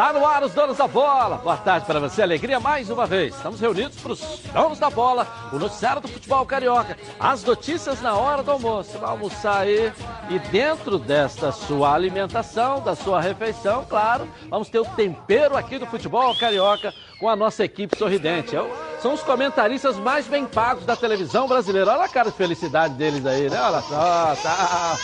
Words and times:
Tá 0.00 0.14
no 0.14 0.24
ar 0.24 0.42
os 0.42 0.54
donos 0.54 0.78
da 0.78 0.88
bola. 0.88 1.36
Boa 1.36 1.58
tarde 1.58 1.84
para 1.84 2.00
você, 2.00 2.22
alegria 2.22 2.58
mais 2.58 2.88
uma 2.88 3.06
vez. 3.06 3.36
Estamos 3.36 3.60
reunidos 3.60 4.00
para 4.00 4.12
os 4.12 4.20
donos 4.50 4.78
da 4.78 4.88
bola, 4.88 5.28
o 5.52 5.58
noticiário 5.58 6.00
do 6.00 6.08
futebol 6.08 6.46
carioca. 6.46 6.96
As 7.18 7.44
notícias 7.44 8.00
na 8.00 8.14
hora 8.14 8.42
do 8.42 8.50
almoço. 8.50 8.96
Vai 8.96 9.10
almoçar 9.10 9.58
aí 9.58 9.92
e 10.30 10.38
dentro 10.38 10.98
desta 10.98 11.52
sua 11.52 11.92
alimentação, 11.92 12.80
da 12.80 12.96
sua 12.96 13.20
refeição, 13.20 13.84
claro, 13.84 14.26
vamos 14.48 14.70
ter 14.70 14.78
o 14.78 14.86
tempero 14.86 15.54
aqui 15.54 15.78
do 15.78 15.84
futebol 15.84 16.34
carioca 16.34 16.94
com 17.18 17.28
a 17.28 17.36
nossa 17.36 17.62
equipe 17.62 17.94
sorridente. 17.98 18.56
Eu, 18.56 18.74
são 19.00 19.14
os 19.14 19.22
comentaristas 19.22 19.96
mais 19.96 20.26
bem 20.26 20.44
pagos 20.44 20.84
da 20.84 20.94
televisão 20.94 21.48
brasileira. 21.48 21.92
Olha 21.92 22.04
a 22.04 22.08
cara 22.08 22.30
de 22.30 22.36
felicidade 22.36 22.94
deles 22.94 23.24
aí, 23.24 23.48
né? 23.48 23.60
Olha 23.60 23.80
só, 23.82 24.36
tá. 24.42 24.96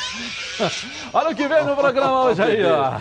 Olha 1.12 1.30
o 1.30 1.34
que 1.34 1.48
vem 1.48 1.64
no 1.64 1.74
programa 1.74 2.24
hoje 2.24 2.42
aí, 2.42 2.64
ó. 2.64 2.98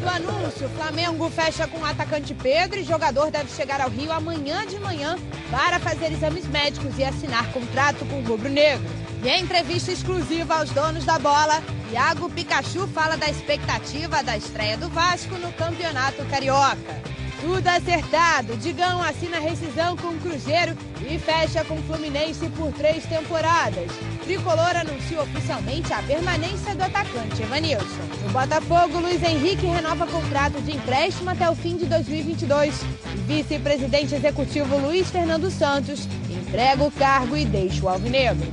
No 0.00 0.08
anúncio, 0.08 0.68
Flamengo 0.70 1.30
fecha 1.30 1.66
com 1.66 1.78
o 1.78 1.84
atacante 1.84 2.34
Pedro 2.34 2.78
e 2.78 2.84
jogador 2.84 3.30
deve 3.30 3.50
chegar 3.50 3.80
ao 3.80 3.90
Rio 3.90 4.12
amanhã 4.12 4.66
de 4.66 4.78
manhã 4.80 5.16
para 5.50 5.78
fazer 5.78 6.12
exames 6.12 6.46
médicos 6.46 6.98
e 6.98 7.04
assinar 7.04 7.50
contrato 7.52 8.04
com 8.06 8.20
o 8.20 8.24
Rubro 8.24 8.48
Negro. 8.48 8.88
E 9.22 9.28
em 9.28 9.42
entrevista 9.42 9.92
exclusiva 9.92 10.58
aos 10.58 10.70
donos 10.70 11.04
da 11.04 11.18
bola, 11.18 11.62
Iago 11.92 12.28
Pikachu 12.30 12.88
fala 12.88 13.16
da 13.16 13.28
expectativa 13.28 14.22
da 14.22 14.36
estreia 14.36 14.76
do 14.76 14.88
Vasco 14.88 15.36
no 15.36 15.52
Campeonato 15.52 16.24
Carioca. 16.24 17.02
Tudo 17.42 17.66
acertado. 17.66 18.56
Digão 18.56 19.02
assina 19.02 19.40
rescisão 19.40 19.96
com 19.96 20.10
o 20.10 20.20
Cruzeiro 20.20 20.76
e 21.00 21.18
fecha 21.18 21.64
com 21.64 21.74
o 21.74 21.82
Fluminense 21.82 22.48
por 22.50 22.72
três 22.72 23.04
temporadas. 23.04 23.90
Tricolor 24.22 24.76
anuncia 24.76 25.20
oficialmente 25.20 25.92
a 25.92 26.00
permanência 26.04 26.72
do 26.76 26.84
atacante 26.84 27.42
Evanilson. 27.42 27.84
No 28.24 28.30
Botafogo, 28.30 29.00
Luiz 29.00 29.20
Henrique 29.24 29.66
renova 29.66 30.06
contrato 30.06 30.62
de 30.62 30.70
empréstimo 30.70 31.30
até 31.30 31.50
o 31.50 31.56
fim 31.56 31.76
de 31.76 31.86
2022. 31.86 32.80
Vice-presidente 33.26 34.14
executivo 34.14 34.78
Luiz 34.78 35.10
Fernando 35.10 35.50
Santos 35.50 36.06
entrega 36.30 36.84
o 36.84 36.92
cargo 36.92 37.36
e 37.36 37.44
deixa 37.44 37.84
o 37.84 37.88
Alvinegro. 37.88 38.46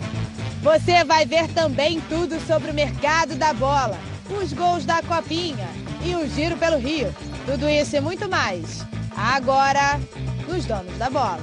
Você 0.63 1.03
vai 1.03 1.27
ver 1.27 1.47
também 1.49 2.01
tudo 2.09 2.39
sobre 2.47 2.71
o 2.71 2.73
mercado 2.73 3.35
da 3.35 3.53
bola, 3.53 3.99
os 4.41 4.51
gols 4.51 4.83
da 4.83 5.03
Copinha 5.03 5.69
e 6.03 6.15
o 6.15 6.27
giro 6.27 6.57
pelo 6.57 6.79
Rio. 6.79 7.13
Tudo 7.49 7.67
isso 7.67 7.95
e 7.95 7.99
muito 7.99 8.29
mais. 8.29 8.85
Agora, 9.17 9.99
nos 10.47 10.65
donos 10.65 10.95
da 10.99 11.09
bola. 11.09 11.39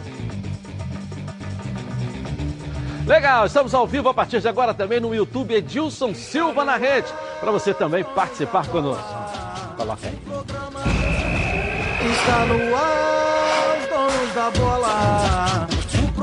Legal, 3.04 3.46
estamos 3.46 3.74
ao 3.74 3.88
vivo 3.88 4.08
a 4.08 4.14
partir 4.14 4.40
de 4.40 4.46
agora 4.46 4.72
também 4.72 5.00
no 5.00 5.12
YouTube 5.12 5.52
Edilson 5.52 6.14
Silva 6.14 6.64
na 6.64 6.76
rede, 6.76 7.12
para 7.40 7.50
você 7.50 7.74
também 7.74 8.04
participar 8.04 8.68
conosco. 8.68 9.04
Coloca 9.76 10.06
aí. 10.06 10.18
Está 12.12 12.46
no 12.46 12.76
ar, 12.76 13.76
os 13.76 13.88
donos 13.88 14.34
da 14.34 14.50
bola. 14.50 15.75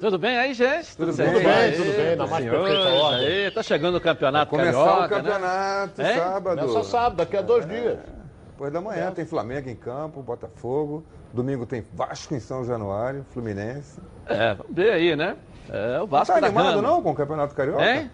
Tudo 0.00 0.18
bem 0.18 0.36
aí, 0.38 0.54
gente? 0.54 0.96
Tudo 0.96 1.12
certo? 1.12 1.34
bem, 1.34 1.46
Aí, 1.46 1.72
tudo 1.76 1.92
bem, 1.96 2.16
na 2.16 2.26
mais 2.26 2.42
senhores, 2.44 2.72
perfeita 2.74 3.02
ordem. 3.02 3.26
Aí, 3.26 3.50
tá 3.50 3.62
chegando 3.62 3.94
o 3.96 4.00
campeonato 4.00 4.50
Começar 4.50 4.72
carioca, 4.72 5.04
o 5.04 5.08
campeonato 5.08 6.02
Hein? 6.02 6.16
sábado. 6.16 6.60
Começa 6.66 6.84
sábado, 6.84 7.16
daqui 7.16 7.36
a 7.36 7.42
dois 7.42 7.68
dias. 7.68 7.98
Depois 8.50 8.72
da 8.72 8.80
manhã 8.80 9.10
tem 9.12 9.26
Flamengo 9.26 9.68
em 9.68 9.76
campo, 9.76 10.22
Botafogo. 10.22 11.04
Domingo 11.34 11.66
tem 11.66 11.84
Vasco 11.92 12.34
em 12.34 12.40
São 12.40 12.64
Januário, 12.64 13.24
Fluminense. 13.30 14.00
né? 14.00 14.50
É, 14.50 14.54
vamos 14.54 14.74
ver 14.74 14.90
aí, 14.92 15.14
né? 15.14 15.36
É, 15.68 16.00
o 16.00 16.06
Vasco 16.06 16.34
tá 16.34 16.40
da 16.40 16.46
animado 16.46 16.80
não 16.82 17.02
com 17.02 17.10
o 17.10 17.14
Campeonato 17.14 17.54
Carioca? 17.54 17.84
Hein? 17.84 18.10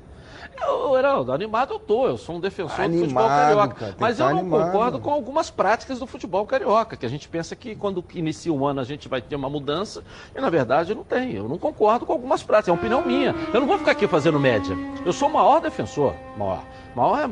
Eu, 0.61 0.97
Heraldo, 0.97 1.33
animado 1.33 1.75
eu 1.75 1.79
tô, 1.79 2.07
eu 2.07 2.17
sou 2.17 2.37
um 2.37 2.41
defensor 2.41 2.77
do 2.77 2.83
Animado, 2.83 3.05
futebol 3.05 3.29
carioca. 3.29 3.75
cara, 3.75 3.95
mas 3.99 4.19
eu 4.19 4.27
tá 4.27 4.33
não 4.33 4.41
animado. 4.41 4.65
concordo 4.65 4.99
com 4.99 5.11
algumas 5.11 5.51
práticas 5.51 5.99
do 5.99 6.07
futebol 6.07 6.47
carioca, 6.47 6.97
que 6.97 7.05
a 7.05 7.09
gente 7.09 7.29
pensa 7.29 7.55
que 7.55 7.75
quando 7.77 8.05
inicia 8.15 8.53
o 8.53 8.67
ano 8.67 8.81
a 8.81 8.85
gente 8.85 9.09
vai 9.09 9.21
ter 9.21 9.37
uma 9.37 9.51
mudança, 9.51 10.03
e 10.35 10.41
na 10.41 10.49
verdade 10.51 10.95
não 10.95 11.05
tem. 11.05 11.33
Eu 11.35 11.49
não 11.49 11.59
concordo 11.59 12.07
com 12.07 12.13
algumas 12.13 12.43
práticas, 12.43 12.69
é 12.69 12.73
uma 12.73 12.79
opinião 12.79 13.05
minha. 13.05 13.35
Eu 13.53 13.61
não 13.61 13.67
vou 13.67 13.79
ficar 13.79 13.93
aqui 13.93 14.07
fazendo 14.09 14.41
média. 14.41 14.77
Eu 15.05 15.13
sou 15.13 15.29
o 15.29 15.33
maior 15.33 15.61
defensor, 15.61 16.15
maior. 16.37 16.63
Maior 16.95 17.19
é, 17.19 17.25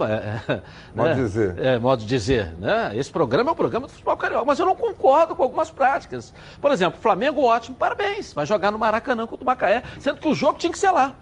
é, 0.53 0.63
Modo 0.95 1.09
né? 1.09 1.15
de 1.15 1.21
dizer. 1.23 1.59
É, 1.59 1.79
modo 1.79 2.01
de 2.01 2.07
dizer, 2.07 2.53
né? 2.59 2.93
Esse 2.95 3.11
programa 3.11 3.51
é 3.51 3.53
o 3.53 3.57
programa 3.57 3.87
do 3.87 3.93
futebol 3.93 4.17
carioca, 4.17 4.45
mas 4.45 4.59
eu 4.59 4.67
não 4.67 4.77
concordo 4.77 5.35
com 5.35 5.43
algumas 5.43 5.71
práticas. 5.71 6.35
Por 6.61 6.71
exemplo, 6.71 7.01
Flamengo 7.01 7.43
ótimo, 7.43 7.75
parabéns, 7.75 8.35
vai 8.35 8.45
jogar 8.45 8.71
no 8.71 8.79
Maracanã 8.79 9.27
contra 9.27 9.43
o 9.43 9.47
Macaé, 9.47 9.83
sendo 9.99 10.21
que 10.21 10.29
o 10.29 10.35
jogo 10.35 10.59
tinha 10.59 10.71
que 10.71 10.79
ser 10.79 10.91
lá. 10.91 11.15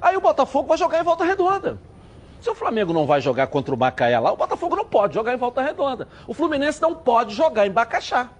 Aí 0.00 0.16
o 0.16 0.20
Botafogo 0.20 0.68
vai 0.68 0.78
jogar 0.78 1.00
em 1.00 1.04
volta 1.04 1.24
redonda. 1.24 1.78
Se 2.40 2.48
o 2.48 2.54
Flamengo 2.54 2.92
não 2.92 3.06
vai 3.06 3.20
jogar 3.20 3.46
contra 3.48 3.74
o 3.74 3.78
Macaé 3.78 4.18
lá, 4.18 4.32
o 4.32 4.36
Botafogo 4.36 4.74
não 4.74 4.84
pode 4.84 5.14
jogar 5.14 5.34
em 5.34 5.36
volta 5.36 5.60
redonda. 5.60 6.08
O 6.26 6.32
Fluminense 6.32 6.80
não 6.80 6.94
pode 6.94 7.34
jogar 7.34 7.66
em 7.66 7.70
Bacaxá. 7.70 8.30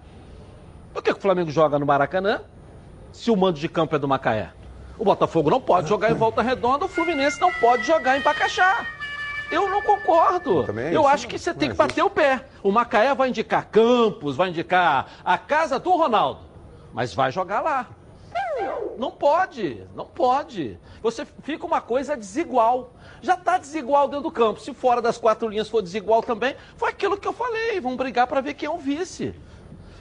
Por 0.91 1.03
que, 1.03 1.13
que 1.13 1.19
o 1.19 1.21
Flamengo 1.21 1.51
joga 1.51 1.77
no 1.77 1.85
Maracanã 1.85 2.41
se 3.11 3.29
o 3.29 3.37
mando 3.37 3.59
de 3.59 3.69
campo 3.69 3.95
é 3.95 3.99
do 3.99 4.07
Macaé? 4.07 4.51
O 4.97 5.05
Botafogo 5.05 5.49
não 5.49 5.61
pode 5.61 5.87
jogar 5.87 6.11
em 6.11 6.15
volta 6.15 6.41
redonda, 6.41 6.85
o 6.85 6.87
Fluminense 6.87 7.39
não 7.39 7.51
pode 7.53 7.83
jogar 7.83 8.17
em 8.17 8.21
Bacaxá. 8.21 8.85
Eu 9.51 9.69
não 9.69 9.81
concordo. 9.81 10.63
Também 10.63 10.85
é 10.85 10.95
Eu 10.95 11.07
acho 11.07 11.27
que 11.27 11.37
você 11.37 11.53
tem 11.53 11.69
que 11.69 11.75
bater 11.75 12.03
o 12.03 12.09
pé. 12.09 12.45
O 12.63 12.71
Macaé 12.71 13.13
vai 13.13 13.29
indicar 13.29 13.67
Campos, 13.67 14.35
vai 14.35 14.49
indicar 14.49 15.07
a 15.23 15.37
casa 15.37 15.77
do 15.77 15.91
Ronaldo, 15.91 16.41
mas 16.93 17.13
vai 17.13 17.31
jogar 17.31 17.61
lá. 17.61 17.87
Não 18.97 19.11
pode, 19.11 19.87
não 19.95 20.05
pode. 20.05 20.77
Você 21.01 21.25
fica 21.43 21.65
uma 21.65 21.81
coisa 21.81 22.15
desigual. 22.15 22.93
Já 23.21 23.35
está 23.35 23.57
desigual 23.57 24.07
dentro 24.07 24.23
do 24.23 24.31
campo. 24.31 24.59
Se 24.59 24.73
fora 24.73 25.01
das 25.01 25.17
quatro 25.17 25.47
linhas 25.47 25.69
for 25.69 25.81
desigual 25.81 26.21
também, 26.21 26.55
foi 26.75 26.89
aquilo 26.89 27.17
que 27.17 27.27
eu 27.27 27.33
falei. 27.33 27.79
Vamos 27.79 27.97
brigar 27.97 28.27
para 28.27 28.41
ver 28.41 28.53
quem 28.53 28.67
é 28.67 28.69
o 28.69 28.77
vice. 28.77 29.33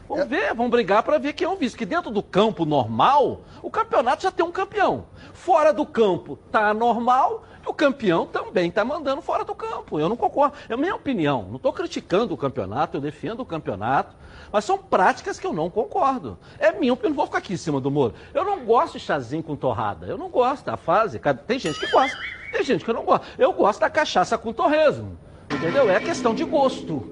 Vamos 0.08 0.26
ver, 0.26 0.54
vamos 0.54 0.70
brigar 0.72 1.04
para 1.04 1.18
ver 1.18 1.32
quem 1.32 1.46
é 1.46 1.48
o 1.48 1.56
vice. 1.56 1.76
Que 1.76 1.86
dentro 1.86 2.10
do 2.10 2.22
campo 2.22 2.64
normal, 2.64 3.42
o 3.62 3.70
campeonato 3.70 4.24
já 4.24 4.30
tem 4.32 4.44
um 4.44 4.50
campeão. 4.50 5.06
Fora 5.32 5.72
do 5.72 5.86
campo 5.86 6.36
tá 6.50 6.74
normal 6.74 7.44
o 7.66 7.74
campeão 7.74 8.26
também 8.26 8.70
tá 8.70 8.84
mandando 8.84 9.20
fora 9.22 9.44
do 9.44 9.54
campo. 9.54 9.98
Eu 10.00 10.08
não 10.08 10.16
concordo. 10.16 10.56
É 10.68 10.74
a 10.74 10.76
minha 10.76 10.94
opinião. 10.94 11.46
Não 11.48 11.56
estou 11.56 11.72
criticando 11.72 12.34
o 12.34 12.36
campeonato, 12.36 12.96
eu 12.96 13.00
defendo 13.00 13.40
o 13.40 13.46
campeonato. 13.46 14.16
Mas 14.52 14.64
são 14.64 14.78
práticas 14.78 15.38
que 15.38 15.46
eu 15.46 15.52
não 15.52 15.70
concordo. 15.70 16.38
É 16.58 16.72
minha 16.72 16.92
opinião, 16.92 17.10
não 17.10 17.16
vou 17.16 17.26
ficar 17.26 17.38
aqui 17.38 17.52
em 17.52 17.56
cima 17.56 17.80
do 17.80 17.90
muro. 17.90 18.14
Eu 18.34 18.44
não 18.44 18.64
gosto 18.64 18.98
de 18.98 19.04
chazinho 19.04 19.42
com 19.42 19.54
torrada. 19.54 20.06
Eu 20.06 20.18
não 20.18 20.28
gosto 20.28 20.64
da 20.64 20.76
fase. 20.76 21.20
Tem 21.46 21.58
gente 21.58 21.78
que 21.78 21.90
gosta, 21.90 22.18
tem 22.50 22.64
gente 22.64 22.84
que 22.84 22.92
não 22.92 23.04
gosta. 23.04 23.26
Eu 23.38 23.52
gosto 23.52 23.80
da 23.80 23.90
cachaça 23.90 24.36
com 24.36 24.52
torresmo. 24.52 25.16
Entendeu? 25.52 25.90
É 25.90 26.00
questão 26.00 26.34
de 26.34 26.44
gosto. 26.44 27.08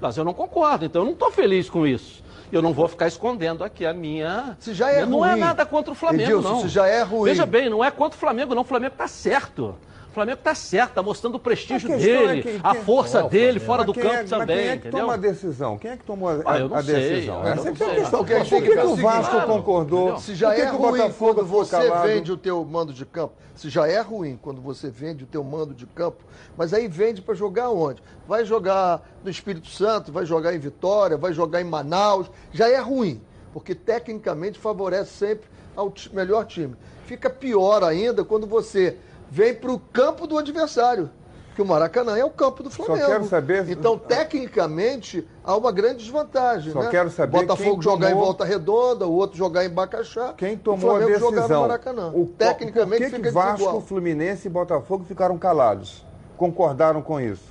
Mas 0.00 0.16
eu 0.16 0.24
não 0.24 0.32
concordo, 0.32 0.84
então 0.84 1.02
eu 1.02 1.06
não 1.06 1.12
estou 1.12 1.30
feliz 1.30 1.68
com 1.68 1.86
isso. 1.86 2.22
Eu 2.52 2.62
não 2.62 2.72
vou 2.72 2.88
ficar 2.88 3.06
escondendo 3.06 3.62
aqui 3.62 3.86
a 3.86 3.92
minha. 3.92 4.56
Se 4.58 4.74
já 4.74 4.90
é 4.90 5.06
não 5.06 5.24
é 5.24 5.32
ruim. 5.32 5.40
nada 5.40 5.64
contra 5.64 5.92
o 5.92 5.94
Flamengo, 5.94 6.22
Edilson, 6.30 6.48
não. 6.48 6.60
se 6.62 6.68
já 6.68 6.86
é 6.86 7.02
ruim. 7.02 7.30
Veja 7.30 7.46
bem, 7.46 7.68
não 7.70 7.84
é 7.84 7.90
contra 7.90 8.16
o 8.16 8.20
Flamengo, 8.20 8.54
não. 8.54 8.62
O 8.62 8.64
Flamengo 8.64 8.92
está 8.94 9.06
certo. 9.06 9.76
O 10.10 10.12
Flamengo 10.12 10.38
está 10.38 10.56
certo, 10.56 10.88
está 10.88 11.02
mostrando 11.04 11.36
o 11.36 11.38
prestígio 11.38 11.88
A 11.88 11.94
é 11.94 11.96
dele, 11.98 12.42
que- 12.42 12.60
a 12.64 12.74
que- 12.74 12.80
força 12.82 13.22
dele 13.22 13.60
fora 13.60 13.84
do 13.84 13.92
quem 13.94 14.02
campo 14.02 14.14
é- 14.16 14.20
mas 14.22 14.30
também, 14.30 14.56
Quem 14.56 14.66
é 14.66 14.72
que 14.72 14.78
entendeu? 14.88 15.00
toma 15.00 15.14
a 15.14 15.16
decisão? 15.16 15.78
Quem 15.78 15.90
é 15.92 15.96
que 15.96 16.04
tomou 16.04 16.28
a, 16.28 16.42
Ah, 16.46 16.58
eu 16.58 16.68
não 16.68 16.76
a 16.76 16.82
sei, 16.82 16.94
decisão? 16.94 17.36
eu 17.36 17.46
Essa 17.46 17.54
não 17.54 17.70
é 17.70 17.74
que 17.76 17.82
é 17.82 17.86
a 17.86 17.94
questão. 17.94 18.18
Porque 18.18 18.34
Por 18.34 18.62
que, 18.62 18.70
que 18.72 18.78
o 18.80 18.96
Vasco 18.96 19.30
claro. 19.30 19.46
concordou? 19.52 20.00
Entendeu? 20.00 20.20
Se 20.20 20.34
já 20.34 20.52
é 20.52 20.64
ruim 20.66 21.12
quando 21.16 21.44
você 21.46 21.70
calado? 21.88 22.08
vende 22.08 22.32
o 22.32 22.36
teu 22.36 22.64
mando 22.64 22.92
de 22.92 23.06
campo, 23.06 23.34
se 23.54 23.70
já 23.70 23.86
é 23.86 24.00
ruim 24.00 24.36
quando 24.42 24.60
você 24.60 24.90
vende 24.90 25.22
o 25.22 25.26
teu 25.28 25.44
mando 25.44 25.72
de 25.72 25.86
campo, 25.86 26.24
mas 26.56 26.74
aí 26.74 26.88
vende 26.88 27.22
para 27.22 27.34
jogar 27.36 27.70
onde? 27.70 28.02
Vai 28.26 28.44
jogar 28.44 29.08
no 29.22 29.30
Espírito 29.30 29.68
Santo, 29.68 30.10
vai 30.10 30.26
jogar 30.26 30.52
em 30.52 30.58
Vitória, 30.58 31.16
vai 31.16 31.32
jogar 31.32 31.60
em 31.60 31.64
Manaus, 31.64 32.28
já 32.52 32.68
é 32.68 32.80
ruim, 32.80 33.22
porque 33.52 33.76
tecnicamente 33.76 34.58
favorece 34.58 35.12
sempre 35.12 35.48
ao 35.76 35.94
melhor 36.12 36.44
time. 36.46 36.74
Fica 37.06 37.30
pior 37.30 37.84
ainda 37.84 38.24
quando 38.24 38.44
você 38.46 38.96
vem 39.30 39.54
para 39.54 39.70
o 39.72 39.78
campo 39.78 40.26
do 40.26 40.36
adversário. 40.36 41.08
Que 41.54 41.62
o 41.62 41.66
Maracanã 41.66 42.16
é 42.16 42.24
o 42.24 42.30
campo 42.30 42.62
do 42.62 42.70
Flamengo. 42.70 43.06
quero 43.06 43.24
saber- 43.26 43.68
Então, 43.68 43.98
tecnicamente, 43.98 45.26
há 45.44 45.56
uma 45.56 45.70
grande 45.72 45.98
desvantagem. 45.98 46.72
Só 46.72 46.82
né? 46.82 46.88
quero 46.90 47.10
saber 47.10 47.38
Botafogo 47.40 47.70
quem 47.72 47.82
jogar 47.82 48.06
em 48.06 48.10
tomou- 48.10 48.24
volta 48.24 48.44
redonda, 48.44 49.06
o 49.06 49.12
outro 49.12 49.36
jogar 49.36 49.64
em 49.64 49.68
Bacaxá. 49.68 50.32
Quem 50.36 50.54
o 50.54 50.58
tomou 50.58 50.90
a 50.90 50.98
Flamengo 50.98 51.18
jogar 51.18 51.30
no 51.32 51.36
decisão? 51.36 51.60
Maracanã. 51.62 52.12
O, 52.14 52.26
Tecnicamente 52.26 53.04
por 53.10 53.16
que, 53.16 53.22
que 53.22 53.30
Vasco, 53.30 53.52
desigual. 53.58 53.80
Fluminense 53.80 54.46
e 54.46 54.50
Botafogo 54.50 55.04
ficaram 55.04 55.36
calados? 55.36 56.04
Concordaram 56.36 57.02
com 57.02 57.20
isso? 57.20 57.50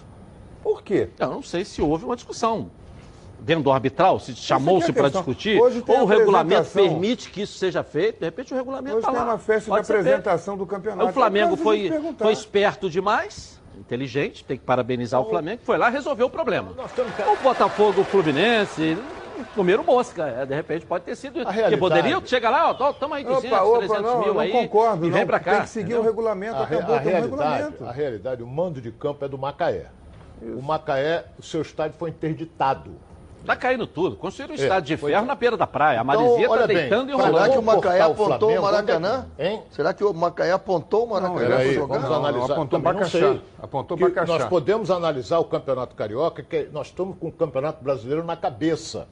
Por 0.64 0.82
quê? 0.82 1.10
Eu 1.20 1.28
não 1.30 1.44
sei 1.44 1.64
se 1.64 1.82
houve 1.82 2.06
uma 2.06 2.16
discussão. 2.16 2.72
Dentro 3.42 3.64
do 3.64 3.72
arbitral, 3.72 4.20
se 4.20 4.36
chamou-se 4.36 4.90
é 4.92 4.94
para 4.94 5.10
discutir, 5.10 5.60
Hoje 5.62 5.82
tem 5.82 5.96
ou 5.96 6.04
o 6.04 6.06
regulamento 6.06 6.62
apresentação. 6.62 6.90
permite 7.00 7.30
que 7.30 7.42
isso 7.42 7.58
seja 7.58 7.84
feito, 7.84 8.20
de 8.20 8.26
repente 8.26 8.54
o 8.54 8.58
regulamento 8.58 8.98
Hoje 8.98 9.06
está 9.06 9.12
tem 9.18 9.26
lá. 9.26 9.34
uma 9.34 9.38
festa 9.40 9.70
Pode 9.70 9.82
de 9.82 9.88
ser 9.88 9.94
feito. 9.94 10.08
apresentação 10.08 10.58
do 10.58 10.66
campeonato. 10.66 11.10
O 11.10 11.14
Flamengo 11.14 11.56
foi, 11.56 11.92
foi 12.18 12.34
esperto 12.34 12.90
demais, 12.90 13.60
inteligente, 13.78 14.44
tem 14.44 14.58
que 14.58 14.64
parabenizar 14.66 15.22
o 15.22 15.26
Flamengo, 15.30 15.62
foi 15.64 15.78
lá 15.78 15.90
e 15.90 15.94
resolveu 15.94 16.28
o 16.28 16.30
problema. 16.30 16.72
O 16.72 17.44
Botafogo, 17.44 18.02
o 18.02 18.04
Fluminense, 18.04 18.98
comeram 19.56 19.84
mosca. 19.84 20.28
é, 20.28 20.46
De 20.46 20.54
repente 20.54 20.86
pode 20.86 21.06
ter 21.06 21.16
sido. 21.16 21.40
Porque 21.46 21.78
poderia, 21.78 22.22
chega 22.26 22.50
lá, 22.50 22.70
ó, 22.72 22.94
toma 22.94 23.16
aí 23.16 23.24
200, 23.24 23.46
Opa, 23.52 23.64
opa, 23.64 23.78
300 23.80 24.04
não, 24.04 24.20
mil 24.22 24.34
não 24.34 24.40
aí. 24.42 24.52
concordo, 24.52 25.06
e 25.08 25.10
vem 25.10 25.22
não. 25.22 25.28
pra 25.28 25.40
cá. 25.40 25.52
Tem 25.54 25.62
que 25.62 25.70
seguir 25.70 25.86
entendeu? 25.94 26.02
o 26.02 26.06
regulamento, 26.06 26.56
A, 26.58 26.64
acabou 26.64 26.96
a 26.96 27.00
tem 27.00 27.08
um 27.08 27.12
realidade, 27.12 27.22
regulamento. 27.30 27.86
a 27.86 27.92
realidade, 27.92 28.44
o 28.44 28.48
mando 28.48 28.82
de 28.82 28.92
campo 28.92 29.24
é 29.24 29.28
do 29.30 29.38
Macaé. 29.38 29.86
O 30.42 30.62
Macaé, 30.62 31.26
o 31.38 31.44
seu 31.44 31.62
estádio 31.62 31.98
foi 31.98 32.10
interditado. 32.10 32.92
Tá 33.46 33.56
caindo 33.56 33.88
tudo. 33.88 34.16
Construíram 34.16 34.54
um 34.56 34.60
É, 34.60 34.62
estádio 34.62 34.96
de 34.96 35.02
ferro 35.02 35.26
na 35.26 35.34
beira 35.34 35.58
da 35.58 35.66
praia. 35.66 36.00
A 36.00 36.04
Então, 36.04 36.22
Marizia 36.22 36.48
tá 36.48 36.54
olha 36.54 36.68
bem, 36.68 36.78
deitando 36.78 37.10
e 37.10 37.14
rolando. 37.14 37.34
Será 37.38 37.50
que 37.50 37.58
o 37.58 37.62
Macaé 37.64 38.00
o 38.08 38.12
apontou 38.12 38.52
o 38.58 38.62
Maracanã? 38.62 39.26
é 39.38 39.44
que- 39.44 39.50
Hein? 39.50 39.64
Será 39.72 39.94
que 39.94 40.04
o 40.04 40.14
Macaé 40.14 40.52
apontou 40.52 41.06
o 41.06 41.10
Maracanã 41.10 41.36
para 41.48 41.74
jogar? 41.74 41.88
vamos 41.96 42.10
Não, 42.10 42.16
analisar. 42.18 42.54
apontou 42.54 42.80
Também 42.80 42.94
não 42.94 43.00
Bacaxá. 43.00 43.36
Apontou 43.62 43.98
Que 43.98 44.04
Bacaxá. 44.04 44.34
Nós 44.40 44.44
podemos 44.46 44.92
analisar 44.92 45.40
o 45.40 45.46
Campeonato 45.46 45.96
Carioca, 45.96 46.44
que 46.44 46.70
nós 46.72 46.88
estamos 46.88 47.18
com 47.18 47.28
o 47.28 47.32
Campeonato 47.32 47.84
Brasileiro 47.84 48.24
na 48.24 48.36
cabeça. 48.36 49.08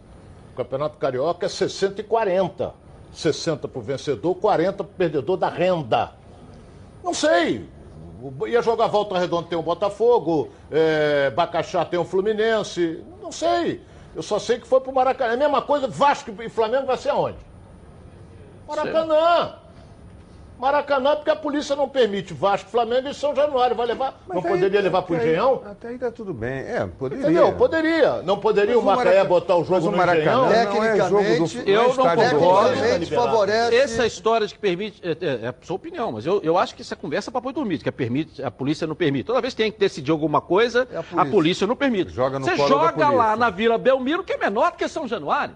O 0.54 0.58
Campeonato 0.58 0.98
Carioca 0.98 1.46
é 1.46 1.50
60 1.50 2.02
e 2.02 2.04
40. 2.04 2.74
60 3.14 3.68
para 3.68 3.80
o 3.80 3.82
vencedor, 3.82 4.36
40 4.36 4.84
para 4.84 4.92
o 4.92 4.96
perdedor 4.96 5.38
da 5.38 5.50
renda. 5.50 6.12
Não 7.04 7.14
sei. 7.14 7.68
O- 8.22 8.46
Ia 8.48 8.62
jogar 8.62 8.88
Volta 8.88 9.18
Redonda 9.18 9.48
tem 9.48 9.58
o 9.58 9.62
Botafogo, 9.62 10.50
é, 10.72 11.30
Bacaxá 11.32 11.86
tem 11.86 11.98
o 12.00 12.04
Fluminense. 12.04 13.04
Não 13.22 13.32
sei. 13.32 13.82
Eu 14.18 14.24
só 14.24 14.40
sei 14.40 14.60
que 14.60 14.68
foi 14.68 14.82
pro 14.82 14.92
Maracanã. 14.92 15.34
É 15.34 15.36
a 15.36 15.38
mesma 15.38 15.62
coisa, 15.62 15.88
Vasco 15.88 16.34
e 16.42 16.50
Flamengo 16.50 16.88
vai 16.88 16.98
ser 16.98 17.10
aonde? 17.10 17.38
Maracanã. 18.68 19.60
Maracanã, 20.60 21.16
porque 21.16 21.30
a 21.30 21.36
polícia 21.36 21.76
não 21.76 21.88
permite 21.88 22.34
Vasco, 22.34 22.70
Flamengo 22.70 23.08
e 23.10 23.14
São 23.14 23.36
Januário. 23.36 23.76
Vai 23.76 23.86
levar. 23.88 24.20
Mas 24.28 24.38
não 24.38 24.44
aí- 24.44 24.50
poderia 24.58 24.82
levar 24.82 25.00
até 25.00 25.14
aí- 25.16 25.20
Engenhão? 25.22 25.62
Até 25.70 25.88
aí 25.90 25.98
tá 25.98 26.12
tudo 26.12 26.34
bem. 26.34 26.52
É, 26.60 26.86
poderia. 26.98 27.24
Entendeu? 27.26 27.54
Poderia. 27.54 28.22
Não 28.24 28.38
poderia 28.40 28.74
Mas 28.76 28.84
o 28.84 28.86
Macaé 28.86 29.06
Maraca- 29.06 29.26
botar 29.26 29.56
o 29.56 29.60
mas 29.60 29.68
jogo 29.68 29.88
o 29.88 29.92
no 29.92 29.98
Maracanã 29.98 30.22
Engenhão? 30.22 30.46
não 30.46 30.84
é 30.84 30.98
jogo 30.98 31.10
do 31.10 31.18
Tecnicamente, 31.24 31.70
Eu 31.70 31.82
é 31.82 31.88
não 31.88 31.96
concordo. 31.96 32.70
Tecnicamente 32.70 33.16
favorece. 33.16 33.76
Essa 33.76 34.06
história 34.08 34.48
de 34.48 34.54
que 34.54 34.60
permite. 34.60 35.02
É, 35.08 35.12
é, 35.12 35.46
é 35.46 35.48
a 35.50 35.56
sua 35.62 35.76
opinião, 35.76 36.12
mas 36.12 36.26
eu, 36.26 36.42
eu 36.44 36.58
acho 36.58 36.74
que 36.76 36.82
isso 36.82 36.94
é 36.94 36.98
conversa 36.98 37.32
para 37.32 37.40
boi 37.42 37.54
dormir, 37.54 37.78
que 37.80 37.90
a, 37.90 37.92
permite, 37.92 38.42
a 38.44 38.50
polícia 38.50 38.88
não 38.88 38.96
permite. 38.96 39.26
Toda 39.26 39.42
vez 39.42 39.54
que 39.54 39.62
tem 39.64 39.72
que 39.72 39.80
decidir 39.80 40.12
alguma 40.12 40.42
coisa, 40.42 40.88
É 40.92 40.98
a 40.98 41.00
a, 41.00 41.04
polícia. 41.04 41.32
polícia. 41.32 41.68
não 41.68 41.76
permite. 41.76 42.12
Joga 42.12 42.40
no 42.40 42.46
Você 42.46 42.56
joga 42.58 42.94
polícia. 42.94 43.16
lá 43.16 43.36
na 43.36 43.50
Vila 43.50 43.78
Belmiro, 43.78 44.24
que 44.24 44.34
é 44.34 44.38
menor 44.38 44.72
do 44.72 44.78
que 44.78 44.88
São 44.88 45.08
Januário. 45.08 45.54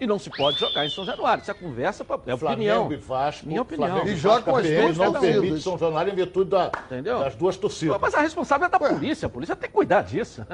E 0.00 0.06
não 0.06 0.18
se 0.18 0.28
pode 0.28 0.58
jogar 0.58 0.84
em 0.84 0.90
São 0.90 1.04
Januário. 1.04 1.42
Isso 1.42 1.50
é 1.50 1.54
conversa 1.54 2.04
para. 2.04 2.16
É 2.26 2.34
opinião. 2.34 2.38
Flamengo 2.86 2.92
e 2.92 2.96
Vasco. 2.96 3.46
Minha 3.46 3.62
opinião. 3.62 3.88
Flamengo 3.88 4.08
E 4.10 4.16
joga 4.16 4.42
com 4.42 4.56
as 4.56 4.66
duas 4.66 4.96
não 4.98 5.12
permite 5.20 5.60
São 5.62 5.78
Januário 5.78 6.12
em 6.12 6.16
virtude 6.16 6.50
da- 6.50 6.70
Entendeu? 6.86 7.20
das 7.20 7.34
duas 7.36 7.56
torcidas. 7.56 7.96
Mas 8.00 8.14
a 8.14 8.20
responsável 8.20 8.66
é 8.66 8.68
da 8.70 8.78
polícia. 8.78 9.26
A 9.26 9.28
polícia 9.30 9.54
tem 9.54 9.68
que 9.68 9.74
cuidar 9.74 10.02
disso. 10.02 10.44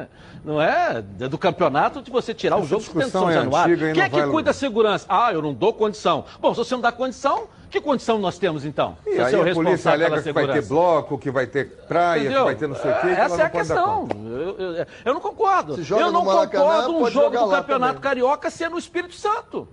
Não 0.44 0.60
é 0.60 1.00
do 1.02 1.38
campeonato 1.38 2.02
de 2.02 2.10
você 2.10 2.34
tirar 2.34 2.56
o 2.56 2.60
Essa 2.60 2.68
jogo 2.68 2.82
de 2.84 3.10
São 3.10 3.30
é 3.30 3.34
Januário. 3.34 3.74
antiga 3.74 3.92
Quem 3.92 4.02
é 4.02 4.08
que 4.08 4.30
cuida 4.30 4.50
da 4.50 4.52
segurança? 4.52 5.06
Ah, 5.08 5.32
eu 5.32 5.40
não 5.40 5.54
dou 5.54 5.72
condição. 5.72 6.24
Bom, 6.40 6.52
se 6.52 6.58
você 6.58 6.74
não 6.74 6.82
dá 6.82 6.92
condição, 6.92 7.48
que 7.70 7.80
condição 7.80 8.18
nós 8.18 8.36
temos 8.38 8.64
então? 8.64 8.96
E 9.06 9.10
aí 9.20 9.32
é 9.34 9.38
o 9.38 9.48
a 9.50 9.54
polícia 9.54 9.92
alega 9.92 10.20
que 10.22 10.32
vai 10.32 10.46
ter 10.48 10.66
bloco, 10.66 11.16
que 11.18 11.30
vai 11.30 11.46
ter 11.46 11.66
praia, 11.86 12.20
Entendeu? 12.20 12.38
que 12.40 12.44
vai 12.44 12.54
ter 12.56 12.66
não 12.66 12.74
sei 12.76 12.90
o 12.90 12.94
quê. 12.94 13.00
que 13.00 13.08
Essa 13.20 13.36
não 13.36 13.42
é 13.44 13.46
a 13.46 13.50
questão. 13.50 14.08
Eu, 14.24 14.58
eu- 14.58 14.86
eu 15.04 15.14
não 15.14 15.20
concordo. 15.20 15.76
Eu 15.80 16.10
não 16.12 16.24
Maracanã, 16.24 16.64
concordo 16.64 16.96
um 16.96 17.10
jogo 17.10 17.38
do 17.38 17.48
Campeonato 17.50 17.92
também. 17.94 18.00
Carioca 18.02 18.50
ser 18.50 18.68
no 18.68 18.78
Espírito 18.78 19.14
Santo. 19.14 19.68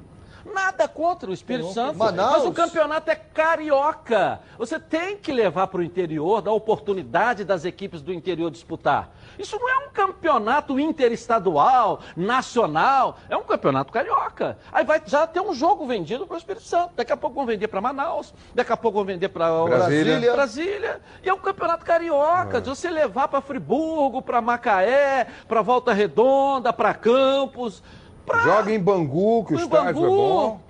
Nada 0.58 0.88
contra 0.88 1.30
o 1.30 1.34
Espírito 1.34 1.72
Santo. 1.72 2.00
Manaus. 2.00 2.38
Mas 2.38 2.46
o 2.46 2.52
campeonato 2.52 3.12
é 3.12 3.16
carioca. 3.16 4.40
Você 4.58 4.80
tem 4.80 5.16
que 5.16 5.32
levar 5.32 5.68
para 5.68 5.82
o 5.82 5.84
interior, 5.84 6.42
dar 6.42 6.52
oportunidade 6.52 7.46
das 7.46 7.64
equipes 7.64 8.02
do 8.02 8.12
interior 8.12 8.50
disputar. 8.50 9.12
Isso 9.38 9.56
não 9.60 9.70
é 9.70 9.78
um 9.86 9.90
campeonato 9.92 10.80
interestadual, 10.80 12.00
nacional. 12.16 13.20
É 13.30 13.38
um 13.38 13.44
campeonato 13.44 13.94
carioca. 13.94 14.58
Aí 14.72 14.84
vai 14.84 15.00
já 15.06 15.28
ter 15.28 15.42
um 15.42 15.54
jogo 15.54 15.86
vendido 15.86 16.26
para 16.26 16.34
o 16.34 16.38
Espírito 16.38 16.66
Santo. 16.66 16.94
Daqui 16.96 17.14
a 17.14 17.18
pouco 17.18 17.36
vão 17.36 17.46
vender 17.46 17.68
para 17.68 17.80
Manaus. 17.80 18.34
Daqui 18.56 18.74
a 18.74 18.78
pouco 18.78 18.98
vão 18.98 19.06
vender 19.06 19.30
para 19.30 19.64
Brasília. 19.64 20.32
Brasília. 20.34 21.02
E 21.24 21.30
é 21.30 21.34
um 21.34 21.40
campeonato 21.40 21.86
carioca, 21.86 22.60
de 22.60 22.68
você 22.68 22.90
levar 22.90 23.28
para 23.28 23.42
Friburgo, 23.42 24.24
para 24.24 24.42
Macaé, 24.42 25.28
para 25.48 25.62
Volta 25.62 25.94
Redonda, 25.94 26.74
para 26.74 26.96
Campos. 26.96 27.84
Pra- 28.28 28.42
Joga 28.44 28.72
em 28.72 28.80
Bangu, 28.80 29.44
que 29.46 29.54
o 29.56 29.60
estádio 29.60 29.90
é 29.90 29.94
Bangu. 29.94 30.08
bom. 30.08 30.62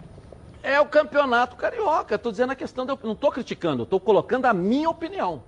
É 0.64 0.80
o 0.80 0.86
campeonato 0.86 1.56
carioca. 1.56 2.16
Estou 2.16 2.32
dizendo 2.32 2.52
a 2.52 2.56
questão, 2.56 2.86
de, 2.86 2.98
não 3.04 3.12
estou 3.14 3.32
criticando, 3.32 3.84
estou 3.84 4.00
colocando 4.00 4.46
a 4.46 4.54
minha 4.54 4.90
opinião. 4.90 5.42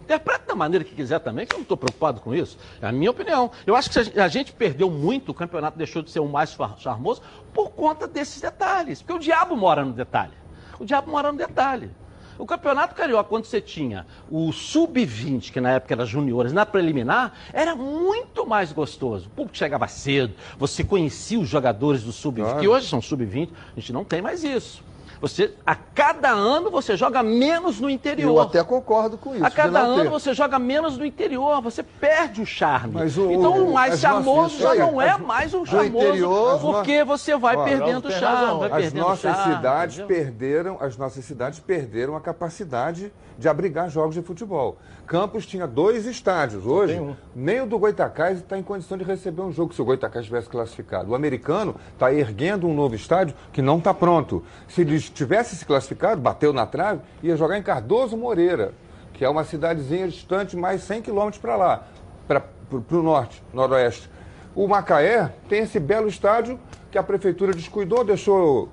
Interprete 0.00 0.46
da 0.46 0.54
maneira 0.54 0.84
que 0.84 0.94
quiser 0.94 1.18
também, 1.18 1.44
que 1.46 1.54
eu 1.54 1.58
não 1.58 1.62
estou 1.62 1.76
preocupado 1.76 2.20
com 2.20 2.32
isso. 2.34 2.56
É 2.80 2.86
a 2.86 2.92
minha 2.92 3.10
opinião. 3.10 3.50
Eu 3.66 3.74
acho 3.74 3.90
que 3.90 4.20
a 4.20 4.28
gente 4.28 4.52
perdeu 4.52 4.88
muito, 4.88 5.30
o 5.30 5.34
campeonato 5.34 5.76
deixou 5.76 6.00
de 6.00 6.10
ser 6.10 6.20
o 6.20 6.28
mais 6.28 6.56
charmoso 6.78 7.20
por 7.52 7.70
conta 7.70 8.06
desses 8.06 8.40
detalhes. 8.40 9.02
Porque 9.02 9.12
o 9.14 9.18
diabo 9.18 9.56
mora 9.56 9.84
no 9.84 9.92
detalhe. 9.92 10.32
O 10.78 10.84
diabo 10.84 11.10
mora 11.10 11.32
no 11.32 11.38
detalhe. 11.38 11.90
O 12.38 12.44
Campeonato 12.46 12.94
Carioca, 12.94 13.28
quando 13.28 13.44
você 13.44 13.60
tinha 13.60 14.06
o 14.30 14.52
Sub-20, 14.52 15.50
que 15.50 15.60
na 15.60 15.70
época 15.72 15.94
era 15.94 16.04
juniores, 16.04 16.52
na 16.52 16.66
preliminar, 16.66 17.32
era 17.52 17.74
muito 17.74 18.46
mais 18.46 18.72
gostoso. 18.72 19.26
O 19.26 19.30
público 19.30 19.56
chegava 19.56 19.88
cedo, 19.88 20.34
você 20.58 20.84
conhecia 20.84 21.38
os 21.40 21.48
jogadores 21.48 22.02
do 22.02 22.12
Sub-20, 22.12 22.42
Claro. 22.44 22.60
que 22.60 22.68
hoje 22.68 22.86
são 22.88 23.00
Sub-20, 23.00 23.50
a 23.76 23.80
gente 23.80 23.92
não 23.92 24.04
tem 24.04 24.20
mais 24.20 24.44
isso. 24.44 24.82
Você, 25.20 25.54
a 25.66 25.74
cada 25.74 26.30
ano 26.30 26.70
você 26.70 26.96
joga 26.96 27.22
menos 27.22 27.80
no 27.80 27.88
interior. 27.88 28.28
Eu 28.28 28.40
até 28.40 28.62
concordo 28.62 29.16
com 29.16 29.34
isso. 29.34 29.44
A 29.44 29.50
cada 29.50 29.82
não 29.84 29.94
ter. 29.94 30.00
ano 30.02 30.10
você 30.10 30.34
joga 30.34 30.58
menos 30.58 30.98
no 30.98 31.06
interior, 31.06 31.60
você 31.62 31.82
perde 31.82 32.42
o 32.42 32.46
charme. 32.46 32.94
Mas 32.94 33.16
o- 33.16 33.30
então 33.30 33.64
o 33.66 33.72
mais 33.72 33.98
charmoso 34.00 34.58
já 34.58 34.74
não 34.74 35.00
é 35.00 35.10
as- 35.10 35.20
mais 35.20 35.54
um 35.54 35.64
charmoso, 35.64 36.06
interior, 36.06 36.60
porque 36.60 37.02
você 37.04 37.36
vai 37.36 37.56
Ó, 37.56 37.64
perdendo 37.64 38.08
o 38.08 38.10
charme, 38.12 38.64
As 38.64 38.70
perdendo 38.72 38.96
o 39.04 39.08
nossas 39.08 39.36
charme, 39.36 39.54
cidades 39.56 39.98
entendeu? 39.98 40.16
perderam, 40.24 40.76
as 40.80 40.96
nossas 40.96 41.24
cidades 41.24 41.60
perderam 41.60 42.16
a 42.16 42.20
capacidade 42.20 43.12
de 43.38 43.48
abrigar 43.48 43.90
jogos 43.90 44.14
de 44.14 44.22
futebol. 44.22 44.78
Campos 45.06 45.46
tinha 45.46 45.66
dois 45.66 46.04
estádios. 46.06 46.66
Hoje, 46.66 46.98
um. 46.98 47.14
nem 47.34 47.60
o 47.60 47.66
do 47.66 47.78
Goitacás 47.78 48.38
está 48.38 48.58
em 48.58 48.62
condição 48.62 48.96
de 48.98 49.04
receber 49.04 49.42
um 49.42 49.52
jogo 49.52 49.72
se 49.72 49.80
o 49.80 49.84
Goitacás 49.84 50.24
tivesse 50.24 50.48
classificado. 50.48 51.12
O 51.12 51.14
americano 51.14 51.76
está 51.92 52.12
erguendo 52.12 52.66
um 52.66 52.74
novo 52.74 52.94
estádio 52.94 53.36
que 53.52 53.60
não 53.62 53.78
está 53.78 53.92
pronto. 53.94 54.42
Se 54.66 54.80
ele 54.80 54.96
tivesse 55.12 55.56
se 55.56 55.64
classificado, 55.64 56.20
bateu 56.20 56.52
na 56.52 56.66
trave, 56.66 57.00
ia 57.22 57.36
jogar 57.36 57.58
em 57.58 57.62
Cardoso 57.62 58.16
Moreira, 58.16 58.72
que 59.12 59.24
é 59.24 59.28
uma 59.28 59.44
cidadezinha 59.44 60.08
distante 60.08 60.56
mais 60.56 60.82
100 60.82 61.02
quilômetros 61.02 61.40
para 61.40 61.56
lá, 61.56 61.86
para 62.26 62.42
o 62.70 63.02
norte, 63.02 63.42
noroeste. 63.52 64.10
O 64.54 64.66
Macaé 64.66 65.32
tem 65.48 65.60
esse 65.60 65.78
belo 65.78 66.08
estádio 66.08 66.58
que 66.90 66.98
a 66.98 67.02
prefeitura 67.02 67.52
descuidou, 67.52 68.04
deixou 68.04 68.70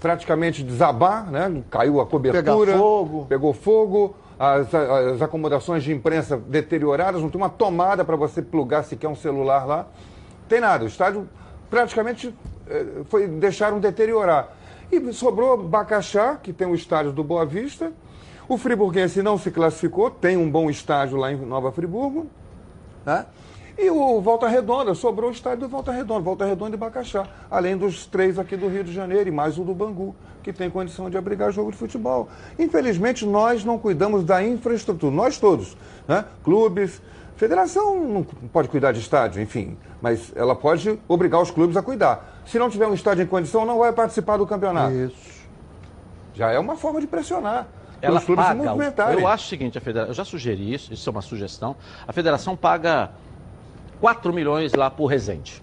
praticamente 0.00 0.62
desabar, 0.62 1.30
né? 1.30 1.62
caiu 1.70 2.00
a 2.00 2.06
cobertura, 2.06 2.76
fogo. 2.76 3.26
pegou 3.28 3.52
fogo, 3.52 4.16
as, 4.38 4.74
as 4.74 5.22
acomodações 5.22 5.84
de 5.84 5.92
imprensa 5.92 6.36
deterioradas, 6.36 7.22
não 7.22 7.30
tem 7.30 7.40
uma 7.40 7.48
tomada 7.48 8.04
para 8.04 8.16
você 8.16 8.42
plugar 8.42 8.82
sequer 8.82 9.08
um 9.08 9.14
celular 9.14 9.64
lá. 9.64 9.86
Tem 10.48 10.60
nada, 10.60 10.84
o 10.84 10.88
estádio 10.88 11.28
praticamente 11.70 12.34
eh, 12.68 12.86
foi, 13.04 13.28
deixaram 13.28 13.78
deteriorar. 13.78 14.48
E 14.92 15.12
sobrou 15.14 15.56
Bacaxá, 15.56 16.36
que 16.36 16.52
tem 16.52 16.66
o 16.66 16.74
estádio 16.74 17.12
do 17.12 17.24
Boa 17.24 17.46
Vista. 17.46 17.90
O 18.46 18.58
friburguense 18.58 19.22
não 19.22 19.38
se 19.38 19.50
classificou, 19.50 20.10
tem 20.10 20.36
um 20.36 20.50
bom 20.50 20.68
estádio 20.68 21.16
lá 21.16 21.32
em 21.32 21.36
Nova 21.36 21.72
Friburgo. 21.72 22.26
Né? 23.06 23.24
E 23.78 23.88
o 23.88 24.20
Volta 24.20 24.46
Redonda, 24.46 24.94
sobrou 24.94 25.30
o 25.30 25.32
estádio 25.32 25.60
do 25.60 25.68
Volta 25.68 25.92
Redonda, 25.92 26.20
Volta 26.20 26.44
Redonda 26.44 26.76
e 26.76 26.78
Bacaxá, 26.78 27.26
além 27.50 27.74
dos 27.74 28.04
três 28.04 28.38
aqui 28.38 28.54
do 28.54 28.68
Rio 28.68 28.84
de 28.84 28.92
Janeiro 28.92 29.30
e 29.30 29.32
mais 29.32 29.56
o 29.56 29.64
do 29.64 29.72
Bangu, 29.72 30.14
que 30.42 30.52
tem 30.52 30.68
condição 30.68 31.08
de 31.08 31.16
abrigar 31.16 31.50
jogo 31.52 31.70
de 31.70 31.78
futebol. 31.78 32.28
Infelizmente, 32.58 33.24
nós 33.24 33.64
não 33.64 33.78
cuidamos 33.78 34.24
da 34.24 34.44
infraestrutura, 34.44 35.10
nós 35.10 35.38
todos, 35.38 35.74
né? 36.06 36.26
clubes, 36.44 37.00
federação 37.36 37.98
não 37.98 38.22
pode 38.52 38.68
cuidar 38.68 38.92
de 38.92 39.00
estádio, 39.00 39.40
enfim, 39.40 39.78
mas 40.02 40.32
ela 40.34 40.56
pode 40.56 40.98
obrigar 41.06 41.40
os 41.40 41.50
clubes 41.50 41.76
a 41.76 41.82
cuidar. 41.82 42.42
Se 42.44 42.58
não 42.58 42.68
tiver 42.68 42.88
um 42.88 42.92
estádio 42.92 43.22
em 43.22 43.26
condição, 43.26 43.64
não 43.64 43.78
vai 43.78 43.92
participar 43.92 44.36
do 44.36 44.44
campeonato. 44.44 44.92
Isso. 44.92 45.42
Já 46.34 46.50
é 46.50 46.58
uma 46.58 46.76
forma 46.76 47.00
de 47.00 47.06
pressionar. 47.06 47.68
Ela 48.00 48.18
os 48.18 48.24
clubes 48.24 48.44
se 48.44 48.50
paga. 48.50 48.64
movimentarem. 48.64 49.20
Eu 49.20 49.28
acho 49.28 49.46
o 49.46 49.48
seguinte, 49.48 49.78
a 49.78 49.80
federação, 49.80 50.10
eu 50.10 50.14
já 50.14 50.24
sugeri 50.24 50.74
isso, 50.74 50.92
isso 50.92 51.08
é 51.08 51.10
uma 51.12 51.22
sugestão. 51.22 51.76
A 52.06 52.12
federação 52.12 52.56
paga 52.56 53.12
4 54.00 54.32
milhões 54.32 54.74
lá 54.74 54.90
por 54.90 55.06
Resende. 55.06 55.62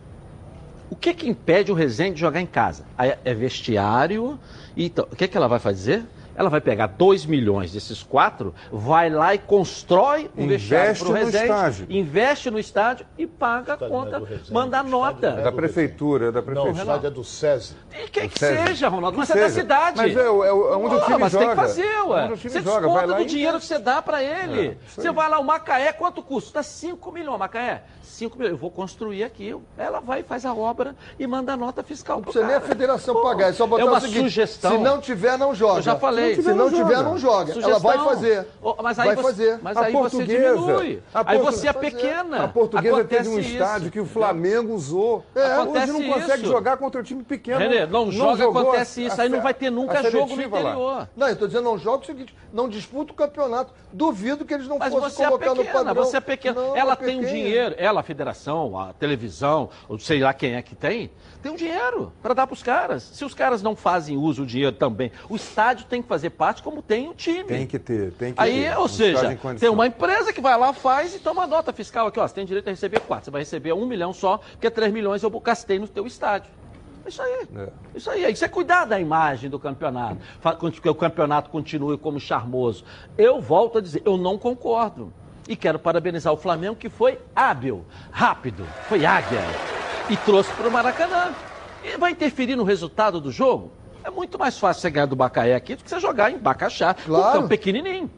O 0.89 0.95
que 0.95 1.13
que 1.13 1.27
impede 1.29 1.69
o 1.69 1.75
Resende 1.75 2.13
de 2.13 2.21
jogar 2.21 2.39
em 2.39 2.45
casa? 2.45 2.85
É 2.97 3.33
vestiário 3.33 4.39
e 4.75 4.85
então, 4.85 5.05
o 5.11 5.15
que 5.17 5.27
que 5.27 5.35
ela 5.35 5.49
vai 5.49 5.59
fazer? 5.59 6.05
Ela 6.39 6.49
vai 6.49 6.61
pegar 6.61 6.87
2 6.87 7.25
milhões 7.25 7.73
desses 7.73 8.01
quatro, 8.01 8.55
vai 8.71 9.09
lá 9.09 9.35
e 9.35 9.37
constrói 9.37 10.31
um 10.37 10.47
vestiário 10.47 10.85
Investe 10.91 11.03
pro 11.03 11.13
no 11.13 11.19
Rezende, 11.19 11.43
estádio. 11.43 11.85
investe 11.89 12.49
no 12.51 12.57
estádio 12.57 13.05
e 13.17 13.27
paga 13.27 13.73
a 13.79 13.85
é 13.85 13.89
conta, 13.89 14.19
Rezende, 14.19 14.53
manda 14.53 14.77
a 14.79 14.81
o 14.81 14.85
estádio 14.85 14.91
nota. 15.01 15.27
É 15.27 15.43
da 15.43 15.51
prefeitura, 15.51 16.27
é 16.27 16.31
da 16.31 16.41
Não, 16.41 16.41
o 16.41 16.45
prefeitura. 16.45 16.81
estádio 16.81 17.07
é 17.07 17.09
do 17.11 17.23
SESI. 17.25 17.75
E 17.91 18.07
quem 18.07 18.29
que 18.29 18.39
César. 18.39 18.67
seja, 18.67 18.87
Ronaldo, 18.87 19.17
mas 19.17 19.29
é 19.31 19.35
da 19.35 19.49
cidade. 19.49 19.97
Mas 19.97 20.15
é, 20.15 20.29
o- 20.29 20.43
é 20.45 20.53
o- 20.53 20.73
é 20.73 20.77
onde 20.77 20.95
o 20.95 21.01
time 21.01 21.17
mas 21.17 21.31
joga. 21.33 21.45
tem 21.45 21.55
que 21.55 21.61
fazer, 21.61 22.01
ué. 22.07 22.25
O 22.31 22.37
você 22.37 22.49
joga, 22.49 22.61
desconta 22.61 22.87
vai 22.87 23.07
lá 23.07 23.17
do 23.17 23.25
dinheiro 23.25 23.49
investe. 23.57 23.67
que 23.73 23.77
você 23.77 23.83
dá 23.83 24.01
pra 24.01 24.23
ele. 24.23 24.67
É, 24.69 24.77
você 24.95 25.11
vai 25.11 25.29
lá, 25.29 25.39
o 25.39 25.43
Macaé, 25.43 25.91
quanto 25.91 26.23
custa? 26.23 26.53
Dá 26.53 26.63
5 26.63 27.11
milhões, 27.11 27.37
Macaé. 27.37 27.83
5 28.01 28.37
milhões, 28.37 28.51
eu 28.53 28.57
vou 28.57 28.71
construir 28.71 29.23
aqui. 29.23 29.55
Ela 29.77 29.99
vai, 29.99 30.23
faz 30.23 30.45
a 30.45 30.53
obra 30.53 30.95
e 31.17 31.25
manda 31.27 31.53
a 31.53 31.57
nota 31.57 31.83
fiscal 31.83 32.17
Não 32.17 32.23
precisa 32.23 32.45
nem 32.45 32.55
a 32.55 32.61
federação 32.61 33.13
Pô, 33.15 33.21
pagar, 33.23 33.49
é 33.49 33.53
só 33.53 33.65
botar 33.67 33.81
é 33.83 33.85
uma 33.85 33.97
o 33.97 34.01
seguinte, 34.01 34.23
sugestão. 34.23 34.71
se 34.71 34.77
não 34.77 34.99
tiver, 35.01 35.37
não 35.37 35.53
joga. 35.53 35.79
Eu 35.79 35.83
já 35.83 35.95
falei. 35.95 36.28
Se 36.35 36.53
não 36.53 36.69
tiver, 36.69 37.03
não 37.03 37.17
joga. 37.17 37.51
Ela 37.53 37.79
vai 37.79 37.97
Sugestão. 37.97 38.05
fazer. 38.05 38.47
Ô, 38.61 38.75
Mas 38.81 38.99
aí 38.99 39.05
vai 39.07 39.15
você, 39.15 39.23
fazer. 39.23 39.59
Mas 39.61 39.77
A 39.77 39.81
aí 39.85 39.91
você 39.93 39.99
portuguesa, 40.17 40.55
diminui. 40.55 41.03
a 41.13 41.31
aí 41.31 41.37
você 41.39 41.67
é 41.67 41.73
pequena. 41.73 42.43
A 42.43 42.47
portuguesa 42.47 43.03
teve 43.05 43.29
um 43.29 43.33
Acontece 43.33 43.53
estádio 43.53 43.81
isso. 43.83 43.91
que 43.91 43.99
o 43.99 44.05
Flamengo 44.05 44.73
usou. 44.73 45.25
É, 45.35 45.39
hoje 45.39 45.51
Acontece 45.61 45.91
não 45.91 46.13
consegue 46.13 46.41
isso. 46.43 46.51
jogar 46.51 46.77
contra 46.77 47.01
o 47.01 47.03
time 47.03 47.23
pequeno. 47.23 47.59
Renê, 47.59 47.85
não, 47.85 48.11
joga, 48.11 48.37
jogou 48.43 48.61
acontece 48.61 49.01
a- 49.01 49.07
isso. 49.07 49.19
a- 49.21 49.23
aí 49.23 49.29
não 49.29 49.41
vai 49.41 49.53
ter 49.53 49.69
nunca 49.69 50.01
jogo 50.03 50.19
no 50.19 50.27
seletiva 50.29 50.59
lá. 50.59 50.69
interior. 50.71 51.09
Não, 51.15 51.27
eu 51.27 51.35
tô 51.35 51.47
dizendo, 51.47 51.63
não 51.63 51.77
joga 51.77 52.03
o 52.03 52.05
seguinte, 52.05 52.35
não 52.53 52.67
disputa 52.69 53.11
o 53.11 53.15
campeonato. 53.15 53.73
Duvido 53.91 54.45
que 54.45 54.53
eles 54.53 54.67
não 54.67 54.77
Mas 54.77 54.93
fossem 54.93 55.09
você 55.09 55.23
é 55.23 55.27
colocar 55.27 55.55
no 55.55 55.65
padrão. 55.65 55.95
você 55.95 56.17
é 56.17 56.21
pequena. 56.21 56.61
Não, 56.61 56.75
ela 56.75 56.93
é 56.93 56.95
tem 56.95 57.19
um 57.19 57.25
dinheiro, 57.25 57.75
ela, 57.77 58.01
a 58.01 58.03
federação, 58.03 58.77
a 58.77 58.93
televisão, 58.93 59.69
ou 59.87 59.97
sei 59.97 60.19
lá 60.19 60.33
quem 60.33 60.55
é 60.55 60.61
que 60.61 60.75
tem, 60.75 61.09
tem 61.41 61.51
um 61.51 61.55
dinheiro 61.55 62.11
para 62.21 62.33
dar 62.33 62.45
para 62.45 62.53
os 62.53 62.61
caras. 62.61 63.03
Se 63.03 63.23
os 63.25 63.33
caras 63.33 63.61
não 63.63 63.75
fazem 63.75 64.17
uso 64.17 64.41
do 64.41 64.47
dinheiro 64.47 64.75
também, 64.75 65.11
o 65.29 65.35
estádio 65.35 65.85
tem 65.89 66.01
que 66.01 66.07
fazer 66.07 66.18
parte 66.27 66.63
como 66.63 66.81
tem 66.81 67.07
o 67.07 67.13
time. 67.13 67.43
Tem 67.43 67.67
que 67.67 67.77
ter, 67.77 68.11
tem 68.13 68.33
que 68.33 68.41
Aí, 68.41 68.63
ter. 68.63 68.79
ou 68.79 68.87
seja, 68.87 69.37
tem 69.59 69.69
uma 69.69 69.85
empresa 69.85 70.33
que 70.33 70.41
vai 70.41 70.57
lá, 70.57 70.73
faz 70.73 71.13
e 71.13 71.19
toma 71.19 71.45
nota 71.45 71.71
fiscal 71.71 72.07
aqui, 72.07 72.19
ó. 72.19 72.27
Você 72.27 72.33
tem 72.33 72.45
direito 72.47 72.67
a 72.67 72.71
receber 72.71 72.99
quatro. 73.01 73.25
Você 73.25 73.31
vai 73.31 73.41
receber 73.41 73.73
um 73.73 73.85
milhão 73.85 74.11
só, 74.11 74.39
porque 74.53 74.71
três 74.71 74.91
milhões 74.91 75.21
eu 75.21 75.29
gastei 75.29 75.77
no 75.77 75.87
teu 75.87 76.07
estádio. 76.07 76.49
É 77.05 77.09
Isso 77.09 77.21
aí. 77.21 77.47
É. 77.55 77.69
Isso 77.95 78.09
aí. 78.09 78.31
Isso 78.31 78.43
é 78.43 78.47
cuidar 78.47 78.85
da 78.85 78.99
imagem 78.99 79.49
do 79.49 79.59
campeonato. 79.59 80.17
Que 80.81 80.89
o 80.89 80.95
campeonato 80.95 81.51
continue 81.51 81.97
como 81.97 82.19
charmoso. 82.19 82.83
Eu 83.15 83.39
volto 83.39 83.77
a 83.77 83.81
dizer, 83.81 84.01
eu 84.03 84.17
não 84.17 84.35
concordo. 84.35 85.13
E 85.47 85.55
quero 85.55 85.79
parabenizar 85.79 86.31
o 86.31 86.37
Flamengo, 86.37 86.75
que 86.75 86.89
foi 86.89 87.17
hábil, 87.35 87.83
rápido, 88.11 88.63
foi 88.87 89.03
águia. 89.05 89.41
E 90.07 90.15
trouxe 90.17 90.51
para 90.53 90.67
o 90.67 90.71
Maracanã. 90.71 91.33
E 91.83 91.97
vai 91.97 92.11
interferir 92.11 92.55
no 92.55 92.63
resultado 92.63 93.19
do 93.19 93.31
jogo? 93.31 93.71
É 94.03 94.09
muito 94.09 94.39
mais 94.39 94.57
fácil 94.57 94.81
você 94.81 94.89
ganhar 94.89 95.05
do 95.05 95.15
Macaé 95.17 95.55
aqui 95.55 95.75
do 95.75 95.83
que 95.83 95.89
você 95.89 95.99
jogar 95.99 96.31
em 96.31 96.37
Bacaxá, 96.37 96.93
Claro. 96.93 97.29
um 97.29 97.33
campo 97.33 97.49
pequenininho. 97.49 98.09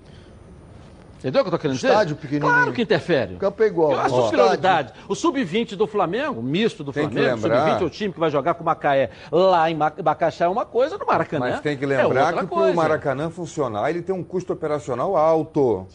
Entendeu 1.21 1.41
o 1.41 1.43
que 1.43 1.47
eu 1.49 1.51
tô 1.51 1.59
querendo 1.59 1.75
dizer? 1.75 1.89
Estádio 1.89 2.15
pequenininho. 2.15 2.51
Claro 2.51 2.73
que 2.73 2.81
interfere. 2.81 3.35
O 3.35 3.37
campo 3.37 3.61
é 3.61 3.67
igual. 3.67 3.91
Eu 3.91 3.99
acho 3.99 4.15
Ó. 4.15 4.23
superioridade. 4.25 4.91
O 5.07 5.13
sub-20 5.13 5.75
do 5.75 5.85
Flamengo, 5.85 6.41
misto 6.41 6.83
do 6.83 6.91
Tem 6.91 7.03
Flamengo, 7.03 7.35
lembrar- 7.35 7.59
sub-20 7.77 7.81
é 7.81 7.85
o 7.85 7.89
time 7.91 8.11
que 8.11 8.19
vai 8.19 8.31
jogar 8.31 8.55
com 8.55 8.63
o 8.63 8.65
Macaé 8.65 9.11
lá 9.31 9.69
em 9.69 9.75
Ma- 9.75 9.91
Bacaxá 9.91 10.45
é 10.45 10.47
uma 10.47 10.65
coisa, 10.65 10.97
no 10.97 11.05
Maracanã 11.05 11.51
Mas 11.51 11.59
tem 11.59 11.77
que 11.77 11.83
é 11.83 11.87
lembrar 11.87 12.05
outra 12.29 12.41
que 12.47 12.47
para 12.55 12.71
o 12.71 12.75
Maracanã 12.75 13.29
funcionar, 13.29 13.87
ele 13.91 14.01
tem 14.01 14.15
um 14.15 14.23
custo 14.23 14.51
operacional 14.51 15.15
alto. 15.15 15.85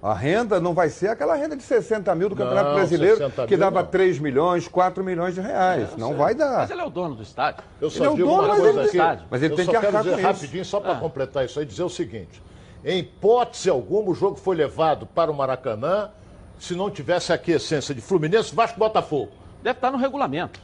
A 0.00 0.14
renda 0.14 0.60
não 0.60 0.72
vai 0.72 0.88
ser 0.88 1.08
aquela 1.08 1.34
renda 1.34 1.56
de 1.56 1.64
60 1.64 2.14
mil 2.14 2.28
do 2.28 2.36
Campeonato 2.36 2.68
Não, 2.68 2.74
Brasileiro, 2.76 3.16
60 3.16 3.46
que 3.48 3.56
dava 3.56 3.82
não. 3.82 3.88
3 3.88 4.20
milhões, 4.20 4.68
4 4.68 5.02
milhões 5.02 5.34
de 5.34 5.40
reais. 5.40 5.96
não 5.96 6.14
vai 6.14 6.32
dar. 6.32 6.58
Mas 6.58 6.70
ele 6.70 6.80
é 6.80 6.84
o 6.84 6.90
dono 6.90 7.16
do 7.16 7.22
estádio. 7.24 7.64
Eu 7.80 7.88
Ele 7.88 7.96
só 7.96 8.04
é 8.04 8.08
o 8.10 8.16
dono, 8.16 8.46
mas 8.48 8.64
ele- 8.64 8.80
aqui. 9.00 9.22
mas 9.28 9.42
ele 9.42 9.52
eu 9.52 9.56
tem 9.56 9.66
que 9.66 9.74
arcar 9.76 10.02
com 10.04 10.10
isso. 10.10 10.20
rapidinho, 10.20 10.64
só 10.64 10.78
para 10.78 10.92
Ah. 10.92 11.00
completar 11.00 11.44
isso 11.44 11.58
aí, 11.58 11.66
dizer 11.66 11.82
o 11.82 11.88
seguinte. 11.88 12.40
Em 12.88 13.00
hipótese 13.00 13.68
alguma, 13.68 14.10
o 14.10 14.14
jogo 14.14 14.36
foi 14.36 14.54
levado 14.54 15.06
para 15.06 15.28
o 15.28 15.34
Maracanã 15.34 16.08
se 16.56 16.72
não 16.76 16.88
tivesse 16.88 17.32
aqui 17.32 17.52
a 17.52 17.56
essência 17.56 17.92
de 17.92 18.00
Fluminense, 18.00 18.54
Vasco 18.54 18.78
e 18.78 18.80
Botafogo. 18.80 19.32
Deve 19.60 19.76
estar 19.78 19.90
no 19.90 19.98
regulamento. 19.98 20.60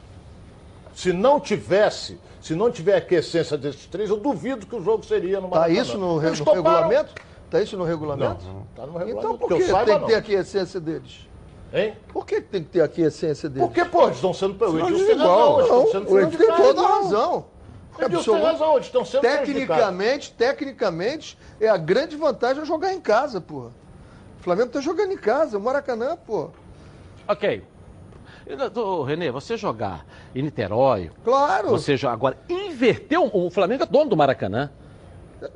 Se 0.95 1.11
não 1.11 1.37
tivesse, 1.37 2.17
se 2.41 2.55
não 2.55 2.71
tiver 2.71 2.95
aqui 2.95 3.17
a 3.17 3.19
essência 3.19 3.57
desses 3.57 3.85
três, 3.87 4.09
eu 4.09 4.15
duvido 4.15 4.65
que 4.65 4.73
o 4.73 4.81
jogo 4.81 5.03
seria 5.05 5.41
no 5.41 5.49
Tá 5.49 5.55
Maracanã. 5.59 5.81
isso 5.81 5.97
no, 5.97 6.17
re- 6.17 6.29
no 6.31 6.43
regulamento? 6.45 7.13
Tá 7.49 7.61
isso 7.61 7.75
no 7.75 7.83
Não, 7.83 7.89
regulamento? 7.91 8.45
tá 8.73 8.85
no 8.85 8.97
regulamento. 8.97 9.19
Então 9.19 9.37
por 9.37 9.49
que 9.49 9.55
que 9.57 9.63
saiba, 9.65 9.85
tem 9.85 9.99
que 9.99 10.05
ter 10.05 10.15
aqui 10.15 10.35
a 10.37 10.39
essência 10.39 10.79
deles? 10.79 11.27
Hein? 11.73 11.93
Por 12.13 12.25
que 12.25 12.39
tem 12.39 12.63
que 12.63 12.69
ter 12.69 12.81
aqui 12.81 13.03
a 13.03 13.07
essência 13.07 13.49
deles? 13.49 13.67
Porque, 13.67 13.83
pô, 13.83 14.03
eles 14.03 14.15
estão 14.15 14.33
sendo... 14.33 14.55
O 14.65 14.79
Edilson 14.79 15.05
tem 15.05 15.17
razão, 15.17 15.59
eles 15.59 15.69
Não, 15.69 15.83
estão 15.83 15.91
sendo 15.91 16.11
o 16.13 16.19
Edilson 16.21 16.37
tem 16.45 16.55
toda 16.55 16.81
a 16.81 16.87
razão. 16.87 17.45
Eles 17.99 18.19
estão 18.85 19.05
sendo. 19.05 19.21
Tecnicamente, 19.21 20.31
tecnicamente, 20.33 21.37
é 21.59 21.67
a 21.69 21.77
grande 21.77 22.15
vantagem 22.15 22.63
é 22.63 22.65
jogar 22.65 22.93
em 22.93 22.99
casa, 22.99 23.39
pô. 23.39 23.67
O 24.39 24.43
Flamengo 24.43 24.69
tá 24.69 24.81
jogando 24.81 25.11
em 25.11 25.17
casa, 25.17 25.57
o 25.57 25.61
Maracanã, 25.61 26.17
pô. 26.17 26.49
Ok. 27.27 27.63
Renê, 29.07 29.31
você 29.31 29.55
jogar 29.55 30.05
em 30.35 30.41
Niterói, 30.41 31.09
Claro, 31.23 31.69
você 31.69 31.95
joga 31.95 32.13
agora, 32.13 32.37
inverteu, 32.49 33.29
o 33.33 33.49
Flamengo 33.49 33.83
é 33.83 33.85
dono 33.85 34.09
do 34.09 34.17
Maracanã. 34.17 34.69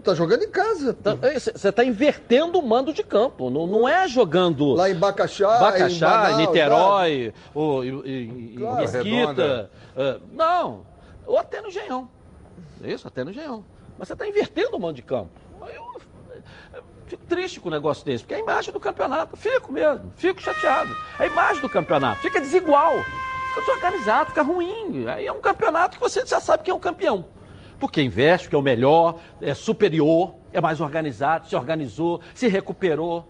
tá 0.03 0.13
jogando 0.13 0.43
em 0.43 0.49
casa. 0.49 0.93
pô. 0.93 1.15
Tá- 1.15 1.27
é, 1.27 1.37
Você 1.37 1.69
está 1.69 1.83
invertendo 1.83 2.57
o 2.59 2.65
mando 2.65 2.93
de 2.93 3.03
campo. 3.03 3.49
Não, 3.49 3.67
não 3.67 3.87
é 3.87 4.07
jogando 4.07 4.73
Lá 4.73 4.89
em 4.89 4.95
Bacaxá, 4.95 5.59
Bacaxá, 5.59 5.87
em 5.89 5.99
Manaus, 5.99 6.37
Niterói, 6.37 7.33
ou, 7.53 7.83
em- 7.83 8.55
Claro. 8.57 8.77
Mesquita. 8.77 9.69
Ah, 9.97 10.17
não, 10.31 10.85
ou 11.25 11.37
até 11.37 11.61
no 11.61 11.69
Genhão. 11.69 12.09
Isso, 12.83 13.07
até 13.07 13.23
no 13.23 13.31
Genhão. 13.31 13.65
Mas 13.97 14.07
você 14.07 14.13
está 14.13 14.27
invertendo 14.27 14.77
o 14.77 14.79
mando 14.79 14.93
de 14.93 15.01
campo. 15.01 15.31
Eu, 15.73 16.01
fico 17.05 17.25
triste 17.25 17.59
com 17.59 17.69
um 17.69 17.71
negócio 17.71 18.05
desse, 18.05 18.23
porque 18.23 18.35
é 18.35 18.37
a 18.37 18.41
imagem 18.41 18.73
do 18.73 18.79
campeonato. 18.79 19.35
Fico 19.37 19.71
mesmo, 19.71 20.11
fico 20.15 20.41
chateado. 20.41 20.95
É 21.19 21.23
a 21.23 21.27
imagem 21.27 21.61
do 21.61 21.69
campeonato 21.69 22.21
fica 22.21 22.39
desigual. 22.39 22.93
Fica 23.49 23.61
desorganizado, 23.61 24.29
fica 24.29 24.41
ruim. 24.43 25.07
Aí 25.07 25.25
é 25.25 25.31
um 25.31 25.41
campeonato 25.41 25.97
que 25.97 26.01
você 26.01 26.25
já 26.25 26.39
sabe 26.39 26.63
quem 26.63 26.71
é 26.71 26.75
o 26.75 26.79
campeão. 26.79 27.25
Porque 27.79 28.01
investe, 28.01 28.49
que 28.49 28.55
é 28.55 28.57
o 28.57 28.61
melhor, 28.61 29.19
é 29.41 29.53
superior, 29.53 30.35
é 30.51 30.59
mais 30.59 30.81
organizado, 30.81 31.47
se 31.47 31.55
organizou, 31.55 32.21
se 32.33 32.47
recuperou 32.47 33.27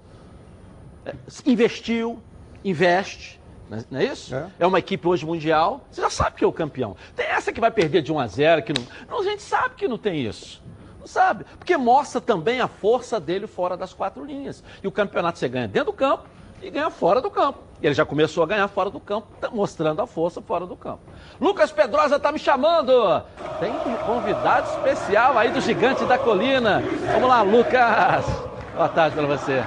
é, 1.07 1.13
investiu, 1.45 2.21
investe, 2.65 3.39
não 3.69 3.99
é 3.99 4.05
isso? 4.05 4.33
É. 4.35 4.47
É. 4.59 4.67
uma 4.67 4.79
equipe 4.79 5.07
hoje 5.07 5.25
mundial, 5.25 5.81
você 5.91 6.01
já 6.01 6.09
sabe 6.09 6.37
que 6.37 6.43
é 6.43 6.47
o 6.47 6.53
campeão. 6.53 6.95
Tem 7.15 7.25
essa 7.25 7.51
que 7.51 7.59
vai 7.59 7.71
perder 7.71 8.01
de 8.01 8.11
1 8.11 8.19
a 8.19 8.27
0, 8.27 8.63
que 8.63 8.73
não, 8.73 8.85
não, 9.09 9.19
a 9.19 9.23
gente 9.23 9.41
sabe 9.41 9.75
que 9.75 9.87
não 9.87 9.97
tem 9.97 10.25
isso. 10.25 10.61
Não 10.99 11.07
sabe, 11.07 11.45
porque 11.57 11.75
mostra 11.77 12.19
também 12.19 12.61
a 12.61 12.67
força 12.67 13.19
dele 13.19 13.47
fora 13.47 13.75
das 13.75 13.93
quatro 13.93 14.23
linhas. 14.23 14.63
E 14.81 14.87
o 14.87 14.91
campeonato 14.91 15.37
você 15.37 15.47
ganha 15.47 15.67
dentro 15.67 15.91
do 15.91 15.97
campo 15.97 16.25
e 16.61 16.69
ganha 16.69 16.89
fora 16.89 17.21
do 17.21 17.29
campo. 17.29 17.59
E 17.81 17.85
ele 17.85 17.93
já 17.93 18.05
começou 18.05 18.43
a 18.43 18.47
ganhar 18.47 18.67
fora 18.67 18.89
do 18.89 18.99
campo, 18.99 19.27
tá 19.39 19.49
mostrando 19.51 20.01
a 20.01 20.07
força 20.07 20.41
fora 20.41 20.65
do 20.65 20.75
campo. 20.75 21.01
Lucas 21.39 21.71
Pedrosa 21.71 22.19
tá 22.19 22.31
me 22.31 22.39
chamando. 22.39 23.21
Tem 23.59 23.71
convidado 24.05 24.67
especial 24.71 25.37
aí 25.37 25.51
do 25.51 25.61
Gigante 25.61 26.03
da 26.05 26.17
Colina. 26.17 26.81
Vamos 27.13 27.29
lá, 27.29 27.41
Lucas. 27.43 28.25
Boa 28.73 28.89
tarde 28.89 29.15
para 29.15 29.27
você. 29.27 29.63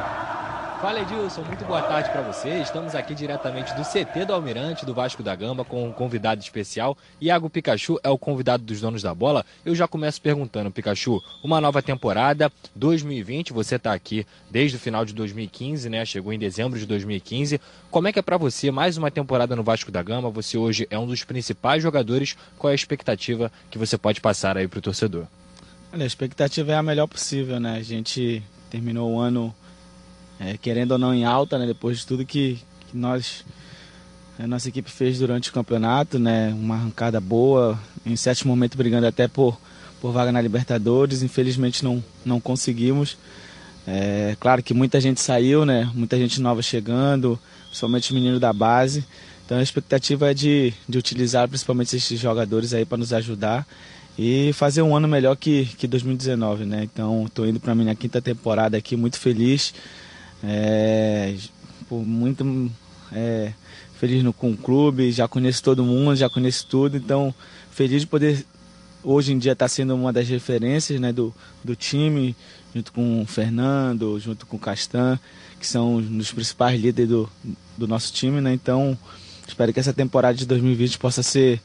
Fala 0.80 1.02
Edilson, 1.02 1.42
muito 1.42 1.62
boa 1.66 1.82
tarde 1.82 2.08
para 2.08 2.22
você. 2.22 2.58
Estamos 2.62 2.94
aqui 2.94 3.14
diretamente 3.14 3.74
do 3.74 3.82
CT 3.82 4.24
do 4.24 4.32
Almirante 4.32 4.86
do 4.86 4.94
Vasco 4.94 5.22
da 5.22 5.36
Gama 5.36 5.62
com 5.62 5.86
um 5.86 5.92
convidado 5.92 6.40
especial. 6.40 6.96
Iago 7.20 7.50
Pikachu 7.50 8.00
é 8.02 8.08
o 8.08 8.16
convidado 8.16 8.64
dos 8.64 8.80
donos 8.80 9.02
da 9.02 9.14
bola. 9.14 9.44
Eu 9.62 9.74
já 9.74 9.86
começo 9.86 10.22
perguntando, 10.22 10.70
Pikachu, 10.70 11.22
uma 11.44 11.60
nova 11.60 11.82
temporada, 11.82 12.50
2020, 12.74 13.52
você 13.52 13.74
está 13.74 13.92
aqui 13.92 14.26
desde 14.50 14.78
o 14.78 14.80
final 14.80 15.04
de 15.04 15.12
2015, 15.12 15.90
né? 15.90 16.02
Chegou 16.06 16.32
em 16.32 16.38
dezembro 16.38 16.78
de 16.78 16.86
2015. 16.86 17.60
Como 17.90 18.08
é 18.08 18.12
que 18.12 18.18
é 18.18 18.22
para 18.22 18.38
você 18.38 18.70
mais 18.70 18.96
uma 18.96 19.10
temporada 19.10 19.54
no 19.54 19.62
Vasco 19.62 19.92
da 19.92 20.02
Gama? 20.02 20.30
Você 20.30 20.56
hoje 20.56 20.88
é 20.90 20.98
um 20.98 21.06
dos 21.06 21.24
principais 21.24 21.82
jogadores. 21.82 22.38
Qual 22.58 22.70
é 22.70 22.72
a 22.72 22.74
expectativa 22.74 23.52
que 23.70 23.76
você 23.76 23.98
pode 23.98 24.18
passar 24.22 24.56
aí 24.56 24.66
para 24.66 24.78
o 24.78 24.82
torcedor? 24.82 25.26
Olha, 25.92 26.04
a 26.04 26.06
expectativa 26.06 26.72
é 26.72 26.76
a 26.76 26.82
melhor 26.82 27.06
possível, 27.06 27.60
né? 27.60 27.76
A 27.76 27.82
gente 27.82 28.42
terminou 28.70 29.12
o 29.12 29.20
ano 29.20 29.54
é, 30.40 30.56
querendo 30.56 30.92
ou 30.92 30.98
não 30.98 31.14
em 31.14 31.24
alta, 31.24 31.58
né? 31.58 31.66
Depois 31.66 31.98
de 31.98 32.06
tudo 32.06 32.24
que, 32.24 32.58
que 32.88 32.96
nós 32.96 33.44
a 34.38 34.46
nossa 34.46 34.70
equipe 34.70 34.90
fez 34.90 35.18
durante 35.18 35.50
o 35.50 35.52
campeonato, 35.52 36.18
né? 36.18 36.48
Uma 36.58 36.76
arrancada 36.76 37.20
boa, 37.20 37.78
em 38.06 38.16
certo 38.16 38.48
momento 38.48 38.76
brigando 38.76 39.06
até 39.06 39.28
por, 39.28 39.60
por 40.00 40.12
vaga 40.12 40.32
na 40.32 40.40
Libertadores. 40.40 41.22
Infelizmente 41.22 41.84
não, 41.84 42.02
não 42.24 42.40
conseguimos. 42.40 43.18
É, 43.86 44.34
claro 44.40 44.62
que 44.62 44.72
muita 44.72 44.98
gente 44.98 45.20
saiu, 45.20 45.66
né? 45.66 45.90
Muita 45.94 46.16
gente 46.16 46.40
nova 46.40 46.62
chegando, 46.62 47.38
principalmente 47.66 48.04
os 48.04 48.10
meninos 48.12 48.40
da 48.40 48.52
base. 48.52 49.04
Então 49.44 49.58
a 49.58 49.62
expectativa 49.62 50.30
é 50.30 50.34
de, 50.34 50.72
de 50.88 50.96
utilizar 50.96 51.46
principalmente 51.46 51.94
esses 51.94 52.18
jogadores 52.18 52.72
aí 52.72 52.86
para 52.86 52.96
nos 52.96 53.12
ajudar 53.12 53.66
e 54.18 54.52
fazer 54.54 54.80
um 54.80 54.96
ano 54.96 55.08
melhor 55.08 55.36
que, 55.36 55.66
que 55.76 55.86
2019, 55.86 56.64
né? 56.64 56.84
Então 56.84 57.24
estou 57.26 57.46
indo 57.46 57.60
para 57.60 57.74
minha 57.74 57.94
quinta 57.94 58.22
temporada 58.22 58.76
aqui, 58.76 58.96
muito 58.96 59.18
feliz, 59.18 59.74
é, 60.42 61.36
pô, 61.88 61.98
muito 61.98 62.70
é, 63.12 63.52
feliz 63.98 64.22
no, 64.22 64.32
com 64.32 64.50
o 64.50 64.56
clube, 64.56 65.12
já 65.12 65.28
conheço 65.28 65.62
todo 65.62 65.84
mundo, 65.84 66.16
já 66.16 66.30
conheço 66.30 66.66
tudo, 66.66 66.96
então 66.96 67.34
feliz 67.70 68.02
de 68.02 68.06
poder 68.06 68.44
hoje 69.02 69.32
em 69.32 69.38
dia 69.38 69.52
está 69.52 69.66
sendo 69.68 69.94
uma 69.94 70.12
das 70.12 70.28
referências 70.28 71.00
né, 71.00 71.12
do, 71.12 71.34
do 71.64 71.74
time, 71.74 72.36
junto 72.74 72.92
com 72.92 73.22
o 73.22 73.26
Fernando, 73.26 74.18
junto 74.20 74.46
com 74.46 74.56
o 74.56 74.60
Castan, 74.60 75.18
que 75.58 75.66
são 75.66 75.96
os 75.96 76.32
principais 76.32 76.80
líderes 76.80 77.10
do, 77.10 77.30
do 77.76 77.88
nosso 77.88 78.12
time. 78.12 78.40
Né? 78.40 78.52
Então, 78.52 78.96
espero 79.46 79.72
que 79.72 79.80
essa 79.80 79.92
temporada 79.92 80.36
de 80.36 80.46
2020 80.46 80.98
possa 80.98 81.22
ser, 81.22 81.60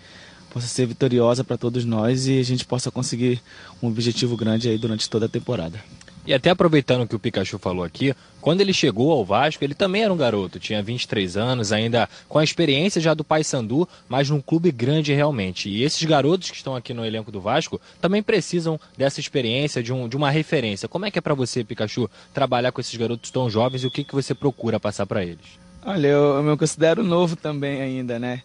possa 0.51 0.67
ser 0.67 0.85
vitoriosa 0.85 1.43
para 1.43 1.57
todos 1.57 1.85
nós 1.85 2.27
e 2.27 2.39
a 2.39 2.43
gente 2.43 2.65
possa 2.65 2.89
conseguir 2.89 3.41
um 3.81 3.87
objetivo 3.87 4.35
grande 4.35 4.69
aí 4.69 4.77
durante 4.77 5.09
toda 5.09 5.25
a 5.25 5.29
temporada. 5.29 5.79
E 6.25 6.33
até 6.33 6.49
aproveitando 6.49 7.07
que 7.07 7.15
o 7.15 7.19
Pikachu 7.19 7.59
falou 7.59 7.83
aqui, 7.83 8.15
quando 8.41 8.61
ele 8.61 8.73
chegou 8.73 9.11
ao 9.11 9.23
Vasco, 9.23 9.63
ele 9.63 9.75
também 9.75 10.03
era 10.03 10.11
um 10.11 10.17
garoto, 10.17 10.59
tinha 10.59 10.81
23 10.81 11.37
anos, 11.37 11.71
ainda 11.71 12.09
com 12.27 12.39
a 12.39 12.43
experiência 12.43 12.99
já 12.99 13.13
do 13.13 13.23
Paysandu, 13.23 13.87
mas 14.09 14.29
num 14.29 14.41
clube 14.41 14.71
grande 14.71 15.13
realmente. 15.13 15.69
E 15.69 15.83
esses 15.83 16.03
garotos 16.03 16.49
que 16.49 16.57
estão 16.57 16.75
aqui 16.75 16.95
no 16.95 17.05
elenco 17.05 17.31
do 17.31 17.39
Vasco 17.39 17.79
também 18.01 18.23
precisam 18.23 18.79
dessa 18.97 19.19
experiência, 19.19 19.83
de, 19.83 19.93
um, 19.93 20.07
de 20.09 20.17
uma 20.17 20.31
referência. 20.31 20.87
Como 20.87 21.05
é 21.05 21.11
que 21.11 21.19
é 21.19 21.21
para 21.21 21.35
você, 21.35 21.63
Pikachu, 21.63 22.09
trabalhar 22.33 22.71
com 22.71 22.81
esses 22.81 22.95
garotos 22.95 23.29
tão 23.29 23.47
jovens 23.47 23.83
e 23.83 23.87
o 23.87 23.91
que, 23.91 24.03
que 24.03 24.15
você 24.15 24.33
procura 24.33 24.79
passar 24.79 25.05
para 25.05 25.23
eles? 25.23 25.59
Olha, 25.85 26.07
eu, 26.07 26.37
eu 26.37 26.43
me 26.43 26.57
considero 26.57 27.03
novo 27.03 27.35
também 27.35 27.81
ainda, 27.81 28.17
né? 28.17 28.41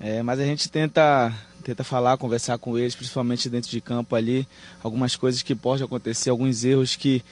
É, 0.00 0.22
mas 0.22 0.40
a 0.40 0.44
gente 0.46 0.70
tenta 0.70 1.30
tenta 1.62 1.84
falar, 1.84 2.16
conversar 2.16 2.58
com 2.58 2.76
eles, 2.78 2.94
principalmente 2.94 3.48
dentro 3.48 3.70
de 3.70 3.80
campo 3.80 4.14
ali, 4.16 4.46
algumas 4.82 5.16
coisas 5.16 5.42
que 5.42 5.54
podem 5.54 5.84
acontecer, 5.84 6.30
alguns 6.30 6.64
erros 6.64 6.96
que 6.96 7.22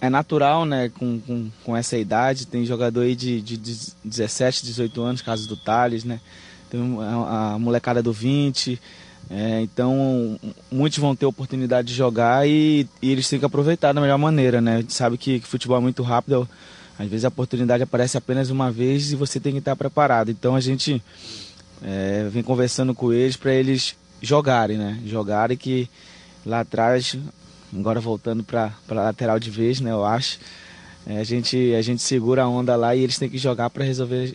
é 0.00 0.10
natural, 0.10 0.64
né, 0.64 0.90
com, 0.90 1.18
com, 1.20 1.50
com 1.64 1.76
essa 1.76 1.96
idade. 1.96 2.46
Tem 2.46 2.64
jogador 2.64 3.02
aí 3.02 3.14
de, 3.14 3.40
de, 3.40 3.56
de 3.56 3.76
17, 4.04 4.64
18 4.64 5.02
anos, 5.02 5.22
caso 5.22 5.48
do 5.48 5.56
Thales, 5.56 6.04
né? 6.04 6.20
Tem 6.68 6.80
a, 7.00 7.54
a 7.54 7.58
molecada 7.58 8.02
do 8.02 8.12
20. 8.12 8.80
É, 9.30 9.60
então, 9.62 10.38
muitos 10.70 10.98
vão 10.98 11.16
ter 11.16 11.24
oportunidade 11.24 11.88
de 11.88 11.94
jogar 11.94 12.46
e, 12.46 12.86
e, 13.00 13.10
eles 13.10 13.28
têm 13.28 13.38
que 13.38 13.44
aproveitar 13.44 13.92
da 13.92 14.00
melhor 14.00 14.18
maneira, 14.18 14.60
né? 14.60 14.76
A 14.76 14.80
gente 14.80 14.92
sabe 14.92 15.16
que, 15.16 15.40
que 15.40 15.46
futebol 15.46 15.78
é 15.78 15.80
muito 15.80 16.02
rápido, 16.02 16.46
às 16.98 17.08
vezes 17.08 17.24
a 17.24 17.28
oportunidade 17.28 17.82
aparece 17.82 18.18
apenas 18.18 18.50
uma 18.50 18.70
vez 18.70 19.12
e 19.12 19.16
você 19.16 19.40
tem 19.40 19.52
que 19.52 19.58
estar 19.60 19.74
preparado. 19.74 20.30
Então, 20.30 20.54
a 20.54 20.60
gente 20.60 21.02
é, 21.82 22.28
vem 22.30 22.42
conversando 22.42 22.94
com 22.94 23.12
eles 23.12 23.36
para 23.36 23.52
eles 23.52 23.96
jogarem, 24.20 24.76
né? 24.76 25.00
Jogarem 25.04 25.56
que 25.56 25.88
lá 26.44 26.60
atrás, 26.60 27.16
agora 27.74 28.00
voltando 28.00 28.42
para 28.42 28.72
a 28.88 28.94
lateral 28.94 29.38
de 29.38 29.50
vez, 29.50 29.80
né? 29.80 29.90
Eu 29.90 30.04
acho. 30.04 30.38
É, 31.06 31.18
a, 31.18 31.24
gente, 31.24 31.74
a 31.74 31.82
gente 31.82 32.02
segura 32.02 32.44
a 32.44 32.48
onda 32.48 32.74
lá 32.76 32.94
e 32.94 33.02
eles 33.02 33.18
têm 33.18 33.28
que 33.28 33.38
jogar 33.38 33.68
para 33.70 33.84
resolver 33.84 34.34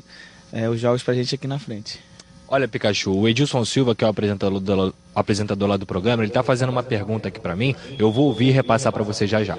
é, 0.52 0.70
os 0.70 0.80
jogos 0.80 1.02
para 1.02 1.14
a 1.14 1.18
gente 1.18 1.34
aqui 1.34 1.48
na 1.48 1.58
frente. 1.58 2.00
Olha, 2.48 2.68
Pikachu, 2.68 3.12
o 3.12 3.28
Edilson 3.28 3.64
Silva, 3.64 3.94
que 3.94 4.04
é 4.04 4.08
o 4.08 4.10
apresentador, 4.10 4.60
do, 4.60 4.94
apresentador 5.14 5.70
lá 5.70 5.78
do 5.78 5.86
programa, 5.86 6.24
ele 6.24 6.32
está 6.32 6.42
fazendo 6.42 6.70
uma 6.70 6.82
pergunta 6.82 7.28
aqui 7.28 7.40
para 7.40 7.56
mim. 7.56 7.76
Eu 7.98 8.12
vou 8.12 8.26
ouvir 8.26 8.48
e 8.48 8.52
repassar 8.52 8.92
para 8.92 9.04
você 9.04 9.28
já 9.28 9.44
já. 9.44 9.58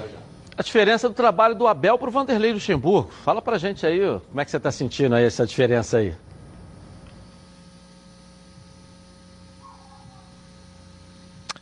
A 0.57 0.63
diferença 0.63 1.09
do 1.09 1.15
trabalho 1.15 1.55
do 1.55 1.67
Abel 1.67 1.97
para 1.97 2.09
o 2.09 2.13
Vanderlei 2.13 2.53
Luxemburgo. 2.53 3.11
Fala 3.25 3.41
para 3.41 3.59
gente 3.59 3.87
aí, 3.87 4.01
como 4.29 4.41
é 4.41 4.45
que 4.45 4.51
você 4.51 4.57
está 4.57 4.73
sentindo 4.73 5.15
aí 5.15 5.25
essa 5.25 5.47
diferença 5.47 5.99
aí? 5.99 6.13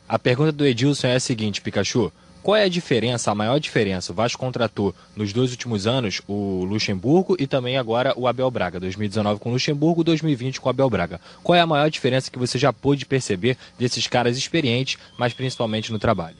A 0.08 0.18
pergunta 0.18 0.50
do 0.50 0.64
Edilson 0.64 1.08
é 1.08 1.16
a 1.16 1.20
seguinte, 1.20 1.60
Pikachu. 1.60 2.10
Qual 2.42 2.56
é 2.56 2.64
a 2.64 2.68
diferença, 2.68 3.30
a 3.30 3.34
maior 3.34 3.58
diferença? 3.58 4.10
O 4.10 4.14
Vasco 4.14 4.40
contratou 4.40 4.94
nos 5.14 5.34
dois 5.34 5.50
últimos 5.50 5.86
anos 5.86 6.22
o 6.26 6.64
Luxemburgo 6.64 7.36
e 7.38 7.46
também 7.46 7.76
agora 7.76 8.14
o 8.16 8.26
Abel 8.26 8.50
Braga. 8.50 8.80
2019 8.80 9.38
com 9.38 9.50
o 9.50 9.52
Luxemburgo, 9.52 10.02
2020 10.02 10.60
com 10.60 10.68
o 10.68 10.70
Abel 10.70 10.88
Braga. 10.88 11.20
Qual 11.42 11.54
é 11.54 11.60
a 11.60 11.66
maior 11.66 11.90
diferença 11.90 12.30
que 12.30 12.38
você 12.38 12.58
já 12.58 12.72
pôde 12.72 13.04
perceber 13.04 13.58
desses 13.78 14.06
caras 14.06 14.38
experientes, 14.38 14.96
mas 15.18 15.34
principalmente 15.34 15.92
no 15.92 15.98
trabalho? 15.98 16.36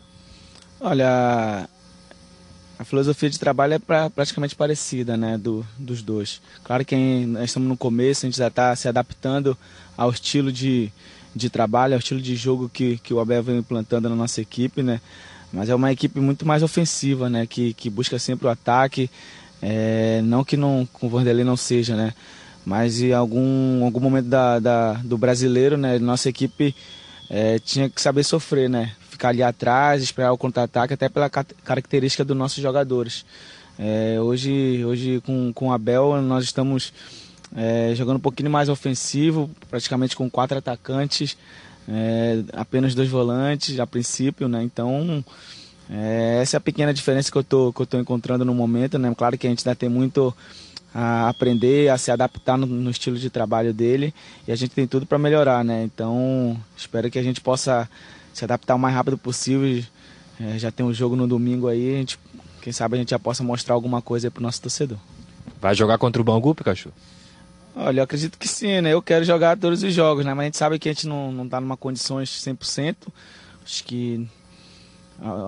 Olha, 0.80 1.68
a 2.78 2.84
filosofia 2.84 3.28
de 3.28 3.38
trabalho 3.38 3.74
é 3.74 3.78
pra, 3.78 4.08
praticamente 4.08 4.54
parecida, 4.54 5.16
né, 5.16 5.36
do, 5.36 5.66
dos 5.76 6.00
dois. 6.00 6.40
Claro 6.62 6.84
que 6.86 6.96
nós 7.26 7.44
estamos 7.44 7.68
no 7.68 7.76
começo, 7.76 8.24
a 8.24 8.28
gente 8.28 8.38
já 8.38 8.48
está 8.48 8.74
se 8.76 8.88
adaptando 8.88 9.58
ao 9.96 10.10
estilo 10.10 10.52
de, 10.52 10.92
de 11.34 11.50
trabalho, 11.50 11.94
ao 11.94 11.98
estilo 11.98 12.20
de 12.20 12.34
jogo 12.34 12.68
que, 12.68 12.98
que 12.98 13.12
o 13.12 13.20
Abel 13.20 13.42
vem 13.42 13.58
implantando 13.58 14.08
na 14.08 14.16
nossa 14.16 14.40
equipe, 14.40 14.82
né? 14.82 15.00
Mas 15.52 15.68
é 15.68 15.74
uma 15.74 15.90
equipe 15.90 16.20
muito 16.20 16.46
mais 16.46 16.62
ofensiva, 16.62 17.28
né? 17.30 17.46
Que, 17.46 17.72
que 17.74 17.88
busca 17.88 18.18
sempre 18.18 18.46
o 18.46 18.50
ataque. 18.50 19.10
É, 19.62 20.20
não 20.24 20.44
que 20.44 20.56
não, 20.56 20.86
com 20.92 21.06
o 21.06 21.10
Vanderlei 21.10 21.44
não 21.44 21.56
seja, 21.56 21.96
né? 21.96 22.12
Mas 22.64 23.00
em 23.00 23.12
algum, 23.12 23.84
algum 23.84 24.00
momento 24.00 24.26
da, 24.26 24.58
da 24.58 24.92
do 24.94 25.16
brasileiro, 25.16 25.76
né? 25.76 25.98
Nossa 25.98 26.28
equipe 26.28 26.74
é, 27.30 27.58
tinha 27.58 27.88
que 27.88 28.00
saber 28.00 28.24
sofrer, 28.24 28.68
né? 28.68 28.92
Ficar 29.08 29.30
ali 29.30 29.42
atrás, 29.42 30.02
esperar 30.02 30.32
o 30.32 30.38
contra-ataque, 30.38 30.94
até 30.94 31.08
pela 31.08 31.30
característica 31.30 32.24
dos 32.24 32.36
nossos 32.36 32.62
jogadores. 32.62 33.24
É, 33.78 34.18
hoje, 34.20 34.84
hoje 34.84 35.22
com, 35.24 35.52
com 35.52 35.68
o 35.68 35.72
Abel, 35.72 36.20
nós 36.20 36.44
estamos 36.44 36.92
é, 37.56 37.92
jogando 37.94 38.16
um 38.16 38.20
pouquinho 38.20 38.50
mais 38.50 38.68
ofensivo, 38.68 39.50
praticamente 39.70 40.16
com 40.16 40.28
quatro 40.28 40.58
atacantes, 40.58 41.36
é, 41.88 42.42
apenas 42.52 42.94
dois 42.94 43.08
volantes 43.08 43.78
a 43.80 43.86
princípio, 43.86 44.48
né? 44.48 44.62
Então 44.62 45.24
é, 45.90 46.40
essa 46.42 46.56
é 46.56 46.58
a 46.58 46.60
pequena 46.60 46.92
diferença 46.92 47.32
que 47.32 47.38
eu 47.38 47.44
tô, 47.44 47.72
que 47.72 47.80
eu 47.80 47.86
tô 47.86 47.98
encontrando 47.98 48.44
no 48.44 48.54
momento, 48.54 48.98
né? 48.98 49.12
Claro 49.16 49.38
que 49.38 49.46
a 49.46 49.50
gente 49.50 49.66
ainda 49.66 49.76
tem 49.76 49.88
muito 49.88 50.34
a 50.94 51.28
aprender, 51.28 51.88
a 51.90 51.98
se 51.98 52.10
adaptar 52.10 52.56
no, 52.56 52.66
no 52.66 52.90
estilo 52.90 53.16
de 53.16 53.30
trabalho 53.30 53.72
dele 53.72 54.14
e 54.46 54.52
a 54.52 54.56
gente 54.56 54.70
tem 54.70 54.86
tudo 54.86 55.06
para 55.06 55.18
melhorar, 55.18 55.64
né? 55.64 55.84
Então 55.84 56.58
espero 56.76 57.10
que 57.10 57.18
a 57.18 57.22
gente 57.22 57.40
possa 57.40 57.88
se 58.32 58.44
adaptar 58.44 58.74
o 58.74 58.78
mais 58.78 58.94
rápido 58.94 59.16
possível. 59.16 59.82
É, 60.40 60.58
já 60.58 60.70
tem 60.70 60.84
um 60.84 60.92
jogo 60.92 61.16
no 61.16 61.26
domingo 61.26 61.68
aí, 61.68 61.96
gente, 61.96 62.18
quem 62.60 62.72
sabe 62.72 62.96
a 62.96 62.98
gente 62.98 63.10
já 63.10 63.18
possa 63.18 63.42
mostrar 63.42 63.74
alguma 63.74 64.02
coisa 64.02 64.30
para 64.30 64.40
o 64.40 64.42
nosso 64.42 64.60
torcedor. 64.60 64.98
Vai 65.60 65.74
jogar 65.74 65.98
contra 65.98 66.20
o 66.20 66.24
Bangu, 66.24 66.54
Pikachu? 66.54 66.92
Olha, 67.80 68.00
eu 68.00 68.04
acredito 68.04 68.36
que 68.36 68.48
sim, 68.48 68.80
né? 68.80 68.92
Eu 68.92 69.00
quero 69.00 69.24
jogar 69.24 69.56
todos 69.56 69.84
os 69.84 69.94
jogos, 69.94 70.24
né? 70.24 70.34
Mas 70.34 70.40
a 70.40 70.44
gente 70.46 70.56
sabe 70.56 70.80
que 70.80 70.88
a 70.88 70.92
gente 70.92 71.06
não, 71.06 71.30
não 71.30 71.48
tá 71.48 71.60
numa 71.60 71.76
condições 71.76 72.28
100%. 72.28 72.96
Acho 73.64 73.84
que 73.84 74.28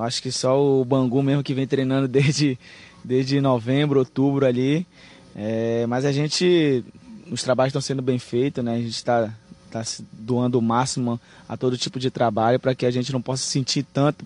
acho 0.01 0.23
que 0.23 0.31
só 0.31 0.61
o 0.61 0.85
Bangu 0.85 1.25
mesmo 1.25 1.43
que 1.43 1.53
vem 1.53 1.67
treinando 1.67 2.07
desde, 2.09 2.57
desde 3.03 3.41
novembro, 3.41 3.99
outubro 3.99 4.47
ali. 4.47 4.87
É, 5.35 5.85
mas 5.89 6.05
a 6.05 6.13
gente, 6.13 6.85
os 7.29 7.43
trabalhos 7.43 7.71
estão 7.71 7.83
sendo 7.83 8.01
bem 8.01 8.21
feitos, 8.21 8.63
né? 8.63 8.75
A 8.75 8.79
gente 8.79 8.91
está 8.91 9.35
tá 9.69 9.83
doando 10.13 10.57
o 10.57 10.63
máximo 10.63 11.21
a 11.49 11.57
todo 11.57 11.77
tipo 11.77 11.99
de 11.99 12.13
trabalho 12.13 12.61
para 12.61 12.77
que 12.77 12.87
a 12.87 12.93
gente 12.93 13.13
não 13.13 13.21
possa 13.21 13.43
sentir 13.43 13.83
tanto, 13.93 14.25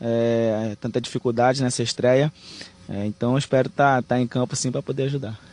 é, 0.00 0.76
tanta 0.80 1.00
dificuldade 1.00 1.60
nessa 1.60 1.82
estreia. 1.82 2.32
É, 2.88 3.04
então 3.04 3.36
espero 3.36 3.66
estar 3.66 4.00
tá, 4.00 4.14
tá 4.14 4.20
em 4.20 4.28
campo 4.28 4.54
assim 4.54 4.70
para 4.70 4.80
poder 4.80 5.04
ajudar. 5.04 5.51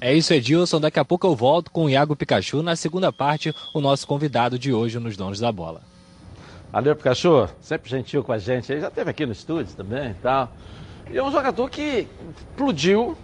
É 0.00 0.14
isso, 0.14 0.32
Edilson. 0.32 0.80
Daqui 0.80 0.98
a 0.98 1.04
pouco 1.04 1.26
eu 1.26 1.34
volto 1.34 1.70
com 1.70 1.84
o 1.84 1.90
Iago 1.90 2.14
Pikachu 2.14 2.62
na 2.62 2.76
segunda 2.76 3.12
parte, 3.12 3.54
o 3.72 3.80
nosso 3.80 4.06
convidado 4.06 4.58
de 4.58 4.72
hoje 4.72 4.98
nos 4.98 5.16
Donos 5.16 5.40
da 5.40 5.50
Bola. 5.50 5.80
Valeu, 6.70 6.94
Pikachu. 6.94 7.48
Sempre 7.60 7.88
gentil 7.88 8.22
com 8.22 8.32
a 8.32 8.38
gente. 8.38 8.70
Ele 8.70 8.80
já 8.80 8.88
esteve 8.88 9.10
aqui 9.10 9.24
no 9.24 9.32
estúdio 9.32 9.74
também 9.74 10.10
e 10.10 10.14
tal. 10.14 10.52
E 11.10 11.16
é 11.16 11.22
um 11.22 11.30
jogador 11.30 11.70
que 11.70 12.06
explodiu, 12.36 13.16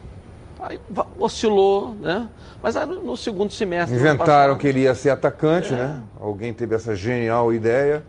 aí 0.60 0.80
oscilou, 1.18 1.94
né? 2.00 2.28
Mas 2.62 2.76
aí 2.76 2.86
no, 2.86 3.16
segundo 3.16 3.52
semestre. 3.52 3.96
Inventaram 3.96 4.56
que 4.56 4.66
ele 4.66 4.80
ia 4.80 4.94
ser 4.94 5.10
atacante, 5.10 5.74
é. 5.74 5.76
né? 5.76 6.02
Alguém 6.18 6.54
teve 6.54 6.74
essa 6.74 6.94
genial 6.94 7.52
ideia. 7.52 8.02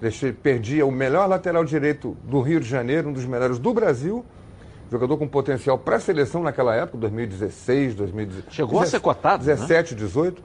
Deixei, 0.00 0.32
perdia 0.32 0.84
o 0.84 0.92
melhor 0.92 1.28
lateral 1.28 1.64
direito 1.64 2.16
do 2.24 2.40
Rio 2.40 2.60
de 2.60 2.68
Janeiro, 2.68 3.08
um 3.08 3.12
dos 3.12 3.24
melhores 3.24 3.58
do 3.58 3.72
Brasil 3.72 4.24
jogador 4.92 5.16
com 5.16 5.26
potencial 5.26 5.78
para 5.78 5.96
a 5.96 6.00
seleção 6.00 6.42
naquela 6.42 6.74
época, 6.74 6.98
2016, 6.98 7.94
2017. 7.94 8.54
Chegou 8.54 8.80
a 8.80 8.86
ser 8.86 9.00
cotado. 9.00 9.42
17, 9.42 9.94
né? 9.94 10.00
18. 10.00 10.42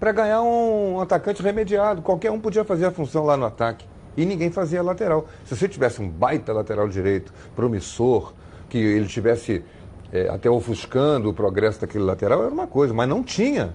Para 0.00 0.12
ganhar 0.12 0.42
um 0.42 1.00
atacante 1.00 1.40
remediado. 1.42 2.02
Qualquer 2.02 2.32
um 2.32 2.40
podia 2.40 2.64
fazer 2.64 2.86
a 2.86 2.90
função 2.90 3.24
lá 3.24 3.36
no 3.36 3.46
ataque. 3.46 3.86
E 4.16 4.26
ninguém 4.26 4.50
fazia 4.50 4.82
lateral. 4.82 5.26
Se 5.44 5.56
você 5.56 5.68
tivesse 5.68 6.02
um 6.02 6.08
baita 6.08 6.52
lateral 6.52 6.88
direito, 6.88 7.32
promissor, 7.54 8.32
que 8.68 8.78
ele 8.78 9.06
tivesse 9.06 9.64
é, 10.12 10.28
até 10.28 10.50
ofuscando 10.50 11.30
o 11.30 11.34
progresso 11.34 11.80
daquele 11.80 12.02
lateral, 12.02 12.42
era 12.42 12.52
uma 12.52 12.66
coisa, 12.66 12.92
mas 12.92 13.08
não 13.08 13.22
tinha 13.22 13.74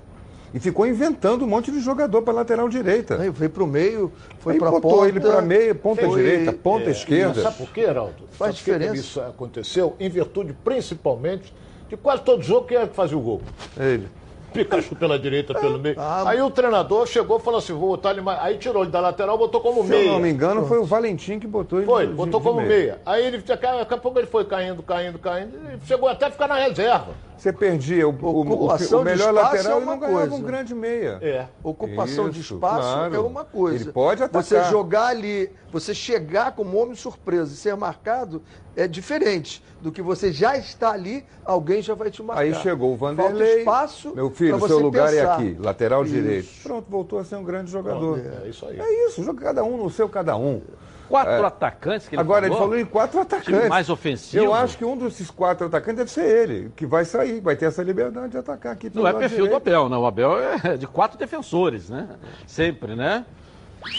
e 0.53 0.59
ficou 0.59 0.85
inventando 0.85 1.43
um 1.43 1.47
monte 1.47 1.71
de 1.71 1.79
jogador 1.79 2.21
para 2.21 2.33
lateral 2.33 2.67
direita. 2.67 3.21
Aí 3.21 3.29
veio 3.29 3.49
para 3.49 3.63
o 3.63 3.67
meio, 3.67 4.11
foi 4.39 4.57
para 4.57 4.69
a 4.69 4.81
ponta. 4.81 5.07
ele 5.07 5.19
para 5.19 5.41
meio, 5.41 5.75
ponta 5.75 6.05
foi, 6.05 6.23
direita, 6.23 6.53
ponta 6.53 6.89
é, 6.89 6.91
esquerda. 6.91 7.41
Sabe 7.41 7.57
por 7.57 7.71
quê, 7.71 7.81
Heraldo? 7.81 8.23
Faz 8.31 8.55
sabe 8.55 8.57
diferença. 8.57 8.93
Que 8.93 8.99
isso 8.99 9.21
aconteceu 9.21 9.95
em 9.99 10.09
virtude 10.09 10.53
principalmente 10.63 11.53
de 11.89 11.97
quase 11.97 12.23
todo 12.23 12.41
jogo 12.41 12.67
que 12.67 12.75
é 12.75 12.87
fazer 12.87 13.15
o 13.15 13.21
gol. 13.21 13.41
Ele. 13.77 14.07
Pikachu 14.51 14.95
pela 14.95 15.17
direita, 15.17 15.53
pelo 15.53 15.79
meio. 15.79 15.95
Ah, 15.97 16.23
Aí 16.29 16.41
o 16.41 16.49
treinador 16.49 17.07
chegou 17.07 17.37
e 17.37 17.41
falou 17.41 17.59
assim: 17.59 17.73
vou 17.73 17.89
botar 17.89 18.11
ele 18.11 18.21
mais. 18.21 18.39
Aí 18.41 18.57
tirou 18.57 18.83
ele 18.83 18.91
da 18.91 18.99
lateral, 18.99 19.37
botou 19.37 19.61
como 19.61 19.83
Se 19.83 19.89
meia. 19.89 20.05
eu 20.07 20.13
não 20.13 20.19
me 20.19 20.29
engano, 20.29 20.65
foi 20.65 20.77
o 20.79 20.83
Valentim 20.83 21.39
que 21.39 21.47
botou 21.47 21.79
ele 21.79 21.85
Foi, 21.85 22.07
de- 22.07 22.13
botou 22.13 22.39
de 22.39 22.45
como 22.45 22.57
meia. 22.61 22.69
meia. 22.69 23.01
Aí 23.05 23.25
ele, 23.25 23.37
daqui 23.39 23.65
a 23.65 23.77
daqui 23.77 23.93
a 23.93 23.97
pouco 23.97 24.19
ele 24.19 24.27
foi 24.27 24.45
caindo, 24.45 24.83
caindo, 24.83 25.17
caindo. 25.19 25.57
E 25.81 25.87
chegou 25.87 26.07
até 26.09 26.25
a 26.25 26.31
ficar 26.31 26.47
na 26.47 26.55
reserva. 26.55 27.07
Você 27.37 27.51
perdia 27.51 28.07
o, 28.07 28.11
o, 28.11 28.25
o, 28.25 28.39
Ocupação 28.51 28.99
o 29.01 29.03
de 29.03 29.09
melhor 29.09 29.33
espaço 29.33 29.55
lateral 29.55 29.79
é 29.79 29.81
e 29.81 29.85
não 29.85 29.93
uma 29.93 29.99
ganhava 29.99 30.19
coisa. 30.27 30.35
um 30.35 30.41
grande 30.45 30.75
meia. 30.75 31.17
É. 31.23 31.45
Ocupação 31.63 32.29
de 32.29 32.39
Isso, 32.39 32.53
espaço 32.53 32.81
claro. 32.93 33.15
é 33.15 33.19
uma 33.19 33.43
coisa. 33.43 33.83
Ele 33.83 33.91
pode 33.91 34.21
atacar. 34.21 34.43
Você 34.43 34.63
jogar 34.69 35.07
ali, 35.07 35.49
você 35.71 35.91
chegar 35.95 36.51
como 36.51 36.77
homem 36.79 36.93
surpresa 36.93 37.51
e 37.51 37.55
ser 37.57 37.75
marcado 37.75 38.43
é 38.75 38.87
diferente 38.87 39.63
do 39.81 39.91
que 39.91 40.01
você 40.01 40.31
já 40.31 40.55
está 40.57 40.91
ali, 40.91 41.25
alguém 41.43 41.81
já 41.81 41.93
vai 41.93 42.11
te 42.11 42.21
marcar. 42.21 42.43
Aí 42.43 42.53
chegou 42.55 42.93
o 42.93 42.97
Falta 42.97 43.15
Vanderlei. 43.15 43.59
espaço 43.59 44.13
Meu 44.15 44.29
filho, 44.29 44.59
seu 44.67 44.79
lugar 44.79 45.13
é 45.13 45.21
pensar. 45.21 45.33
aqui, 45.35 45.57
lateral 45.59 46.03
Isso. 46.03 46.13
direito. 46.13 46.49
Pronto, 46.63 46.85
voltou 46.89 47.19
a 47.19 47.23
ser 47.23 47.35
um 47.35 47.43
grande 47.43 47.71
jogador. 47.71 48.19
É 48.45 48.47
isso 48.47 48.65
aí. 48.65 48.79
É 48.79 49.07
isso, 49.07 49.23
joga 49.23 49.41
cada 49.41 49.63
um 49.63 49.77
no 49.77 49.89
seu 49.89 50.07
cada 50.07 50.35
um. 50.37 50.61
Quatro 51.09 51.33
É. 51.33 51.45
atacantes 51.45 52.07
que 52.07 52.15
ele 52.15 52.21
Agora, 52.21 52.43
falou. 52.47 52.57
ele 52.57 52.63
falou 52.63 52.79
em 52.79 52.85
quatro 52.85 53.19
atacantes. 53.19 53.53
Time 53.53 53.67
mais 53.67 53.89
ofensivo. 53.89 54.45
Eu 54.45 54.53
acho 54.53 54.77
que 54.77 54.85
um 54.85 54.95
desses 54.95 55.29
quatro 55.29 55.67
atacantes 55.67 55.97
deve 55.97 56.09
ser 56.11 56.23
ele, 56.25 56.71
que 56.73 56.85
vai 56.85 57.03
sair, 57.03 57.41
vai 57.41 57.53
ter 57.57 57.65
essa 57.65 57.83
liberdade 57.83 58.29
de 58.29 58.37
atacar 58.37 58.71
aqui. 58.71 58.89
Não 58.93 59.05
é 59.05 59.11
perfil 59.11 59.39
do 59.39 59.43
direito. 59.49 59.55
Abel, 59.57 59.89
não. 59.89 60.03
O 60.03 60.05
Abel 60.05 60.37
é 60.63 60.77
de 60.77 60.87
quatro 60.87 61.17
defensores, 61.19 61.89
né? 61.89 62.07
Sempre, 62.47 62.95
né? 62.95 63.25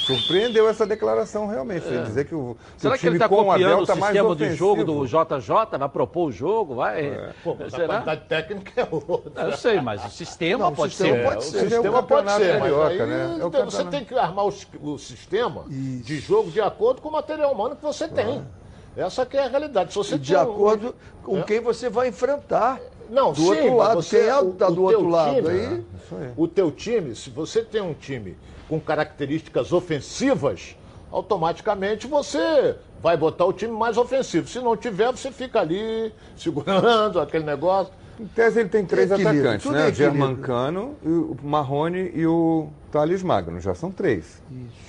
Surpreendeu 0.07 0.69
essa 0.69 0.87
declaração 0.87 1.47
realmente. 1.47 1.87
Ele 1.87 2.03
dizer 2.03 2.25
que 2.27 2.35
o, 2.35 2.57
É. 2.77 2.79
Será 2.79 2.95
o 2.95 2.99
que 2.99 3.07
ele 3.07 3.17
está 3.17 3.29
com 3.29 3.35
o 3.41 3.45
copiando 3.45 3.83
o 3.83 3.87
tá 3.87 3.95
sistema 3.95 4.37
de 4.37 4.55
jogo 4.55 4.85
do 4.85 5.07
JJ? 5.07 5.79
Vai 5.79 5.89
propor 5.89 6.29
o 6.29 6.33
jogo? 6.33 6.75
Vai? 6.77 7.33
Pô, 7.43 7.57
mas 7.59 7.73
a 7.75 7.77
Será? 7.77 7.89
qualidade 7.89 8.21
técnica 8.29 8.81
é 8.81 8.89
outra. 8.91 9.43
Eu 9.45 9.57
sei, 9.57 9.81
mas 9.81 10.05
o 10.05 10.11
sistema 10.11 10.65
Não, 10.65 10.73
o 10.73 10.77
pode 10.77 10.95
sistema 10.95 11.17
ser. 11.17 11.25
pode 11.25 11.37
O 11.39 11.43
ser. 11.43 11.57
É 11.59 11.61
o 11.63 11.71
sistema 11.71 12.03
pode 12.03 12.31
ser, 12.33 12.53
mas 12.53 12.61
carioca, 12.63 12.89
aí 12.89 12.99
né? 13.07 13.23
É 13.41 13.45
o 13.45 13.51
você 13.51 13.59
campeonato. 13.59 13.91
tem 13.91 14.05
que 14.05 14.15
armar 14.15 14.45
os- 14.47 14.67
o, 14.81 14.99
sistema 14.99 15.65
de 15.69 16.19
jogo 16.19 16.51
de 16.51 16.61
acordo 16.61 17.01
com 17.01 17.09
o 17.09 17.13
material 17.13 17.53
humano 17.53 17.77
que 17.77 17.83
você 17.83 18.07
tem. 18.09 18.45
Essa 18.97 19.25
que 19.25 19.37
é 19.37 19.45
a 19.45 19.49
realidade. 19.49 19.91
Se 19.93 19.99
você 19.99 20.15
E 20.17 20.19
de 20.19 20.29
tem 20.35 20.37
um- 20.39 20.43
acordo 20.43 20.95
com 21.25 21.39
É. 21.39 21.43
quem 21.43 21.61
você 21.61 21.89
vai 21.89 22.09
enfrentar. 22.09 22.79
Não, 23.11 23.33
do 23.33 23.41
sim, 23.41 23.49
outro 23.49 23.77
lado, 23.77 23.95
você- 24.03 24.21
quem 24.21 24.29
é 24.29 24.39
o, 24.39 24.53
tá 24.53 24.69
do 24.69 24.75
teu 24.75 24.83
outro 24.85 25.09
lado 25.09 25.35
time, 25.35 25.49
aí? 25.51 25.85
O 26.37 26.47
teu 26.49 26.71
time, 26.71 27.15
se 27.15 27.31
você 27.31 27.63
tem 27.63 27.81
um 27.83 27.93
time 27.95 28.37
com 28.73 28.81
características 28.81 29.71
ofensivas, 29.71 30.75
automaticamente 31.11 32.07
você 32.07 32.75
vai 33.03 33.19
botar 33.19 33.45
o 33.45 33.53
time 33.53 33.71
mais 33.71 33.99
ofensivo. 33.99 34.49
Se 34.49 34.61
não 34.61 34.75
tiver, 34.79 35.11
você 35.13 35.31
fica 35.31 35.61
ali 35.61 36.11
segurando 36.35 37.21
aquele 37.21 37.45
negócio. 37.45 37.93
Em 38.19 38.25
tese, 38.25 38.61
ele 38.61 38.71
tem 38.71 38.87
três 38.87 39.11
Equilíbrio, 39.11 39.41
atacantes, 39.41 39.63
tudo 39.67 39.75
né? 39.75 39.89
é 39.89 39.91
O. 39.91 39.95
Germancano, 39.95 40.95
o 41.05 41.37
Marrone 41.43 42.13
e 42.15 42.27
o 42.27 42.69
Thales 42.91 43.23
Magno. 43.23 43.61
Já 43.61 43.75
são 43.75 43.91
três. 43.91 44.43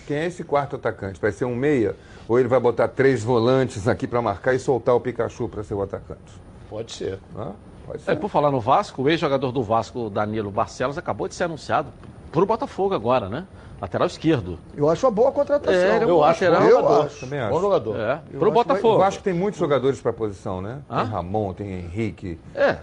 Quem 0.07 0.15
é 0.15 0.27
esse 0.27 0.45
quarto 0.45 0.77
atacante? 0.77 1.19
Vai 1.19 1.33
ser 1.33 1.43
um 1.43 1.55
meia? 1.55 1.93
Ou 2.25 2.39
ele 2.39 2.47
vai 2.47 2.61
botar 2.61 2.87
três 2.87 3.21
volantes 3.21 3.85
aqui 3.85 4.07
para 4.07 4.21
marcar 4.21 4.53
e 4.53 4.59
soltar 4.59 4.95
o 4.95 4.99
Pikachu 5.01 5.49
para 5.49 5.61
ser 5.61 5.73
o 5.73 5.81
atacante? 5.81 6.21
Pode 6.69 6.93
ser. 6.93 7.19
Hã? 7.35 7.51
Pode 7.85 8.01
É, 8.03 8.13
ser. 8.13 8.15
por 8.15 8.29
falar 8.29 8.49
no 8.49 8.61
Vasco, 8.61 9.01
o 9.01 9.09
ex-jogador 9.09 9.51
do 9.51 9.61
Vasco, 9.61 10.09
Danilo 10.09 10.51
Barcelos, 10.51 10.97
acabou 10.97 11.27
de 11.27 11.35
ser 11.35 11.43
anunciado 11.45 11.89
pro 12.31 12.45
Botafogo 12.45 12.93
agora, 12.95 13.27
né? 13.29 13.45
Lateral 13.81 14.07
esquerdo. 14.07 14.57
Eu 14.75 14.89
acho 14.89 15.05
uma 15.05 15.11
boa 15.11 15.31
contratação. 15.31 15.73
É, 15.81 15.99
um 15.99 16.01
Eu 16.03 16.07
bom 16.15 16.23
acho 16.23 16.43
lateral. 16.45 16.61
bom 16.61 16.67
Eu 16.69 16.75
jogador. 16.81 17.05
acho. 17.05 17.19
Também 17.19 17.39
acho. 17.39 17.51
Bom 17.51 17.61
jogador. 17.61 17.95
É, 17.99 17.99
Eu 17.99 18.09
pro 18.09 18.23
acho 18.23 18.39
que 18.39 18.45
O 18.47 18.51
Botafogo. 18.51 18.97
Vasco 18.97 19.23
tem 19.23 19.33
muitos 19.33 19.59
jogadores 19.59 19.99
para 20.01 20.11
a 20.11 20.13
posição, 20.13 20.61
né? 20.61 20.79
Hã? 20.89 21.03
Tem 21.03 21.11
Ramon, 21.11 21.53
tem 21.53 21.67
Henrique. 21.79 22.39
É, 22.55 22.77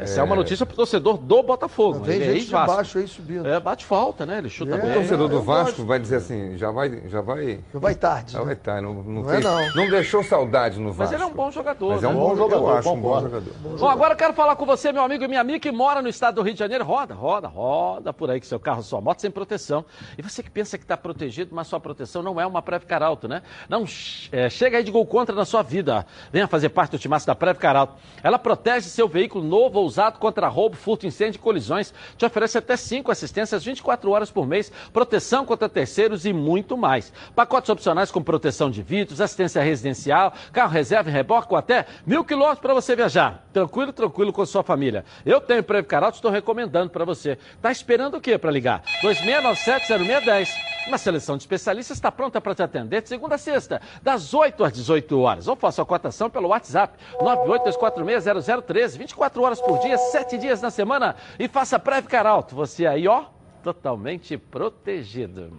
essa 0.00 0.20
é 0.20 0.22
uma 0.24 0.36
notícia 0.36 0.64
pro 0.66 0.76
torcedor 0.76 1.16
do 1.18 1.42
Botafogo. 1.42 2.00
Vem 2.00 2.16
Ele 2.16 2.24
é 2.24 2.26
gente 2.28 2.34
de 2.38 2.44
ex-Vasco. 2.44 2.74
baixo 2.76 2.98
aí 2.98 3.08
subindo. 3.08 3.46
É, 3.48 3.58
bate 3.60 3.84
falta, 3.84 4.24
né? 4.26 4.38
Ele 4.38 4.48
chuta 4.48 4.72
É, 4.74 4.78
O 4.78 4.82
bem. 4.82 4.92
torcedor 4.94 5.28
do 5.28 5.42
Vasco 5.42 5.64
gosto. 5.76 5.84
vai 5.86 5.98
dizer 5.98 6.16
assim, 6.16 6.56
já 6.56 6.70
vai, 6.70 7.02
já 7.08 7.20
vai, 7.20 7.60
Já 7.72 7.78
vai 7.78 7.94
tarde. 7.94 8.32
já 8.32 8.38
né? 8.40 8.44
vai 8.44 8.54
estar. 8.54 8.82
Não, 8.82 8.94
não, 8.94 9.02
Não 9.22 9.30
é 9.30 9.32
fez- 9.40 9.44
não. 9.44 9.74
não 9.74 9.90
deixou 9.90 10.22
saudade 10.24 10.78
no 10.80 10.92
Vasco. 10.92 11.02
Mas 11.04 11.12
ele 11.12 11.22
é 11.22 11.26
um 11.26 11.34
bom 11.36 11.50
jogador. 11.50 11.90
Mas 11.94 12.02
é 12.04 12.08
um 12.08 12.12
né? 12.12 12.16
bom, 12.18 12.28
Bom 12.28 12.36
jogador, 12.36 12.68
eu 12.70 12.76
acho 12.76 12.90
um 12.92 13.00
bom 13.00 13.20
jogador. 13.20 13.52
Bom, 13.78 13.88
agora 13.88 14.14
eu 14.14 14.18
quero 14.18 14.32
falar 14.34 14.56
com 14.56 14.66
você, 14.66 14.92
meu 14.92 15.02
amigo 15.02 15.24
e 15.24 15.28
minha 15.28 15.40
amiga, 15.40 15.58
que 15.58 15.70
mora 15.72 16.02
no 16.02 16.08
estado 16.08 16.36
do 16.36 16.42
Rio 16.42 16.52
de 16.54 16.58
Janeiro. 16.58 16.84
Roda, 16.84 17.14
roda, 17.14 17.48
roda 17.48 18.12
por 18.12 18.30
aí 18.30 18.40
com 18.40 18.46
seu 18.46 18.60
carro, 18.60 18.82
sua 18.82 19.00
moto 19.00 19.20
sem 19.20 19.30
proteção. 19.30 19.84
E 20.18 20.22
você 20.22 20.42
que 20.42 20.50
pensa 20.50 20.76
que 20.78 20.84
está 20.84 20.96
protegido, 20.96 21.54
mas 21.54 21.66
sua 21.68 21.80
proteção 21.80 22.22
não 22.22 22.40
é 22.40 22.46
uma 22.46 22.62
Previcar 22.62 23.02
Alto, 23.02 23.28
né? 23.28 23.42
Não, 23.68 23.84
é, 24.32 24.48
chega 24.50 24.78
aí 24.78 24.84
de 24.84 24.90
gol 24.90 25.06
contra 25.06 25.34
na 25.34 25.44
sua 25.44 25.62
vida. 25.62 26.04
Venha 26.32 26.46
fazer 26.48 26.68
parte 26.70 26.90
do 26.92 26.98
timaço 26.98 27.26
da 27.26 27.34
Previcar 27.34 27.76
Alto. 27.76 27.94
Ela 28.22 28.38
protege 28.38 28.88
seu 28.88 29.08
veículo 29.08 29.35
novo 29.42 29.78
ou 29.80 29.86
usado 29.86 30.18
contra 30.18 30.48
roubo, 30.48 30.76
furto, 30.76 31.06
incêndio 31.06 31.38
e 31.38 31.40
colisões. 31.40 31.92
Te 32.16 32.24
oferece 32.24 32.58
até 32.58 32.76
5 32.76 33.10
assistências 33.10 33.64
24 33.64 34.10
horas 34.10 34.30
por 34.30 34.46
mês, 34.46 34.72
proteção 34.92 35.44
contra 35.44 35.68
terceiros 35.68 36.24
e 36.24 36.32
muito 36.32 36.76
mais. 36.76 37.12
Pacotes 37.34 37.70
opcionais 37.70 38.10
com 38.10 38.22
proteção 38.22 38.70
de 38.70 38.82
vidros, 38.82 39.20
assistência 39.20 39.62
residencial, 39.62 40.32
carro 40.52 40.72
reserva 40.72 41.10
e 41.10 41.12
reboque 41.12 41.48
com 41.48 41.56
até 41.56 41.86
mil 42.06 42.24
quilômetros 42.24 42.60
para 42.60 42.74
você 42.74 42.94
viajar. 42.96 43.46
Tranquilo, 43.52 43.92
tranquilo 43.92 44.32
com 44.32 44.44
sua 44.46 44.62
família. 44.62 45.04
Eu 45.24 45.40
tenho 45.40 45.62
Previcar 45.62 46.02
Alto, 46.04 46.16
estou 46.16 46.30
recomendando 46.30 46.90
para 46.90 47.04
você. 47.04 47.38
Tá 47.60 47.70
esperando 47.72 48.16
o 48.16 48.20
quê 48.20 48.38
para 48.38 48.50
ligar? 48.50 48.82
2697-0610. 49.02 50.75
Uma 50.86 50.98
seleção 50.98 51.36
de 51.36 51.42
especialistas 51.42 51.96
está 51.96 52.12
pronta 52.12 52.40
para 52.40 52.54
te 52.54 52.62
atender 52.62 53.02
de 53.02 53.08
segunda 53.08 53.34
a 53.34 53.38
sexta, 53.38 53.80
das 54.02 54.32
8 54.32 54.62
às 54.62 54.72
18 54.72 55.18
horas. 55.20 55.48
Ou 55.48 55.56
faça 55.56 55.82
a 55.82 55.84
cotação 55.84 56.30
pelo 56.30 56.48
WhatsApp 56.48 56.96
982460013, 57.20 58.96
24 58.96 59.42
horas 59.42 59.60
por 59.60 59.80
dia, 59.80 59.98
7 59.98 60.38
dias 60.38 60.62
na 60.62 60.70
semana. 60.70 61.16
E 61.38 61.48
faça 61.48 61.78
Previcar 61.78 62.24
Alto. 62.24 62.54
Você 62.54 62.86
aí, 62.86 63.08
ó, 63.08 63.24
totalmente 63.64 64.38
protegido. 64.38 65.52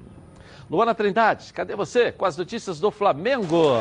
Luana 0.70 0.96
Trindade, 0.96 1.52
cadê 1.54 1.76
você 1.76 2.12
com 2.12 2.26
as 2.26 2.38
notícias 2.38 2.80
do 2.80 2.90
Flamengo? 2.90 3.74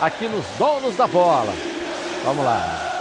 Aqui 0.00 0.28
nos 0.28 0.46
Donos 0.58 0.96
da 0.96 1.06
Bola. 1.06 1.52
Vamos 2.24 2.44
lá. 2.44 2.99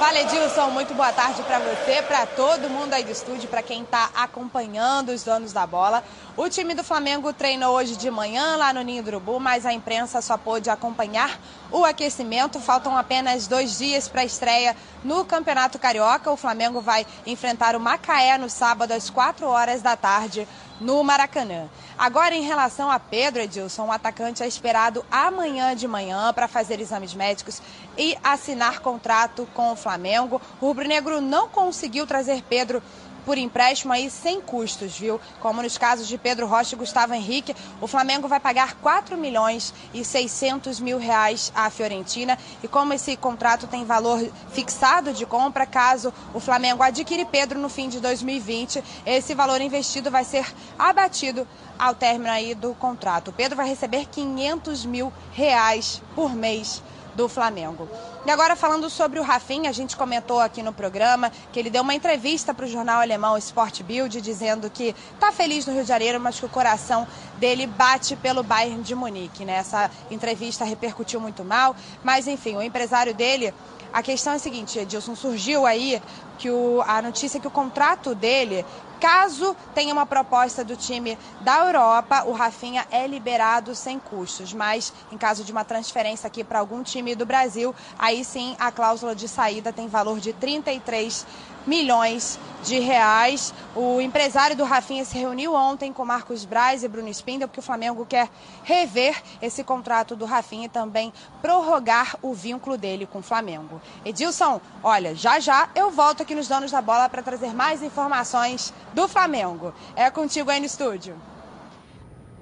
Fala 0.00 0.18
Edilson, 0.18 0.70
muito 0.70 0.94
boa 0.94 1.12
tarde 1.12 1.42
para 1.42 1.58
você, 1.58 2.00
para 2.00 2.24
todo 2.24 2.70
mundo 2.70 2.94
aí 2.94 3.04
do 3.04 3.12
estúdio, 3.12 3.50
para 3.50 3.62
quem 3.62 3.82
está 3.82 4.08
acompanhando 4.14 5.10
os 5.10 5.22
donos 5.22 5.52
da 5.52 5.66
bola. 5.66 6.02
O 6.38 6.48
time 6.48 6.72
do 6.74 6.82
Flamengo 6.82 7.34
treinou 7.34 7.76
hoje 7.76 7.98
de 7.98 8.10
manhã 8.10 8.56
lá 8.56 8.72
no 8.72 8.80
Ninho 8.80 9.02
do 9.02 9.08
Urubu, 9.08 9.38
mas 9.38 9.66
a 9.66 9.74
imprensa 9.74 10.22
só 10.22 10.38
pôde 10.38 10.70
acompanhar 10.70 11.38
o 11.70 11.84
aquecimento. 11.84 12.60
Faltam 12.60 12.96
apenas 12.96 13.46
dois 13.46 13.78
dias 13.78 14.08
para 14.08 14.22
a 14.22 14.24
estreia 14.24 14.76
no 15.04 15.24
Campeonato 15.24 15.78
Carioca. 15.78 16.30
O 16.30 16.36
Flamengo 16.36 16.80
vai 16.80 17.06
enfrentar 17.26 17.76
o 17.76 17.80
Macaé 17.80 18.36
no 18.38 18.48
sábado 18.48 18.92
às 18.92 19.10
4 19.10 19.46
horas 19.46 19.82
da 19.82 19.96
tarde 19.96 20.46
no 20.80 21.02
Maracanã. 21.04 21.68
Agora, 21.98 22.34
em 22.34 22.42
relação 22.42 22.90
a 22.90 22.98
Pedro 22.98 23.42
Edilson, 23.42 23.86
o 23.86 23.92
atacante 23.92 24.42
é 24.42 24.48
esperado 24.48 25.04
amanhã 25.10 25.76
de 25.76 25.86
manhã 25.86 26.32
para 26.32 26.48
fazer 26.48 26.80
exames 26.80 27.14
médicos 27.14 27.60
e 27.98 28.16
assinar 28.24 28.80
contrato 28.80 29.46
com 29.52 29.72
o 29.72 29.76
Flamengo. 29.76 30.40
O 30.60 30.66
rubro-negro 30.66 31.20
não 31.20 31.48
conseguiu 31.48 32.06
trazer 32.06 32.42
Pedro 32.48 32.82
por 33.30 33.38
empréstimo 33.38 33.92
aí 33.92 34.10
sem 34.10 34.40
custos, 34.40 34.98
viu? 34.98 35.20
Como 35.38 35.62
nos 35.62 35.78
casos 35.78 36.08
de 36.08 36.18
Pedro 36.18 36.48
Rocha 36.48 36.74
e 36.74 36.78
Gustavo 36.78 37.14
Henrique, 37.14 37.54
o 37.80 37.86
Flamengo 37.86 38.26
vai 38.26 38.40
pagar 38.40 38.74
4 38.82 39.16
milhões 39.16 39.72
e 39.94 40.04
600 40.04 40.80
mil 40.80 40.98
reais 40.98 41.52
à 41.54 41.70
Fiorentina. 41.70 42.36
E 42.60 42.66
como 42.66 42.92
esse 42.92 43.16
contrato 43.16 43.68
tem 43.68 43.84
valor 43.84 44.20
fixado 44.50 45.12
de 45.12 45.24
compra, 45.24 45.64
caso 45.64 46.12
o 46.34 46.40
Flamengo 46.40 46.82
adquire 46.82 47.24
Pedro 47.24 47.60
no 47.60 47.68
fim 47.68 47.88
de 47.88 48.00
2020, 48.00 48.82
esse 49.06 49.32
valor 49.32 49.60
investido 49.60 50.10
vai 50.10 50.24
ser 50.24 50.52
abatido 50.76 51.46
ao 51.78 51.94
término 51.94 52.32
aí 52.32 52.52
do 52.52 52.74
contrato. 52.74 53.28
O 53.28 53.32
Pedro 53.32 53.56
vai 53.56 53.68
receber 53.68 54.06
500 54.06 54.84
mil 54.84 55.12
reais 55.30 56.02
por 56.16 56.34
mês 56.34 56.82
do 57.20 57.28
Flamengo. 57.28 57.86
E 58.24 58.30
agora 58.30 58.56
falando 58.56 58.88
sobre 58.88 59.20
o 59.20 59.22
Rafinha, 59.22 59.68
a 59.68 59.72
gente 59.72 59.94
comentou 59.94 60.40
aqui 60.40 60.62
no 60.62 60.72
programa 60.72 61.30
que 61.52 61.58
ele 61.58 61.68
deu 61.68 61.82
uma 61.82 61.94
entrevista 61.94 62.54
para 62.54 62.64
o 62.64 62.68
jornal 62.68 63.02
alemão 63.02 63.36
Sport 63.36 63.82
Bild 63.82 64.20
dizendo 64.22 64.70
que 64.70 64.94
está 65.14 65.30
feliz 65.30 65.66
no 65.66 65.74
Rio 65.74 65.82
de 65.82 65.88
Janeiro, 65.88 66.18
mas 66.18 66.40
que 66.40 66.46
o 66.46 66.48
coração 66.48 67.06
dele 67.36 67.66
bate 67.66 68.16
pelo 68.16 68.42
Bayern 68.42 68.82
de 68.82 68.94
Munique. 68.94 69.44
Né? 69.44 69.56
Essa 69.56 69.90
entrevista 70.10 70.64
repercutiu 70.64 71.20
muito 71.20 71.44
mal, 71.44 71.76
mas 72.02 72.26
enfim, 72.26 72.56
o 72.56 72.62
empresário 72.62 73.12
dele 73.12 73.52
a 73.92 74.02
questão 74.02 74.32
é 74.32 74.36
a 74.36 74.38
seguinte, 74.38 74.78
Edilson, 74.78 75.14
surgiu 75.14 75.66
aí 75.66 76.00
que 76.38 76.50
o, 76.50 76.82
a 76.86 77.02
notícia 77.02 77.40
que 77.40 77.46
o 77.46 77.50
contrato 77.50 78.14
dele, 78.14 78.64
caso 79.00 79.56
tenha 79.74 79.92
uma 79.92 80.06
proposta 80.06 80.64
do 80.64 80.76
time 80.76 81.18
da 81.40 81.64
Europa, 81.66 82.24
o 82.26 82.32
Rafinha 82.32 82.86
é 82.90 83.06
liberado 83.06 83.74
sem 83.74 83.98
custos. 83.98 84.52
Mas 84.52 84.92
em 85.10 85.18
caso 85.18 85.42
de 85.42 85.52
uma 85.52 85.64
transferência 85.64 86.26
aqui 86.26 86.44
para 86.44 86.58
algum 86.58 86.82
time 86.82 87.14
do 87.14 87.26
Brasil, 87.26 87.74
aí 87.98 88.24
sim 88.24 88.54
a 88.58 88.70
cláusula 88.70 89.14
de 89.14 89.26
saída 89.26 89.72
tem 89.72 89.88
valor 89.88 90.20
de 90.20 90.32
33 90.32 91.26
milhões 91.66 92.38
de 92.62 92.78
reais. 92.78 93.54
O 93.74 94.00
empresário 94.00 94.56
do 94.56 94.64
Rafinha 94.64 95.04
se 95.04 95.16
reuniu 95.18 95.54
ontem 95.54 95.92
com 95.92 96.04
Marcos 96.04 96.44
Braz 96.44 96.82
e 96.82 96.88
Bruno 96.88 97.08
Spindel, 97.08 97.48
porque 97.48 97.60
o 97.60 97.62
Flamengo 97.62 98.04
quer 98.06 98.28
rever 98.62 99.20
esse 99.40 99.64
contrato 99.64 100.14
do 100.14 100.24
Rafinha 100.24 100.66
e 100.66 100.68
também 100.68 101.12
prorrogar 101.40 102.16
o 102.22 102.34
vínculo 102.34 102.76
dele 102.76 103.06
com 103.06 103.20
o 103.20 103.22
Flamengo. 103.22 103.80
Edilson, 104.04 104.60
olha, 104.82 105.14
já 105.14 105.40
já 105.40 105.68
eu 105.74 105.90
volto 105.90 106.22
aqui 106.22 106.34
nos 106.34 106.48
Donos 106.48 106.70
da 106.70 106.82
Bola 106.82 107.08
para 107.08 107.22
trazer 107.22 107.54
mais 107.54 107.82
informações 107.82 108.72
do 108.92 109.08
Flamengo. 109.08 109.72
É 109.96 110.10
contigo 110.10 110.50
aí 110.50 110.60
no 110.60 110.66
estúdio. 110.66 111.14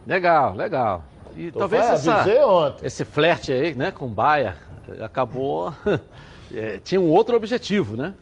Legal, 0.07 0.55
legal. 0.55 1.05
E 1.37 1.53
Tô 1.53 1.61
talvez 1.61 1.85
essa, 1.85 2.25
esse 2.83 3.05
flerte 3.05 3.53
aí, 3.53 3.75
né, 3.75 3.91
com 3.91 4.07
o 4.07 4.09
Baia, 4.09 4.57
acabou. 5.01 5.73
é, 6.53 6.79
tinha 6.79 7.01
um 7.01 7.11
outro 7.11 7.37
objetivo, 7.37 7.97
né? 7.97 8.15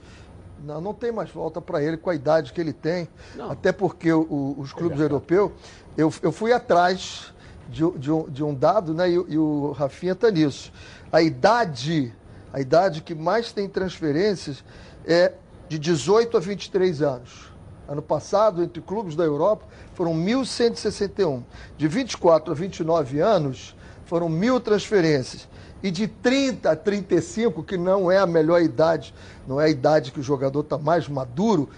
Não, 0.66 0.80
não 0.80 0.92
tem 0.92 1.12
mais 1.12 1.30
volta 1.30 1.60
para 1.60 1.80
ele 1.80 1.96
com 1.96 2.10
a 2.10 2.14
idade 2.14 2.52
que 2.52 2.60
ele 2.60 2.72
tem. 2.72 3.08
Não. 3.36 3.52
Até 3.52 3.70
porque 3.70 4.12
o- 4.12 4.22
o- 4.22 4.56
os 4.60 4.72
clubes 4.72 4.98
europeus, 4.98 5.52
eu, 5.96 6.12
eu 6.20 6.32
fui 6.32 6.52
atrás 6.52 7.32
de, 7.68 7.88
de 7.92 8.10
um, 8.10 8.28
de 8.28 8.42
um 8.42 8.52
dado, 8.52 8.92
né? 8.92 9.08
E, 9.08 9.16
o- 9.18 9.26
e 9.28 9.38
o 9.38 9.70
Rafinha 9.70 10.12
está 10.12 10.28
nisso. 10.28 10.72
A 11.12 11.22
idade, 11.22 12.12
a 12.52 12.60
idade 12.60 13.00
que 13.00 13.14
mais 13.14 13.52
tem 13.52 13.68
transferências 13.68 14.64
é 15.06 15.34
de 15.68 15.78
18 15.78 16.36
a 16.36 16.40
23 16.40 17.00
anos. 17.00 17.52
Ano 17.88 18.02
passado, 18.02 18.60
entre 18.60 18.82
clubes 18.82 19.14
da 19.14 19.22
Europa, 19.22 19.64
foram 19.94 20.12
1.161. 20.14 21.44
De 21.78 21.86
24 21.86 22.50
a 22.50 22.54
29 22.56 23.20
anos, 23.20 23.76
foram 24.04 24.28
mil 24.28 24.58
transferências. 24.58 25.48
E 25.82 25.90
de 25.90 26.06
30 26.06 26.70
a 26.70 26.76
35, 26.76 27.62
que 27.62 27.76
não 27.76 28.10
é 28.10 28.18
a 28.18 28.26
melhor 28.26 28.60
idade, 28.62 29.14
não 29.46 29.60
é 29.60 29.66
a 29.66 29.68
idade 29.68 30.10
que 30.10 30.20
o 30.20 30.22
jogador 30.22 30.60
está 30.60 30.78
mais 30.78 31.08
maduro, 31.08 31.68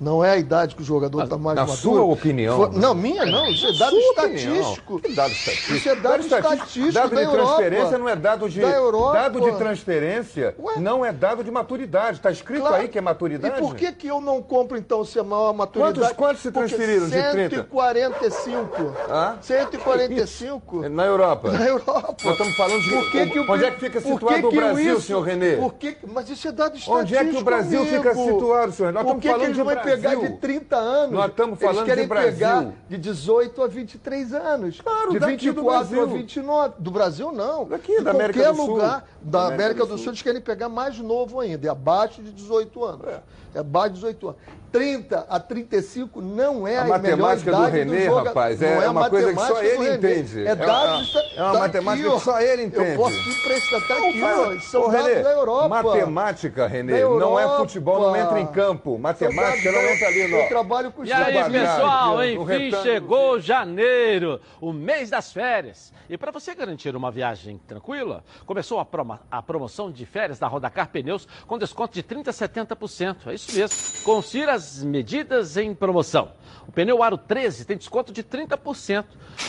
não 0.00 0.24
é 0.24 0.30
a 0.32 0.36
idade 0.36 0.74
que 0.74 0.82
o 0.82 0.84
jogador 0.84 1.24
está 1.24 1.36
mais 1.38 1.56
na 1.56 1.62
maduro. 1.62 1.78
sua 1.80 2.02
opinião, 2.02 2.56
Foi- 2.56 2.70
né? 2.70 2.78
não, 2.78 2.94
minha 2.94 3.24
não, 3.26 3.46
isso 3.48 3.66
é 3.66 3.72
dado 3.78 3.96
estatístico. 3.96 5.00
Que 5.00 5.12
dado 5.14 5.32
estatístico? 5.32 5.72
Isso 5.74 5.88
é 5.88 5.94
dado 5.96 6.20
estatístico 6.20 6.92
Dado 6.92 7.14
da 7.14 7.24
de 7.24 7.30
transferência 7.30 7.76
Europa. 7.84 7.98
não 7.98 8.08
é 8.08 8.16
dado 8.16 8.48
de. 8.48 8.60
Da 8.60 8.68
Europa. 8.70 9.12
Dado 9.14 9.40
de 9.40 9.52
transferência 9.56 10.54
Ué? 10.58 10.74
não 10.78 11.04
é 11.04 11.12
dado 11.12 11.42
de 11.44 11.50
maturidade. 11.50 12.18
Está 12.18 12.30
escrito 12.30 12.60
Claro. 12.60 12.76
aí 12.76 12.88
que 12.88 12.98
é 12.98 13.00
maturidade. 13.00 13.56
E 13.56 13.60
por 13.60 13.74
que, 13.74 13.92
que 13.92 14.06
eu 14.08 14.20
não 14.20 14.42
compro, 14.42 14.76
então, 14.76 15.04
se 15.04 15.18
é 15.18 15.22
maior 15.22 15.52
maturidade? 15.54 15.98
Quantos- 16.00 16.16
quantos 16.16 16.42
se 16.42 16.50
Porque 16.50 16.68
transferiram 16.68 17.06
de 17.08 17.30
30? 17.30 17.56
145. 17.56 18.92
Hã? 19.10 19.36
145. 19.40 20.88
Na 20.88 21.04
Europa. 21.04 21.50
Na 21.52 21.66
Europa. 21.66 22.16
Nós 22.24 22.32
estamos 22.32 22.56
falando 22.56 22.80
de. 22.82 22.90
Por 22.90 23.10
que 23.10 23.26
que 23.26 23.38
o- 23.38 23.50
onde 23.50 23.64
é 23.64 23.70
que 23.70 23.80
fica 23.80 24.00
situado 24.00 24.40
que 24.40 24.46
o 24.46 24.50
Brasil, 24.52 24.96
isso- 24.98 25.06
senhor 25.06 25.20
Renê? 25.22 25.56
Por 25.56 25.74
que, 25.74 25.96
mas 26.12 26.28
isso 26.28 26.48
é 26.48 26.52
dado 26.52 26.76
estatístico. 26.76 26.96
Onde 26.98 27.16
é 27.16 27.24
que 27.24 27.36
o 27.36 27.42
Brasil 27.44 27.80
amigo. 27.80 27.96
fica 27.96 28.14
situado, 28.14 28.72
senhor? 28.72 28.92
Nós 28.92 29.02
Por 29.04 29.16
estamos 29.16 29.36
falando 29.38 29.54
de 29.54 29.62
pegar 29.90 30.14
de 30.16 30.28
30 30.38 30.76
anos? 30.76 31.12
Nós 31.12 31.30
estamos 31.30 31.58
falando 31.58 31.76
eles 31.76 31.86
querem 31.86 32.04
de 32.04 32.08
Brasil. 32.08 32.32
pegar 32.32 32.72
de 32.88 32.98
18 32.98 33.62
a 33.62 33.66
23 33.66 34.34
anos. 34.34 34.80
Claro, 34.80 35.10
de 35.12 35.18
daqui 35.18 35.52
do 35.52 35.62
24 35.62 35.70
a 35.70 35.78
Brasil. 35.78 36.06
29. 36.08 36.74
Do 36.78 36.90
Brasil, 36.90 37.32
não. 37.32 37.64
Daqui, 37.66 37.96
de 37.98 38.04
da 38.04 38.10
América 38.10 38.40
qualquer 38.42 38.52
do 38.52 38.64
Sul. 38.64 38.74
lugar 38.74 39.04
da 39.22 39.48
Da 39.48 39.54
América, 39.54 39.86
do 39.86 39.98
Sul, 39.98 40.08
eles 40.08 40.22
querem 40.22 40.40
pegar 40.40 40.68
mais 40.68 40.98
novo 40.98 41.40
ainda, 41.40 41.66
é 41.66 41.70
abaixo 41.70 42.22
de 42.22 42.32
18 42.32 42.84
anos. 42.84 43.06
É, 43.54 43.58
abaixo 43.58 43.88
de 43.90 43.94
18 44.00 44.28
anos. 44.28 44.40
30 44.76 45.26
a 45.28 45.40
35 45.40 46.20
não 46.20 46.66
é 46.68 46.76
A 46.76 46.82
a, 46.82 46.84
matemática 46.86 47.50
do 47.50 47.56
melhor 47.56 47.68
idade 47.74 47.90
Renê, 47.90 48.04
joga- 48.06 48.28
rapaz, 48.28 48.62
é 48.62 48.84
a 48.86 48.90
uma 48.90 49.08
coisa 49.10 49.28
que 49.32 49.34
só 49.40 49.54
matemática 49.54 49.66
ele 49.82 49.98
do 49.98 50.08
entende. 50.08 50.46
É 50.46 50.50
É 50.50 50.54
dados... 50.56 51.14
uma- 51.14 51.20
é 51.22 51.42
uma 51.42 51.52
tá 51.52 51.58
matemática 51.58 52.08
aqui, 52.08 52.16
que 52.18 52.24
só 52.24 52.40
ele 52.40 52.62
entende. 52.64 52.90
Eu 52.90 52.96
posso 52.96 53.22
te 53.22 53.30
emprestar, 53.30 53.88
tá 53.88 53.94
aqui, 53.96 54.18
Não, 54.18 54.42
ó. 54.42 54.44
faz- 54.46 54.64
São 54.64 54.82
Ô, 54.82 54.88
dados 54.88 55.06
Renê, 55.08 55.22
da 55.22 55.30
Europa. 55.32 55.68
Matemática, 55.68 56.66
Renê, 56.66 56.92
Da 57.00 57.08
não 57.08 57.38
é 57.38 57.42
Europa. 57.44 57.58
futebol, 57.58 58.00
não 58.00 58.16
entra 58.16 58.40
em 58.40 58.46
campo. 58.46 58.98
Matemática 58.98 59.72
não 59.72 59.80
entra 59.80 60.08
ali, 60.08 60.20
Eu 60.20 60.28
não. 60.28 60.48
trabalho 60.48 60.92
com 60.92 61.04
E 61.04 61.12
aí, 61.12 61.50
pessoal, 61.50 62.24
enfim, 62.24 62.70
chegou 62.82 63.40
janeiro, 63.40 64.40
o 64.60 64.72
mês 64.72 65.10
das 65.10 65.32
férias. 65.32 65.92
E 66.08 66.16
para 66.16 66.30
você 66.30 66.54
garantir 66.54 66.94
uma 66.94 67.10
viagem 67.10 67.60
tranquila, 67.66 68.22
começou 68.44 68.78
a, 68.78 68.84
promo- 68.84 69.18
a 69.30 69.42
promoção 69.42 69.90
de 69.90 70.06
férias 70.06 70.38
da 70.38 70.46
Rodacar 70.46 70.88
Pneus 70.88 71.26
com 71.46 71.58
desconto 71.58 71.94
de 71.94 72.02
30% 72.02 72.28
a 72.28 72.32
70%. 72.32 73.16
É 73.30 73.34
isso 73.34 73.52
mesmo. 73.56 73.76
Confira 74.04 74.54
as 74.54 74.65
medidas 74.82 75.56
em 75.56 75.74
promoção. 75.74 76.32
O 76.66 76.72
pneu 76.72 77.02
Aro 77.02 77.16
13 77.16 77.64
tem 77.64 77.76
desconto 77.76 78.12
de 78.12 78.22
30%. 78.24 79.04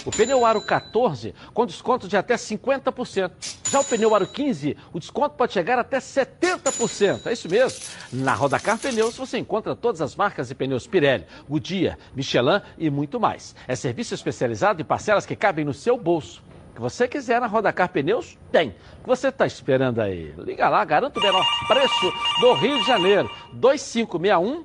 O 0.05 0.11
pneu 0.11 0.45
Aro 0.45 0.61
14 0.61 1.33
com 1.53 1.65
desconto 1.65 2.07
de 2.07 2.15
até 2.15 2.35
50%. 2.35 3.31
Já 3.71 3.79
o 3.79 3.83
pneu 3.83 4.13
Aro 4.13 4.27
15, 4.27 4.77
o 4.93 4.99
desconto 4.99 5.35
pode 5.35 5.53
chegar 5.53 5.79
até 5.79 5.97
70%. 5.97 7.25
É 7.25 7.33
isso 7.33 7.49
mesmo. 7.49 7.79
Na 8.11 8.33
Rodacar 8.33 8.77
Pneus 8.77 9.17
você 9.17 9.37
encontra 9.37 9.75
todas 9.75 10.01
as 10.01 10.15
marcas 10.15 10.47
de 10.49 10.55
pneus 10.55 10.85
Pirelli, 10.85 11.25
Goodyear, 11.49 11.97
Michelin 12.15 12.61
e 12.77 12.89
muito 12.89 13.19
mais. 13.19 13.55
É 13.67 13.75
serviço 13.75 14.13
especializado 14.13 14.81
em 14.81 14.85
parcelas 14.85 15.25
que 15.25 15.35
cabem 15.35 15.65
no 15.65 15.73
seu 15.73 15.97
bolso. 15.97 16.43
Que 16.75 16.81
você 16.81 17.07
quiser 17.07 17.41
na 17.41 17.47
Rodacar 17.47 17.89
Pneus, 17.89 18.37
tem. 18.51 18.69
O 18.99 19.01
que 19.01 19.07
você 19.07 19.29
está 19.29 19.47
esperando 19.47 19.99
aí? 19.99 20.31
Liga 20.37 20.69
lá, 20.69 20.85
garanto 20.85 21.17
o 21.17 21.23
menor 21.23 21.43
preço 21.67 22.13
do 22.39 22.53
Rio 22.53 22.77
de 22.77 22.85
Janeiro. 22.85 23.27
2561 23.53 24.63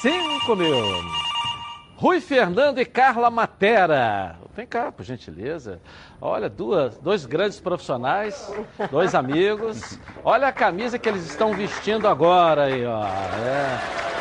5 0.00 0.54
mil. 0.54 0.76
Rui 1.96 2.20
Fernando 2.20 2.78
e 2.78 2.84
Carla 2.84 3.30
Matera. 3.30 4.36
Vem 4.54 4.66
cá, 4.66 4.92
por 4.92 5.04
gentileza. 5.04 5.80
Olha, 6.20 6.48
duas, 6.48 6.96
dois 6.98 7.26
grandes 7.26 7.58
profissionais, 7.58 8.52
dois 8.90 9.14
amigos. 9.14 9.98
Olha 10.24 10.48
a 10.48 10.52
camisa 10.52 10.98
que 10.98 11.08
eles 11.08 11.26
estão 11.26 11.52
vestindo 11.52 12.06
agora 12.06 12.64
aí, 12.64 12.86
ó. 12.86 13.04
É. 13.04 13.78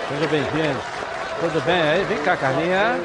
Seja 0.09 0.27
bem-vindo. 0.27 0.79
Tudo 1.39 1.61
bem 1.63 1.81
aí? 1.81 2.03
Vem 2.05 2.23
cá, 2.23 2.35
Carlinha. 2.35 2.99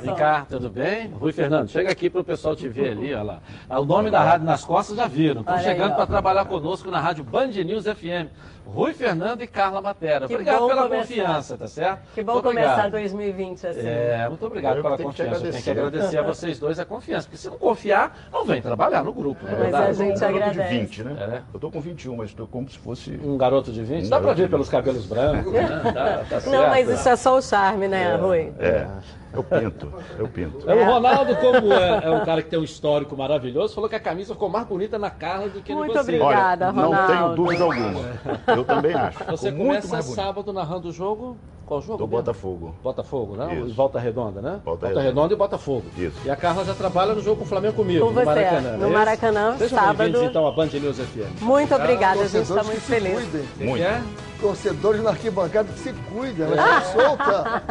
Vem 0.00 0.14
cá, 0.14 0.46
tudo 0.48 0.68
bem? 0.68 1.08
Rui 1.08 1.32
Fernando, 1.32 1.68
chega 1.68 1.90
aqui 1.90 2.10
para 2.10 2.20
o 2.20 2.24
pessoal 2.24 2.56
te 2.56 2.68
ver 2.68 2.92
ali, 2.92 3.14
olha 3.14 3.22
lá. 3.22 3.40
O 3.80 3.84
nome 3.84 4.10
da 4.10 4.22
rádio 4.22 4.46
nas 4.46 4.64
costas 4.64 4.96
já 4.96 5.06
viram. 5.06 5.42
Estão 5.42 5.58
chegando 5.60 5.94
para 5.94 6.06
trabalhar 6.06 6.44
conosco 6.46 6.90
na 6.90 7.00
rádio 7.00 7.22
Band 7.22 7.48
News 7.48 7.84
FM. 7.84 8.30
Rui 8.66 8.92
Fernando 8.92 9.42
e 9.42 9.46
Carla 9.46 9.80
Matera. 9.80 10.26
Que 10.26 10.34
Obrigado 10.34 10.66
pela 10.66 10.82
começar. 10.82 10.96
confiança, 11.06 11.56
tá 11.56 11.68
certo? 11.68 12.00
Que 12.14 12.22
bom 12.22 12.32
Muito 12.34 12.44
começar 12.44 12.70
obrigado. 12.72 12.90
2020 12.92 13.66
assim. 13.66 13.80
É, 13.86 14.28
muito 14.28 14.44
obrigado 14.46 14.76
Eu 14.78 14.82
pela 14.82 14.98
confiança. 14.98 15.40
Tenho 15.40 15.62
que 15.62 15.70
agradecer. 15.70 16.18
a 16.18 16.22
vocês 16.22 16.58
dois 16.58 16.78
a 16.80 16.84
confiança. 16.84 17.26
Porque 17.26 17.36
se 17.38 17.48
não 17.48 17.56
confiar, 17.58 18.28
não 18.32 18.44
vem 18.44 18.60
trabalhar 18.60 19.04
no 19.04 19.12
grupo. 19.12 19.44
não 19.46 19.52
é 19.64 19.70
Mas 19.70 19.74
a 19.74 19.92
gente 20.04 20.22
um 20.22 20.26
agradece. 20.28 20.68
de 20.68 20.78
20, 20.80 21.04
né? 21.04 21.16
É. 21.18 21.42
Eu 21.54 21.60
tô 21.60 21.70
com 21.70 21.80
21, 21.80 22.16
mas 22.16 22.34
tô 22.34 22.46
como 22.46 22.68
se 22.68 22.78
fosse. 22.78 23.12
Um 23.22 23.38
garoto 23.38 23.70
de 23.72 23.82
20, 23.82 24.06
Um 24.06 24.08
dá 24.10 24.16
pra 24.16 24.26
garoto 24.26 24.42
ver 24.42 24.50
pelos 24.50 24.68
cabelos 24.68 25.06
brancos, 25.06 25.52
né? 25.52 25.66
Tá, 25.96 26.18
tá 26.28 26.40
certo. 26.40 26.50
Não, 26.50 26.68
mas 26.68 26.88
isso 26.88 27.08
é 27.08 27.16
só 27.16 27.36
o 27.38 27.42
charme, 27.42 27.88
né, 27.88 28.16
Rui? 28.16 28.52
É, 28.58 28.86
eu 29.32 29.42
pinto, 29.44 29.92
eu 30.18 30.28
pinto. 30.28 30.68
É, 30.68 30.74
O 30.74 30.84
Ronaldo, 30.84 31.36
como 31.36 31.72
é, 31.72 32.00
é 32.04 32.10
um 32.10 32.24
cara 32.24 32.42
que 32.42 32.48
tem 32.50 32.58
um 32.58 32.64
histórico 32.64 33.16
maravilhoso, 33.16 33.74
falou 33.74 33.88
que 33.88 33.96
a 33.96 34.00
camisa 34.00 34.32
ficou 34.34 34.48
mais 34.48 34.66
bonita 34.66 34.98
na 34.98 35.10
Carla 35.10 35.48
do 35.48 35.60
que 35.62 35.74
Muito 35.74 35.90
em 35.90 35.94
você. 35.94 36.00
obrigada. 36.00 36.66
Olha, 36.68 36.72
não 36.72 36.84
Ronaldo. 36.90 37.12
tenho 37.12 37.34
dúvida 37.34 37.64
alguma. 37.64 38.02
Eu 38.56 38.64
também 38.64 38.94
acho. 38.94 39.24
Você 39.30 39.50
Ficou 39.50 39.66
começa 39.66 40.02
sábado 40.02 40.52
narrando 40.52 40.88
o 40.88 40.92
jogo. 40.92 41.36
Qual 41.66 41.82
jogo? 41.82 41.98
Do 41.98 42.04
mesmo? 42.06 42.16
Botafogo. 42.18 42.74
Botafogo, 42.82 43.36
né? 43.36 43.56
Isso. 43.56 43.68
E 43.70 43.72
Volta 43.72 43.98
Redonda, 43.98 44.40
né? 44.40 44.60
Volta 44.64 44.86
Redonda. 44.86 45.04
Redonda. 45.04 45.34
e 45.34 45.36
Botafogo. 45.36 45.84
Isso. 45.98 46.16
E 46.24 46.30
a 46.30 46.36
Carla 46.36 46.64
já 46.64 46.74
trabalha 46.74 47.12
no 47.12 47.20
jogo 47.20 47.38
com 47.38 47.44
o 47.44 47.48
Flamengo 47.48 47.74
comigo, 47.74 48.00
Com 48.06 48.12
no 48.12 48.20
você, 48.20 48.24
Maracanã. 48.24 48.76
no 48.76 48.86
é? 48.86 48.90
Maracanã, 48.90 49.56
Sejam 49.58 49.78
sábado. 49.78 49.96
bem-vindos, 49.96 50.22
então, 50.28 50.46
à 50.46 50.52
Band 50.52 50.66
News 50.66 50.98
FM. 50.98 51.42
Muito 51.42 51.74
obrigada, 51.74 52.22
a 52.22 52.28
gente 52.28 52.42
está 52.48 52.62
muito 52.62 52.80
feliz. 52.82 53.28
Muito. 53.58 54.25
É? 54.36 54.40
Torcedores 54.40 55.02
na 55.02 55.10
arquibancada 55.10 55.72
que 55.72 55.78
se 55.78 55.92
cuidem, 55.92 56.46
ela 56.46 56.56
está 56.56 56.80
solta. 56.82 57.62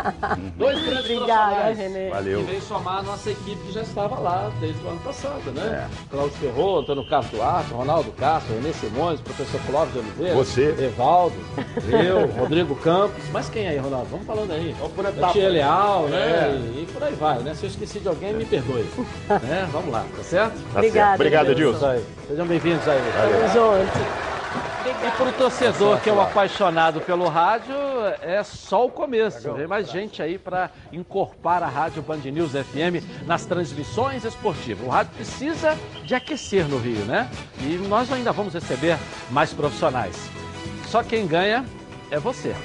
Dois 0.57 0.81
grandes 0.83 1.11
Obrigada. 1.11 1.73
Renê. 1.73 2.09
Valeu. 2.09 2.41
E 2.41 2.43
veio 2.43 2.61
somar 2.61 2.99
a 2.99 3.03
nossa 3.03 3.29
equipe 3.29 3.61
que 3.65 3.71
já 3.71 3.81
estava 3.81 4.19
lá 4.19 4.51
desde 4.59 4.83
o 4.83 4.89
ano 4.89 4.99
passado, 4.99 5.51
né? 5.53 5.89
Cláudio 6.09 6.37
Ferro, 6.37 6.79
Antônio 6.79 7.07
Carlos 7.07 7.31
Duarte, 7.31 7.73
Ronaldo 7.73 8.11
Castro, 8.13 8.53
Renê 8.55 8.73
Simões, 8.73 9.21
professor 9.21 9.59
Clóvis 9.67 9.93
de 9.93 9.99
Oliveira. 9.99 10.35
Você. 10.35 10.75
Evaldo, 10.79 11.35
eu, 11.89 12.27
Rodrigo 12.39 12.75
Campos. 12.75 13.23
Mas 13.31 13.49
quem 13.49 13.67
aí, 13.67 13.77
Ronaldo? 13.77 14.07
Vamos 14.09 14.25
falando 14.25 14.51
aí. 14.51 14.75
Tia 15.31 15.49
Leal, 15.49 16.07
né? 16.07 16.51
E, 16.75 16.83
e 16.83 16.87
por 16.91 17.03
aí 17.03 17.13
vai, 17.13 17.39
né? 17.39 17.53
Se 17.53 17.65
eu 17.65 17.69
esqueci 17.69 17.99
de 17.99 18.07
alguém, 18.07 18.33
me 18.33 18.45
perdoe. 18.45 18.85
né? 19.43 19.67
Vamos 19.71 19.91
lá, 19.91 20.05
tá 20.15 20.23
certo? 20.23 20.53
Tá 20.53 20.79
Obrigada, 20.79 20.91
certo. 20.91 21.15
Obrigado, 21.15 21.51
Edilson. 21.51 21.95
Sejam 22.27 22.47
bem-vindos 22.47 22.87
aí. 22.87 22.99
Tamo 23.13 23.53
junto. 23.53 24.34
E 25.03 25.11
para 25.17 25.29
o 25.29 25.33
torcedor 25.33 25.99
que 26.01 26.09
é 26.09 26.13
o 26.13 26.21
apaixonado 26.21 27.01
pelo 27.01 27.27
rádio, 27.27 27.75
é 28.21 28.41
só 28.43 28.85
o 28.85 28.91
começo. 28.91 29.53
Vem 29.53 29.67
mais 29.67 29.89
gente 29.89 30.21
aí 30.21 30.37
para 30.37 30.71
incorporar 30.91 31.63
a 31.63 31.67
rádio 31.67 32.01
Band 32.01 32.17
News 32.17 32.51
FM 32.51 33.25
nas 33.25 33.45
transmissões 33.45 34.23
esportivas. 34.23 34.85
O 34.85 34.89
rádio 34.89 35.13
precisa 35.13 35.77
de 36.03 36.15
aquecer 36.15 36.67
no 36.67 36.77
Rio, 36.77 37.05
né? 37.05 37.29
E 37.59 37.77
nós 37.87 38.11
ainda 38.11 38.31
vamos 38.31 38.53
receber 38.53 38.97
mais 39.29 39.53
profissionais. 39.53 40.15
Só 40.87 41.03
quem 41.03 41.27
ganha 41.27 41.65
é 42.09 42.19
você. 42.19 42.55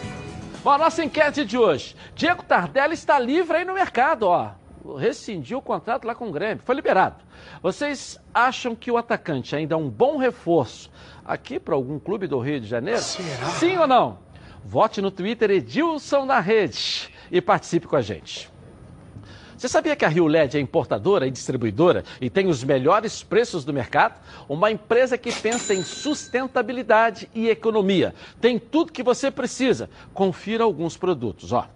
Bom, 0.62 0.70
a 0.70 0.78
nossa 0.78 1.02
enquete 1.02 1.44
de 1.44 1.58
hoje. 1.58 1.96
Diego 2.14 2.42
Tardelli 2.42 2.94
está 2.94 3.18
livre 3.18 3.56
aí 3.56 3.64
no 3.64 3.74
mercado, 3.74 4.24
ó. 4.24 4.50
Rescindiu 4.98 5.58
o 5.58 5.62
contrato 5.62 6.06
lá 6.06 6.14
com 6.14 6.28
o 6.28 6.32
Grêmio, 6.32 6.62
foi 6.64 6.74
liberado. 6.74 7.16
Vocês 7.62 8.18
acham 8.32 8.74
que 8.74 8.90
o 8.90 8.96
atacante 8.96 9.54
ainda 9.54 9.74
é 9.74 9.78
um 9.78 9.88
bom 9.88 10.16
reforço 10.16 10.90
aqui 11.24 11.58
para 11.58 11.74
algum 11.74 11.98
clube 11.98 12.26
do 12.26 12.38
Rio 12.38 12.60
de 12.60 12.66
Janeiro? 12.66 13.00
Sim 13.00 13.76
ou 13.78 13.86
não? 13.86 14.18
Vote 14.64 15.00
no 15.00 15.10
Twitter 15.10 15.50
Edilson 15.50 16.24
na 16.24 16.40
Rede 16.40 17.10
e 17.30 17.40
participe 17.40 17.86
com 17.86 17.96
a 17.96 18.02
gente. 18.02 18.50
Você 19.60 19.68
sabia 19.68 19.94
que 19.94 20.04
a 20.06 20.08
Rio 20.08 20.26
LED 20.26 20.56
é 20.56 20.60
importadora 20.60 21.26
e 21.26 21.30
distribuidora 21.30 22.02
e 22.18 22.30
tem 22.30 22.46
os 22.46 22.64
melhores 22.64 23.22
preços 23.22 23.62
do 23.62 23.74
mercado? 23.74 24.18
Uma 24.48 24.70
empresa 24.70 25.18
que 25.18 25.30
pensa 25.30 25.74
em 25.74 25.82
sustentabilidade 25.82 27.28
e 27.34 27.50
economia. 27.50 28.14
Tem 28.40 28.58
tudo 28.58 28.90
que 28.90 29.02
você 29.02 29.30
precisa. 29.30 29.90
Confira 30.14 30.64
alguns 30.64 30.96
produtos, 30.96 31.52
ó. 31.52 31.68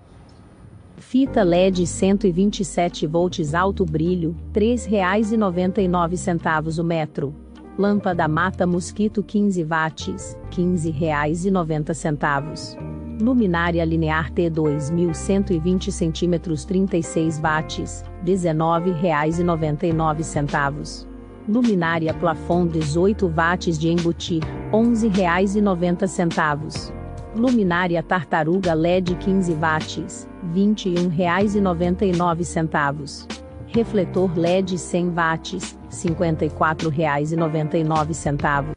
Fita 0.96 1.42
LED 1.42 1.86
127 1.86 3.06
volts 3.06 3.52
alto 3.52 3.84
brilho, 3.84 4.34
R$ 4.54 4.60
3,99 4.60 6.78
o 6.78 6.84
metro. 6.84 7.34
Lâmpada 7.76 8.28
mata 8.28 8.64
mosquito 8.66 9.20
15 9.20 9.64
watts, 9.64 10.36
R$ 10.50 10.56
15,90. 10.56 12.76
Luminária 13.20 13.84
linear 13.84 14.30
T2 14.30 14.92
1120 14.92 15.90
cm 15.90 16.40
36 16.40 17.40
watts, 17.40 18.04
R$ 18.24 18.24
19,99. 18.24 21.04
Luminária 21.48 22.14
plafond 22.14 22.76
18 22.76 23.28
watts 23.28 23.76
de 23.76 23.90
embutir, 23.90 24.44
R$ 24.44 24.70
11,90. 24.72 26.92
Luminária 27.34 28.04
tartaruga 28.04 28.72
LED 28.74 29.16
15 29.18 29.54
watts, 29.54 30.28
R$ 30.54 30.54
21,99. 30.54 33.43
Refletor 33.74 34.38
LED 34.38 34.78
100 34.78 35.10
watts, 35.10 35.76
R$ 35.90 35.90
54,99. 35.90 38.74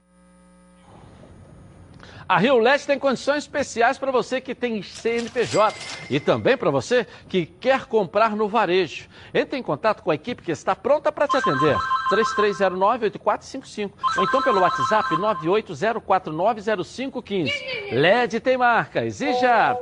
A 2.28 2.40
Rio 2.40 2.58
Leste 2.58 2.88
tem 2.88 2.98
condições 3.00 3.44
especiais 3.44 3.98
para 3.98 4.12
você 4.12 4.42
que 4.42 4.54
tem 4.54 4.82
CNPJ 4.82 5.74
e 6.10 6.20
também 6.20 6.58
para 6.58 6.70
você 6.70 7.08
que 7.30 7.46
quer 7.46 7.86
comprar 7.86 8.36
no 8.36 8.50
varejo. 8.50 9.08
Entre 9.34 9.58
em 9.58 9.64
contato 9.64 10.02
com 10.02 10.12
a 10.12 10.16
equipe 10.16 10.42
que 10.42 10.52
está 10.52 10.76
pronta 10.76 11.10
para 11.10 11.26
te 11.28 11.38
atender. 11.38 11.78
3309-8455 12.10 13.92
ou 14.18 14.24
então 14.24 14.42
pelo 14.42 14.60
WhatsApp 14.60 15.16
980490515. 15.16 17.52
LED 17.92 18.40
tem 18.40 18.58
marcas 18.58 19.22
e 19.22 19.32
já... 19.40 19.78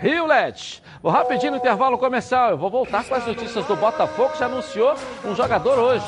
Rio. 0.00 0.26
Vou 1.02 1.12
rapidinho 1.12 1.52
no 1.52 1.58
intervalo 1.58 1.98
comercial. 1.98 2.50
Eu 2.50 2.58
vou 2.58 2.70
voltar 2.70 3.04
com 3.04 3.14
as 3.14 3.26
notícias 3.26 3.64
do 3.64 3.76
Botafogo, 3.76 4.30
que 4.30 4.38
já 4.38 4.46
anunciou 4.46 4.94
um 5.24 5.34
jogador 5.34 5.78
hoje. 5.78 6.04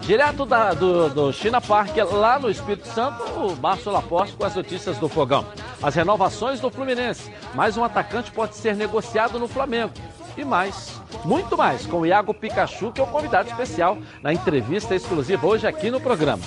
Direto 0.00 0.44
da, 0.44 0.72
do, 0.72 1.08
do 1.08 1.32
China 1.32 1.60
Park, 1.60 1.96
lá 2.12 2.38
no 2.38 2.50
Espírito 2.50 2.88
Santo, 2.88 3.22
o 3.22 3.56
Márcio 3.56 3.92
Laporte 3.92 4.32
com 4.32 4.44
as 4.44 4.54
notícias 4.54 4.98
do 4.98 5.08
Fogão. 5.08 5.46
As 5.82 5.94
renovações 5.94 6.60
do 6.60 6.70
Fluminense. 6.70 7.32
Mais 7.54 7.76
um 7.76 7.84
atacante 7.84 8.30
pode 8.30 8.56
ser 8.56 8.74
negociado 8.74 9.38
no 9.38 9.46
Flamengo. 9.46 9.92
E 10.36 10.44
mais, 10.44 11.00
muito 11.24 11.56
mais, 11.56 11.86
com 11.86 12.00
o 12.00 12.06
Iago 12.06 12.32
Pikachu, 12.32 12.92
que 12.92 13.00
é 13.00 13.04
o 13.04 13.06
convidado 13.06 13.48
especial 13.48 13.98
na 14.22 14.32
entrevista 14.32 14.94
exclusiva 14.94 15.46
hoje 15.46 15.66
aqui 15.66 15.90
no 15.90 16.00
programa. 16.00 16.42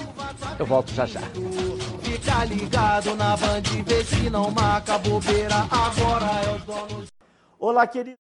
Eu 0.57 0.65
volto 0.65 0.91
já 0.93 1.05
já. 1.05 1.21
Fica 2.23 2.45
ligado 2.45 3.15
na 3.15 3.35
Band, 3.35 3.83
vê 3.85 4.01
se 4.05 4.29
não 4.29 4.49
marca 4.49 4.97
bobeira. 4.97 5.67
Agora 5.69 6.25
é 6.45 6.55
os 6.55 6.63
donos. 6.63 7.07
Olá, 7.59 7.85
querido. 7.85 8.22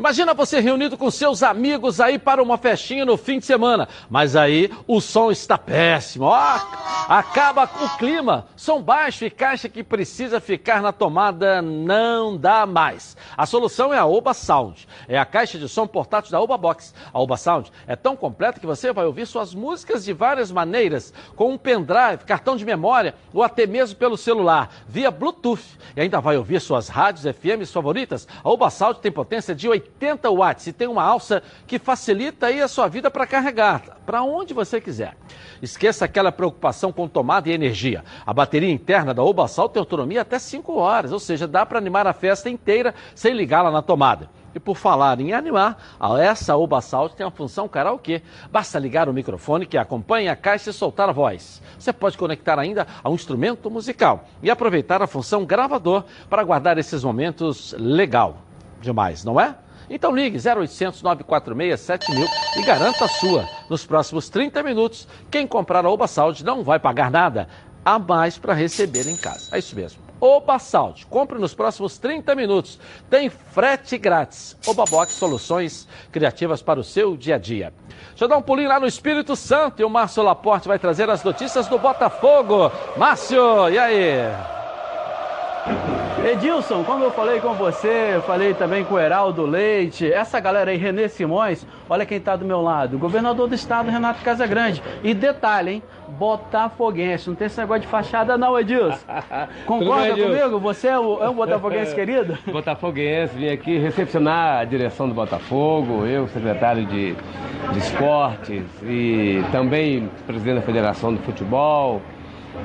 Imagina 0.00 0.32
você 0.32 0.60
reunido 0.60 0.96
com 0.96 1.10
seus 1.10 1.42
amigos 1.42 2.00
aí 2.00 2.18
para 2.18 2.42
uma 2.42 2.56
festinha 2.56 3.04
no 3.04 3.18
fim 3.18 3.38
de 3.38 3.44
semana, 3.44 3.86
mas 4.08 4.34
aí 4.34 4.70
o 4.86 4.98
som 4.98 5.30
está 5.30 5.58
péssimo. 5.58 6.24
Ó, 6.24 6.58
acaba 7.06 7.64
o 7.64 7.98
clima, 7.98 8.46
som 8.56 8.80
baixo 8.80 9.26
e 9.26 9.30
caixa 9.30 9.68
que 9.68 9.84
precisa 9.84 10.40
ficar 10.40 10.80
na 10.80 10.90
tomada 10.90 11.60
não 11.60 12.34
dá 12.34 12.64
mais. 12.64 13.14
A 13.36 13.44
solução 13.44 13.92
é 13.92 13.98
a 13.98 14.06
Oba 14.06 14.32
Sound. 14.32 14.88
É 15.06 15.18
a 15.18 15.26
caixa 15.26 15.58
de 15.58 15.68
som 15.68 15.86
portátil 15.86 16.32
da 16.32 16.40
Oba 16.40 16.56
Box. 16.56 16.94
A 17.12 17.20
Oba 17.20 17.36
Sound 17.36 17.70
é 17.86 17.94
tão 17.94 18.16
completa 18.16 18.58
que 18.58 18.66
você 18.66 18.94
vai 18.94 19.04
ouvir 19.04 19.26
suas 19.26 19.54
músicas 19.54 20.02
de 20.02 20.14
várias 20.14 20.50
maneiras, 20.50 21.12
com 21.36 21.50
um 21.50 21.58
pendrive, 21.58 22.24
cartão 22.24 22.56
de 22.56 22.64
memória 22.64 23.14
ou 23.34 23.42
até 23.42 23.66
mesmo 23.66 23.98
pelo 23.98 24.16
celular, 24.16 24.70
via 24.88 25.10
Bluetooth. 25.10 25.78
E 25.94 26.00
ainda 26.00 26.22
vai 26.22 26.38
ouvir 26.38 26.58
suas 26.58 26.88
rádios 26.88 27.26
FMs 27.36 27.70
favoritas. 27.70 28.26
A 28.42 28.48
Oba 28.48 28.70
Sound 28.70 29.00
tem 29.00 29.12
potência 29.12 29.54
de 29.54 29.68
80 29.68 29.89
80 29.96 30.30
watts 30.30 30.66
e 30.66 30.72
tem 30.72 30.88
uma 30.88 31.02
alça 31.02 31.42
que 31.66 31.78
facilita 31.78 32.46
aí 32.46 32.60
a 32.60 32.68
sua 32.68 32.88
vida 32.88 33.10
para 33.10 33.26
carregar, 33.26 33.98
para 34.06 34.22
onde 34.22 34.54
você 34.54 34.80
quiser. 34.80 35.16
Esqueça 35.60 36.04
aquela 36.04 36.32
preocupação 36.32 36.90
com 36.92 37.06
tomada 37.06 37.48
e 37.48 37.52
energia. 37.52 38.04
A 38.24 38.32
bateria 38.32 38.70
interna 38.70 39.12
da 39.12 39.22
Obasal 39.22 39.68
tem 39.68 39.80
autonomia 39.80 40.22
até 40.22 40.38
5 40.38 40.74
horas, 40.74 41.12
ou 41.12 41.18
seja, 41.18 41.46
dá 41.46 41.66
para 41.66 41.78
animar 41.78 42.06
a 42.06 42.12
festa 42.12 42.48
inteira 42.48 42.94
sem 43.14 43.34
ligá-la 43.34 43.70
na 43.70 43.82
tomada. 43.82 44.30
E 44.54 44.58
por 44.58 44.76
falar 44.76 45.20
em 45.20 45.32
animar, 45.32 45.78
essa 46.18 46.56
Obasalt 46.56 47.12
tem 47.12 47.24
a 47.24 47.30
função 47.30 47.68
karaokê. 47.68 48.22
Basta 48.50 48.78
ligar 48.78 49.08
o 49.08 49.12
microfone 49.12 49.64
que 49.64 49.78
acompanha 49.78 50.32
a 50.32 50.36
caixa 50.36 50.70
e 50.70 50.72
soltar 50.72 51.08
a 51.08 51.12
voz. 51.12 51.62
Você 51.78 51.92
pode 51.92 52.18
conectar 52.18 52.58
ainda 52.58 52.86
a 53.04 53.08
um 53.08 53.14
instrumento 53.14 53.70
musical 53.70 54.24
e 54.42 54.50
aproveitar 54.50 55.02
a 55.02 55.06
função 55.06 55.44
gravador 55.44 56.04
para 56.28 56.42
guardar 56.42 56.78
esses 56.78 57.04
momentos 57.04 57.74
legal 57.78 58.38
demais, 58.80 59.24
não 59.24 59.40
é? 59.40 59.54
Então 59.90 60.14
ligue 60.14 60.38
0800 60.38 61.02
946 61.02 61.80
7000 61.80 62.28
e 62.56 62.62
garanta 62.62 63.04
a 63.04 63.08
sua. 63.08 63.48
Nos 63.68 63.84
próximos 63.84 64.28
30 64.28 64.62
minutos, 64.62 65.08
quem 65.28 65.48
comprar 65.48 65.84
a 65.84 65.90
Oba 65.90 66.06
Saúde 66.06 66.44
não 66.44 66.62
vai 66.62 66.78
pagar 66.78 67.10
nada 67.10 67.48
a 67.84 67.98
mais 67.98 68.38
para 68.38 68.54
receber 68.54 69.08
em 69.08 69.16
casa. 69.16 69.54
É 69.54 69.58
isso 69.58 69.74
mesmo. 69.74 70.00
Oba 70.20 70.58
Saúde, 70.58 71.06
compre 71.06 71.38
nos 71.38 71.54
próximos 71.54 71.98
30 71.98 72.34
minutos. 72.34 72.78
Tem 73.08 73.28
frete 73.28 73.98
grátis. 73.98 74.56
Oba 74.66 74.84
Box 74.84 75.14
Soluções 75.14 75.88
Criativas 76.12 76.62
para 76.62 76.78
o 76.78 76.84
seu 76.84 77.16
dia 77.16 77.34
a 77.34 77.38
dia. 77.38 77.72
Deixa 78.10 78.24
eu 78.24 78.28
dar 78.28 78.36
um 78.36 78.42
pulinho 78.42 78.68
lá 78.68 78.78
no 78.78 78.86
Espírito 78.86 79.34
Santo 79.34 79.80
e 79.80 79.84
o 79.84 79.90
Márcio 79.90 80.22
Laporte 80.22 80.68
vai 80.68 80.78
trazer 80.78 81.08
as 81.10 81.24
notícias 81.24 81.66
do 81.66 81.78
Botafogo. 81.78 82.70
Márcio, 82.96 83.68
e 83.70 83.78
aí? 83.78 84.59
Edilson, 86.24 86.84
como 86.84 87.02
eu 87.02 87.10
falei 87.10 87.40
com 87.40 87.54
você, 87.54 88.20
falei 88.26 88.52
também 88.52 88.84
com 88.84 88.94
o 88.94 88.98
Heraldo 88.98 89.46
Leite, 89.46 90.10
essa 90.12 90.38
galera 90.38 90.70
aí, 90.70 90.76
Renê 90.76 91.08
Simões, 91.08 91.66
olha 91.88 92.04
quem 92.04 92.18
está 92.18 92.36
do 92.36 92.44
meu 92.44 92.60
lado, 92.60 92.96
o 92.96 92.98
governador 92.98 93.48
do 93.48 93.54
estado, 93.54 93.90
Renato 93.90 94.22
Casagrande. 94.22 94.82
E 95.02 95.14
detalhe, 95.14 95.70
hein? 95.70 95.82
Botafoguense, 96.08 97.28
não 97.28 97.34
tem 97.34 97.46
esse 97.46 97.58
negócio 97.58 97.82
de 97.82 97.88
fachada 97.88 98.36
não, 98.36 98.58
Edilson. 98.58 98.98
Concorda 99.64 100.14
bem, 100.14 100.24
comigo? 100.24 100.60
Você 100.60 100.88
é, 100.88 100.98
o, 100.98 101.24
é 101.24 101.30
um 101.30 101.34
botafoguense 101.34 101.94
querido? 101.96 102.36
Botafoguense, 102.46 103.34
vim 103.36 103.48
aqui 103.48 103.78
recepcionar 103.78 104.60
a 104.60 104.64
direção 104.64 105.08
do 105.08 105.14
Botafogo, 105.14 106.04
eu, 106.06 106.28
secretário 106.28 106.84
de, 106.84 107.14
de 107.72 107.78
esportes 107.78 108.64
e 108.82 109.42
também 109.50 110.10
presidente 110.26 110.56
da 110.56 110.62
Federação 110.62 111.14
do 111.14 111.20
Futebol, 111.22 112.02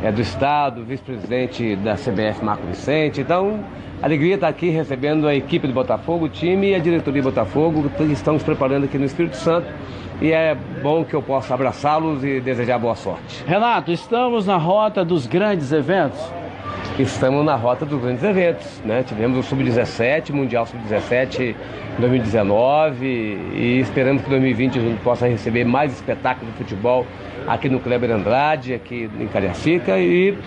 é, 0.03 0.11
do 0.11 0.21
Estado, 0.21 0.83
vice-presidente 0.83 1.75
da 1.77 1.95
CBF, 1.95 2.43
Marco 2.43 2.65
Vicente. 2.67 3.21
Então, 3.21 3.59
alegria 4.01 4.35
estar 4.35 4.47
aqui 4.47 4.69
recebendo 4.69 5.27
a 5.27 5.35
equipe 5.35 5.67
do 5.67 5.73
Botafogo, 5.73 6.25
o 6.25 6.29
time 6.29 6.71
e 6.71 6.75
a 6.75 6.79
diretoria 6.79 7.21
do 7.21 7.25
Botafogo, 7.25 7.89
que 7.89 8.03
estamos 8.03 8.43
preparando 8.43 8.85
aqui 8.85 8.97
no 8.97 9.05
Espírito 9.05 9.37
Santo. 9.37 9.67
E 10.21 10.31
é 10.31 10.55
bom 10.81 11.03
que 11.03 11.13
eu 11.13 11.21
possa 11.21 11.53
abraçá-los 11.53 12.23
e 12.23 12.39
desejar 12.39 12.79
boa 12.79 12.95
sorte. 12.95 13.43
Renato, 13.45 13.91
estamos 13.91 14.45
na 14.45 14.55
rota 14.55 15.03
dos 15.03 15.27
grandes 15.27 15.71
eventos? 15.71 16.19
Estamos 16.97 17.43
na 17.43 17.55
rota 17.55 17.85
dos 17.85 18.01
grandes 18.01 18.23
eventos, 18.23 18.81
né? 18.85 19.03
Tivemos 19.03 19.37
o 19.37 19.43
Sub-17, 19.43 20.31
Mundial 20.31 20.65
Sub-17 20.65 21.41
em 21.41 21.55
2019 21.99 23.05
e 23.05 23.79
esperamos 23.79 24.21
que 24.21 24.27
em 24.27 24.31
2020 24.31 24.79
a 24.79 24.81
gente 24.81 25.01
possa 25.01 25.27
receber 25.27 25.63
mais 25.63 25.93
espetáculos 25.93 26.51
de 26.51 26.57
futebol 26.57 27.05
aqui 27.47 27.69
no 27.69 27.79
Kleber 27.79 28.11
Andrade, 28.11 28.73
aqui 28.73 29.09
em 29.19 29.27
Cariacica 29.27 29.97
e 29.99 30.37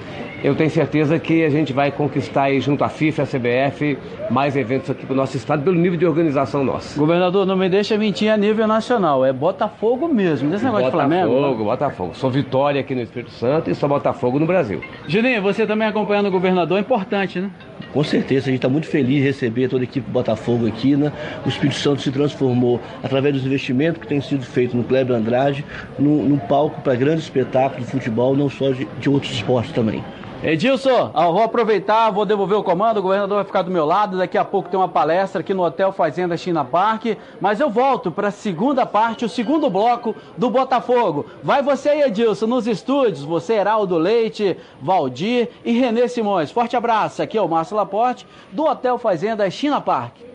eu 0.42 0.54
tenho 0.54 0.70
certeza 0.70 1.18
que 1.18 1.44
a 1.44 1.50
gente 1.50 1.72
vai 1.72 1.90
conquistar 1.90 2.44
aí 2.44 2.60
junto 2.60 2.84
à 2.84 2.88
FIFA 2.88 3.22
e 3.22 3.24
à 3.24 3.26
CBF 3.26 3.98
mais 4.30 4.56
eventos 4.56 4.88
aqui 4.88 5.04
para 5.04 5.12
o 5.12 5.16
nosso 5.16 5.36
estado 5.36 5.62
pelo 5.64 5.76
nível 5.76 5.98
de 5.98 6.06
organização 6.06 6.62
nosso. 6.62 6.98
Governador, 6.98 7.44
não 7.44 7.56
me 7.56 7.68
deixa 7.68 7.98
mentir 7.98 8.30
a 8.30 8.36
nível 8.36 8.66
nacional, 8.66 9.24
é 9.24 9.32
Botafogo 9.32 10.06
mesmo, 10.06 10.48
desse 10.50 10.64
negócio 10.64 10.86
Botafogo, 10.86 11.08
de 11.08 11.16
Flamengo. 11.16 11.34
Botafogo, 11.34 11.64
Botafogo. 11.64 12.14
Sou 12.14 12.30
Vitória 12.30 12.80
aqui 12.80 12.94
no 12.94 13.00
Espírito 13.00 13.32
Santo 13.32 13.68
e 13.68 13.74
sou 13.74 13.88
Botafogo 13.88 14.38
no 14.38 14.46
Brasil. 14.46 14.80
Juninho, 15.08 15.42
você 15.42 15.66
também 15.66 15.88
acompanhando 15.88 16.26
o 16.26 16.30
governador, 16.30 16.78
é 16.78 16.80
importante, 16.80 17.40
né? 17.40 17.50
Com 17.92 18.04
certeza, 18.04 18.42
a 18.42 18.50
gente 18.50 18.56
está 18.56 18.68
muito 18.68 18.86
feliz 18.86 19.16
de 19.16 19.20
receber 19.22 19.68
toda 19.68 19.82
a 19.82 19.84
equipe 19.84 20.08
Botafogo 20.10 20.66
aqui. 20.66 20.94
Né? 20.94 21.10
O 21.44 21.48
Espírito 21.48 21.78
Santo 21.78 22.02
se 22.02 22.10
transformou, 22.10 22.80
através 23.02 23.34
dos 23.34 23.46
investimentos 23.46 24.00
que 24.00 24.06
têm 24.06 24.20
sido 24.20 24.44
feitos 24.44 24.74
no 24.74 24.84
Kleber 24.84 25.16
Andrade, 25.16 25.64
num, 25.98 26.38
palco 26.38 26.80
para 26.80 26.94
grandes 26.94 27.24
espetáculos 27.24 27.86
de 27.86 27.92
futebol, 27.92 28.36
não 28.36 28.48
só 28.48 28.70
de, 28.70 28.84
de 28.98 29.08
outros 29.08 29.32
esportes 29.32 29.72
também. 29.72 30.02
Edilson, 30.40 31.10
vou 31.12 31.42
aproveitar, 31.42 32.10
vou 32.10 32.24
devolver 32.24 32.56
o 32.56 32.62
comando, 32.62 32.98
o 32.98 33.02
governador 33.02 33.38
vai 33.38 33.44
ficar 33.44 33.62
do 33.62 33.72
meu 33.72 33.84
lado, 33.84 34.16
daqui 34.16 34.38
a 34.38 34.44
pouco 34.44 34.68
tem 34.68 34.78
uma 34.78 34.88
palestra 34.88 35.40
aqui 35.40 35.52
no 35.52 35.64
Hotel 35.64 35.90
Fazenda 35.90 36.36
China 36.36 36.64
Park, 36.64 37.06
mas 37.40 37.58
eu 37.58 37.68
volto 37.68 38.12
para 38.12 38.28
a 38.28 38.30
segunda 38.30 38.86
parte, 38.86 39.24
o 39.24 39.28
segundo 39.28 39.68
bloco 39.68 40.14
do 40.36 40.48
Botafogo. 40.48 41.26
Vai 41.42 41.60
você 41.60 41.88
aí, 41.88 42.02
Edilson, 42.02 42.46
nos 42.46 42.68
estúdios, 42.68 43.24
você, 43.24 43.54
Heraldo 43.54 43.98
Leite, 43.98 44.56
Valdir 44.80 45.48
e 45.64 45.72
Renê 45.72 46.06
Simões. 46.06 46.52
Forte 46.52 46.76
abraço, 46.76 47.20
aqui 47.20 47.36
é 47.36 47.42
o 47.42 47.48
Márcio 47.48 47.76
Laporte, 47.76 48.24
do 48.52 48.62
Hotel 48.62 48.96
Fazenda 48.96 49.50
China 49.50 49.80
Park. 49.80 50.28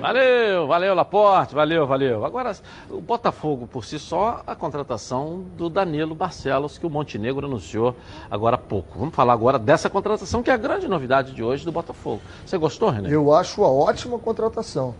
Valeu, 0.00 0.66
valeu, 0.68 0.94
Laporte, 0.94 1.54
valeu, 1.54 1.84
valeu. 1.84 2.24
Agora, 2.24 2.52
o 2.88 3.00
Botafogo 3.00 3.66
por 3.66 3.84
si 3.84 3.98
só, 3.98 4.42
a 4.46 4.54
contratação 4.54 5.44
do 5.56 5.68
Danilo 5.68 6.14
Barcelos, 6.14 6.78
que 6.78 6.86
o 6.86 6.90
Montenegro 6.90 7.46
anunciou 7.46 7.96
agora 8.30 8.54
há 8.54 8.58
pouco. 8.58 8.96
Vamos 8.96 9.14
falar 9.14 9.32
agora 9.32 9.58
dessa 9.58 9.90
contratação, 9.90 10.40
que 10.40 10.50
é 10.50 10.54
a 10.54 10.56
grande 10.56 10.86
novidade 10.86 11.32
de 11.32 11.42
hoje 11.42 11.64
do 11.64 11.72
Botafogo. 11.72 12.20
Você 12.46 12.56
gostou, 12.56 12.90
René? 12.90 13.12
Eu 13.12 13.32
acho 13.34 13.60
uma 13.60 13.70
ótima 13.70 14.18
contratação. 14.20 14.94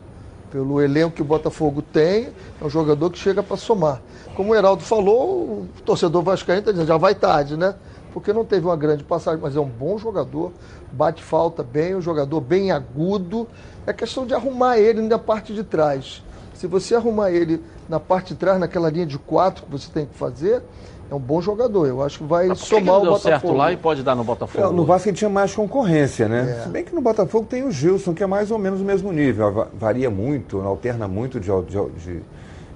Pelo 0.51 0.81
elenco 0.81 1.15
que 1.15 1.23
o 1.23 1.27
Botafogo 1.27 1.81
tem, 1.81 2.31
é 2.61 2.65
um 2.65 2.71
jogador 2.71 3.11
que 3.11 3.19
chega 3.19 3.43
para 3.43 3.57
somar. 3.57 4.01
Como 4.35 4.53
o 4.53 4.55
Heraldo 4.55 4.83
falou, 4.83 5.43
o 5.43 5.69
torcedor 5.85 6.23
vascaíno 6.23 6.61
está 6.61 6.73
dizendo, 6.73 6.89
já 6.89 6.97
vai 6.97 7.15
tarde, 7.15 7.57
né? 7.57 7.75
Porque 8.19 8.33
não 8.33 8.45
teve 8.45 8.67
uma 8.67 8.77
grande 8.77 9.05
passagem, 9.05 9.41
mas 9.41 9.55
é 9.55 9.61
um 9.61 9.69
bom 9.69 9.97
jogador, 9.97 10.51
bate 10.91 11.23
falta 11.23 11.63
bem, 11.63 11.95
um 11.95 12.01
jogador 12.01 12.41
bem 12.41 12.73
agudo. 12.73 13.47
É 13.87 13.93
questão 13.93 14.27
de 14.27 14.35
arrumar 14.35 14.77
ele 14.79 15.01
na 15.03 15.19
parte 15.19 15.55
de 15.55 15.63
trás. 15.63 16.23
Se 16.55 16.67
você 16.67 16.95
arrumar 16.97 17.31
ele 17.31 17.63
na 17.89 18.01
parte 18.01 18.35
de 18.35 18.41
trás, 18.41 18.59
naquela 18.59 18.91
linha 18.91 19.07
de 19.07 19.19
quatro 19.19 19.65
que 19.65 19.71
você 19.71 19.89
tem 19.93 20.05
que 20.07 20.15
fazer, 20.17 20.63
é 21.11 21.15
um 21.15 21.19
bom 21.21 21.41
jogador. 21.41 21.87
Eu 21.87 22.03
acho 22.03 22.19
que 22.19 22.25
vai 22.25 22.49
Mas 22.49 22.59
por 22.59 22.65
que 22.65 22.71
somar 22.71 22.83
que 22.85 22.91
não 22.91 22.97
o 22.99 23.03
deu 23.03 23.11
Botafogo. 23.13 23.41
certo 23.41 23.53
lá 23.57 23.73
e 23.73 23.77
pode 23.77 24.03
dar 24.03 24.15
no 24.17 24.25
Botafogo? 24.25 24.65
É, 24.67 24.73
no 24.73 24.85
Vasco 24.85 25.09
ele 25.09 25.17
tinha 25.17 25.31
mais 25.31 25.55
concorrência, 25.55 26.29
né? 26.29 26.57
É. 26.59 26.63
Se 26.65 26.69
bem 26.69 26.85
que 26.85 26.93
no 26.95 27.01
Botafogo 27.01 27.47
tem 27.49 27.63
o 27.65 27.71
Gilson, 27.71 28.13
que 28.13 28.23
é 28.25 28.27
mais 28.27 28.51
ou 28.51 28.59
menos 28.59 28.81
o 28.81 28.85
mesmo 28.85 29.13
nível. 29.13 29.53
Va- 29.53 29.69
Varia 29.73 30.11
muito, 30.11 30.61
alterna 30.61 31.07
muito 31.07 31.39
de, 31.39 31.47
de, 31.63 31.91
de- 32.05 32.23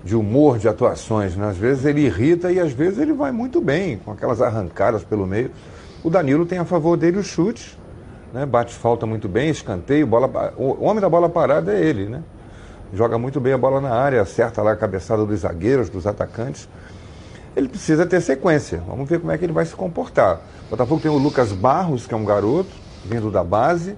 de 0.05 0.17
humor, 0.17 0.59
de 0.59 0.69
atuações. 0.69 1.37
Né? 1.37 1.49
Às 1.49 1.57
vezes 1.57 1.85
ele 1.85 2.05
irrita 2.05 2.51
e 2.51 2.59
às 2.59 2.73
vezes 2.73 2.99
ele 2.99 3.13
vai 3.13 3.33
muito 3.33 3.61
bem, 3.61 3.99
com 3.99 4.13
aquelas 4.13 4.41
arrancadas 4.41 5.05
pelo 5.05 5.27
meio. 5.27 5.51
O 6.03 6.11
Danilo 6.11 6.45
tem 6.45 6.59
a 6.59 6.65
favor 6.65 6.97
dele 6.97 7.19
o 7.19 7.23
chute, 7.23 7.79
né? 8.33 8.45
bate 8.45 8.75
falta 8.75 9.07
muito 9.07 9.29
bem, 9.29 9.51
escanteio, 9.51 10.07
bola. 10.07 10.55
O 10.57 10.85
homem 10.85 11.01
da 11.01 11.09
bola 11.09 11.29
parada 11.29 11.73
é 11.73 11.81
ele, 11.81 12.07
né? 12.07 12.23
Joga 12.93 13.17
muito 13.17 13.41
bem 13.41 13.53
a 13.53 13.59
bola 13.59 13.81
na 13.81 13.95
área, 13.95 14.21
acerta 14.21 14.61
lá 14.61 14.73
a 14.73 14.77
cabeçada 14.77 15.25
dos 15.25 15.41
zagueiros, 15.41 15.89
dos 15.89 16.07
atacantes 16.07 16.69
ele 17.55 17.69
precisa 17.69 18.07
ter 18.07 18.21
sequência. 18.21 18.83
Vamos 18.87 19.09
ver 19.09 19.21
como 19.21 19.33
é 19.33 19.39
que 19.39 19.45
ele 19.45 19.53
vai 19.53 19.65
se 19.65 19.75
comportar. 19.75 20.41
O 20.67 20.71
Botafogo 20.71 21.01
tem 21.01 21.11
o 21.11 21.19
Lucas 21.19 21.53
Barros, 21.53 22.07
que 22.07 22.15
é 22.15 22.17
um 22.17 22.25
garoto, 22.25 22.71
vindo 23.05 23.31
da 23.31 23.45
base, 23.45 23.97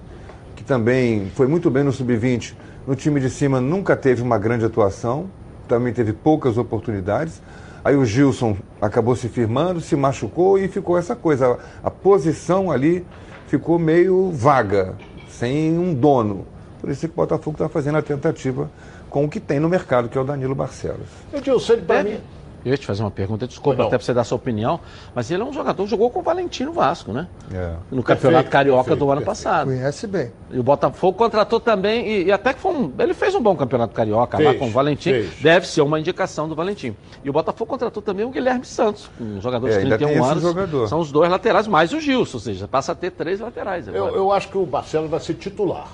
que 0.55 0.63
também 0.63 1.31
foi 1.35 1.47
muito 1.47 1.69
bem 1.69 1.83
no 1.83 1.91
sub-20. 1.91 2.53
No 2.85 2.95
time 2.95 3.19
de 3.19 3.29
cima 3.29 3.61
nunca 3.61 3.95
teve 3.95 4.21
uma 4.21 4.37
grande 4.37 4.65
atuação, 4.65 5.29
também 5.67 5.93
teve 5.93 6.13
poucas 6.13 6.57
oportunidades. 6.57 7.41
Aí 7.83 7.95
o 7.95 8.03
Gilson 8.03 8.57
acabou 8.81 9.15
se 9.15 9.29
firmando, 9.29 9.79
se 9.79 9.95
machucou 9.95 10.57
e 10.57 10.67
ficou 10.67 10.97
essa 10.97 11.15
coisa. 11.15 11.59
A, 11.83 11.87
a 11.87 11.91
posição 11.91 12.71
ali 12.71 13.05
ficou 13.47 13.77
meio 13.77 14.31
vaga, 14.31 14.95
sem 15.29 15.77
um 15.77 15.93
dono. 15.93 16.47
Por 16.81 16.89
isso 16.89 17.07
que 17.07 17.13
o 17.13 17.15
Botafogo 17.15 17.55
está 17.55 17.69
fazendo 17.69 17.97
a 17.97 18.01
tentativa 18.01 18.69
com 19.09 19.25
o 19.25 19.29
que 19.29 19.39
tem 19.39 19.59
no 19.59 19.69
mercado, 19.69 20.09
que 20.09 20.17
é 20.17 20.21
o 20.21 20.23
Danilo 20.23 20.55
Barcelos. 20.55 21.07
Edilson, 21.33 21.73
ele 21.73 21.81
para 21.83 22.03
mim. 22.03 22.19
Eu 22.65 22.71
ia 22.71 22.77
te 22.77 22.85
fazer 22.87 23.03
uma 23.03 23.11
pergunta, 23.11 23.45
desculpa 23.47 23.77
não. 23.77 23.87
até 23.87 23.95
pra 23.97 24.03
você 24.03 24.11
dar 24.11 24.23
sua 24.23 24.37
opinião, 24.37 24.79
mas 25.13 25.29
ele 25.29 25.43
é 25.43 25.45
um 25.45 25.53
jogador 25.53 25.83
que 25.83 25.89
jogou 25.91 26.09
com 26.09 26.19
o 26.19 26.23
Valentino 26.23 26.73
Vasco, 26.73 27.13
né? 27.13 27.27
É. 27.53 27.75
No 27.91 28.01
Campeonato 28.01 28.45
Perfeito, 28.45 28.49
Carioca 28.51 28.83
perfeito, 28.85 28.99
do 28.99 29.11
ano 29.11 29.21
perfeito. 29.21 29.43
passado. 29.43 29.67
Conhece 29.67 30.07
bem. 30.07 30.31
E 30.49 30.57
o 30.59 30.63
Botafogo 30.63 31.15
contratou 31.15 31.59
também, 31.59 32.07
e, 32.07 32.23
e 32.23 32.31
até 32.31 32.53
que 32.55 32.59
foi 32.59 32.73
um. 32.73 32.91
Ele 32.97 33.13
fez 33.13 33.35
um 33.35 33.41
bom 33.41 33.55
campeonato 33.55 33.93
carioca 33.93 34.39
lá 34.39 34.49
Fez, 34.49 34.59
com 34.59 34.67
o 34.67 34.71
Valentim. 34.71 35.11
fez. 35.11 35.39
Deve 35.41 35.67
ser 35.67 35.81
uma 35.81 35.99
indicação 35.99 36.49
do 36.49 36.55
Valentim. 36.55 36.95
E 37.23 37.29
o 37.29 37.33
Botafogo 37.33 37.69
contratou 37.69 38.01
também 38.01 38.25
o 38.25 38.29
Guilherme 38.31 38.65
Santos, 38.65 39.11
um 39.21 39.39
jogador 39.39 39.67
de 39.69 39.75
É, 39.75 39.77
ainda 39.77 39.97
31 39.99 40.07
tem 40.07 40.17
esse 40.17 40.31
anos. 40.31 40.43
jogador. 40.43 40.87
São 40.87 40.99
os 40.99 41.11
dois 41.11 41.29
laterais, 41.29 41.67
mais 41.67 41.93
o 41.93 41.99
Gilson, 41.99 42.37
ou 42.37 42.41
seja, 42.41 42.67
passa 42.67 42.93
a 42.93 42.95
ter 42.95 43.11
três 43.11 43.39
laterais 43.39 43.87
agora. 43.87 44.11
Eu, 44.11 44.15
eu 44.15 44.31
acho 44.31 44.49
que 44.49 44.57
o 44.57 44.65
Barcelos 44.65 45.09
vai 45.11 45.19
ser 45.19 45.35
titular. 45.35 45.87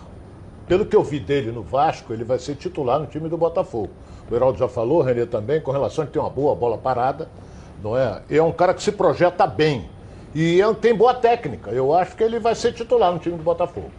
Pelo 0.67 0.85
que 0.85 0.95
eu 0.95 1.03
vi 1.03 1.19
dele 1.19 1.51
no 1.51 1.63
Vasco, 1.63 2.13
ele 2.13 2.23
vai 2.23 2.39
ser 2.39 2.55
titular 2.55 2.97
no 2.97 3.05
time 3.07 3.27
do 3.27 3.35
Botafogo. 3.37 3.89
O 4.31 4.35
Heraldo 4.35 4.57
já 4.57 4.67
falou, 4.69 4.99
o 4.99 5.01
Renê 5.01 5.25
também, 5.25 5.59
com 5.59 5.71
relação 5.71 6.03
a 6.03 6.05
ele 6.05 6.13
ter 6.13 6.19
uma 6.19 6.29
boa 6.29 6.55
bola 6.55 6.77
parada, 6.77 7.27
não 7.83 7.97
é? 7.97 8.21
E 8.29 8.37
é 8.37 8.43
um 8.43 8.51
cara 8.53 8.73
que 8.73 8.81
se 8.81 8.91
projeta 8.93 9.45
bem. 9.45 9.89
E 10.33 10.61
é- 10.61 10.73
tem 10.73 10.95
boa 10.95 11.13
técnica. 11.13 11.69
Eu 11.71 11.93
acho 11.93 12.15
que 12.15 12.23
ele 12.23 12.39
vai 12.39 12.55
ser 12.55 12.71
titular 12.71 13.11
no 13.11 13.19
time 13.19 13.35
do 13.35 13.43
Botafogo. 13.43 13.91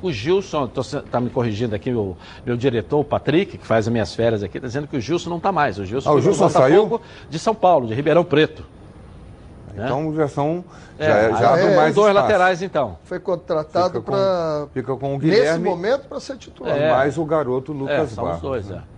O 0.00 0.10
Gilson, 0.12 0.70
está 0.76 1.20
me 1.20 1.28
corrigindo 1.28 1.74
aqui, 1.74 1.90
meu, 1.90 2.16
meu 2.46 2.56
diretor, 2.56 3.00
o 3.00 3.04
Patrick, 3.04 3.58
que 3.58 3.66
faz 3.66 3.86
as 3.86 3.92
minhas 3.92 4.14
férias 4.14 4.42
aqui, 4.42 4.56
está 4.56 4.66
dizendo 4.68 4.86
que 4.86 4.96
o 4.96 5.00
Gilson 5.00 5.28
não 5.28 5.36
está 5.38 5.50
mais. 5.52 5.78
O 5.78 5.84
Gilson, 5.84 6.08
Ah, 6.08 6.14
o 6.14 6.20
Gilson 6.20 6.46
Botafogo 6.46 7.00
de 7.28 7.38
São 7.38 7.54
Paulo, 7.54 7.86
de 7.88 7.94
Ribeirão 7.94 8.24
Preto. 8.24 8.64
Então 9.74 10.14
já 10.14 10.26
são. 10.28 10.64
É, 10.98 11.30
já, 11.38 11.50
abre 11.52 11.66
é, 11.66 11.76
mais 11.76 11.94
dois 11.94 12.08
espaço. 12.08 12.26
laterais, 12.26 12.62
então. 12.62 12.96
Foi 13.04 13.20
contratado 13.20 14.02
para, 14.02 14.66
Fica 14.72 14.96
com 14.96 15.14
o 15.14 15.18
nesse 15.18 15.30
Guilherme 15.30 15.64
momento, 15.64 16.08
para 16.08 16.18
ser 16.18 16.36
titular. 16.36 16.76
É. 16.76 16.90
mais 16.90 17.16
o 17.18 17.24
garoto 17.24 17.72
É, 17.72 17.76
Lucas 17.76 18.10
são 18.10 18.24
Barros. 18.24 18.38
os 18.38 18.42
dois, 18.42 18.68
né? 18.68 18.82
é. 18.94 18.97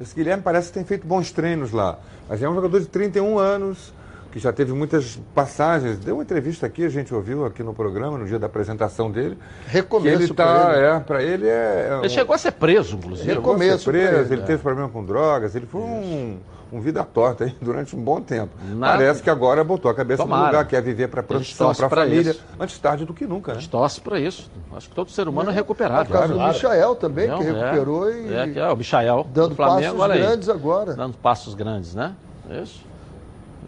Esse 0.00 0.14
Guilherme 0.14 0.42
parece 0.42 0.68
que 0.68 0.74
tem 0.74 0.84
feito 0.84 1.06
bons 1.06 1.30
treinos 1.32 1.72
lá. 1.72 1.98
Mas 2.28 2.42
é 2.42 2.48
um 2.48 2.54
jogador 2.54 2.80
de 2.80 2.86
31 2.86 3.38
anos, 3.38 3.92
que 4.32 4.38
já 4.38 4.52
teve 4.52 4.72
muitas 4.72 5.18
passagens. 5.34 5.98
Deu 5.98 6.16
uma 6.16 6.22
entrevista 6.22 6.66
aqui, 6.66 6.84
a 6.84 6.88
gente 6.88 7.14
ouviu 7.14 7.46
aqui 7.46 7.62
no 7.62 7.72
programa, 7.72 8.18
no 8.18 8.26
dia 8.26 8.38
da 8.38 8.46
apresentação 8.46 9.10
dele. 9.10 9.38
Recomeço 9.66 10.22
ele 10.24 10.34
pra 10.34 10.44
tá, 10.44 10.72
ele. 10.76 10.86
é, 10.86 11.00
para 11.00 11.22
ele 11.22 11.48
é. 11.48 11.98
Ele 12.00 12.08
chegou 12.10 12.34
a 12.34 12.38
ser 12.38 12.52
preso, 12.52 12.96
inclusive. 12.96 13.26
Ele- 13.28 13.36
chegou 13.36 13.54
a 13.54 13.58
ser 13.58 13.64
recomeço 13.64 13.84
pra 13.84 13.92
preso, 13.92 14.14
ele, 14.26 14.32
ele 14.34 14.42
é. 14.42 14.44
teve 14.44 14.62
problema 14.62 14.88
com 14.88 15.04
drogas, 15.04 15.54
ele 15.54 15.66
foi 15.66 15.80
um, 15.80 16.38
um 16.72 16.80
vida 16.80 17.04
torta 17.04 17.44
aí 17.44 17.54
durante 17.60 17.94
um 17.94 18.02
bom 18.02 18.20
tempo. 18.20 18.50
Nada. 18.74 18.94
Parece 18.98 19.22
que 19.22 19.30
agora 19.30 19.62
botou 19.62 19.90
a 19.90 19.94
cabeça 19.94 20.22
Tomara. 20.22 20.42
no 20.42 20.46
lugar, 20.48 20.66
quer 20.66 20.82
viver 20.82 21.08
para 21.08 21.20
a 21.20 21.22
profissão, 21.22 21.72
para 21.74 21.86
a 21.86 21.90
família, 21.90 22.30
isso. 22.32 22.44
antes 22.58 22.78
tarde 22.78 23.04
do 23.04 23.14
que 23.14 23.26
nunca, 23.26 23.52
A 23.52 23.54
né? 23.54 23.60
gente 23.60 23.70
torce 23.70 24.00
para 24.00 24.18
isso. 24.18 24.50
Acho 24.74 24.88
que 24.88 24.94
todo 24.94 25.10
ser 25.10 25.28
humano 25.28 25.48
é 25.48 25.52
É 25.52 25.54
o 25.54 25.56
recuperável. 25.56 26.12
caso 26.12 26.32
Claro. 26.34 26.52
do 26.52 26.54
Michael 26.54 26.94
também, 26.96 27.28
Não, 27.28 27.38
que 27.38 27.44
é. 27.46 27.52
recuperou 27.52 28.10
e 28.10 28.34
É, 28.34 28.48
que 28.48 28.58
é 28.58 28.68
o 28.72 28.76
Michael 28.76 29.26
dando 29.32 29.48
do 29.50 29.54
Flamengo, 29.54 29.82
passos 29.82 30.00
olha 30.00 30.14
aí. 30.14 30.20
grandes 30.20 30.48
agora. 30.48 30.94
Dando 30.94 31.16
passos 31.18 31.54
grandes, 31.54 31.94
né? 31.94 32.14
Isso. 32.62 32.84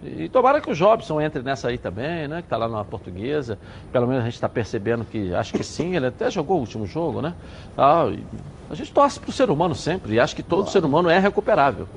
E 0.02 0.28
tomara 0.28 0.60
que 0.60 0.70
o 0.70 0.74
Jobson 0.74 1.20
entre 1.20 1.42
nessa 1.42 1.68
aí 1.68 1.78
também, 1.78 2.28
né? 2.28 2.36
Que 2.36 2.46
está 2.46 2.56
lá 2.56 2.68
na 2.68 2.84
portuguesa. 2.84 3.58
Pelo 3.92 4.06
menos 4.06 4.22
a 4.22 4.24
gente 4.26 4.34
está 4.34 4.48
percebendo 4.48 5.04
que, 5.04 5.34
acho 5.34 5.52
que 5.52 5.64
sim, 5.64 5.96
ele 5.96 6.06
até 6.06 6.30
jogou 6.30 6.56
o 6.58 6.60
último 6.60 6.86
jogo, 6.86 7.20
né? 7.20 7.34
Ah, 7.76 8.04
a 8.70 8.74
gente 8.76 8.92
torce 8.92 9.18
para 9.18 9.30
o 9.30 9.32
ser 9.32 9.50
humano 9.50 9.74
sempre 9.74 10.14
e 10.14 10.20
acho 10.20 10.36
que 10.36 10.42
todo 10.42 10.70
ser 10.70 10.84
humano 10.84 11.08
é 11.10 11.18
recuperável. 11.18 11.88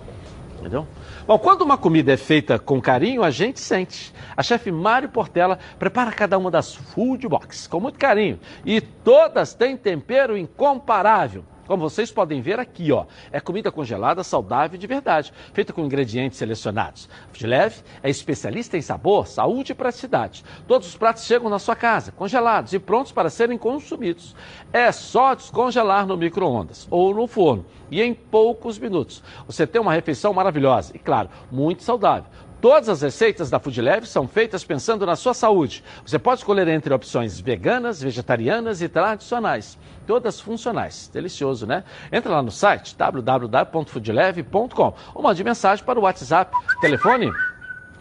Entendeu? 0.61 0.87
Bom, 1.25 1.39
quando 1.39 1.63
uma 1.63 1.75
comida 1.75 2.13
é 2.13 2.17
feita 2.17 2.59
com 2.59 2.79
carinho, 2.79 3.23
a 3.23 3.31
gente 3.31 3.59
sente. 3.59 4.13
A 4.37 4.43
chefe 4.43 4.71
Mário 4.71 5.09
Portela 5.09 5.57
prepara 5.79 6.11
cada 6.11 6.37
uma 6.37 6.51
das 6.51 6.75
food 6.75 7.27
box 7.27 7.65
com 7.65 7.79
muito 7.79 7.97
carinho. 7.97 8.39
E 8.63 8.79
todas 8.79 9.55
têm 9.55 9.75
tempero 9.75 10.37
incomparável. 10.37 11.43
Como 11.67 11.89
vocês 11.89 12.11
podem 12.11 12.41
ver 12.41 12.59
aqui, 12.59 12.91
ó, 12.91 13.05
é 13.31 13.39
comida 13.39 13.71
congelada, 13.71 14.23
saudável 14.23 14.77
de 14.77 14.87
verdade, 14.87 15.33
feita 15.53 15.71
com 15.71 15.85
ingredientes 15.85 16.37
selecionados. 16.37 17.07
Fudileve 17.31 17.81
é 18.03 18.09
especialista 18.09 18.77
em 18.77 18.81
sabor, 18.81 19.27
saúde 19.27 19.71
e 19.71 19.75
praticidade. 19.75 20.43
Todos 20.67 20.87
os 20.87 20.97
pratos 20.97 21.23
chegam 21.23 21.49
na 21.49 21.59
sua 21.59 21.75
casa, 21.75 22.11
congelados 22.11 22.73
e 22.73 22.79
prontos 22.79 23.11
para 23.11 23.29
serem 23.29 23.57
consumidos. 23.57 24.35
É 24.73 24.91
só 24.91 25.33
descongelar 25.33 26.05
no 26.05 26.17
micro-ondas 26.17 26.87
ou 26.89 27.13
no 27.13 27.27
forno 27.27 27.65
e 27.89 28.01
em 28.01 28.13
poucos 28.13 28.79
minutos. 28.79 29.23
Você 29.45 29.67
tem 29.67 29.81
uma 29.81 29.93
refeição 29.93 30.33
maravilhosa 30.33 30.91
e, 30.95 30.99
claro, 30.99 31.29
muito 31.51 31.83
saudável. 31.83 32.29
Todas 32.61 32.87
as 32.89 33.01
receitas 33.01 33.49
da 33.49 33.59
Food 33.59 34.05
são 34.05 34.27
feitas 34.27 34.63
pensando 34.63 35.03
na 35.03 35.15
sua 35.15 35.33
saúde. 35.33 35.83
Você 36.05 36.19
pode 36.19 36.41
escolher 36.41 36.67
entre 36.67 36.93
opções 36.93 37.39
veganas, 37.39 37.99
vegetarianas 37.99 38.83
e 38.83 38.87
tradicionais. 38.87 39.79
Todas 40.05 40.39
funcionais. 40.39 41.09
Delicioso, 41.11 41.65
né? 41.65 41.83
Entra 42.11 42.33
lá 42.33 42.43
no 42.43 42.51
site 42.51 42.95
www.foodleve.com 42.95 44.93
ou 45.15 45.23
mande 45.23 45.43
mensagem 45.43 45.83
para 45.83 45.99
o 45.99 46.03
WhatsApp. 46.03 46.55
Telefone 46.79 47.31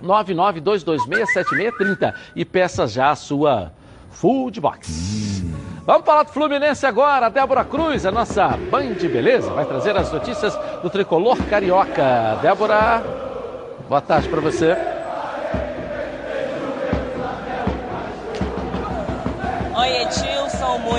992267630 0.05 2.13
e 2.37 2.45
peça 2.45 2.87
já 2.87 3.13
a 3.13 3.17
sua 3.17 3.73
Food 4.11 4.61
Box. 4.61 5.43
Vamos 5.87 6.05
falar 6.05 6.25
do 6.25 6.33
Fluminense 6.33 6.85
agora. 6.85 7.25
A 7.27 7.31
Débora 7.31 7.65
Cruz, 7.65 8.05
a 8.05 8.13
nossa 8.13 8.49
Band 8.71 8.97
Beleza, 9.11 9.51
vai 9.53 9.65
trazer 9.65 9.97
as 9.97 10.13
notícias 10.13 10.55
do 10.83 10.91
tricolor 10.91 11.39
carioca. 11.49 12.39
Débora, 12.43 13.30
boa 13.91 14.01
tarde 14.01 14.29
para 14.29 14.41
você. 14.41 14.77
Oi, 19.75 20.07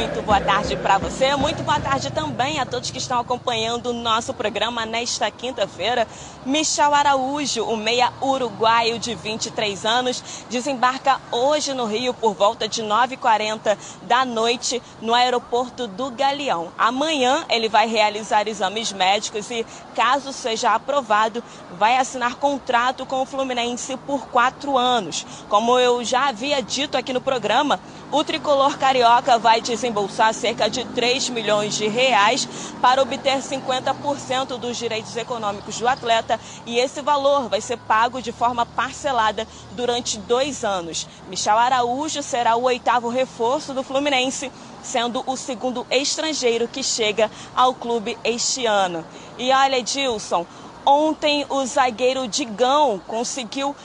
muito 0.01 0.23
boa 0.23 0.41
tarde 0.41 0.75
para 0.77 0.97
você, 0.97 1.35
muito 1.35 1.61
boa 1.61 1.79
tarde 1.79 2.09
também 2.09 2.59
a 2.59 2.65
todos 2.65 2.89
que 2.89 2.97
estão 2.97 3.19
acompanhando 3.19 3.91
o 3.91 3.93
nosso 3.93 4.33
programa 4.33 4.83
nesta 4.83 5.29
quinta-feira. 5.29 6.07
Michel 6.43 6.95
Araújo, 6.95 7.63
o 7.65 7.77
meia 7.77 8.11
uruguaio 8.19 8.97
de 8.97 9.13
23 9.13 9.85
anos, 9.85 10.23
desembarca 10.49 11.21
hoje 11.31 11.75
no 11.75 11.85
Rio 11.85 12.15
por 12.15 12.33
volta 12.33 12.67
de 12.67 12.81
9h40 12.81 13.77
da 14.01 14.25
noite 14.25 14.81
no 14.99 15.13
aeroporto 15.13 15.85
do 15.85 16.09
Galeão. 16.09 16.71
Amanhã 16.79 17.45
ele 17.47 17.69
vai 17.69 17.85
realizar 17.85 18.47
exames 18.47 18.91
médicos 18.91 19.51
e, 19.51 19.63
caso 19.93 20.33
seja 20.33 20.73
aprovado, 20.73 21.43
vai 21.77 21.97
assinar 21.97 22.37
contrato 22.37 23.05
com 23.05 23.21
o 23.21 23.25
Fluminense 23.25 23.95
por 23.97 24.25
quatro 24.29 24.79
anos. 24.79 25.27
Como 25.47 25.77
eu 25.77 26.03
já 26.03 26.29
havia 26.29 26.59
dito 26.59 26.97
aqui 26.97 27.13
no 27.13 27.21
programa, 27.21 27.79
o 28.11 28.23
tricolor 28.23 28.77
carioca 28.77 29.37
vai 29.37 29.61
desembolsar 29.91 30.33
cerca 30.33 30.69
de 30.69 30.85
3 30.85 31.29
milhões 31.29 31.75
de 31.75 31.87
reais 31.87 32.47
para 32.81 33.01
obter 33.01 33.39
50% 33.39 34.57
dos 34.57 34.77
direitos 34.77 35.15
econômicos 35.17 35.77
do 35.77 35.87
atleta 35.87 36.39
e 36.65 36.79
esse 36.79 37.01
valor 37.01 37.49
vai 37.49 37.59
ser 37.59 37.77
pago 37.77 38.21
de 38.21 38.31
forma 38.31 38.65
parcelada 38.65 39.45
durante 39.73 40.17
dois 40.17 40.63
anos. 40.63 41.07
Michel 41.29 41.57
Araújo 41.57 42.23
será 42.23 42.55
o 42.55 42.63
oitavo 42.63 43.09
reforço 43.09 43.73
do 43.73 43.83
Fluminense, 43.83 44.49
sendo 44.81 45.23
o 45.27 45.35
segundo 45.35 45.85
estrangeiro 45.91 46.67
que 46.67 46.81
chega 46.81 47.29
ao 47.53 47.73
clube 47.73 48.17
este 48.23 48.65
ano. 48.65 49.05
E 49.37 49.51
olha, 49.51 49.77
Edilson, 49.79 50.45
ontem 50.85 51.45
o 51.49 51.65
zagueiro 51.65 52.27
Digão 52.27 52.99
conseguiu 53.07 53.75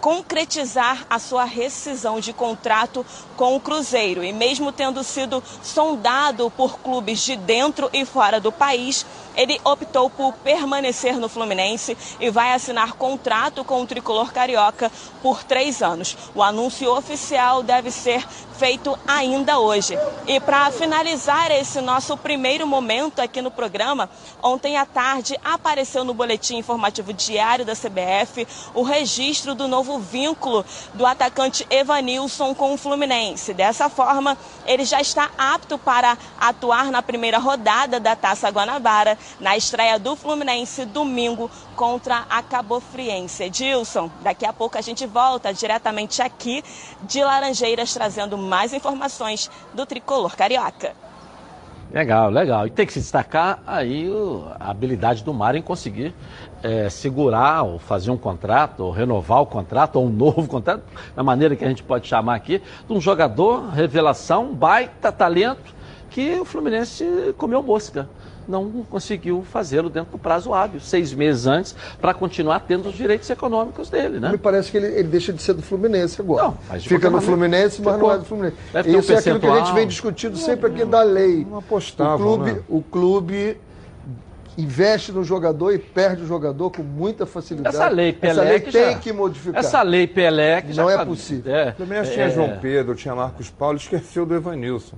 concretizar 0.00 1.06
a 1.08 1.18
sua 1.18 1.44
rescisão 1.44 2.20
de 2.20 2.32
contrato 2.32 3.04
com 3.36 3.54
o 3.54 3.60
Cruzeiro. 3.60 4.24
E 4.24 4.32
mesmo 4.32 4.72
tendo 4.72 5.04
sido 5.04 5.42
sondado 5.62 6.50
por 6.50 6.78
clubes 6.78 7.20
de 7.20 7.36
dentro 7.36 7.90
e 7.92 8.04
fora 8.04 8.40
do 8.40 8.50
país, 8.50 9.04
ele 9.36 9.60
optou 9.64 10.08
por 10.10 10.32
permanecer 10.34 11.16
no 11.16 11.28
Fluminense 11.28 11.96
e 12.18 12.30
vai 12.30 12.52
assinar 12.52 12.94
contrato 12.94 13.64
com 13.64 13.82
o 13.82 13.86
tricolor 13.86 14.32
carioca 14.32 14.90
por 15.22 15.42
três 15.44 15.82
anos. 15.82 16.16
O 16.34 16.42
anúncio 16.42 16.90
oficial 16.92 17.62
deve 17.62 17.90
ser 17.90 18.26
feito 18.60 18.98
ainda 19.08 19.58
hoje. 19.58 19.98
E 20.26 20.38
para 20.38 20.70
finalizar 20.70 21.50
esse 21.50 21.80
nosso 21.80 22.14
primeiro 22.16 22.66
momento 22.66 23.20
aqui 23.20 23.40
no 23.40 23.50
programa, 23.50 24.10
ontem 24.42 24.76
à 24.76 24.84
tarde 24.84 25.34
apareceu 25.42 26.04
no 26.04 26.12
boletim 26.12 26.58
informativo 26.58 27.12
diário 27.12 27.64
da 27.64 27.74
CBF 27.74 28.46
o 28.74 28.82
registro 28.82 29.54
do 29.54 29.66
novo 29.66 29.98
vínculo 29.98 30.64
do 30.92 31.06
atacante 31.06 31.66
Evanilson 31.70 32.54
com 32.54 32.74
o 32.74 32.76
Fluminense. 32.76 33.54
Dessa 33.54 33.88
forma, 33.88 34.36
ele 34.66 34.84
já 34.84 35.00
está 35.00 35.30
apto 35.38 35.78
para 35.78 36.18
atuar 36.38 36.90
na 36.90 37.00
primeira 37.00 37.38
rodada 37.38 37.98
da 37.98 38.14
Taça 38.14 38.50
Guanabara, 38.50 39.16
na 39.38 39.56
estreia 39.56 39.98
do 39.98 40.16
Fluminense 40.16 40.84
domingo 40.84 41.50
contra 41.76 42.24
a 42.28 42.42
Cabofriense. 42.42 43.44
Edilson, 43.44 44.10
daqui 44.22 44.44
a 44.44 44.52
pouco 44.52 44.78
a 44.78 44.80
gente 44.80 45.06
volta 45.06 45.52
diretamente 45.52 46.22
aqui 46.22 46.62
de 47.02 47.22
Laranjeiras 47.22 47.92
trazendo 47.92 48.36
mais 48.36 48.72
informações 48.72 49.50
do 49.74 49.86
tricolor 49.86 50.36
carioca. 50.36 50.94
Legal, 51.92 52.30
legal. 52.30 52.66
E 52.68 52.70
tem 52.70 52.86
que 52.86 52.92
se 52.92 53.00
destacar 53.00 53.58
aí 53.66 54.08
a 54.60 54.70
habilidade 54.70 55.24
do 55.24 55.34
Mário 55.34 55.58
em 55.58 55.62
conseguir 55.62 56.14
eh, 56.62 56.88
segurar 56.88 57.64
ou 57.64 57.80
fazer 57.80 58.12
um 58.12 58.16
contrato, 58.16 58.84
ou 58.84 58.92
renovar 58.92 59.42
o 59.42 59.46
contrato, 59.46 59.96
ou 59.96 60.06
um 60.06 60.08
novo 60.08 60.46
contrato, 60.48 60.84
da 61.16 61.22
maneira 61.22 61.56
que 61.56 61.64
a 61.64 61.68
gente 61.68 61.82
pode 61.82 62.06
chamar 62.06 62.36
aqui, 62.36 62.62
de 62.86 62.92
um 62.92 63.00
jogador, 63.00 63.70
revelação, 63.70 64.54
baita 64.54 65.10
talento, 65.10 65.74
que 66.10 66.38
o 66.38 66.44
Fluminense 66.44 67.34
comeu 67.36 67.60
mosca. 67.60 68.08
Não 68.48 68.68
conseguiu 68.88 69.42
fazê-lo 69.42 69.88
dentro 69.88 70.12
do 70.12 70.18
prazo 70.18 70.52
hábil, 70.52 70.80
seis 70.80 71.12
meses 71.12 71.46
antes, 71.46 71.74
para 72.00 72.12
continuar 72.12 72.60
tendo 72.60 72.88
os 72.88 72.94
direitos 72.94 73.28
econômicos 73.30 73.88
dele, 73.90 74.18
né? 74.18 74.30
Me 74.32 74.38
parece 74.38 74.70
que 74.70 74.76
ele, 74.76 74.86
ele 74.86 75.08
deixa 75.08 75.32
de 75.32 75.40
ser 75.42 75.54
do 75.54 75.62
Fluminense 75.62 76.20
agora. 76.20 76.44
Não, 76.44 76.58
mas 76.68 76.84
Fica 76.84 77.08
no 77.08 77.20
Fluminense, 77.20 77.80
mas 77.80 77.98
não 77.98 78.10
é 78.12 78.18
do 78.18 78.24
Fluminense. 78.24 78.56
Deve 78.72 78.90
ter 78.90 78.96
um 78.96 79.00
Isso 79.00 79.12
é 79.12 79.16
aquilo 79.18 79.40
que 79.40 79.46
a 79.46 79.58
gente 79.58 79.74
vem 79.74 79.86
discutindo 79.86 80.36
sempre 80.36 80.66
aqui 80.70 80.84
da 80.84 81.02
lei. 81.02 81.46
Não 81.48 81.58
apostavam, 81.58 82.14
o 82.14 82.36
clube, 82.36 82.52
né? 82.52 82.60
o 82.68 82.82
clube 82.82 83.56
investe 84.58 85.12
no 85.12 85.24
jogador 85.24 85.72
e 85.72 85.78
perde 85.78 86.22
o 86.22 86.26
jogador 86.26 86.70
com 86.70 86.82
muita 86.82 87.26
facilidade. 87.26 87.74
Essa 87.76 87.88
lei 87.88 88.12
Pelé 88.12 88.32
Essa 88.32 88.42
lei 88.42 88.60
que 88.60 88.72
tem 88.72 88.92
já- 88.92 88.98
que 88.98 89.12
modificar. 89.12 89.60
Essa 89.60 89.82
lei 89.82 90.06
Pelé 90.06 90.62
que 90.62 90.72
já 90.72 90.82
Não 90.82 90.90
é 90.90 91.04
possível. 91.04 91.54
É, 91.54 91.70
O 91.70 91.74
Fluminense 91.74 92.10
é, 92.10 92.14
tinha 92.14 92.26
é. 92.26 92.30
João 92.30 92.58
Pedro, 92.60 92.94
tinha 92.94 93.14
Marcos 93.14 93.50
Paulo, 93.50 93.76
esqueceu 93.78 94.26
do 94.26 94.34
Evanilson. 94.34 94.96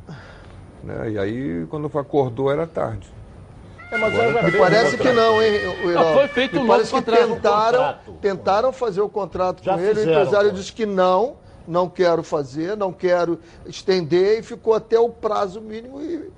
Né? 0.83 1.13
E 1.13 1.19
aí, 1.19 1.67
quando 1.69 1.87
acordou, 1.99 2.51
era 2.51 2.67
tarde. 2.67 3.07
É, 3.93 3.99
mas 3.99 4.15
Agora- 4.19 4.43
Me 4.43 4.51
vi 4.51 4.59
parece 4.59 4.95
um 4.97 4.99
que 4.99 5.13
não, 5.13 5.43
hein, 5.43 5.61
o 5.69 6.15
foi 6.15 6.29
feito 6.29 6.57
Me 6.57 6.63
um 6.63 6.67
parece 6.67 6.95
que 6.95 7.03
tentaram, 7.03 7.95
tentaram 8.23 8.73
fazer 8.73 9.03
o 9.03 9.09
contrato 9.09 9.63
Já 9.63 9.75
com 9.75 9.81
ele, 9.81 9.89
fizeram, 9.95 10.09
o 10.09 10.15
empresário 10.23 10.51
pô. 10.51 10.57
disse 10.57 10.73
que 10.73 10.87
não, 10.87 11.37
não 11.69 11.91
quero 11.91 12.23
fazer, 12.23 12.75
não 12.75 12.91
quero 12.91 13.39
estender, 13.67 14.39
e 14.39 14.43
ficou 14.43 14.73
até 14.73 14.99
o 14.99 15.11
prazo 15.11 15.61
mínimo 15.61 16.01
e... 16.01 16.31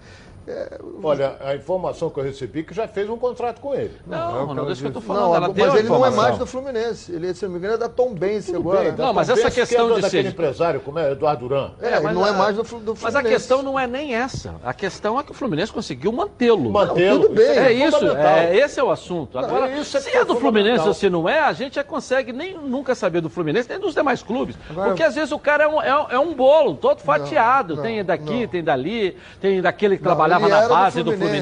é, 0.47 0.79
Olha, 1.03 1.37
a 1.41 1.55
informação 1.55 2.11
que 2.11 2.19
eu 2.21 2.25
recebi 2.25 2.61
é 2.61 2.63
que 2.63 2.75
já 2.75 2.87
fez 2.89 3.09
um 3.09 3.17
contrato 3.17 3.61
com 3.61 3.75
ele. 3.75 3.93
Não, 4.07 4.55
não, 4.55 4.67
deixa 4.67 4.83
que 4.83 4.89
eu 4.89 4.93
tô 4.93 5.01
falando. 5.01 5.23
não, 5.25 5.35
ela 5.37 5.49
mas 5.49 5.57
ele 5.59 5.67
não 5.67 5.77
é 5.77 5.81
informação. 5.83 6.23
mais 6.23 6.39
do 6.39 6.47
Fluminense. 6.47 7.13
Ele, 7.13 7.35
se 7.35 7.45
não 7.45 7.53
me 7.53 7.59
engano, 7.59 7.75
é 7.75 7.79
da 7.79 7.89
Tom 7.89 8.15
Benz 8.15 8.53
agora. 8.55 8.81
bem, 8.91 8.93
Não, 8.93 9.13
mas 9.13 9.27
Tom 9.29 9.33
essa 9.35 9.43
Benz, 9.45 9.55
que 9.55 9.61
questão 9.61 9.87
é 9.87 9.95
do- 9.95 10.01
de 10.03 10.11
ser- 10.11 10.25
empresário, 10.27 10.81
como 10.81 10.99
é? 10.99 11.13
Eduardo 11.13 11.49
Duran. 11.49 11.71
É, 11.81 12.01
mas 12.01 12.15
não 12.15 12.27
é 12.27 12.33
mais 12.33 12.57
do, 12.57 12.63
do 12.63 12.69
Fluminense. 12.69 13.03
Mas 13.05 13.17
a 13.17 13.23
questão 13.23 13.63
não 13.63 13.79
é 13.79 13.87
nem 13.87 14.15
essa. 14.15 14.55
A 14.65 14.73
questão 14.75 15.19
é 15.19 15.23
que 15.23 15.31
o 15.31 15.35
Fluminense 15.35 15.73
conseguiu 15.73 16.13
mantê-lo. 16.13 16.71
Mantê-lo, 16.71 17.21
tudo 17.23 17.35
bem. 17.35 17.51
isso 17.51 17.59
É 17.61 17.73
isso, 17.73 18.07
é, 18.17 18.57
esse 18.57 18.81
é 18.81 18.85
o 18.85 18.91
assunto. 18.91 19.39
Agora, 19.39 19.69
é 19.71 19.79
isso 19.81 19.97
é 19.97 20.01
se 20.01 20.11
que 20.11 20.17
é 20.17 20.21
é 20.21 20.25
do 20.25 20.37
Fluminense 20.37 20.87
ou 20.87 20.95
se 20.95 21.09
não 21.11 21.29
é, 21.29 21.41
a 21.41 21.53
gente 21.53 21.75
já 21.77 21.85
consegue 21.85 22.33
nem 22.33 22.55
nunca 22.57 22.95
saber 22.95 23.21
do 23.21 23.29
Fluminense, 23.31 23.69
nem 23.69 23.79
dos 23.79 23.95
demais 23.95 24.23
clubes. 24.23 24.57
Agora- 24.71 24.89
Porque 24.89 25.03
às 25.03 25.15
vezes 25.15 25.33
o 25.33 25.39
cara 25.39 25.65
é 25.65 25.69
um, 25.69 25.83
é 25.83 25.97
um- 25.97 26.07
é 26.11 26.19
um 26.19 26.35
bolo, 26.35 26.75
todo 26.75 27.01
fatiado. 27.01 27.77
não, 27.77 27.83
tem 27.83 28.05
daqui, 28.05 28.41
não. 28.43 28.49
tem 28.49 28.63
dali, 28.65 29.17
tem 29.41 29.61
daquele 29.63 29.97
que 29.97 30.05
Não, 30.05 30.13
trabalhava 30.39 30.49
na 30.49 30.57
era 30.59 30.69
do 30.69 30.75
base 30.75 31.03
do 31.03 31.13
Fluminense. 31.13 31.35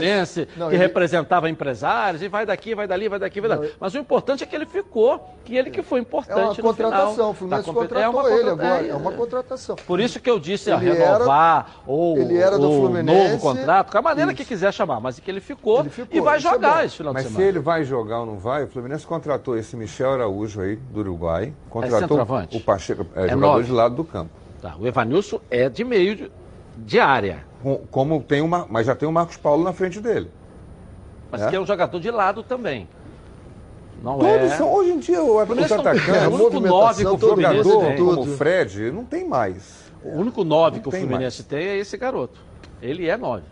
Fluminense, 0.44 0.48
Não, 0.56 0.68
que 0.68 0.74
ele- 0.74 0.82
representava 0.82 1.48
empresários, 1.50 2.22
e 2.22 2.28
vai 2.28 2.46
daqui, 2.46 2.74
vai 2.74 2.86
dali, 2.86 3.08
vai 3.08 3.18
daqui, 3.18 3.40
vai 3.40 3.50
dali. 3.50 3.72
Mas 3.80 3.94
o 3.94 3.98
importante 3.98 4.44
é 4.44 4.46
que 4.46 4.54
ele 4.54 4.66
ficou, 4.66 5.34
que 5.44 5.56
ele 5.56 5.70
que 5.70 5.82
foi 5.82 5.98
É 5.98 6.02
importante 6.02 6.60
uma 6.60 6.70
no 6.70 6.74
final 6.74 6.90
contratação. 6.90 7.30
O 7.30 7.34
Fluminense 7.34 7.64
contratou 7.72 7.98
é 8.02 8.08
uma 8.08 8.30
ele 8.30 8.50
contra- 8.50 8.52
agora. 8.66 8.86
é, 8.86 8.90
É 8.90 8.94
uma 8.94 9.12
contratação. 9.12 9.76
Por 9.86 10.00
isso 10.00 10.20
que 10.20 10.30
eu 10.30 10.38
disse 10.38 10.70
Ele 10.70 10.90
era- 10.90 11.08
renovar 11.16 11.66
ou, 11.86 12.18
ele 12.18 12.36
era 12.36 12.58
do 12.58 12.68
Fluminense. 12.70 13.30
novo 13.30 13.38
contrato, 13.42 13.90
com 13.92 13.98
a 13.98 14.02
maneira 14.02 14.32
que 14.34 14.42
Isso. 14.42 14.52
esse 14.52 14.60
quiser 14.60 14.72
chamar, 14.72 15.00
mas 15.00 15.18
que 15.18 15.30
ele 15.30 15.40
ficou, 15.40 15.80
Ele 15.80 15.90
ficou, 15.90 16.16
e 16.16 16.20
vai 16.20 16.36
é 16.36 16.40
jogar 16.40 16.74
bom. 16.78 16.80
esse 16.84 16.96
final 16.96 17.12
Mas 17.12 17.22
de 17.24 17.28
se 17.28 17.34
semana. 17.34 17.48
ele 17.50 17.58
vai 17.60 17.84
jogar 17.84 18.20
ou 18.20 18.26
não 18.26 18.38
vai, 18.38 18.64
o 18.64 18.68
Fluminense 18.68 19.06
contratou 19.06 19.56
esse 19.56 19.76
Michel 19.76 20.12
Araújo 20.12 20.60
aí, 20.60 20.76
do 20.76 21.00
Uruguai. 21.00 21.52
Contratou 21.70 21.98
centroavante? 22.00 22.56
o 22.56 22.60
Pacheco, 22.60 23.06
é, 23.16 23.26
É 23.26 23.28
jogador 23.28 23.40
nove. 23.52 23.64
de 23.64 23.72
lado 23.72 23.94
do 23.94 24.04
campo. 24.04 24.30
Tá, 24.60 24.74
o 24.78 24.86
Evanilson 24.86 25.40
é 25.50 25.68
de 25.68 25.82
meio 25.84 26.14
de, 26.14 26.32
de 26.76 27.00
área, 27.00 27.44
Como 27.90 28.22
tem 28.22 28.40
uma, 28.40 28.66
mas 28.68 28.86
já 28.86 28.94
tem 28.94 29.08
o 29.08 29.12
Marcos 29.12 29.36
Paulo 29.36 29.62
na 29.64 29.72
frente 29.72 30.00
dele. 30.00 30.30
mas 31.30 31.42
É? 31.42 31.48
que 31.50 31.56
é 31.56 31.60
um 31.60 31.66
jogador 31.66 31.98
de 32.00 32.10
lado 32.10 32.42
também. 32.42 32.88
Não 34.02 34.18
Todos 34.18 34.50
é. 34.52 34.56
são, 34.56 34.72
hoje 34.72 34.90
em 34.90 34.98
dia, 34.98 35.22
o, 35.22 35.38
os 35.40 35.46
Fluminense 35.46 35.74
atacantes, 35.74 36.08
é, 36.08 36.26
o 36.28 36.32
único 36.34 36.60
nove 36.60 37.04
que 37.04 37.10
o 37.10 37.18
Fluminense 37.18 37.62
jogador 37.62 37.86
tem. 37.86 37.96
como 38.04 38.20
o 38.22 38.26
Fred, 38.36 38.90
não 38.90 39.04
tem 39.04 39.28
mais. 39.28 39.92
O 40.04 40.18
único 40.18 40.42
nove 40.42 40.80
que 40.80 40.88
o 40.88 40.90
Fluminense 40.90 41.44
tem 41.44 41.64
é 41.64 41.76
esse 41.78 41.96
garoto. 41.96 42.40
Ele 42.82 43.08
é 43.08 43.16
nove. 43.16 43.44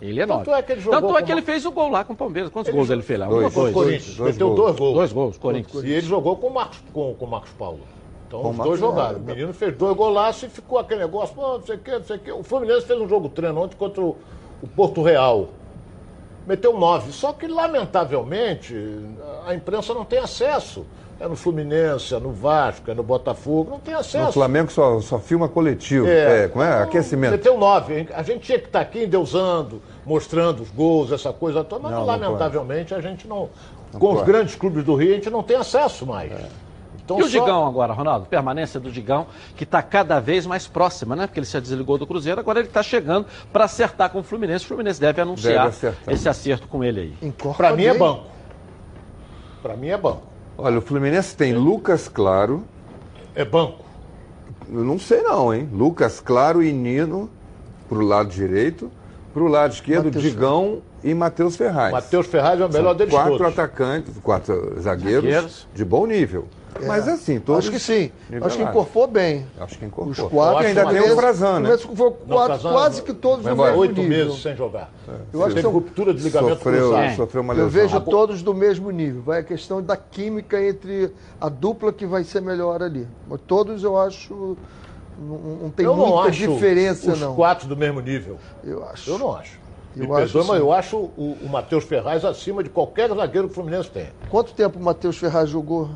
Ele 0.00 0.20
é 0.20 0.26
Tanto 0.26 0.48
nove. 0.48 0.58
é 0.58 0.62
que 0.62 0.72
ele 0.72 0.80
jogou 0.80 1.00
Tanto 1.00 1.18
é 1.18 1.22
que 1.22 1.32
ele 1.32 1.42
fez 1.42 1.66
o 1.66 1.72
gol 1.72 1.90
lá 1.90 2.04
com 2.04 2.12
o 2.12 2.16
Palmeiras. 2.16 2.50
Quantos 2.50 2.68
Ele 2.68 2.76
gols 2.76 2.86
jogou- 2.88 3.00
ele 3.00 3.06
fez 3.06 3.18
lá? 3.18 3.26
Dois. 3.26 3.42
Uma 3.42 3.50
coisa. 3.50 3.72
Corinthians. 3.74 4.16
Dois 4.16 4.36
dois 4.38 4.76
gols. 4.76 4.94
Dois 4.94 5.12
gols, 5.12 5.38
Corinthians. 5.38 5.84
E 5.84 5.90
ele 5.90 6.06
jogou 6.06 6.36
com 6.36 6.46
o 6.46 6.54
Marcos, 6.54 6.78
com, 6.92 7.14
com 7.14 7.24
o 7.24 7.28
Marcos 7.28 7.50
Paulo. 7.58 7.80
Então 8.28 8.42
Com 8.42 8.50
os 8.50 8.58
o 8.58 8.62
dois 8.62 8.78
jogaram. 8.80 9.18
O 9.18 9.22
menino 9.22 9.52
fez 9.54 9.74
dois 9.76 9.96
golaços 9.96 10.42
e 10.44 10.48
ficou 10.48 10.78
aquele 10.78 11.00
negócio, 11.00 11.34
pô, 11.34 11.54
não 11.58 11.62
sei 11.62 11.76
o 11.76 11.78
quê, 11.78 11.92
não 11.92 12.04
sei 12.04 12.16
o 12.16 12.20
quê. 12.20 12.32
O 12.32 12.42
Fluminense 12.42 12.86
fez 12.86 13.00
um 13.00 13.08
jogo 13.08 13.28
treino 13.30 13.60
ontem 13.62 13.74
contra 13.76 14.02
o, 14.02 14.16
o 14.62 14.68
Porto 14.68 15.02
Real. 15.02 15.48
Meteu 16.46 16.78
nove. 16.78 17.10
Só 17.12 17.32
que, 17.32 17.46
lamentavelmente, 17.46 18.74
a 19.46 19.54
imprensa 19.54 19.92
não 19.94 20.04
tem 20.04 20.18
acesso. 20.18 20.84
É 21.20 21.26
no 21.26 21.34
Fluminense, 21.34 22.14
é 22.14 22.18
no 22.20 22.30
Vasco, 22.30 22.90
é 22.90 22.94
no 22.94 23.02
Botafogo, 23.02 23.70
não 23.72 23.80
tem 23.80 23.92
No 23.92 24.00
acesso. 24.00 24.32
Flamengo 24.32 24.70
só, 24.70 25.00
só 25.00 25.18
filma 25.18 25.48
coletivo. 25.48 26.06
É. 26.06 26.44
É, 26.44 26.48
como 26.48 26.62
é? 26.62 26.80
Aquecimento. 26.82 27.32
Meteu 27.32 27.58
nove. 27.58 28.08
A 28.14 28.22
gente 28.22 28.40
tinha 28.42 28.58
que 28.58 28.66
estar 28.66 28.80
aqui 28.80 29.02
endeusando, 29.02 29.82
mostrando 30.06 30.62
os 30.62 30.70
gols, 30.70 31.10
essa 31.10 31.32
coisa 31.32 31.64
toda, 31.64 31.82
mas 31.82 31.92
Não, 31.92 32.00
não 32.00 32.06
lamentavelmente 32.06 32.94
a 32.94 33.00
gente 33.00 33.26
não. 33.26 33.48
Não 33.92 33.98
com 33.98 34.10
os 34.10 34.14
pode. 34.18 34.26
grandes 34.30 34.54
clubes 34.54 34.84
do 34.84 34.94
Rio, 34.94 35.10
a 35.12 35.14
gente 35.16 35.28
não 35.30 35.42
tem 35.42 35.56
acesso 35.56 36.06
mais. 36.06 36.30
Então, 37.08 37.20
E 37.20 37.22
o 37.22 37.24
só- 37.30 37.40
Digão 37.40 37.66
agora, 37.66 37.94
Ronaldo? 37.94 38.26
Permanência 38.26 38.78
do 38.78 38.90
Digão, 38.90 39.26
que 39.56 39.64
está 39.64 39.80
cada 39.82 40.20
vez 40.20 40.44
mais 40.44 40.66
próxima, 40.66 41.16
né? 41.16 41.26
Porque 41.26 41.40
ele 41.40 41.46
se 41.46 41.58
desligou 41.58 41.96
do 41.96 42.06
Cruzeiro, 42.06 42.38
agora 42.38 42.58
ele 42.58 42.68
está 42.68 42.82
chegando 42.82 43.24
para 43.50 43.64
acertar 43.64 44.10
com 44.10 44.18
o 44.18 44.22
Fluminense. 44.22 44.66
O 44.66 44.68
Fluminense 44.68 45.00
deve 45.00 45.18
anunciar 45.18 45.70
Deve 45.70 45.96
esse 46.08 46.28
acerto 46.28 46.68
com 46.68 46.84
ele 46.84 47.16
aí. 47.22 47.32
Pra 47.56 47.74
mim 47.74 47.84
é 47.84 47.94
banco. 47.94 48.24
Pra 49.62 49.74
mim 49.74 49.88
é 49.88 49.96
banco. 49.96 50.22
Olha, 50.58 50.78
o 50.78 50.82
Fluminense 50.82 51.34
tem 51.34 51.54
Lucas 51.54 52.08
Claro. 52.08 52.62
É 53.34 53.42
banco. 53.42 53.84
Eu 54.70 54.84
não 54.84 54.98
sei 54.98 55.22
não, 55.22 55.54
hein? 55.54 55.66
Lucas 55.72 56.20
Claro 56.20 56.62
e 56.62 56.72
Nino. 56.74 57.30
pro 57.88 58.02
lado 58.04 58.28
direito, 58.28 58.90
pro 59.32 59.48
lado 59.48 59.72
esquerdo, 59.72 60.04
Matheus 60.06 60.22
Digão 60.24 60.82
e 61.02 61.14
Matheus 61.14 61.56
Ferraz. 61.56 61.90
Matheus 61.90 62.26
Ferraz 62.26 62.60
é 62.60 62.66
o 62.66 62.68
melhor 62.68 62.88
São 62.90 62.96
deles 62.96 63.14
quatro 63.14 63.38
todos. 63.38 63.46
atacantes, 63.46 64.14
quatro 64.22 64.78
zagueiros, 64.78 65.24
Zagueiros. 65.24 65.66
de 65.74 65.84
bom 65.86 66.06
nível. 66.06 66.46
É. 66.80 66.86
Mas 66.86 67.08
assim, 67.08 67.40
todos 67.40 67.64
Acho 67.64 67.70
que 67.72 67.78
sim. 67.78 67.92
Acho 68.04 68.12
que 68.28 68.32
nivelados. 68.34 68.56
incorporou 68.60 69.08
bem. 69.08 69.46
Acho 69.60 69.78
que 69.78 69.84
incorporou. 69.84 70.26
Os 70.26 70.32
quatro 70.32 70.66
ainda 70.66 70.86
tem 70.86 71.00
o 71.00 71.16
Frazan, 71.16 71.60
né? 71.60 71.76
Foi 71.78 72.10
quatro, 72.28 72.58
quase 72.70 73.02
que 73.02 73.12
todos 73.14 73.44
Vai 73.44 73.54
no 73.54 73.62
mesmo 73.64 73.78
Oito 73.80 74.00
nível. 74.00 74.26
meses 74.26 74.42
sem 74.42 74.54
jogar. 74.56 74.90
Eu 75.32 75.44
acho 75.44 75.54
que 75.54 75.62
são- 75.62 75.70
ruptura 75.72 76.14
de 76.14 76.22
ligamento 76.22 76.56
Sofreu- 76.58 76.90
cruzado. 76.90 77.16
sofreu 77.16 77.42
uma 77.42 77.52
Eu 77.54 77.64
lesão. 77.66 77.70
vejo 77.82 77.96
Ah, 77.96 78.00
bom. 78.00 78.10
todos 78.10 78.42
do 78.42 78.54
mesmo 78.54 78.90
nível. 78.90 79.22
Vai 79.22 79.40
a 79.40 79.42
questão 79.42 79.82
da 79.82 79.96
química 79.96 80.62
entre 80.62 81.12
a 81.40 81.48
dupla 81.48 81.92
que 81.92 82.06
vai 82.06 82.24
ser 82.24 82.40
melhor 82.42 82.82
ali. 82.82 83.06
Mas 83.28 83.40
todos 83.46 83.82
eu 83.82 83.98
acho. 83.98 84.56
Não, 85.20 85.36
não 85.62 85.70
tem 85.70 85.84
eu 85.84 85.96
não 85.96 86.06
muita 86.06 86.28
acho 86.28 86.38
diferença, 86.48 87.10
os 87.12 87.20
não. 87.20 87.34
quatro 87.34 87.66
do 87.66 87.76
mesmo 87.76 88.00
nível. 88.00 88.36
Eu 88.62 88.84
acho. 88.84 89.10
Eu 89.10 89.18
não 89.18 89.34
acho. 89.36 89.58
Me 89.96 90.06
Eu 90.06 90.14
acho 90.14 90.44
mas 90.46 90.60
eu 90.60 90.72
acho 90.72 90.96
o, 90.96 91.36
o 91.42 91.48
Matheus 91.48 91.82
Ferraz 91.82 92.24
acima 92.24 92.62
de 92.62 92.70
qualquer 92.70 93.08
zagueiro 93.08 93.48
que 93.48 93.52
o 93.52 93.54
Fluminense 93.54 93.90
tem. 93.90 94.06
Quanto 94.30 94.52
tempo 94.52 94.78
o 94.78 94.82
Matheus 94.82 95.16
Ferraz 95.18 95.50
jogou? 95.50 95.88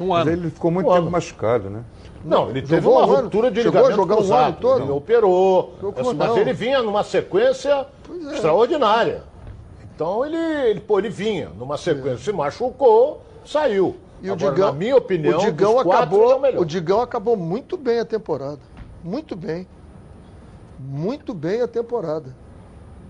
Um 0.00 0.08
Mas 0.08 0.26
ele 0.26 0.50
ficou 0.50 0.70
muito 0.70 0.86
Um 0.86 0.90
tempo 0.92 1.02
ano. 1.02 1.10
machucado, 1.10 1.68
né? 1.70 1.84
Não, 2.24 2.50
ele 2.50 2.62
teve 2.62 2.80
Jogou 2.82 2.98
uma 2.98 3.06
um 3.06 3.10
ano? 3.12 3.22
ruptura 3.22 3.50
de 3.50 3.62
Chegou 3.62 3.78
a 3.78 3.88
ligamento 3.88 3.96
jogar 4.00 4.20
um 4.22 4.34
ano 4.36 4.56
todo? 4.60 4.82
Ele 4.82 4.92
operou. 4.92 5.74
Mas 5.96 6.16
não. 6.16 6.38
ele 6.38 6.52
vinha 6.52 6.82
numa 6.82 7.02
sequência 7.04 7.86
é. 8.30 8.34
extraordinária. 8.34 9.22
Então 9.94 10.24
ele, 10.24 10.36
ele, 10.36 10.80
pô, 10.80 10.98
ele 10.98 11.10
vinha 11.10 11.50
numa 11.58 11.76
sequência, 11.76 12.18
se 12.18 12.32
machucou, 12.32 13.22
saiu. 13.44 13.96
E 14.22 14.30
o 14.30 14.34
Agora, 14.34 14.52
Digão, 14.54 14.66
na 14.68 14.72
minha 14.72 14.96
opinião, 14.96 15.38
o 15.38 15.44
Digão 15.44 15.74
quatro, 15.82 15.86
ele 15.86 15.92
é 15.92 15.96
o 15.96 16.02
acabou, 16.28 16.40
melhor. 16.40 16.60
o 16.60 16.64
Digão 16.64 17.00
acabou 17.00 17.36
muito 17.36 17.76
bem 17.76 18.00
a 18.00 18.04
temporada. 18.04 18.60
Muito 19.02 19.34
bem. 19.36 19.66
Muito 20.78 21.34
bem 21.34 21.60
a 21.62 21.68
temporada. 21.68 22.34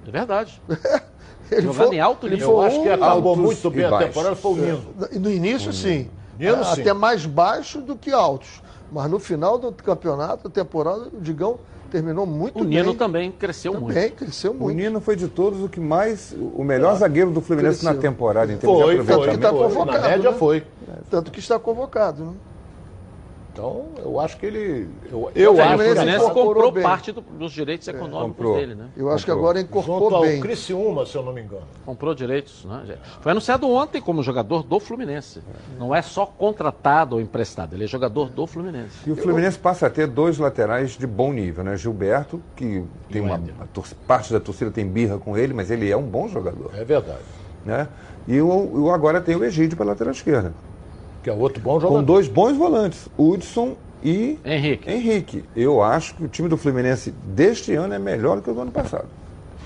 É 0.07 0.11
verdade. 0.11 0.61
Ele 1.51 1.63
Jogando 1.63 1.87
foi- 1.89 1.97
em 1.97 2.01
alto 2.01 2.27
ele 2.29 2.37
nível. 2.37 2.49
foi 2.51 2.57
Eu 2.59 2.63
acho 2.69 2.83
que 2.83 2.89
acabou 2.91 3.37
muito 3.37 3.71
bem 3.71 3.85
a 3.85 3.99
temporada, 3.99 4.37
foi 4.37 4.53
o 4.53 4.55
Nino. 4.57 4.83
E 5.11 5.19
No 5.19 5.29
início, 5.31 5.73
sim. 5.73 6.09
A- 6.49 6.65
sim. 6.75 6.81
Até 6.83 6.93
mais 6.93 7.27
baixo 7.27 7.81
do 7.81 7.97
que 7.97 8.11
altos. 8.13 8.63
Mas 8.93 9.11
no 9.11 9.19
final 9.19 9.59
do 9.59 9.73
campeonato, 9.73 10.49
da 10.49 10.51
temporada, 10.55 11.09
o 11.13 11.21
Digão 11.21 11.59
terminou 11.91 12.27
muito 12.27 12.57
O 12.61 12.65
bem. 12.65 12.71
Nino 12.83 12.95
também 12.95 13.31
cresceu 13.31 13.73
muito. 13.75 13.87
Também, 13.95 14.11
cresceu 14.11 14.53
O 14.53 14.55
muito. 14.55 14.77
Nino 14.77 15.01
foi 15.01 15.17
de 15.17 15.29
todos 15.29 15.63
o 15.63 15.69
que 15.69 15.81
mais. 15.81 16.35
O 16.55 16.63
melhor 16.65 16.97
zagueiro 16.97 17.31
do 17.31 17.41
Fluminense 17.41 17.81
Cresceu. 17.81 17.95
na 17.95 18.01
temporada, 18.01 18.53
em 18.53 18.57
termos 18.57 18.81
Foi, 18.81 18.99
de 18.99 19.05
foi, 19.05 19.15
Tanto 19.17 19.29
que 19.29 19.35
está 19.37 19.51
convocado. 19.51 20.01
Na 20.03 20.09
média 20.09 20.31
né? 20.31 20.37
foi. 20.39 20.65
Tanto 21.11 21.31
que 21.31 21.39
está 21.41 21.59
convocado. 21.59 22.25
Né? 22.25 22.33
Então, 23.61 23.85
eu 24.03 24.19
acho 24.19 24.39
que 24.39 24.47
ele. 24.47 24.89
Eu, 25.13 25.31
eu 25.35 25.59
É, 25.59 25.61
acho 25.61 25.75
o 25.75 25.77
Fluminense 25.77 25.95
Fluminense 25.95 26.25
incorporou 26.25 26.45
comprou 26.55 26.73
bem. 26.73 26.83
parte 26.83 27.13
do- 27.13 27.21
dos 27.21 27.53
direitos 27.53 27.87
econômicos 27.87 28.37
comprou. 28.37 28.57
dele, 28.57 28.75
né? 28.75 28.89
Eu 28.97 29.11
acho 29.11 29.23
que 29.27 29.31
Comprou. 29.31 29.51
agora 29.51 29.61
junto 29.61 29.71
incorporou 29.71 30.17
ao 30.17 30.23
bem. 30.23 30.41
Criciúma, 30.41 31.05
se 31.05 31.15
eu 31.15 31.23
não 31.23 31.33
me 31.35 31.43
engano. 31.43 31.67
Comprou 31.85 32.15
direitos, 32.15 32.65
né? 32.65 32.97
Foi 33.21 33.33
anunciado 33.33 33.69
ontem 33.69 34.01
como 34.01 34.23
jogador 34.23 34.63
do 34.63 34.81
Fluminense. 34.81 35.43
Não 35.79 35.95
é 35.95 36.01
só 36.01 36.25
contratado 36.25 37.17
ou 37.17 37.21
emprestado, 37.21 37.75
ele 37.75 37.85
é 37.85 37.87
jogador 37.87 38.31
do 38.31 38.47
Fluminense. 38.47 38.97
E 39.07 39.13
o 39.13 39.17
Fluminense 39.17 39.59
passa 39.59 39.89
a 39.89 39.91
ter 39.91 40.07
dois 40.07 40.39
laterais 40.39 40.93
de 40.93 41.07
bom 41.07 41.31
nível, 41.31 41.63
né? 41.63 41.77
Gilberto, 41.77 42.41
que 42.57 42.83
tem 43.13 43.21
uma. 43.21 43.35
a 43.61 43.67
tor- 43.67 43.85
parte 44.07 44.33
da 44.33 44.41
torcida 44.41 44.71
tem 44.71 44.89
birra 44.89 45.19
com 45.19 45.37
ele, 45.37 45.53
mas 45.53 45.71
ele 45.71 45.91
é 45.91 45.97
um 45.97 46.03
bom 46.07 46.27
jogador. 46.29 46.71
É 46.75 46.83
verdade. 46.83 47.21
Né? 47.63 47.87
E 48.27 48.41
o, 48.41 48.85
o- 48.85 48.91
agora 48.91 49.21
tem 49.21 49.37
o 49.37 49.45
Egídio 49.45 49.77
para 49.77 49.85
lateral 49.85 50.13
esquerda. 50.13 50.55
Que 51.23 51.31
é 51.31 51.33
outro 51.33 51.63
bom 51.63 51.79
jogador. 51.79 51.99
Com 51.99 52.05
dois 52.05 52.29
bons 52.29 52.57
volantes, 52.57 53.09
Hudson 53.19 53.75
e 54.03 54.39
Henrique. 54.45 54.91
Henrique. 54.91 55.45
Eu 55.55 55.83
acho 55.83 56.15
que 56.15 56.25
o 56.25 56.29
time 56.29 56.49
do 56.49 56.57
Fluminense 56.57 57.11
deste 57.25 57.75
ano 57.75 57.93
é 57.95 57.99
melhor 57.99 58.37
do 58.37 58.43
que 58.43 58.51
o 58.51 58.55
do 58.55 58.61
ano 58.63 58.71
passado. 58.71 59.07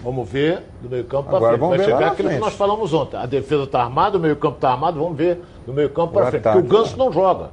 Vamos 0.03 0.29
ver 0.29 0.63
do 0.83 0.91
meio 0.91 1.05
campo 1.05 1.29
para 1.29 1.37
Agora 1.39 1.53
frente. 1.53 1.61
vamos 1.61 1.77
Vai 1.79 1.85
chegar 1.87 1.99
aquilo 2.13 2.17
que 2.17 2.23
frente. 2.35 2.41
nós 2.41 2.55
falamos 2.55 2.93
ontem. 2.93 3.17
A 3.17 3.25
defesa 3.27 3.63
está 3.63 3.83
armada, 3.83 4.19
o 4.19 4.21
meio 4.21 4.37
campo 4.37 4.57
está 4.57 4.71
armado, 4.71 4.99
vamos 5.01 5.17
ver 5.17 5.41
do 5.67 5.73
meio 5.73 5.89
campo 5.91 6.11
O 6.11 6.13
para 6.13 6.27
frente. 6.27 6.41
ataque, 6.43 6.61
Porque 6.63 6.75
o 6.75 6.79
Ganso 6.79 6.97
não 6.99 7.11
joga. 7.13 7.51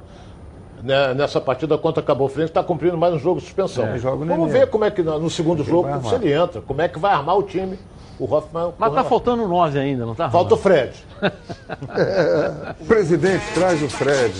Né, 0.82 1.14
Nessa 1.14 1.40
partida 1.40 1.78
contra 1.78 2.02
Cabo 2.02 2.26
Frense 2.28 2.50
está 2.50 2.62
cumprindo 2.62 2.98
mais 2.98 3.14
um 3.14 3.18
jogo 3.18 3.38
de 3.38 3.46
suspensão. 3.46 3.86
É, 3.86 3.96
vamos 3.96 4.50
ver 4.52 4.66
como 4.68 4.84
é 4.84 4.90
que 4.90 5.00
no 5.02 5.30
segundo 5.30 5.62
jogo 5.62 5.88
se 6.08 6.14
ele 6.16 6.32
entra, 6.32 6.60
como 6.60 6.82
é 6.82 6.88
que 6.88 6.98
vai 6.98 7.12
armar 7.12 7.38
o 7.38 7.42
time. 7.44 7.78
O 8.22 8.32
Hoffman. 8.32 8.72
Mas 8.78 8.94
tá 8.94 9.02
faltando 9.02 9.48
nove 9.48 9.80
ainda, 9.80 10.06
não 10.06 10.14
tá? 10.14 10.30
Falta 10.30 10.54
o 10.54 10.56
Fred. 10.56 10.92
Presidente, 12.86 13.42
traz 13.52 13.82
o 13.82 13.88
Fred. 13.88 14.32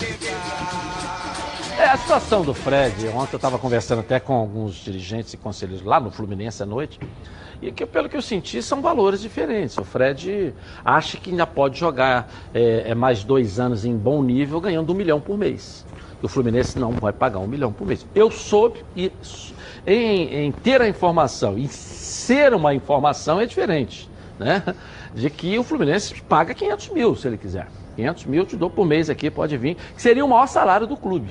É, 1.77 1.89
a 1.89 1.97
situação 1.97 2.43
do 2.43 2.55
Fred, 2.55 3.09
ontem 3.09 3.35
eu 3.35 3.39
estava 3.39 3.59
conversando 3.59 3.99
até 3.99 4.21
com 4.21 4.35
alguns 4.35 4.75
dirigentes 4.75 5.35
e 5.35 5.37
conselheiros 5.37 5.85
lá 5.85 5.99
no 5.99 6.13
Fluminense 6.13 6.63
à 6.63 6.67
noite, 6.67 7.01
e 7.61 7.73
que 7.73 7.85
pelo 7.85 8.09
que 8.09 8.17
eu 8.17 8.23
senti 8.23 8.63
são 8.63 8.81
valores 8.81 9.21
diferentes. 9.21 9.77
O 9.77 9.85
Fred 9.85 10.55
acha 10.85 11.17
que 11.17 11.31
ainda 11.31 11.45
pode 11.45 11.77
jogar 11.77 12.33
é, 12.55 12.91
é, 12.91 12.95
mais 12.95 13.25
dois 13.25 13.59
anos 13.59 13.85
em 13.85 13.97
bom 13.97 14.23
nível 14.23 14.61
ganhando 14.61 14.93
um 14.93 14.95
milhão 14.95 15.21
por 15.21 15.37
mês. 15.37 15.85
E 16.23 16.27
o 16.27 16.29
Fluminense 16.29 16.79
não 16.79 16.93
vai 16.93 17.13
pagar 17.13 17.41
um 17.41 17.49
milhão 17.49 17.73
por 17.73 17.85
mês. 17.85 18.07
Eu 18.15 18.31
soube, 18.31 18.85
e 18.95 19.11
em, 19.87 20.47
em 20.47 20.53
ter 20.53 20.81
a 20.81 20.89
informação 20.89 21.59
e 21.59 21.69
ser 21.69 22.55
uma 22.55 22.75
informação 22.75 23.41
é 23.41 23.47
diferente, 23.47 24.09
né? 24.39 24.63
De 25.15 25.29
que 25.29 25.59
o 25.59 25.63
Fluminense 25.63 26.15
paga 26.23 26.55
500 26.55 26.91
mil 26.91 27.17
se 27.17 27.27
ele 27.29 27.37
quiser. 27.37 27.69
500 27.97 28.25
mil 28.27 28.47
te 28.47 28.57
dou 28.57 28.71
por 28.71 28.87
mês 28.87 29.11
aqui, 29.11 29.31
pode 29.31 29.57
vir, 29.57 29.77
que 29.95 30.01
seria 30.01 30.25
o 30.25 30.29
maior 30.29 30.47
salário 30.47 30.87
do 30.87 30.97
clube. 30.97 31.29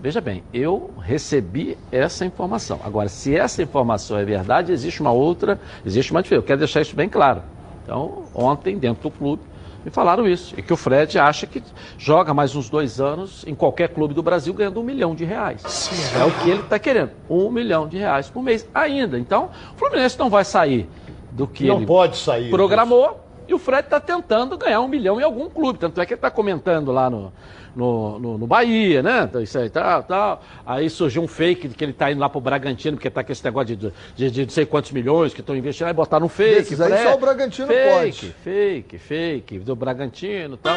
Veja 0.00 0.20
bem, 0.20 0.42
eu 0.54 0.90
recebi 1.02 1.76
essa 1.92 2.24
informação. 2.24 2.80
Agora, 2.82 3.08
se 3.08 3.36
essa 3.36 3.62
informação 3.62 4.16
é 4.16 4.24
verdade, 4.24 4.72
existe 4.72 5.02
uma 5.02 5.12
outra, 5.12 5.60
existe 5.84 6.10
uma 6.10 6.22
diferença. 6.22 6.42
Eu 6.42 6.46
quero 6.46 6.58
deixar 6.58 6.80
isso 6.80 6.96
bem 6.96 7.08
claro. 7.08 7.42
Então, 7.84 8.24
ontem, 8.34 8.78
dentro 8.78 9.02
do 9.02 9.10
clube, 9.10 9.42
me 9.84 9.90
falaram 9.90 10.26
isso. 10.28 10.54
E 10.58 10.62
que 10.62 10.72
o 10.72 10.76
Fred 10.76 11.18
acha 11.18 11.46
que 11.46 11.62
joga 11.96 12.34
mais 12.34 12.54
uns 12.54 12.68
dois 12.68 13.00
anos 13.00 13.44
em 13.46 13.54
qualquer 13.54 13.88
clube 13.88 14.12
do 14.14 14.22
Brasil 14.22 14.52
ganhando 14.52 14.80
um 14.80 14.84
milhão 14.84 15.14
de 15.14 15.24
reais. 15.24 15.90
É 16.18 16.24
o 16.24 16.30
que 16.30 16.50
ele 16.50 16.60
está 16.60 16.78
querendo. 16.78 17.10
Um 17.28 17.50
milhão 17.50 17.88
de 17.88 17.96
reais 17.98 18.28
por 18.28 18.42
mês 18.42 18.68
ainda. 18.74 19.18
Então, 19.18 19.50
o 19.74 19.78
Fluminense 19.78 20.18
não 20.18 20.28
vai 20.28 20.44
sair 20.44 20.88
do 21.30 21.46
que 21.46 21.66
Não 21.66 21.76
ele 21.78 21.86
pode 21.86 22.16
sair. 22.16 22.50
programou. 22.50 23.20
E 23.48 23.54
o 23.54 23.58
Fred 23.58 23.82
está 23.82 23.98
tentando 23.98 24.56
ganhar 24.56 24.80
um 24.80 24.86
milhão 24.86 25.20
em 25.20 25.24
algum 25.24 25.48
clube. 25.50 25.78
Tanto 25.78 26.00
é 26.00 26.06
que 26.06 26.12
ele 26.12 26.18
está 26.18 26.30
comentando 26.30 26.92
lá 26.92 27.10
no, 27.10 27.32
no, 27.74 28.18
no, 28.18 28.38
no 28.38 28.46
Bahia, 28.46 29.02
né? 29.02 29.22
Então, 29.28 29.40
Isso 29.40 29.58
aí, 29.58 29.70
tal, 29.70 30.02
tal. 30.02 30.42
Aí 30.66 30.88
surgiu 30.90 31.22
um 31.22 31.28
fake 31.28 31.68
de 31.68 31.74
que 31.74 31.84
ele 31.84 31.92
está 31.92 32.10
indo 32.10 32.20
lá 32.20 32.28
pro 32.28 32.40
Bragantino, 32.40 32.96
porque 32.96 33.08
está 33.08 33.22
com 33.22 33.32
esse 33.32 33.44
negócio 33.44 33.76
de, 33.76 33.92
de, 34.16 34.30
de 34.30 34.42
não 34.42 34.50
sei 34.50 34.66
quantos 34.66 34.90
milhões 34.92 35.32
que 35.34 35.40
estão 35.40 35.56
investindo. 35.56 35.86
Aí 35.88 35.92
botaram 35.92 36.26
um 36.26 36.28
fake. 36.28 36.54
Desses 36.56 36.80
aí 36.80 37.02
só 37.04 37.14
o 37.14 37.18
Bragantino 37.18 37.68
fake, 37.68 37.90
pode. 37.90 38.34
Fake, 38.44 38.98
fake, 38.98 39.58
do 39.60 39.76
Bragantino 39.76 40.54
e 40.54 40.58
tal. 40.58 40.76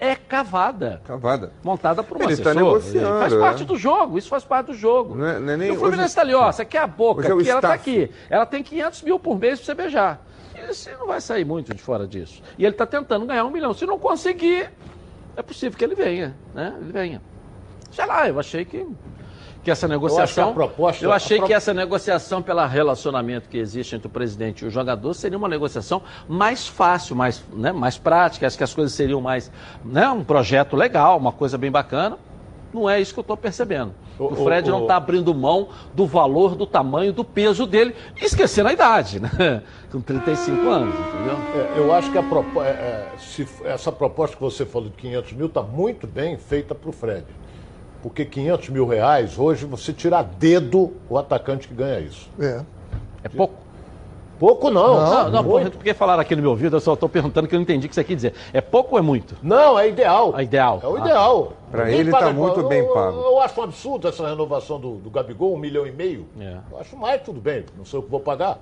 É 0.00 0.14
cavada. 0.14 1.00
Cavada. 1.06 1.52
Montada 1.62 2.02
por 2.02 2.16
um 2.16 2.20
Ele 2.24 2.28
tá 2.36 2.50
assessor. 2.50 2.54
negociando, 2.54 3.18
Faz 3.20 3.32
é. 3.32 3.38
parte 3.38 3.64
do 3.64 3.76
jogo, 3.76 4.18
isso 4.18 4.28
faz 4.28 4.44
parte 4.44 4.66
do 4.66 4.74
jogo. 4.74 5.14
Não 5.14 5.26
é- 5.26 5.38
não 5.38 5.52
é 5.52 5.56
nem- 5.56 5.68
e 5.68 5.70
o 5.70 5.74
Fluminense 5.76 6.02
hoje- 6.02 6.08
está 6.08 6.20
ali, 6.22 6.34
ó, 6.34 6.48
essa 6.48 6.62
aqui 6.62 6.76
é 6.76 6.80
a 6.80 6.86
boca, 6.86 7.22
é 7.22 7.32
aqui, 7.32 7.48
ela 7.48 7.58
está 7.58 7.76
staff. 7.76 7.90
aqui. 8.04 8.10
Ela 8.30 8.46
tem 8.46 8.62
500 8.62 9.02
mil 9.02 9.18
por 9.18 9.38
mês 9.38 9.58
para 9.58 9.66
você 9.66 9.74
beijar. 9.74 10.26
E 10.54 10.66
você 10.74 10.92
não 10.98 11.06
vai 11.06 11.20
sair 11.20 11.44
muito 11.44 11.74
de 11.74 11.82
fora 11.82 12.06
disso. 12.06 12.42
E 12.58 12.64
ele 12.64 12.72
está 12.74 12.86
tentando 12.86 13.26
ganhar 13.26 13.44
um 13.44 13.50
milhão. 13.50 13.72
Se 13.74 13.84
não 13.86 13.98
conseguir, 13.98 14.68
é 15.36 15.42
possível 15.42 15.76
que 15.78 15.84
ele 15.84 15.94
venha, 15.94 16.34
né? 16.54 16.74
Ele 16.80 16.92
venha. 16.92 17.22
Sei 17.90 18.06
lá, 18.06 18.26
eu 18.28 18.38
achei 18.40 18.64
que, 18.64 18.86
que 19.62 19.70
essa 19.70 19.86
negociação. 19.86 20.50
a 20.50 20.52
proposta- 20.54 21.04
eu 21.04 21.12
achei 21.12 21.38
que 21.48 21.52
essa 21.54 21.74
negociação 21.74 22.42
pelo 22.42 22.64
relacionamento 22.66 23.48
que 23.48 23.58
existe 23.58 23.94
entre 23.94 24.06
o 24.08 24.10
presidente 24.10 24.64
e 24.64 24.68
o 24.68 24.70
jogador 24.70 25.12
seria 25.14 25.36
uma 25.36 25.48
negociação 25.48 26.02
mais 26.28 26.66
fácil, 26.66 27.14
mais, 27.14 27.44
né, 27.52 27.70
mais 27.72 27.98
prática. 27.98 28.46
Acho 28.46 28.56
que 28.56 28.64
as 28.64 28.72
coisas 28.74 28.94
seriam 28.94 29.20
mais. 29.20 29.50
Né, 29.84 30.08
um 30.08 30.24
projeto 30.24 30.74
legal, 30.76 31.18
uma 31.18 31.32
coisa 31.32 31.58
bem 31.58 31.70
bacana. 31.70 32.18
Não 32.72 32.88
é 32.88 33.00
isso 33.00 33.12
que 33.12 33.20
eu 33.20 33.22
estou 33.22 33.36
percebendo. 33.36 33.92
O- 34.18 34.26
O, 34.26 34.36
Fred 34.44 34.68
o- 34.68 34.72
não 34.72 34.82
está 34.82 34.96
abrindo 34.96 35.34
mão 35.34 35.68
do 35.94 36.06
valor, 36.06 36.54
do 36.54 36.66
tamanho, 36.66 37.12
do 37.12 37.22
peso 37.24 37.66
dele, 37.66 37.94
esquecendo 38.20 38.68
a 38.68 38.72
idade, 38.72 39.20
né? 39.20 39.62
Com 39.92 40.00
35 40.00 40.68
anos, 40.70 40.94
entendeu? 40.94 41.36
É, 41.54 41.78
eu 41.78 41.92
acho 41.92 42.10
que 42.10 42.22
propo- 42.22 42.62
é, 42.62 42.68
é, 42.70 43.08
se 43.18 43.46
essa 43.64 43.92
proposta 43.92 44.36
que 44.36 44.42
você 44.42 44.64
falou 44.64 44.88
de 44.88 44.96
500 44.96 45.32
mil 45.34 45.46
está 45.46 45.62
muito 45.62 46.06
bem 46.06 46.38
feita 46.38 46.74
para 46.74 46.88
o 46.88 46.92
Fred. 46.92 47.24
Porque 48.02 48.24
500 48.24 48.68
mil 48.70 48.86
reais, 48.86 49.38
hoje, 49.38 49.64
você 49.66 49.92
tira 49.92 50.18
a 50.18 50.22
dedo 50.22 50.92
o 51.08 51.16
atacante 51.18 51.68
que 51.68 51.74
ganha 51.74 52.00
isso. 52.00 52.28
É. 52.40 52.62
É 53.22 53.28
pouco? 53.28 53.54
Pouco 54.40 54.70
não. 54.70 54.96
Não, 54.98 55.30
não, 55.30 55.42
muito. 55.44 55.76
porque 55.76 55.94
falaram 55.94 56.20
aqui 56.20 56.34
no 56.34 56.42
meu 56.42 56.50
ouvido, 56.50 56.74
eu 56.74 56.80
só 56.80 56.94
estou 56.94 57.08
perguntando 57.08 57.46
que 57.46 57.54
eu 57.54 57.58
não 57.58 57.62
entendi 57.62 57.86
o 57.86 57.88
que 57.88 57.94
você 57.94 58.02
quer 58.02 58.16
dizer. 58.16 58.34
É 58.52 58.60
pouco 58.60 58.94
ou 58.94 58.98
é 58.98 59.02
muito? 59.02 59.36
Não, 59.40 59.78
é 59.78 59.88
ideal. 59.88 60.34
É 60.36 60.42
ideal. 60.42 60.80
É 60.82 60.86
o 60.88 60.96
Ah. 60.96 60.98
ideal. 60.98 61.44
Pra 61.44 61.61
Ninguém 61.72 62.00
ele 62.00 62.10
paga- 62.10 62.26
tá 62.26 62.32
muito 62.32 62.60
eu- 62.60 62.68
bem 62.68 62.80
eu- 62.80 62.92
pago. 62.94 63.18
Eu, 63.20 63.40
acho 63.40 63.60
um 63.60 63.64
absurdo 63.64 64.08
essa 64.08 64.28
renovação 64.28 64.78
do, 64.80 64.96
do 64.96 65.10
Gabigol, 65.10 65.54
um 65.54 65.58
milhão 65.58 65.86
e 65.86 65.92
meio. 65.92 66.26
É. 66.40 66.58
Eu 66.70 66.78
acho 66.80 66.96
mais, 66.96 67.22
tudo 67.22 67.40
bem, 67.40 67.64
não 67.76 67.84
sei 67.84 67.98
o 67.98 68.02
que 68.02 68.10
vou 68.10 68.20
pagar. 68.20 68.58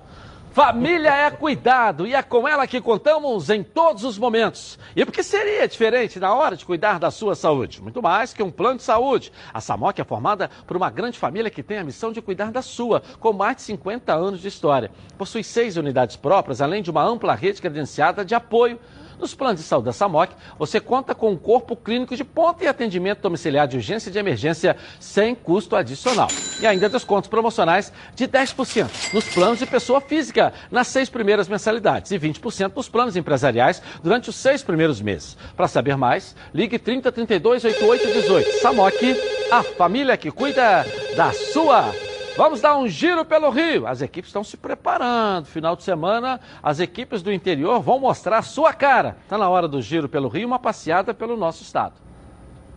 Família 0.53 1.15
é 1.15 1.31
cuidado 1.31 2.05
e 2.09 2.13
é 2.13 2.21
com 2.25 2.49
ela 2.49 2.67
que 2.67 2.81
contamos 2.81 3.49
em 3.51 3.63
todos 3.63 4.03
os 4.03 4.19
momentos. 4.19 4.81
E 4.97 5.05
porque 5.05 5.23
seria 5.23 5.69
diferente 5.69 6.19
na 6.19 6.35
hora 6.35 6.57
de 6.57 6.65
cuidar 6.65 6.99
da 6.99 7.09
sua 7.09 7.37
saúde? 7.37 7.81
Muito 7.81 8.03
mais 8.03 8.33
que 8.33 8.43
um 8.43 8.51
plano 8.51 8.79
de 8.79 8.83
saúde. 8.83 9.33
A 9.55 9.61
Samok 9.61 10.01
é 10.01 10.05
formada 10.05 10.51
por 10.67 10.77
uma 10.77 10.91
grande 10.91 11.17
família 11.21 11.51
que 11.53 11.63
tem 11.63 11.79
a 11.79 11.85
missão 11.85 12.11
de 12.11 12.21
cuidar 12.21 12.51
da 12.51 12.63
sua, 12.63 13.01
com 13.21 13.33
mais 13.33 13.57
de 13.59 13.63
50 13.63 14.13
anos 14.13 14.41
de 14.41 14.49
história. 14.49 14.91
Possui 15.17 15.45
seis 15.45 15.77
unidades 15.77 16.17
próprias, 16.17 16.61
além 16.61 16.83
de 16.83 16.91
uma 16.91 17.05
ampla 17.05 17.37
rede 17.37 17.61
credenciada 17.63 18.25
de 18.25 18.35
apoio 18.35 18.77
nos 19.21 19.35
planos 19.35 19.61
de 19.61 19.67
saúde 19.67 19.87
da 19.87 19.93
SAMOC, 19.93 20.33
você 20.59 20.81
conta 20.81 21.15
com 21.15 21.31
um 21.31 21.37
corpo 21.37 21.77
clínico 21.77 22.17
de 22.17 22.25
ponta 22.25 22.65
e 22.65 22.67
atendimento 22.67 23.21
domiciliar 23.21 23.69
de 23.69 23.77
urgência 23.77 24.09
e 24.09 24.13
de 24.13 24.19
emergência 24.19 24.77
sem 24.99 25.35
custo 25.35 25.77
adicional. 25.77 26.29
E 26.61 26.67
ainda 26.67 26.89
descontos 26.89 27.29
promocionais 27.29 27.93
de 28.15 28.27
10% 28.27 29.13
nos 29.13 29.25
planos 29.27 29.59
de 29.59 29.67
pessoa 29.67 30.01
física 30.01 30.53
nas 30.71 30.89
seis 30.89 31.09
primeiras 31.09 31.49
mensalidades 31.49 32.11
e 32.11 32.19
20% 32.19 32.73
nos 32.75 32.89
planos 32.89 33.17
empresariais 33.17 33.83
durante 34.03 34.31
os 34.31 34.37
seis 34.37 34.63
primeiros 34.63 35.01
meses. 35.01 35.37
Para 35.57 35.69
saber 35.69 35.97
mais, 35.97 36.35
ligue 36.53 36.79
30 36.79 37.13
32 37.13 37.65
88 37.65 38.13
18. 38.13 38.61
SAMOC, 38.61 39.17
a 39.51 39.63
família 39.63 40.17
que 40.17 40.31
cuida 40.31 40.87
da 41.17 41.33
sua 41.33 41.93
Vamos 42.37 42.61
dar 42.61 42.77
um 42.79 42.89
giro 42.89 43.25
pelo 43.25 43.51
Rio. 43.51 43.87
As 43.87 44.01
equipes 44.01 44.29
estão 44.29 44.43
se 44.43 44.57
preparando. 44.57 45.47
Final 45.47 45.77
de 45.77 45.83
semana, 45.83 46.41
as 46.63 46.81
equipes 46.81 47.23
do 47.23 47.33
interior 47.33 47.81
vão 47.81 47.99
mostrar 47.99 48.39
a 48.39 48.43
sua 48.43 48.73
cara. 48.73 49.17
Está 49.25 49.37
na 49.37 49.49
hora 49.49 49.69
do 49.69 49.83
giro 49.83 50.09
pelo 50.09 50.29
Rio, 50.29 50.47
uma 50.47 50.59
passeada 50.59 51.13
pelo 51.13 51.37
nosso 51.37 51.63
estado. 51.63 51.95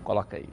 Coloca 0.03 0.37
aí. 0.37 0.49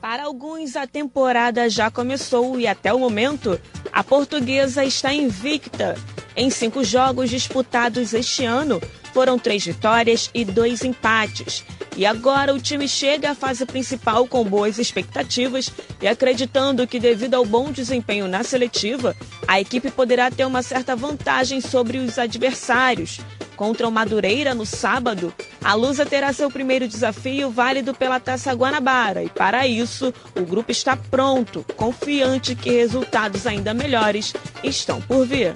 Para 0.00 0.24
alguns, 0.24 0.76
a 0.76 0.86
temporada 0.86 1.68
já 1.70 1.90
começou 1.90 2.58
e 2.58 2.66
até 2.66 2.92
o 2.92 2.98
momento, 2.98 3.58
a 3.92 4.04
portuguesa 4.04 4.84
está 4.84 5.14
invicta. 5.14 5.94
Em 6.36 6.50
cinco 6.50 6.82
jogos 6.82 7.30
disputados 7.30 8.12
este 8.12 8.44
ano, 8.44 8.80
foram 9.12 9.38
três 9.38 9.64
vitórias 9.64 10.28
e 10.34 10.44
dois 10.44 10.82
empates. 10.82 11.64
E 11.96 12.04
agora 12.04 12.52
o 12.52 12.60
time 12.60 12.88
chega 12.88 13.30
à 13.30 13.34
fase 13.36 13.64
principal 13.64 14.26
com 14.26 14.42
boas 14.42 14.78
expectativas 14.78 15.70
e 16.02 16.08
acreditando 16.08 16.86
que, 16.88 16.98
devido 16.98 17.34
ao 17.34 17.46
bom 17.46 17.70
desempenho 17.70 18.26
na 18.26 18.42
seletiva, 18.42 19.14
a 19.46 19.60
equipe 19.60 19.92
poderá 19.92 20.28
ter 20.28 20.44
uma 20.44 20.62
certa 20.62 20.96
vantagem 20.96 21.60
sobre 21.60 21.98
os 21.98 22.18
adversários. 22.18 23.20
Contra 23.54 23.86
o 23.86 23.92
Madureira 23.92 24.52
no 24.52 24.66
sábado, 24.66 25.32
a 25.62 25.74
Lusa 25.74 26.04
terá 26.04 26.32
seu 26.32 26.50
primeiro 26.50 26.88
desafio 26.88 27.50
válido 27.50 27.94
pela 27.94 28.18
Taça 28.18 28.52
Guanabara 28.52 29.22
e, 29.22 29.28
para 29.28 29.64
isso, 29.68 30.12
o 30.36 30.42
grupo 30.42 30.72
está 30.72 30.96
pronto, 30.96 31.64
confiante 31.76 32.56
que 32.56 32.70
resultados 32.70 33.46
ainda 33.46 33.72
melhores 33.72 34.32
estão 34.64 35.00
por 35.00 35.24
vir. 35.24 35.54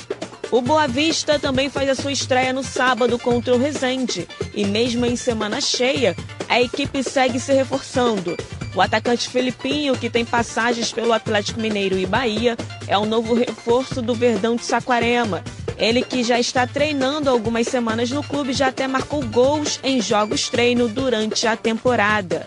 O 0.50 0.62
Boa 0.68 0.86
Vista 0.86 1.38
também 1.38 1.70
faz 1.70 1.88
a 1.88 1.94
sua 1.94 2.12
estreia 2.12 2.52
no 2.52 2.62
sábado 2.62 3.18
contra 3.18 3.54
o 3.54 3.58
Resende. 3.58 4.28
E 4.52 4.66
mesmo 4.66 5.06
em 5.06 5.16
semana 5.16 5.62
cheia, 5.62 6.14
a 6.46 6.60
equipe 6.60 7.02
segue 7.02 7.40
se 7.40 7.54
reforçando. 7.54 8.36
O 8.74 8.82
atacante 8.82 9.30
Felipinho, 9.30 9.96
que 9.96 10.10
tem 10.10 10.26
passagens 10.26 10.92
pelo 10.92 11.14
Atlético 11.14 11.58
Mineiro 11.58 11.96
e 11.96 12.04
Bahia, 12.04 12.54
é 12.86 12.98
o 12.98 13.06
novo 13.06 13.32
reforço 13.32 14.02
do 14.02 14.14
Verdão 14.14 14.56
de 14.56 14.64
Saquarema. 14.66 15.42
Ele 15.78 16.02
que 16.02 16.22
já 16.22 16.38
está 16.38 16.66
treinando 16.66 17.30
algumas 17.30 17.66
semanas 17.66 18.10
no 18.10 18.22
clube 18.22 18.52
já 18.52 18.66
até 18.66 18.86
marcou 18.86 19.24
gols 19.24 19.80
em 19.82 20.02
jogos 20.02 20.50
treino 20.50 20.86
durante 20.86 21.46
a 21.46 21.56
temporada. 21.56 22.46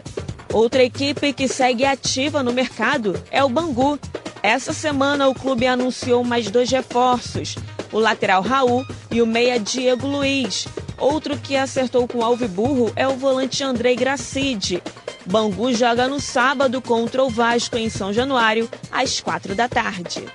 Outra 0.54 0.84
equipe 0.84 1.34
que 1.34 1.48
segue 1.48 1.86
ativa 1.86 2.44
no 2.44 2.54
mercado 2.54 3.22
é 3.32 3.44
o 3.44 3.50
Bangu. 3.50 4.00
Essa 4.44 4.74
semana 4.74 5.28
o 5.28 5.36
clube 5.36 5.68
anunciou 5.68 6.24
mais 6.24 6.50
dois 6.50 6.70
reforços 6.70 7.56
o 7.92 8.00
lateral 8.00 8.42
Raul 8.42 8.86
e 9.12 9.22
o 9.22 9.28
meia 9.28 9.60
Diego 9.60 10.08
Luiz. 10.08 10.68
Outro 10.98 11.38
que 11.38 11.56
acertou 11.56 12.08
com 12.08 12.20
o 12.20 12.24
Alviburro 12.24 12.92
é 12.96 13.08
o 13.08 13.16
volante 13.16 13.64
Andrei 13.64 13.96
Gracide. 13.96 14.82
Bangu 15.26 15.74
joga 15.74 16.08
no 16.08 16.20
sábado 16.20 16.82
contra 16.82 17.24
o 17.24 17.30
Vasco 17.30 17.78
em 17.78 17.90
São 17.90 18.14
Januário, 18.14 18.70
às 18.92 19.20
quatro 19.20 19.54
da 19.54 19.68
tarde. 19.68 20.26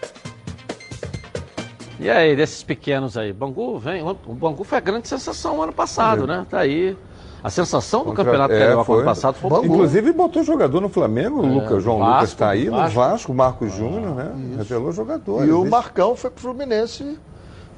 E 1.99 2.11
aí, 2.11 2.37
desses 2.37 2.63
pequenos 2.63 3.17
aí, 3.17 3.33
Bangu 3.33 3.79
vem. 3.79 4.03
O 4.03 4.15
Bangu 4.15 4.65
foi 4.65 4.79
a 4.79 4.81
grande 4.81 5.09
sensação 5.09 5.63
ano 5.63 5.73
passado, 5.73 6.27
né? 6.27 6.47
Tá 6.49 6.61
aí. 6.61 6.97
A 7.43 7.51
sensação 7.51 8.01
do 8.01 8.07
Contra- 8.07 8.25
Campeonato 8.25 8.55
é, 8.55 8.59
Carioca 8.59 8.85
foi. 8.85 8.97
ano 8.97 9.05
passado 9.05 9.35
foi 9.37 9.51
o. 9.51 9.65
Inclusive 9.65 10.13
botou 10.13 10.43
jogador 10.43 10.81
no 10.81 10.89
Flamengo, 10.89 11.41
o 11.43 11.47
Lucas, 11.47 11.83
João 11.83 11.99
Vasco, 11.99 12.15
Lucas 12.15 12.29
está 12.31 12.49
aí, 12.51 12.69
Vasco. 12.69 12.85
no 12.87 12.91
Vasco, 12.91 13.35
Marcos 13.35 13.73
Júnior, 13.75 14.15
né? 14.15 14.33
Revelou 14.59 14.91
jogadores. 14.93 15.49
E 15.49 15.53
o 15.53 15.65
Marcão 15.65 16.17
foi 16.17 16.31
pro 16.31 16.43
Fluminense. 16.43 17.19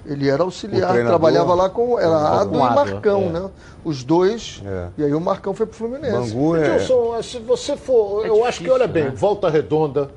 Ele 0.06 0.26
era 0.30 0.42
auxiliar, 0.42 0.94
trabalhava 0.94 1.54
lá 1.54 1.68
com. 1.68 1.98
Era 1.98 2.09
Com 2.09 2.16
Ado 2.16 2.59
e 2.59 2.62
Ado, 2.62 2.74
Marcão, 2.74 3.20
é. 3.24 3.28
né? 3.30 3.50
Os 3.84 4.02
dois. 4.02 4.62
E 4.96 5.04
aí 5.04 5.12
o 5.12 5.20
Marcão 5.20 5.52
foi 5.52 5.66
pro 5.66 5.76
Fluminense. 5.76 6.32
Bangu 6.34 6.56
é- 6.56 6.66
Edilson, 6.76 7.22
se 7.22 7.38
você 7.40 7.76
for. 7.76 8.24
eu 8.24 8.44
acho 8.46 8.61
que, 8.61 8.70
olha 8.70 8.86
bem, 8.86 9.04
né? 9.04 9.12
Volta 9.14 9.50
Redonda, 9.50 10.09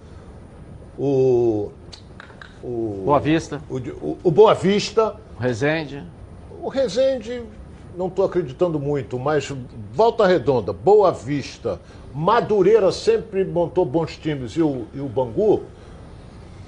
o. 0.98 1.72
o 2.64 3.02
Boa 3.06 3.20
Vista. 3.20 3.62
O, 3.70 3.78
o, 3.78 4.18
o 4.24 4.32
Boa 4.32 4.54
Vista. 4.54 5.16
O 5.38 5.42
Resende. 5.42 6.04
O 6.62 6.70
Resende, 6.70 7.44
não 7.98 8.08
estou 8.08 8.26
acreditando 8.26 8.80
muito, 8.80 9.20
mas 9.20 9.52
Volta 9.94 10.26
Redonda, 10.26 10.72
Boa 10.74 11.12
Vista, 11.12 11.80
Madureira 12.14 12.92
sempre 12.92 13.44
montou 13.46 13.86
bons 13.86 14.18
times 14.18 14.54
e 14.54 14.62
o, 14.62 14.86
e 14.94 15.00
o 15.00 15.08
Bangu. 15.08 15.64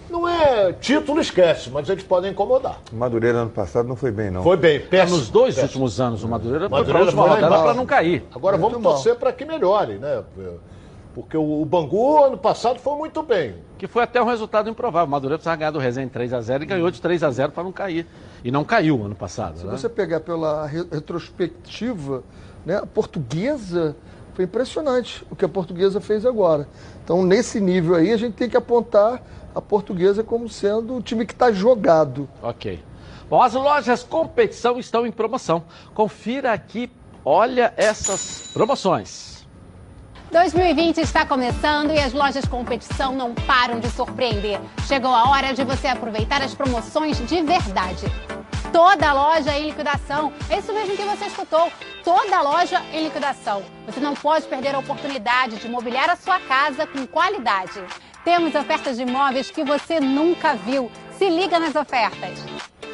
Não 0.10 0.28
é 0.28 0.72
título, 0.74 1.20
esquece, 1.20 1.72
mas 1.72 1.90
eles 1.90 2.04
podem 2.04 2.32
incomodar. 2.32 2.80
Madureira 2.92 3.40
ano 3.40 3.50
passado 3.50 3.88
não 3.88 3.96
foi 3.96 4.12
bem, 4.12 4.30
não. 4.30 4.44
Foi 4.44 4.56
bem, 4.56 4.80
péssimo. 4.80 5.18
nos 5.18 5.30
dois 5.30 5.56
péssimo. 5.56 5.68
últimos 5.70 6.00
anos, 6.00 6.24
o 6.24 6.28
Madureira, 6.28 6.70
foi 6.70 6.70
para 6.70 6.78
a 6.78 6.80
Madureira 6.82 7.06
última 7.06 7.28
rodada 7.28 7.64
para 7.64 7.74
não 7.74 7.86
cair. 7.86 8.24
Agora 8.34 8.58
Muito 8.58 8.72
vamos 8.74 8.84
mal. 8.84 8.94
torcer 8.94 9.16
para 9.16 9.34
que 9.34 9.44
melhore, 9.44 9.94
né? 9.96 10.24
Porque 11.16 11.36
o 11.38 11.62
o 11.62 11.66
Bangu 11.66 12.24
ano 12.24 12.38
passado 12.38 12.80
foi 12.80 12.96
muito 12.96 13.24
bem. 13.24 13.56
Que 13.78 13.88
foi 13.88 14.04
até 14.04 14.22
um 14.22 14.26
resultado 14.26 14.70
improvável. 14.70 15.08
O 15.08 15.12
Madureira 15.12 15.38
precisava 15.38 15.58
ganhar 15.58 15.72
do 15.72 15.80
Resende 15.80 16.12
3x0 16.12 16.62
e 16.62 16.66
ganhou 16.66 16.92
de 16.92 17.02
3x0 17.02 17.50
para 17.50 17.64
não 17.64 17.72
cair. 17.72 18.06
E 18.44 18.52
não 18.52 18.64
caiu 18.64 19.04
ano 19.06 19.16
passado. 19.16 19.60
Se 19.60 19.66
né? 19.66 19.72
você 19.72 19.88
pegar 19.88 20.20
pela 20.20 20.68
re- 20.68 20.86
retrospectiva, 20.92 22.24
né, 22.66 22.78
a 22.78 22.86
portuguesa 22.86 23.96
foi 24.34 24.46
impressionante 24.46 25.26
o 25.30 25.36
que 25.36 25.46
a 25.46 25.50
portuguesa 25.50 26.02
fez 26.02 26.26
agora. 26.26 26.68
Então, 27.04 27.24
nesse 27.24 27.62
nível 27.62 27.96
aí, 27.96 28.12
a 28.12 28.18
gente 28.18 28.34
tem 28.34 28.50
que 28.50 28.58
apontar 28.58 29.22
a 29.54 29.62
portuguesa 29.62 30.24
como 30.24 30.50
sendo 30.50 30.96
o 30.96 31.02
time 31.02 31.26
que 31.26 31.34
está 31.34 31.52
jogado. 31.52 32.28
Ok. 32.42 32.84
Bom, 33.30 33.42
as 33.42 33.54
lojas 33.54 34.04
competição 34.04 34.78
estão 34.80 35.06
em 35.08 35.12
promoção. 35.12 35.64
Confira 35.94 36.52
aqui, 36.52 36.92
olha 37.24 37.74
essas 37.78 38.50
promoções. 38.54 39.33
2020 40.34 40.98
está 40.98 41.28
começando 41.28 41.92
e 41.92 42.00
as 42.00 42.12
lojas 42.12 42.44
competição 42.46 43.14
não 43.14 43.36
param 43.36 43.80
de 43.80 43.88
surpreender. 43.92 44.60
Chegou 44.88 45.14
a 45.14 45.30
hora 45.30 45.54
de 45.54 45.64
você 45.64 45.86
aproveitar 45.86 46.42
as 46.42 46.56
promoções 46.56 47.20
de 47.20 47.44
verdade. 47.44 48.08
Toda 48.72 49.14
loja 49.14 49.56
em 49.56 49.68
liquidação. 49.68 50.34
É 50.50 50.58
isso 50.58 50.74
mesmo 50.74 50.98
que 50.98 51.04
você 51.04 51.26
escutou. 51.26 51.72
Toda 52.04 52.42
loja 52.42 52.82
em 52.92 53.04
liquidação. 53.04 53.62
Você 53.86 54.00
não 54.00 54.16
pode 54.16 54.48
perder 54.48 54.74
a 54.74 54.80
oportunidade 54.80 55.58
de 55.58 55.70
mobiliar 55.70 56.10
a 56.10 56.16
sua 56.16 56.40
casa 56.40 56.88
com 56.88 57.06
qualidade. 57.06 57.80
Temos 58.26 58.56
ofertas 58.56 58.98
de 58.98 59.04
imóveis 59.04 59.52
que 59.52 59.64
você 59.64 60.00
nunca 60.00 60.56
viu. 60.56 60.90
Se 61.16 61.30
liga 61.30 61.60
nas 61.60 61.76
ofertas. 61.76 62.44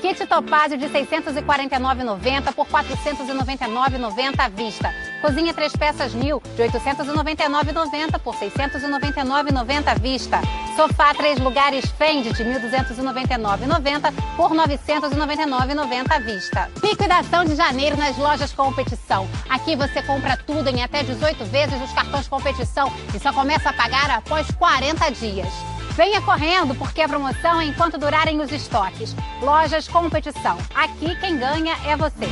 Kit 0.01 0.25
Topázio 0.25 0.77
de 0.77 0.87
R$ 0.87 1.05
649,90 1.05 2.53
por 2.53 2.67
R$ 2.67 2.83
499,90 2.83 4.39
à 4.39 4.49
vista. 4.49 4.93
Cozinha 5.21 5.53
três 5.53 5.73
peças 5.73 6.13
New 6.13 6.41
de 6.55 6.61
R$ 6.63 6.69
899,90 6.69 8.19
por 8.19 8.35
R$ 8.35 8.49
699,90 8.49 9.87
à 9.87 9.93
vista. 9.95 10.39
Sofá 10.75 11.13
três 11.13 11.37
lugares 11.39 11.85
Fendi 11.97 12.31
de 12.31 12.43
R$ 12.43 12.59
1.299,90 12.59 14.13
por 14.37 14.51
R$ 14.51 14.57
999,90 14.57 16.11
à 16.11 16.19
vista. 16.19 16.71
Liquidação 16.81 17.43
de 17.43 17.55
janeiro 17.55 17.97
nas 17.97 18.17
lojas 18.17 18.53
competição. 18.53 19.27
Aqui 19.49 19.75
você 19.75 20.01
compra 20.01 20.37
tudo 20.37 20.69
em 20.69 20.81
até 20.81 21.03
18 21.03 21.43
vezes 21.45 21.81
os 21.81 21.91
cartões 21.91 22.27
competição 22.27 22.91
e 23.13 23.19
só 23.19 23.33
começa 23.33 23.69
a 23.69 23.73
pagar 23.73 24.09
após 24.09 24.49
40 24.51 25.09
dias. 25.11 25.49
Venha 25.97 26.21
correndo, 26.21 26.73
porque 26.75 27.01
a 27.01 27.09
promoção 27.09 27.59
é 27.59 27.65
enquanto 27.65 27.97
durarem 27.97 28.39
os 28.39 28.53
estoques. 28.53 29.13
Lojas 29.41 29.85
Competição. 29.85 30.57
Aqui 30.73 31.13
quem 31.19 31.37
ganha 31.37 31.75
é 31.85 31.97
você. 31.97 32.29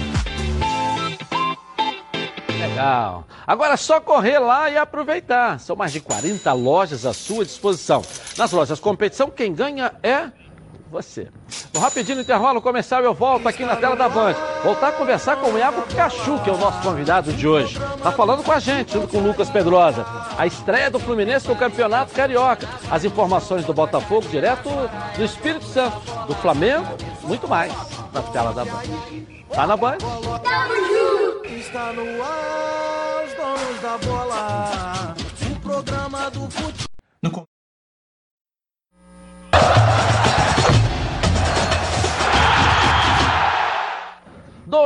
Legal. 2.70 3.26
Agora 3.46 3.74
é 3.74 3.78
só 3.78 4.00
correr 4.00 4.40
lá 4.40 4.70
e 4.70 4.78
aproveitar. 4.78 5.60
São 5.60 5.76
mais 5.76 5.92
de 5.92 6.00
40 6.02 6.52
lojas 6.54 7.06
à 7.06 7.14
sua 7.14 7.46
disposição. 7.46 8.02
Nas 8.38 8.52
lojas 8.52 8.80
competição, 8.80 9.30
quem 9.30 9.54
ganha 9.54 9.94
é 10.04 10.32
você. 10.90 11.28
No 11.74 11.80
rapidinho 11.80 12.22
intervalo 12.22 12.62
comercial, 12.62 13.02
eu 13.04 13.14
volto 13.14 13.48
aqui 13.48 13.64
na 13.66 13.76
tela 13.76 13.96
da 13.96 14.08
Band. 14.08 14.36
Voltar 14.64 14.90
a 14.90 14.92
conversar 14.94 15.36
com 15.38 15.52
o 15.52 15.58
Iago 15.58 15.82
Pikachu, 15.82 16.40
que 16.44 16.50
é 16.50 16.54
o 16.54 16.58
nosso 16.58 16.82
convidado 16.82 17.34
de 17.34 17.48
hoje. 17.48 17.78
Tá 18.02 18.12
falando 18.12 18.44
com 18.44 18.52
a 18.52 18.60
gente, 18.60 18.94
junto 18.94 19.08
com 19.08 19.18
o 19.18 19.28
Lucas 19.28 19.50
Pedrosa. 19.50 20.06
A 20.38 20.48
estreia 20.48 20.90
do 20.90 21.00
Fluminense 21.00 21.48
no 21.48 21.56
Campeonato 21.56 22.14
Carioca. 22.14 22.68
As 22.90 23.04
informações 23.04 23.66
do 23.66 23.74
Botafogo 23.74 24.28
direto 24.30 24.70
do 25.16 25.24
Espírito 25.24 25.66
Santo, 25.66 26.00
do 26.26 26.36
Flamengo, 26.36 26.88
muito 27.24 27.48
mais. 27.48 27.74
na 28.14 28.22
tela 28.22 28.54
da 28.54 28.64
Band. 28.66 29.37
Tá 29.50 29.66
na 29.66 29.78
Band? 29.78 29.98
Está 31.46 31.94
no 31.94 32.24
ar, 32.24 33.26
os 33.26 33.34
donos 33.34 33.82
da 33.82 33.98
bola. 33.98 34.97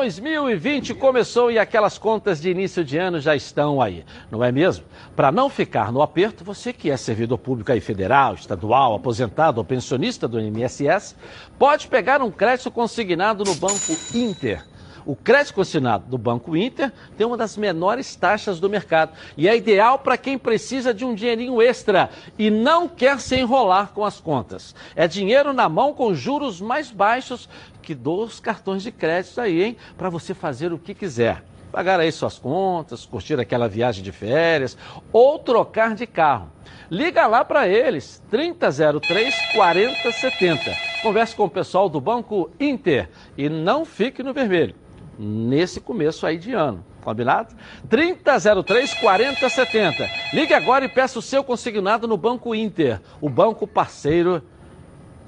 2020 0.01 0.95
começou 0.95 1.51
e 1.51 1.59
aquelas 1.59 1.99
contas 1.99 2.41
de 2.41 2.49
início 2.49 2.83
de 2.83 2.97
ano 2.97 3.19
já 3.19 3.35
estão 3.35 3.79
aí, 3.79 4.03
não 4.31 4.43
é 4.43 4.51
mesmo? 4.51 4.83
Para 5.15 5.31
não 5.31 5.47
ficar 5.47 5.91
no 5.91 6.01
aperto, 6.01 6.43
você 6.43 6.73
que 6.73 6.89
é 6.89 6.97
servidor 6.97 7.37
público 7.37 7.71
aí 7.71 7.79
federal, 7.79 8.33
estadual, 8.33 8.95
aposentado 8.95 9.59
ou 9.59 9.63
pensionista 9.63 10.27
do 10.27 10.39
INSS, 10.39 11.15
pode 11.59 11.87
pegar 11.87 12.19
um 12.19 12.31
crédito 12.31 12.71
consignado 12.71 13.43
no 13.43 13.53
Banco 13.53 13.95
Inter. 14.15 14.63
O 15.05 15.15
crédito 15.15 15.55
consignado 15.55 16.05
do 16.07 16.17
Banco 16.17 16.55
Inter 16.55 16.91
tem 17.17 17.25
uma 17.25 17.37
das 17.37 17.57
menores 17.57 18.15
taxas 18.15 18.59
do 18.59 18.69
mercado 18.69 19.13
e 19.35 19.47
é 19.47 19.55
ideal 19.55 19.99
para 19.99 20.17
quem 20.17 20.37
precisa 20.37 20.93
de 20.93 21.03
um 21.03 21.15
dinheirinho 21.15 21.61
extra 21.61 22.09
e 22.37 22.49
não 22.49 22.87
quer 22.87 23.19
se 23.19 23.35
enrolar 23.35 23.91
com 23.93 24.05
as 24.05 24.19
contas. 24.19 24.75
É 24.95 25.07
dinheiro 25.07 25.53
na 25.53 25.67
mão 25.67 25.93
com 25.93 26.13
juros 26.13 26.61
mais 26.61 26.91
baixos 26.91 27.49
que 27.81 27.95
dos 27.95 28.39
cartões 28.39 28.83
de 28.83 28.91
crédito 28.91 29.41
aí, 29.41 29.63
hein? 29.63 29.77
Para 29.97 30.09
você 30.09 30.33
fazer 30.33 30.71
o 30.71 30.79
que 30.79 30.93
quiser. 30.93 31.43
Pagar 31.71 31.99
aí 31.99 32.11
suas 32.11 32.37
contas, 32.37 33.05
curtir 33.05 33.39
aquela 33.39 33.67
viagem 33.67 34.03
de 34.03 34.11
férias 34.11 34.77
ou 35.11 35.39
trocar 35.39 35.95
de 35.95 36.05
carro. 36.05 36.49
Liga 36.89 37.25
lá 37.27 37.45
para 37.45 37.67
eles, 37.67 38.21
3003 38.29 39.33
4070. 39.53 40.75
Converse 41.01 41.35
com 41.35 41.45
o 41.45 41.49
pessoal 41.49 41.87
do 41.87 42.01
Banco 42.01 42.51
Inter 42.59 43.09
e 43.37 43.47
não 43.47 43.85
fique 43.85 44.21
no 44.21 44.33
vermelho 44.33 44.75
nesse 45.17 45.79
começo 45.79 46.25
aí 46.25 46.37
de 46.37 46.53
ano. 46.53 46.83
Combinado? 47.01 47.55
3003 47.89 48.93
4070. 48.95 50.09
Ligue 50.33 50.53
agora 50.53 50.85
e 50.85 50.89
peça 50.89 51.19
o 51.19 51.21
seu 51.21 51.43
consignado 51.43 52.07
no 52.07 52.17
Banco 52.17 52.53
Inter, 52.53 53.01
o 53.19 53.29
banco 53.29 53.65
parceiro 53.67 54.43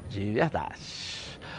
de 0.10 0.32
verdade. 0.32 1.03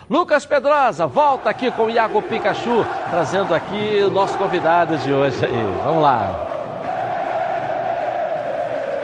Lucas 0.09 0.45
Pedrosa, 0.45 1.07
volta 1.07 1.49
aqui 1.49 1.71
com 1.71 1.85
o 1.85 1.91
Iago 1.91 2.21
Pikachu, 2.21 2.85
trazendo 3.09 3.55
aqui 3.55 4.03
o 4.07 4.11
nosso 4.11 4.37
convidado 4.37 4.99
de 4.99 5.11
hoje 5.11 5.43
aí. 5.47 5.83
Vamos 5.83 6.03
lá. 6.03 6.51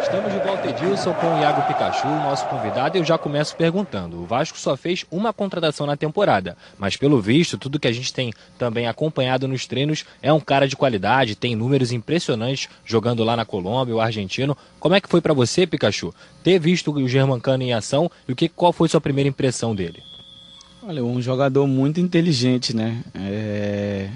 Estamos 0.03 0.33
de 0.33 0.39
volta, 0.41 0.69
Edilson, 0.69 1.15
com 1.15 1.35
o 1.35 1.41
Iago 1.41 1.63
Pikachu, 1.63 2.07
nosso 2.07 2.45
convidado, 2.47 2.97
e 2.97 3.01
eu 3.01 3.05
já 3.05 3.17
começo 3.17 3.57
perguntando. 3.57 4.21
O 4.21 4.27
Vasco 4.27 4.59
só 4.59 4.77
fez 4.77 5.07
uma 5.11 5.33
contratação 5.33 5.87
na 5.87 5.97
temporada, 5.97 6.55
mas 6.79 6.97
pelo 6.97 7.19
visto, 7.19 7.57
tudo 7.57 7.79
que 7.79 7.89
a 7.89 7.93
gente 7.93 8.13
tem 8.13 8.35
também 8.59 8.87
acompanhado 8.87 9.49
nos 9.49 9.67
treinos 9.67 10.05
é 10.21 10.31
um 10.31 10.41
cara 10.41 10.69
de 10.69 10.77
qualidade, 10.77 11.37
tem 11.37 11.57
números 11.57 11.93
impressionantes 11.93 12.69
jogando 12.85 13.25
lá 13.25 13.37
na 13.37 13.47
Colômbia, 13.47 13.95
o 13.95 14.01
argentino. 14.01 14.57
Como 14.79 14.97
é 14.97 15.01
que 15.01 15.09
foi 15.09 15.23
para 15.23 15.33
você, 15.33 15.67
Pikachu, 15.67 16.13
ter 16.43 16.59
visto 16.59 16.93
o 16.93 17.09
Germancano 17.09 17.63
em 17.63 17.73
ação 17.73 18.11
e 18.29 18.33
o 18.33 18.37
que, 18.37 18.51
qual 18.51 18.73
foi 18.73 18.89
sua 18.89 19.01
primeira 19.01 19.29
impressão 19.29 19.75
dele? 19.75 20.10
Olha, 20.83 21.05
um 21.05 21.21
jogador 21.21 21.67
muito 21.67 22.01
inteligente, 22.01 22.75
né? 22.75 23.03
É... 23.15 24.09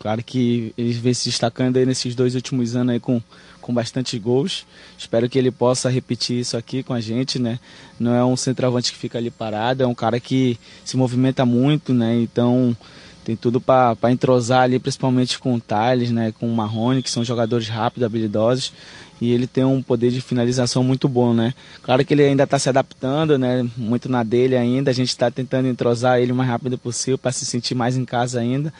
Claro 0.00 0.24
que 0.24 0.72
ele 0.76 0.92
vem 0.92 1.14
se 1.14 1.28
destacando 1.28 1.76
aí 1.76 1.86
nesses 1.86 2.14
dois 2.14 2.34
últimos 2.34 2.74
anos 2.74 2.94
aí 2.94 3.00
com, 3.00 3.22
com 3.60 3.72
bastante 3.72 4.18
gols. 4.18 4.66
Espero 4.98 5.28
que 5.28 5.38
ele 5.38 5.50
possa 5.50 5.88
repetir 5.90 6.40
isso 6.40 6.56
aqui 6.56 6.82
com 6.82 6.94
a 6.94 7.00
gente, 7.00 7.38
né? 7.38 7.60
Não 7.98 8.14
é 8.14 8.24
um 8.24 8.34
centroavante 8.34 8.90
que 8.90 8.98
fica 8.98 9.18
ali 9.18 9.30
parado, 9.30 9.82
é 9.82 9.86
um 9.86 9.94
cara 9.94 10.18
que 10.18 10.58
se 10.84 10.96
movimenta 10.96 11.44
muito, 11.44 11.92
né? 11.92 12.16
Então 12.16 12.74
tem 13.22 13.36
tudo 13.36 13.60
para 13.60 14.10
entrosar 14.10 14.62
ali, 14.62 14.78
principalmente 14.78 15.38
com 15.38 15.54
o 15.54 15.60
Thales, 15.60 16.10
né? 16.10 16.32
Com 16.32 16.50
o 16.50 16.56
Marrone, 16.56 17.02
que 17.02 17.10
são 17.10 17.22
jogadores 17.22 17.68
rápidos, 17.68 18.06
habilidosos 18.06 18.72
e 19.20 19.32
ele 19.32 19.46
tem 19.46 19.64
um 19.64 19.82
poder 19.82 20.10
de 20.10 20.20
finalização 20.20 20.82
muito 20.82 21.06
bom, 21.06 21.34
né? 21.34 21.52
Claro 21.82 22.04
que 22.04 22.14
ele 22.14 22.22
ainda 22.22 22.44
está 22.44 22.58
se 22.58 22.68
adaptando, 22.68 23.38
né? 23.38 23.68
Muito 23.76 24.08
na 24.08 24.22
dele 24.22 24.56
ainda. 24.56 24.90
A 24.90 24.94
gente 24.94 25.10
está 25.10 25.30
tentando 25.30 25.68
entrosar 25.68 26.20
ele 26.20 26.32
o 26.32 26.34
mais 26.34 26.48
rápido 26.48 26.78
possível 26.78 27.18
para 27.18 27.30
se 27.30 27.44
sentir 27.44 27.74
mais 27.74 27.96
em 27.98 28.04
casa 28.04 28.40
ainda, 28.40 28.72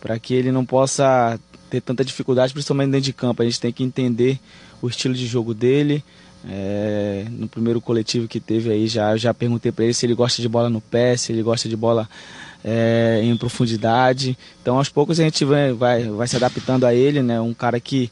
para 0.00 0.18
que 0.18 0.34
ele 0.34 0.50
não 0.50 0.64
possa 0.64 1.38
ter 1.70 1.80
tanta 1.80 2.04
dificuldade, 2.04 2.52
principalmente 2.52 2.90
dentro 2.90 3.04
de 3.04 3.12
campo. 3.12 3.42
A 3.42 3.44
gente 3.44 3.60
tem 3.60 3.72
que 3.72 3.84
entender 3.84 4.40
o 4.82 4.88
estilo 4.88 5.14
de 5.14 5.26
jogo 5.26 5.54
dele. 5.54 6.02
É, 6.48 7.26
no 7.30 7.46
primeiro 7.46 7.82
coletivo 7.82 8.26
que 8.26 8.40
teve 8.40 8.72
aí 8.72 8.88
já 8.88 9.14
já 9.14 9.34
perguntei 9.34 9.70
para 9.70 9.84
ele 9.84 9.92
se 9.92 10.06
ele 10.06 10.14
gosta 10.14 10.40
de 10.40 10.48
bola 10.48 10.70
no 10.70 10.80
pé, 10.80 11.14
se 11.14 11.30
ele 11.32 11.42
gosta 11.42 11.68
de 11.68 11.76
bola 11.76 12.08
é, 12.64 13.20
em 13.22 13.36
profundidade. 13.36 14.36
Então 14.60 14.78
aos 14.78 14.88
poucos 14.88 15.20
a 15.20 15.22
gente 15.22 15.44
vai, 15.44 15.72
vai, 15.72 16.08
vai 16.08 16.26
se 16.26 16.36
adaptando 16.36 16.86
a 16.86 16.94
ele, 16.94 17.22
né? 17.22 17.38
Um 17.40 17.52
cara 17.52 17.78
que 17.78 18.10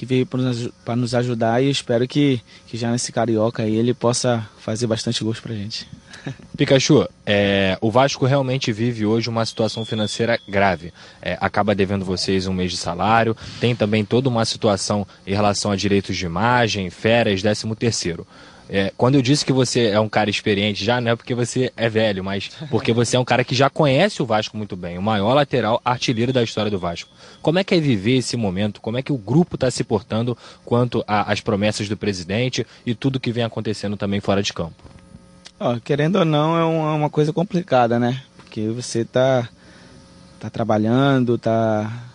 que 0.00 0.06
veio 0.06 0.24
para 0.24 0.96
nos 0.96 1.14
ajudar 1.14 1.62
e 1.62 1.68
espero 1.68 2.08
que, 2.08 2.40
que 2.66 2.78
já 2.78 2.90
nesse 2.90 3.12
Carioca 3.12 3.64
aí 3.64 3.76
ele 3.76 3.92
possa 3.92 4.48
fazer 4.58 4.86
bastante 4.86 5.22
gosto 5.22 5.42
para 5.42 5.54
gente. 5.54 5.86
Pikachu, 6.56 7.06
é, 7.26 7.76
o 7.82 7.90
Vasco 7.90 8.24
realmente 8.24 8.72
vive 8.72 9.04
hoje 9.04 9.28
uma 9.28 9.44
situação 9.44 9.84
financeira 9.84 10.40
grave. 10.48 10.90
É, 11.20 11.36
acaba 11.38 11.74
devendo 11.74 12.02
vocês 12.02 12.46
um 12.46 12.54
mês 12.54 12.70
de 12.70 12.78
salário, 12.78 13.36
tem 13.60 13.76
também 13.76 14.02
toda 14.02 14.30
uma 14.30 14.46
situação 14.46 15.06
em 15.26 15.34
relação 15.34 15.70
a 15.70 15.76
direitos 15.76 16.16
de 16.16 16.24
imagem, 16.24 16.88
férias, 16.88 17.42
décimo 17.42 17.76
terceiro. 17.76 18.26
É, 18.72 18.92
quando 18.96 19.16
eu 19.16 19.22
disse 19.22 19.44
que 19.44 19.52
você 19.52 19.86
é 19.88 19.98
um 19.98 20.08
cara 20.08 20.30
experiente, 20.30 20.84
já 20.84 21.00
não 21.00 21.10
é 21.10 21.16
porque 21.16 21.34
você 21.34 21.72
é 21.76 21.88
velho, 21.88 22.22
mas 22.22 22.52
porque 22.70 22.92
você 22.92 23.16
é 23.16 23.18
um 23.18 23.24
cara 23.24 23.42
que 23.42 23.52
já 23.52 23.68
conhece 23.68 24.22
o 24.22 24.26
Vasco 24.26 24.56
muito 24.56 24.76
bem, 24.76 24.96
o 24.96 25.02
maior 25.02 25.34
lateral 25.34 25.80
artilheiro 25.84 26.32
da 26.32 26.40
história 26.40 26.70
do 26.70 26.78
Vasco. 26.78 27.10
Como 27.42 27.58
é 27.58 27.64
que 27.64 27.74
é 27.74 27.80
viver 27.80 28.18
esse 28.18 28.36
momento? 28.36 28.80
Como 28.80 28.96
é 28.96 29.02
que 29.02 29.12
o 29.12 29.18
grupo 29.18 29.56
está 29.56 29.68
se 29.72 29.82
portando 29.82 30.38
quanto 30.64 31.02
às 31.04 31.40
promessas 31.40 31.88
do 31.88 31.96
presidente 31.96 32.64
e 32.86 32.94
tudo 32.94 33.18
que 33.18 33.32
vem 33.32 33.42
acontecendo 33.42 33.96
também 33.96 34.20
fora 34.20 34.40
de 34.40 34.52
campo? 34.52 34.84
Oh, 35.58 35.80
querendo 35.80 36.20
ou 36.20 36.24
não, 36.24 36.56
é 36.56 36.64
uma, 36.64 36.94
uma 36.94 37.10
coisa 37.10 37.32
complicada, 37.32 37.98
né? 37.98 38.22
Porque 38.36 38.68
você 38.68 39.00
está 39.00 39.48
tá 40.38 40.48
trabalhando, 40.48 41.36
tá 41.36 42.09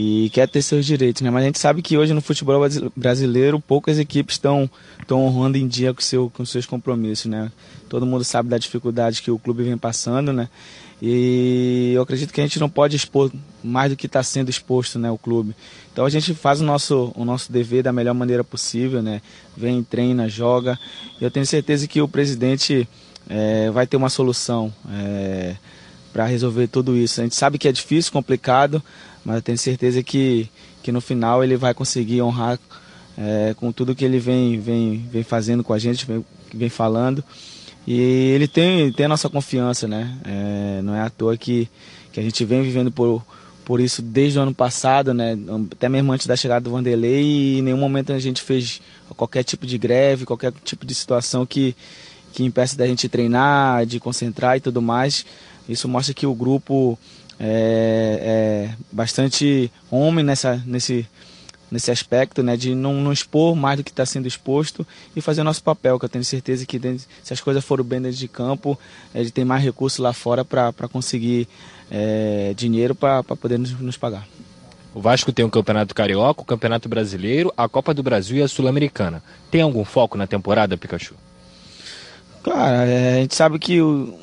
e 0.00 0.30
quer 0.30 0.46
ter 0.46 0.62
seus 0.62 0.86
direitos, 0.86 1.22
né? 1.22 1.30
Mas 1.30 1.42
a 1.42 1.46
gente 1.46 1.58
sabe 1.58 1.82
que 1.82 1.98
hoje 1.98 2.14
no 2.14 2.20
futebol 2.20 2.64
brasileiro 2.94 3.58
poucas 3.58 3.98
equipes 3.98 4.36
estão 4.36 4.70
estão 5.00 5.26
honrando 5.26 5.58
em 5.58 5.66
dia 5.66 5.92
com 5.92 6.00
seu 6.00 6.30
com 6.30 6.46
seus 6.46 6.64
compromissos, 6.64 7.26
né? 7.26 7.50
Todo 7.88 8.06
mundo 8.06 8.22
sabe 8.22 8.48
da 8.48 8.58
dificuldade 8.58 9.20
que 9.20 9.28
o 9.28 9.40
clube 9.40 9.64
vem 9.64 9.76
passando, 9.76 10.32
né? 10.32 10.48
E 11.02 11.90
eu 11.96 12.02
acredito 12.02 12.32
que 12.32 12.40
a 12.40 12.44
gente 12.44 12.60
não 12.60 12.70
pode 12.70 12.94
expor 12.94 13.28
mais 13.60 13.90
do 13.90 13.96
que 13.96 14.06
está 14.06 14.22
sendo 14.22 14.48
exposto, 14.50 15.00
né, 15.00 15.10
o 15.10 15.18
clube. 15.18 15.52
Então 15.92 16.04
a 16.04 16.10
gente 16.10 16.32
faz 16.32 16.60
o 16.60 16.64
nosso 16.64 17.12
o 17.16 17.24
nosso 17.24 17.50
dever 17.50 17.82
da 17.82 17.92
melhor 17.92 18.14
maneira 18.14 18.44
possível, 18.44 19.02
né? 19.02 19.20
Vem, 19.56 19.82
treina, 19.82 20.28
joga. 20.28 20.78
Eu 21.20 21.28
tenho 21.28 21.44
certeza 21.44 21.88
que 21.88 22.00
o 22.00 22.06
presidente 22.06 22.88
é, 23.28 23.68
vai 23.72 23.84
ter 23.84 23.96
uma 23.96 24.08
solução. 24.08 24.72
É, 24.92 25.56
para 26.12 26.24
resolver 26.24 26.66
tudo 26.66 26.96
isso. 26.96 27.20
A 27.20 27.24
gente 27.24 27.36
sabe 27.36 27.58
que 27.58 27.68
é 27.68 27.72
difícil, 27.72 28.10
complicado, 28.10 28.82
mas 29.28 29.36
eu 29.36 29.42
tenho 29.42 29.58
certeza 29.58 30.02
que, 30.02 30.48
que 30.82 30.90
no 30.90 31.02
final 31.02 31.44
ele 31.44 31.54
vai 31.54 31.74
conseguir 31.74 32.22
honrar 32.22 32.58
é, 33.14 33.54
com 33.58 33.70
tudo 33.70 33.94
que 33.94 34.02
ele 34.02 34.18
vem, 34.18 34.58
vem, 34.58 35.06
vem 35.12 35.22
fazendo 35.22 35.62
com 35.62 35.74
a 35.74 35.78
gente, 35.78 36.06
vem, 36.06 36.24
vem 36.54 36.70
falando. 36.70 37.22
E 37.86 38.00
ele 38.34 38.48
tem, 38.48 38.90
tem 38.90 39.04
a 39.04 39.08
nossa 39.10 39.28
confiança, 39.28 39.86
né? 39.86 40.16
É, 40.24 40.80
não 40.80 40.94
é 40.94 41.02
à 41.02 41.10
toa 41.10 41.36
que, 41.36 41.68
que 42.10 42.18
a 42.18 42.22
gente 42.22 42.42
vem 42.42 42.62
vivendo 42.62 42.90
por, 42.90 43.22
por 43.66 43.80
isso 43.80 44.00
desde 44.00 44.38
o 44.38 44.42
ano 44.42 44.54
passado, 44.54 45.12
né? 45.12 45.36
Até 45.72 45.90
mesmo 45.90 46.10
antes 46.10 46.26
da 46.26 46.34
chegada 46.34 46.62
do 46.62 46.70
Vanderlei 46.70 47.22
e 47.22 47.58
em 47.58 47.62
nenhum 47.62 47.76
momento 47.76 48.14
a 48.14 48.18
gente 48.18 48.40
fez 48.40 48.80
qualquer 49.14 49.42
tipo 49.42 49.66
de 49.66 49.76
greve, 49.76 50.24
qualquer 50.24 50.54
tipo 50.64 50.86
de 50.86 50.94
situação 50.94 51.44
que, 51.44 51.76
que 52.32 52.42
impeça 52.44 52.78
da 52.78 52.86
gente 52.86 53.10
treinar, 53.10 53.84
de 53.84 54.00
concentrar 54.00 54.56
e 54.56 54.60
tudo 54.60 54.80
mais. 54.80 55.26
Isso 55.68 55.86
mostra 55.86 56.14
que 56.14 56.26
o 56.26 56.34
grupo 56.34 56.98
é, 57.38 58.68
é 58.70 58.74
bastante 58.90 59.70
homem 59.90 60.24
nessa, 60.24 60.62
nesse, 60.66 61.06
nesse 61.70 61.90
aspecto, 61.90 62.42
né, 62.42 62.56
de 62.56 62.74
não, 62.74 62.94
não 62.94 63.12
expor 63.12 63.54
mais 63.54 63.76
do 63.76 63.84
que 63.84 63.90
está 63.90 64.04
sendo 64.04 64.26
exposto 64.26 64.86
e 65.14 65.20
fazer 65.20 65.42
o 65.42 65.44
nosso 65.44 65.62
papel, 65.62 65.98
que 65.98 66.04
eu 66.04 66.08
tenho 66.08 66.24
certeza 66.24 66.66
que 66.66 66.80
se 67.22 67.32
as 67.32 67.40
coisas 67.40 67.64
forem 67.64 67.84
bem 67.84 68.00
dentro 68.00 68.18
de 68.18 68.28
campo, 68.28 68.78
ele 69.14 69.30
tem 69.30 69.44
mais 69.44 69.62
recursos 69.62 69.98
lá 69.98 70.12
fora 70.12 70.44
para 70.44 70.72
conseguir 70.90 71.46
é, 71.90 72.52
dinheiro 72.56 72.94
para 72.94 73.22
poder 73.22 73.58
nos, 73.58 73.72
nos 73.80 73.96
pagar. 73.96 74.26
O 74.94 75.00
Vasco 75.00 75.30
tem 75.30 75.44
o 75.44 75.50
Campeonato 75.50 75.94
Carioca, 75.94 76.42
o 76.42 76.44
Campeonato 76.44 76.88
Brasileiro, 76.88 77.52
a 77.56 77.68
Copa 77.68 77.94
do 77.94 78.02
Brasil 78.02 78.38
e 78.38 78.42
a 78.42 78.48
Sul-Americana. 78.48 79.22
Tem 79.50 79.60
algum 79.60 79.84
foco 79.84 80.16
na 80.16 80.26
temporada, 80.26 80.76
Pikachu? 80.76 81.14
Claro, 82.42 82.88
é, 82.88 83.18
a 83.18 83.20
gente 83.20 83.34
sabe 83.34 83.58
que 83.58 83.80
o, 83.80 84.18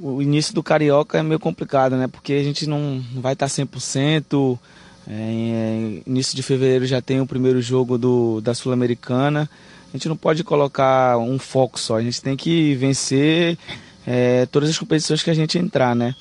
o 0.00 0.22
início 0.22 0.54
do 0.54 0.62
Carioca 0.62 1.18
é 1.18 1.22
meio 1.22 1.40
complicado, 1.40 1.96
né? 1.96 2.06
Porque 2.06 2.32
a 2.32 2.42
gente 2.42 2.66
não 2.66 3.02
vai 3.16 3.32
estar 3.32 3.46
100%. 3.46 4.58
É, 5.10 5.12
é, 5.12 6.02
início 6.06 6.36
de 6.36 6.42
fevereiro 6.42 6.86
já 6.86 7.00
tem 7.00 7.20
o 7.20 7.26
primeiro 7.26 7.62
jogo 7.62 7.96
do, 7.96 8.40
da 8.40 8.54
Sul-Americana. 8.54 9.48
A 9.88 9.96
gente 9.96 10.08
não 10.08 10.16
pode 10.16 10.44
colocar 10.44 11.16
um 11.16 11.38
foco 11.38 11.80
só, 11.80 11.96
a 11.96 12.02
gente 12.02 12.20
tem 12.20 12.36
que 12.36 12.74
vencer 12.74 13.56
é, 14.06 14.44
todas 14.46 14.68
as 14.68 14.78
competições 14.78 15.22
que 15.22 15.30
a 15.30 15.34
gente 15.34 15.58
entrar, 15.58 15.96
né? 15.96 16.14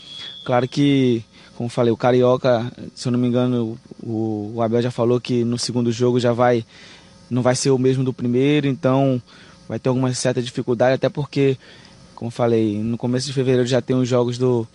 Claro 0.45 0.67
que, 0.67 1.21
como 1.55 1.67
falei, 1.67 1.91
o 1.91 1.97
Carioca, 1.97 2.71
se 2.95 3.07
eu 3.07 3.11
não 3.11 3.19
me 3.19 3.27
engano, 3.27 3.77
o, 4.01 4.53
o 4.55 4.61
Abel 4.61 4.81
já 4.81 4.91
falou 4.91 5.19
que 5.19 5.43
no 5.43 5.59
segundo 5.59 5.91
jogo 5.91 6.17
já 6.17 6.31
vai, 6.31 6.65
não 7.29 7.41
vai 7.41 7.55
ser 7.55 7.71
o 7.71 7.77
mesmo 7.77 8.05
do 8.05 8.13
primeiro, 8.13 8.67
então 8.67 9.21
vai 9.67 9.77
ter 9.77 9.89
alguma 9.89 10.13
certa 10.13 10.41
dificuldade, 10.41 10.93
até 10.93 11.09
porque, 11.09 11.57
como 12.17 12.31
falei, 12.31 12.79
no 12.79 12.97
começo 12.97 13.27
de 13.27 13.33
fevereiro 13.33 13.67
já 13.67 13.79
tem 13.79 13.95
os 13.95 14.09
jogos 14.09 14.39
do, 14.39 14.67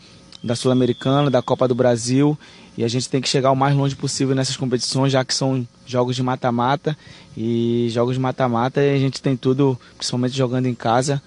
da 0.44 0.54
Sul-Americana, 0.54 1.28
da 1.28 1.42
Copa 1.42 1.66
do 1.66 1.74
Brasil, 1.74 2.38
e 2.78 2.84
a 2.84 2.88
gente 2.88 3.08
tem 3.08 3.20
que 3.20 3.28
chegar 3.28 3.50
o 3.50 3.56
mais 3.56 3.74
longe 3.74 3.96
possível 3.96 4.32
nessas 4.32 4.56
competições, 4.56 5.10
já 5.10 5.24
que 5.24 5.34
são 5.34 5.66
jogos 5.84 6.14
de 6.14 6.22
mata-mata, 6.22 6.96
e 7.36 7.88
jogos 7.90 8.14
de 8.14 8.20
mata-mata 8.20 8.80
a 8.80 8.96
gente 8.96 9.20
tem 9.20 9.36
tudo, 9.36 9.76
principalmente 9.96 10.36
jogando 10.36 10.66
em 10.66 10.74
casa, 10.74 11.20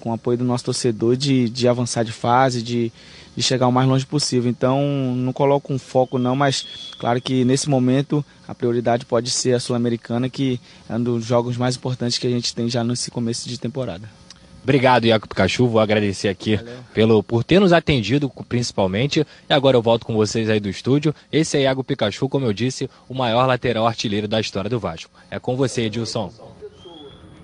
com 0.00 0.08
o 0.08 0.12
apoio 0.14 0.38
do 0.38 0.44
nosso 0.44 0.64
torcedor, 0.64 1.14
de, 1.14 1.50
de 1.50 1.68
avançar 1.68 2.06
de 2.06 2.12
fase, 2.12 2.62
de, 2.62 2.90
de 3.36 3.42
chegar 3.42 3.68
o 3.68 3.72
mais 3.72 3.86
longe 3.86 4.06
possível. 4.06 4.50
Então, 4.50 4.80
não 5.14 5.30
coloco 5.30 5.74
um 5.74 5.78
foco 5.78 6.18
não, 6.18 6.34
mas 6.34 6.64
claro 6.98 7.20
que 7.20 7.44
nesse 7.44 7.68
momento 7.68 8.24
a 8.48 8.54
prioridade 8.54 9.04
pode 9.04 9.30
ser 9.30 9.52
a 9.52 9.60
Sul-Americana, 9.60 10.30
que 10.30 10.58
é 10.88 10.96
um 10.96 11.02
dos 11.02 11.26
jogos 11.26 11.58
mais 11.58 11.76
importantes 11.76 12.16
que 12.16 12.26
a 12.26 12.30
gente 12.30 12.54
tem 12.54 12.66
já 12.66 12.82
nesse 12.82 13.10
começo 13.10 13.46
de 13.46 13.60
temporada. 13.60 14.19
Obrigado, 14.62 15.06
Iaco 15.06 15.28
Pikachu. 15.28 15.66
Vou 15.66 15.80
agradecer 15.80 16.28
aqui 16.28 16.60
pelo, 16.92 17.22
por 17.22 17.42
ter 17.42 17.58
nos 17.60 17.72
atendido, 17.72 18.30
principalmente. 18.48 19.26
E 19.48 19.52
agora 19.52 19.76
eu 19.76 19.82
volto 19.82 20.04
com 20.04 20.14
vocês 20.14 20.50
aí 20.50 20.60
do 20.60 20.68
estúdio. 20.68 21.14
Esse 21.32 21.56
é 21.56 21.62
Iago 21.62 21.82
Pikachu, 21.82 22.28
como 22.28 22.46
eu 22.46 22.52
disse, 22.52 22.88
o 23.08 23.14
maior 23.14 23.46
lateral 23.46 23.86
artilheiro 23.86 24.28
da 24.28 24.40
história 24.40 24.68
do 24.68 24.78
Vasco. 24.78 25.10
É 25.30 25.38
com 25.38 25.56
você, 25.56 25.82
Edilson. 25.82 26.30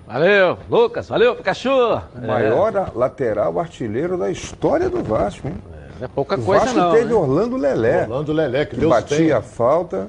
Valeu, 0.05 0.57
Lucas. 0.69 1.09
Valeu, 1.09 1.35
Pikachu. 1.35 1.69
O 1.69 2.27
maior 2.27 2.91
lateral 2.95 3.59
artilheiro 3.59 4.17
da 4.17 4.31
história 4.31 4.89
do 4.89 5.03
Vasco, 5.03 5.47
hein? 5.47 5.55
Não 5.99 6.05
é 6.05 6.07
pouca 6.07 6.35
o 6.35 6.43
coisa 6.43 6.65
Vasco 6.65 6.79
não. 6.79 6.91
teve 6.91 7.05
né? 7.05 7.13
Orlando 7.13 7.57
Lelé. 7.57 8.03
Orlando 8.03 8.31
Lelé, 8.31 8.65
que 8.65 8.75
que 8.75 8.79
Deus 8.79 8.89
batia 8.89 9.17
tenha. 9.17 9.37
a 9.37 9.41
falta. 9.41 10.07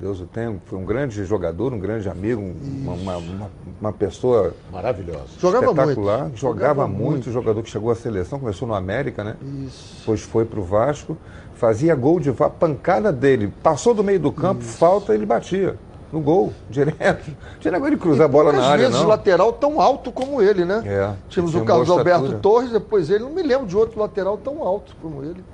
Deus 0.00 0.20
o 0.20 0.26
tenha. 0.26 0.56
Foi 0.66 0.78
um 0.78 0.84
grande 0.84 1.24
jogador, 1.24 1.72
um 1.72 1.78
grande 1.78 2.08
amigo, 2.08 2.40
uma, 2.40 2.92
uma, 2.92 3.16
uma- 3.16 3.50
uma 3.80 3.92
pessoa 3.92 4.54
Maravilhosa. 4.72 5.24
Jogava 5.38 5.66
espetacular. 5.66 6.20
muito. 6.22 6.36
Jogava, 6.38 6.58
Jogava 6.74 6.88
muito. 6.88 7.02
muito. 7.10 7.32
Jogador 7.32 7.62
que 7.62 7.70
chegou 7.70 7.90
à 7.90 7.94
seleção, 7.94 8.38
começou 8.38 8.66
no 8.68 8.74
América, 8.74 9.24
né? 9.24 9.36
Isso. 9.66 9.96
Depois 10.00 10.20
foi 10.22 10.44
pro 10.44 10.62
Vasco. 10.62 11.16
Fazia 11.54 11.94
gol 11.94 12.20
de 12.20 12.30
va- 12.30 12.48
pancada 12.50 13.12
dele. 13.12 13.52
Passou 13.62 13.92
do 13.92 14.04
meio 14.04 14.20
do 14.20 14.30
campo, 14.30 14.62
falta, 14.62 15.12
ele 15.14 15.26
batia. 15.26 15.76
No 16.12 16.20
gol, 16.20 16.52
direto. 16.70 17.30
Tinha 17.60 17.72
negócio 17.72 17.94
de 17.94 18.00
cruzar 18.00 18.24
a 18.26 18.28
bola 18.28 18.52
na 18.52 18.64
área, 18.64 18.86
vezes 18.86 19.00
não. 19.02 19.08
lateral 19.08 19.52
tão 19.52 19.78
alto 19.80 20.10
como 20.12 20.40
ele, 20.40 20.64
né? 20.64 20.82
É, 20.86 21.12
Tínhamos 21.28 21.54
o 21.54 21.64
Carlos 21.64 21.90
Alberto. 21.90 22.38
Torres, 22.38 22.70
depois 22.70 23.10
ele. 23.10 23.24
Não 23.24 23.30
me 23.30 23.42
lembro 23.42 23.66
de 23.66 23.76
outro 23.76 24.00
lateral 24.00 24.38
tão 24.38 24.62
alto 24.62 24.94
como 25.02 25.22
ele. 25.22 25.44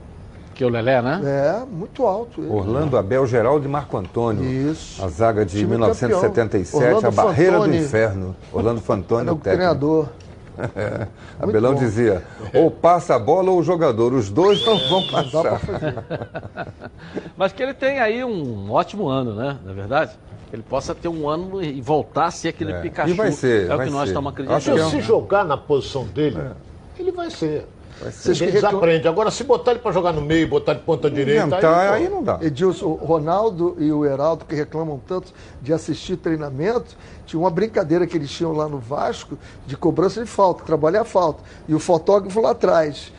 Que 0.54 0.64
o 0.64 0.68
Lelé, 0.68 1.02
né? 1.02 1.20
É, 1.24 1.64
muito 1.66 2.06
alto. 2.06 2.40
Ele. 2.40 2.50
Orlando 2.50 2.96
Abel 2.96 3.26
Geraldo 3.26 3.66
e 3.66 3.68
Marco 3.68 3.96
Antônio. 3.96 4.44
Isso. 4.44 5.04
A 5.04 5.08
zaga 5.08 5.44
de 5.44 5.58
Time 5.58 5.70
1977, 5.70 6.94
campeão. 6.94 7.08
a 7.08 7.10
barreira 7.10 7.52
Orlando 7.58 7.72
do 7.72 7.72
Fantoni. 7.72 7.84
inferno. 7.86 8.36
Orlando 8.52 8.80
Fantoni, 8.80 9.22
Era 9.22 9.32
o 9.32 9.36
o 9.36 9.38
técnico. 9.38 9.56
treinador. 9.56 10.08
É. 10.76 11.08
Abelão 11.40 11.72
bom. 11.74 11.80
dizia, 11.80 12.22
ou 12.54 12.70
passa 12.70 13.16
a 13.16 13.18
bola 13.18 13.50
ou 13.50 13.58
o 13.58 13.62
jogador, 13.64 14.12
os 14.12 14.30
dois 14.30 14.64
não 14.64 14.78
vão 14.88 15.02
passar. 15.08 15.58
fazer. 15.58 15.94
Mas 17.36 17.52
que 17.52 17.60
ele 17.60 17.74
tem 17.74 17.98
aí 17.98 18.22
um 18.24 18.70
ótimo 18.70 19.08
ano, 19.08 19.34
né? 19.34 19.58
Na 19.64 19.72
verdade. 19.72 20.12
Ele 20.52 20.62
possa 20.62 20.94
ter 20.94 21.08
um 21.08 21.28
ano 21.28 21.60
e 21.60 21.80
voltar 21.80 22.26
a 22.26 22.30
ser 22.30 22.50
aquele 22.50 22.70
É. 22.72 22.80
Pikachu. 22.80 23.10
E 23.10 23.12
vai 23.14 23.32
ser, 23.32 23.68
É 23.68 23.74
o 23.74 23.76
vai 23.76 23.86
que 23.86 23.92
nós 23.92 24.02
ser. 24.02 24.06
estamos 24.08 24.32
acreditando. 24.32 24.78
é 24.78 24.86
um- 24.86 24.90
Se 24.90 25.00
jogar 25.00 25.44
na 25.44 25.56
posição 25.56 26.04
dele, 26.04 26.38
ele 26.96 27.10
vai 27.10 27.28
ser. 27.30 27.66
Vocês 28.00 28.38
que. 28.38 29.06
Agora, 29.06 29.30
se 29.30 29.44
botar 29.44 29.72
ele 29.72 29.80
pra 29.80 29.92
jogar 29.92 30.12
no 30.12 30.20
meio, 30.20 30.48
botar 30.48 30.74
de 30.74 30.80
ponta 30.80 31.10
direita, 31.10 31.46
Inventar, 31.46 31.88
pô, 31.88 31.92
aí 31.92 32.08
não 32.08 32.22
dá. 32.22 32.38
Edilson, 32.42 32.86
o 32.86 32.94
Ronaldo 33.04 33.76
e 33.78 33.90
o 33.92 34.04
Heraldo, 34.04 34.44
que 34.44 34.54
reclamam 34.54 35.00
tanto 35.06 35.32
de 35.62 35.72
assistir 35.72 36.16
treinamento, 36.16 36.96
tinha 37.26 37.38
uma 37.40 37.50
brincadeira 37.50 38.06
que 38.06 38.16
eles 38.16 38.30
tinham 38.30 38.52
lá 38.52 38.68
no 38.68 38.78
Vasco 38.78 39.38
de 39.66 39.76
cobrança 39.76 40.22
de 40.22 40.28
falta, 40.28 40.64
trabalhar 40.64 41.02
a 41.02 41.04
falta. 41.04 41.42
E 41.68 41.74
o 41.74 41.78
fotógrafo 41.78 42.40
lá 42.40 42.50
atrás. 42.50 43.12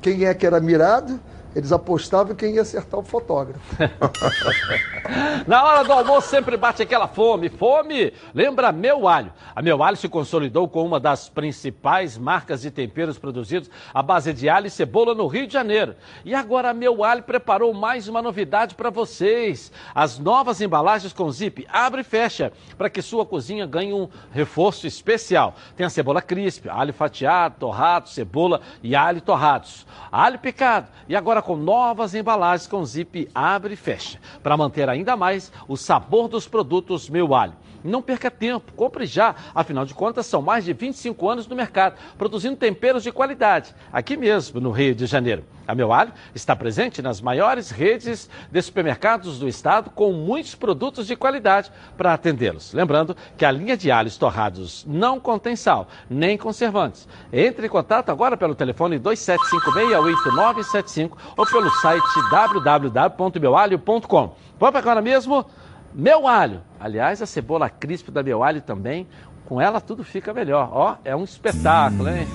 Quem 0.00 0.24
é 0.24 0.34
que 0.34 0.44
era 0.44 0.58
mirado, 0.58 1.20
eles 1.54 1.72
apostavam 1.72 2.34
quem 2.34 2.54
ia 2.54 2.62
acertar 2.62 2.98
o 2.98 3.02
fotógrafo. 3.02 3.60
Na 5.46 5.64
hora 5.64 5.84
do 5.84 5.92
almoço 5.92 6.28
sempre 6.28 6.56
bate 6.56 6.82
aquela 6.82 7.06
fome. 7.06 7.48
Fome 7.48 8.12
lembra 8.32 8.72
Meu 8.72 9.06
Alho. 9.06 9.32
A 9.54 9.60
Meu 9.60 9.82
Alho 9.82 9.96
se 9.96 10.08
consolidou 10.08 10.68
com 10.68 10.84
uma 10.84 10.98
das 10.98 11.28
principais 11.28 12.16
marcas 12.16 12.62
de 12.62 12.70
temperos 12.70 13.18
produzidos 13.18 13.70
à 13.92 14.02
base 14.02 14.32
de 14.32 14.48
alho 14.48 14.66
e 14.66 14.70
cebola 14.70 15.14
no 15.14 15.26
Rio 15.26 15.46
de 15.46 15.52
Janeiro. 15.52 15.94
E 16.24 16.34
agora 16.34 16.70
a 16.70 16.74
Meu 16.74 17.04
Alho 17.04 17.22
preparou 17.22 17.74
mais 17.74 18.08
uma 18.08 18.22
novidade 18.22 18.74
para 18.74 18.88
vocês. 18.88 19.70
As 19.94 20.18
novas 20.18 20.60
embalagens 20.60 21.12
com 21.12 21.30
zip 21.30 21.66
abre 21.70 22.00
e 22.00 22.04
fecha 22.04 22.52
para 22.78 22.88
que 22.88 23.02
sua 23.02 23.26
cozinha 23.26 23.66
ganhe 23.66 23.92
um 23.92 24.08
reforço 24.30 24.86
especial. 24.86 25.54
Tem 25.76 25.84
a 25.84 25.90
cebola 25.90 26.22
crisp, 26.22 26.68
alho 26.68 26.94
fatiado, 26.94 27.56
torrado, 27.58 28.08
cebola 28.08 28.60
e 28.82 28.96
alho 28.96 29.20
torrados. 29.20 29.86
Alho 30.10 30.38
picado. 30.38 30.88
E 31.08 31.16
agora 31.16 31.41
com 31.42 31.56
novas 31.56 32.14
embalagens 32.14 32.66
com 32.66 32.84
zip 32.84 33.28
abre 33.34 33.74
e 33.74 33.76
fecha. 33.76 34.18
Para 34.42 34.56
manter 34.56 34.88
ainda 34.88 35.16
mais 35.16 35.52
o 35.68 35.76
sabor 35.76 36.28
dos 36.28 36.48
produtos 36.48 37.08
Meu 37.08 37.34
Alho. 37.34 37.54
Não 37.84 38.00
perca 38.00 38.30
tempo, 38.30 38.72
compre 38.74 39.06
já. 39.06 39.34
Afinal 39.54 39.84
de 39.84 39.94
contas, 39.94 40.26
são 40.26 40.40
mais 40.40 40.64
de 40.64 40.72
25 40.72 41.28
anos 41.28 41.46
no 41.48 41.56
mercado, 41.56 41.96
produzindo 42.16 42.56
temperos 42.56 43.02
de 43.02 43.10
qualidade, 43.10 43.74
aqui 43.92 44.16
mesmo 44.16 44.60
no 44.60 44.70
Rio 44.70 44.94
de 44.94 45.06
Janeiro. 45.06 45.44
A 45.66 45.74
Meu 45.74 45.92
Alho 45.92 46.12
está 46.34 46.56
presente 46.56 47.02
nas 47.02 47.20
maiores 47.20 47.70
redes 47.70 48.30
de 48.50 48.62
supermercados 48.62 49.38
do 49.38 49.46
estado, 49.48 49.90
com 49.90 50.10
muitos 50.12 50.54
produtos 50.54 51.06
de 51.06 51.14
qualidade 51.16 51.70
para 51.96 52.14
atendê-los. 52.14 52.72
Lembrando 52.72 53.14
que 53.36 53.44
a 53.44 53.50
linha 53.50 53.76
de 53.76 53.90
alhos 53.90 54.16
torrados 54.16 54.86
não 54.86 55.20
contém 55.20 55.54
sal, 55.56 55.88
nem 56.08 56.38
conservantes. 56.38 57.06
Entre 57.32 57.66
em 57.66 57.70
contato 57.70 58.10
agora 58.10 58.36
pelo 58.36 58.54
telefone 58.54 58.98
2756-8975 58.98 61.10
ou 61.36 61.46
pelo 61.46 61.70
site 61.70 62.04
www.meualho.com. 62.30 64.36
Vamos 64.58 64.76
agora 64.76 65.00
mesmo? 65.00 65.46
Meu 65.94 66.26
alho. 66.26 66.62
Aliás, 66.80 67.22
a 67.22 67.26
cebola 67.26 67.68
crisp 67.68 68.10
da 68.10 68.22
meu 68.22 68.42
alho 68.42 68.62
também. 68.62 69.06
Com 69.44 69.60
ela 69.60 69.78
tudo 69.80 70.02
fica 70.02 70.32
melhor. 70.32 70.70
Ó, 70.72 70.96
é 71.04 71.14
um 71.14 71.24
espetáculo, 71.24 72.08
hein? 72.08 72.26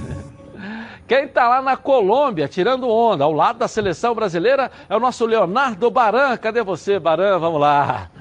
Quem 1.08 1.24
está 1.24 1.47
lá 1.47 1.62
na 1.62 1.78
Colômbia 1.78 2.49
tirando 2.49 2.89
onda 2.89 3.24
ao 3.24 3.32
lado 3.32 3.60
da 3.60 3.68
seleção 3.68 4.14
brasileira 4.14 4.70
é 4.89 4.95
o 4.95 4.99
nosso 4.99 5.26
Leonardo 5.26 5.89
Baran. 5.89 6.36
Cadê 6.36 6.62
você, 6.62 6.99
Baran? 6.99 7.39
Vamos 7.39 7.62
lá. 7.62 8.12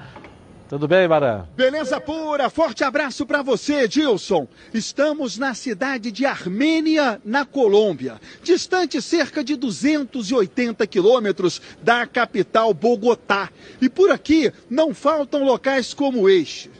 Tudo 0.69 0.87
bem, 0.87 1.05
Baran? 1.05 1.45
Beleza 1.53 1.99
pura, 1.99 2.49
forte 2.49 2.85
abraço 2.85 3.25
para 3.25 3.41
você, 3.41 3.83
Edilson. 3.83 4.47
Estamos 4.73 5.37
na 5.37 5.53
cidade 5.53 6.13
de 6.13 6.25
Armênia, 6.25 7.21
na 7.25 7.45
Colômbia, 7.45 8.21
distante 8.41 9.01
cerca 9.01 9.43
de 9.43 9.57
280 9.57 10.87
quilômetros 10.87 11.61
da 11.81 12.05
capital 12.05 12.73
Bogotá. 12.73 13.49
E 13.81 13.89
por 13.89 14.11
aqui 14.11 14.51
não 14.69 14.93
faltam 14.93 15.43
locais 15.43 15.93
como 15.93 16.29
este. 16.29 16.71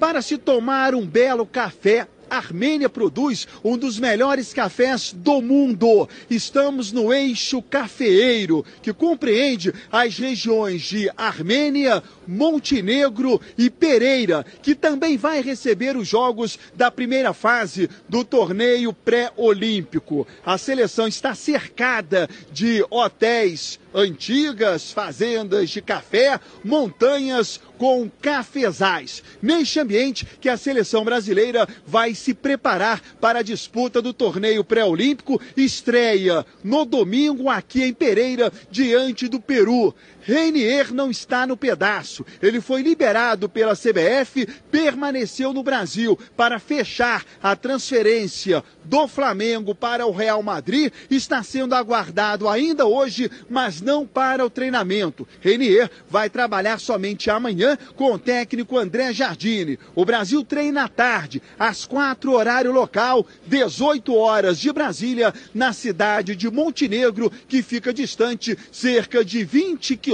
Para 0.00 0.22
se 0.22 0.38
tomar 0.38 0.94
um 0.94 1.06
belo 1.06 1.44
café, 1.46 2.08
Armênia 2.28 2.88
produz 2.88 3.46
um 3.62 3.76
dos 3.76 3.98
melhores 3.98 4.52
cafés 4.52 5.12
do 5.12 5.40
mundo. 5.40 6.08
Estamos 6.28 6.92
no 6.92 7.12
eixo 7.12 7.62
cafeeiro, 7.62 8.64
que 8.82 8.92
compreende 8.92 9.72
as 9.90 10.18
regiões 10.18 10.82
de 10.82 11.10
Armênia, 11.16 12.02
Montenegro 12.26 13.40
e 13.56 13.70
Pereira, 13.70 14.44
que 14.62 14.74
também 14.74 15.16
vai 15.16 15.40
receber 15.40 15.96
os 15.96 16.08
jogos 16.08 16.58
da 16.74 16.90
primeira 16.90 17.32
fase 17.32 17.88
do 18.08 18.24
torneio 18.24 18.92
pré-olímpico. 18.92 20.26
A 20.44 20.58
seleção 20.58 21.06
está 21.06 21.34
cercada 21.34 22.28
de 22.52 22.84
hotéis 22.90 23.78
antigas, 23.94 24.90
fazendas 24.90 25.70
de 25.70 25.80
café, 25.80 26.40
montanhas 26.64 27.60
com 27.84 28.08
cafezais. 28.08 29.22
Neste 29.42 29.78
ambiente 29.78 30.26
que 30.40 30.48
a 30.48 30.56
seleção 30.56 31.04
brasileira 31.04 31.68
vai 31.86 32.14
se 32.14 32.32
preparar 32.32 32.98
para 33.20 33.40
a 33.40 33.42
disputa 33.42 34.00
do 34.00 34.14
torneio 34.14 34.64
pré-olímpico, 34.64 35.38
estreia 35.54 36.46
no 36.64 36.86
domingo 36.86 37.50
aqui 37.50 37.82
em 37.82 37.92
Pereira, 37.92 38.50
diante 38.70 39.28
do 39.28 39.38
Peru. 39.38 39.94
Reinier 40.24 40.92
não 40.92 41.10
está 41.10 41.46
no 41.46 41.56
pedaço. 41.56 42.24
Ele 42.40 42.60
foi 42.60 42.80
liberado 42.80 43.46
pela 43.46 43.76
CBF, 43.76 44.46
permaneceu 44.70 45.52
no 45.52 45.62
Brasil 45.62 46.18
para 46.34 46.58
fechar 46.58 47.24
a 47.42 47.54
transferência 47.54 48.64
do 48.82 49.06
Flamengo 49.06 49.74
para 49.74 50.06
o 50.06 50.12
Real 50.12 50.42
Madrid. 50.42 50.90
Está 51.10 51.42
sendo 51.42 51.74
aguardado 51.74 52.48
ainda 52.48 52.86
hoje, 52.86 53.30
mas 53.50 53.82
não 53.82 54.06
para 54.06 54.44
o 54.44 54.50
treinamento. 54.50 55.28
Renier 55.40 55.90
vai 56.08 56.30
trabalhar 56.30 56.80
somente 56.80 57.30
amanhã 57.30 57.76
com 57.94 58.12
o 58.12 58.18
técnico 58.18 58.78
André 58.78 59.12
Jardine. 59.12 59.78
O 59.94 60.06
Brasil 60.06 60.42
treina 60.42 60.84
à 60.84 60.88
tarde, 60.88 61.42
às 61.58 61.84
quatro 61.84 62.32
horário 62.32 62.72
local, 62.72 63.26
18 63.46 64.14
horas 64.14 64.58
de 64.58 64.72
Brasília, 64.72 65.34
na 65.54 65.74
cidade 65.74 66.34
de 66.34 66.50
Montenegro, 66.50 67.30
que 67.46 67.62
fica 67.62 67.92
distante 67.92 68.56
cerca 68.72 69.22
de 69.22 69.44
20 69.44 69.96
quilômetros 69.98 70.13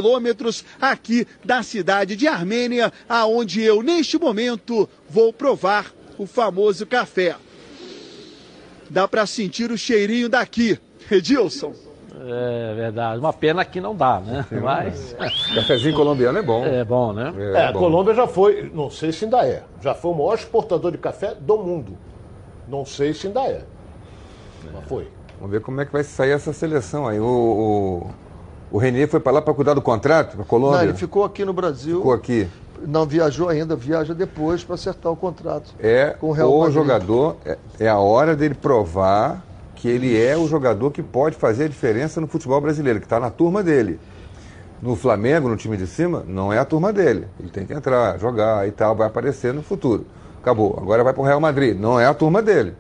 aqui 0.81 1.27
da 1.45 1.63
cidade 1.63 2.17
de 2.17 2.27
Armênia, 2.27 2.93
aonde 3.09 3.63
eu 3.63 3.83
neste 3.83 4.19
momento 4.19 4.89
vou 5.09 5.33
provar 5.33 5.93
o 6.19 6.27
famoso 6.27 6.87
café. 6.87 7.37
Dá 8.89 9.07
para 9.07 9.27
sentir 9.27 9.71
o 9.71 9.79
cheirinho 9.79 10.29
daqui. 10.29 10.79
Edilson. 11.11 11.73
É 12.23 12.75
verdade. 12.75 13.19
Uma 13.19 13.33
pena 13.33 13.65
que 13.65 13.81
não 13.81 13.95
dá, 13.95 14.21
né? 14.21 14.45
Mas. 14.63 15.17
Cafezinho 15.55 15.95
colombiano 15.95 16.39
é 16.39 16.43
bom. 16.43 16.65
É 16.65 16.85
bom, 16.85 17.13
né? 17.13 17.33
É, 17.55 17.67
a 17.67 17.73
Colômbia 17.73 18.15
já 18.15 18.27
foi, 18.27 18.71
não 18.75 18.91
sei 18.91 19.11
se 19.11 19.25
ainda 19.25 19.47
é, 19.47 19.63
já 19.81 19.95
foi 19.95 20.11
o 20.11 20.15
maior 20.15 20.35
exportador 20.35 20.93
de 20.93 20.99
café 20.99 21.35
do 21.35 21.57
mundo. 21.57 21.97
Não 22.69 22.85
sei 22.85 23.15
se 23.15 23.29
ainda 23.29 23.41
é. 23.47 23.65
Mas 24.73 24.85
foi. 24.85 25.09
Vamos 25.39 25.53
ver 25.53 25.63
como 25.63 25.81
é 25.81 25.87
que 25.87 25.93
vai 25.93 26.05
sair 26.05 26.33
essa 26.33 26.53
seleção 26.53 27.09
aí. 27.09 27.19
O, 27.19 27.25
o, 27.25 28.11
o 28.71 28.79
Renier 28.79 29.09
foi 29.09 29.21
para 29.21 29.33
lá 29.33 29.43
para 29.43 29.53
cuidar 29.53 29.75
do 29.75 29.83
contrato, 29.83 30.37
para 30.37 30.45
Colômbia? 30.45 30.79
Não, 30.79 30.85
ele 30.85 30.95
ficou 30.95 31.25
aqui 31.25 31.45
no 31.45 31.53
Brasil. 31.53 31.97
Ficou 31.97 32.13
aqui. 32.13 32.49
Não 32.87 33.05
viajou 33.05 33.49
ainda, 33.49 33.77
viaja 33.77 34.15
depois 34.15 34.65
para 34.65 34.75
acertar 34.75 35.13
o 35.13 35.17
contrato. 35.17 35.75
É 35.79 36.17
com 36.19 36.29
o 36.29 36.33
Real 36.33 36.51
o 36.51 36.71
jogador, 36.71 37.37
é, 37.45 37.59
é 37.79 37.89
a 37.89 37.99
hora 37.99 38.35
dele 38.35 38.55
provar 38.55 39.45
que 39.75 39.89
ele 39.89 40.19
é 40.19 40.37
o 40.37 40.47
jogador 40.47 40.91
que 40.91 41.03
pode 41.03 41.37
fazer 41.37 41.65
a 41.65 41.69
diferença 41.69 42.21
no 42.21 42.27
futebol 42.27 42.61
brasileiro, 42.61 43.01
que 43.01 43.07
está 43.07 43.19
na 43.19 43.31
turma 43.31 43.63
dele. 43.63 43.99
No 44.81 44.97
Flamengo, 44.97 45.49
no 45.49 45.57
time 45.57 45.77
de 45.77 45.87
cima, 45.87 46.25
não 46.27 46.53
é 46.53 46.59
a 46.59 46.65
turma 46.65 46.93
dele. 46.93 47.27
Ele 47.39 47.51
tem 47.51 47.67
que 47.67 47.73
entrar, 47.73 48.19
jogar 48.19 48.67
e 48.67 48.71
tal, 48.71 48.95
vai 48.95 49.07
aparecer 49.07 49.53
no 49.53 49.63
futuro. 49.63 50.07
Acabou. 50.41 50.79
Agora 50.81 51.05
vai 51.05 51.13
para 51.13 51.23
o 51.23 51.25
Real 51.25 51.41
Madrid. 51.41 51.79
Não 51.79 52.01
é 52.01 52.07
a 52.07 52.15
turma 52.15 52.41
dele. 52.41 52.75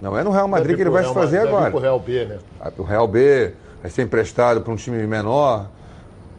Não 0.00 0.16
é 0.16 0.22
no 0.22 0.30
Real 0.30 0.46
Madrid 0.46 0.68
Deve 0.68 0.76
que 0.76 0.82
ele 0.82 0.90
vai 0.90 1.02
Real 1.02 1.14
se 1.14 1.20
fazer 1.20 1.38
agora. 1.38 1.70
pro 1.70 1.80
Real 1.80 1.98
B, 1.98 2.24
né? 2.24 2.38
O 2.76 2.82
Real 2.82 3.08
B 3.08 3.52
vai 3.82 3.90
ser 3.90 4.02
emprestado 4.02 4.60
para 4.60 4.72
um 4.72 4.76
time 4.76 5.04
menor, 5.06 5.68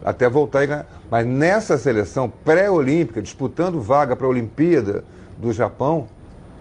até 0.04 0.30
voltar 0.30 0.64
e 0.64 0.68
ganhar. 0.68 0.88
Mas 1.12 1.28
nessa 1.28 1.78
seleção 1.78 2.32
pré-olímpica, 2.44 3.22
disputando 3.22 3.82
vaga 3.82 4.16
para 4.16 4.26
a 4.26 4.30
Olimpíada 4.30 5.04
do 5.38 5.52
Japão, 5.52 6.08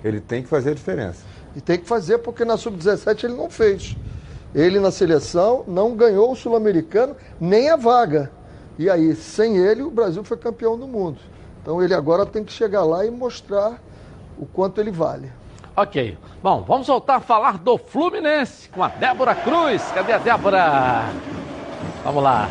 ele 0.05 0.20
tem 0.20 0.43
que 0.43 0.49
fazer 0.49 0.70
a 0.70 0.74
diferença. 0.74 1.22
E 1.55 1.61
tem 1.61 1.78
que 1.78 1.87
fazer 1.87 2.18
porque 2.18 2.45
na 2.45 2.57
sub-17 2.57 3.24
ele 3.24 3.35
não 3.35 3.49
fez. 3.49 3.97
Ele 4.55 4.80
na 4.80 4.91
seleção 4.91 5.64
não 5.66 5.95
ganhou 5.95 6.33
o 6.33 6.37
sul-americano 6.37 7.16
nem 7.41 7.70
a 7.70 7.76
vaga. 7.76 8.30
E 8.78 8.91
aí, 8.91 9.14
sem 9.14 9.59
ele, 9.59 9.83
o 9.83 9.91
Brasil 9.91 10.24
foi 10.24 10.37
campeão 10.37 10.78
do 10.78 10.87
mundo. 10.87 11.18
Então 11.61 11.83
ele 11.83 11.95
agora 11.95 12.26
tem 12.26 12.43
que 12.43 12.53
chegar 12.53 12.85
lá 12.85 13.07
e 13.07 13.11
mostrar 13.11 13.80
o 14.39 14.47
quanto 14.47 14.80
ele 14.80 14.91
vale. 14.91 15.30
Ok. 15.75 16.18
Bom, 16.43 16.62
vamos 16.62 16.87
voltar 16.87 17.16
a 17.16 17.20
falar 17.20 17.57
do 17.59 17.79
Fluminense 17.79 18.68
com 18.68 18.83
a 18.83 18.89
Débora 18.89 19.35
Cruz. 19.35 19.83
Cadê 19.95 20.12
a 20.12 20.18
Débora? 20.18 21.05
Vamos 22.05 22.23
lá. 22.23 22.49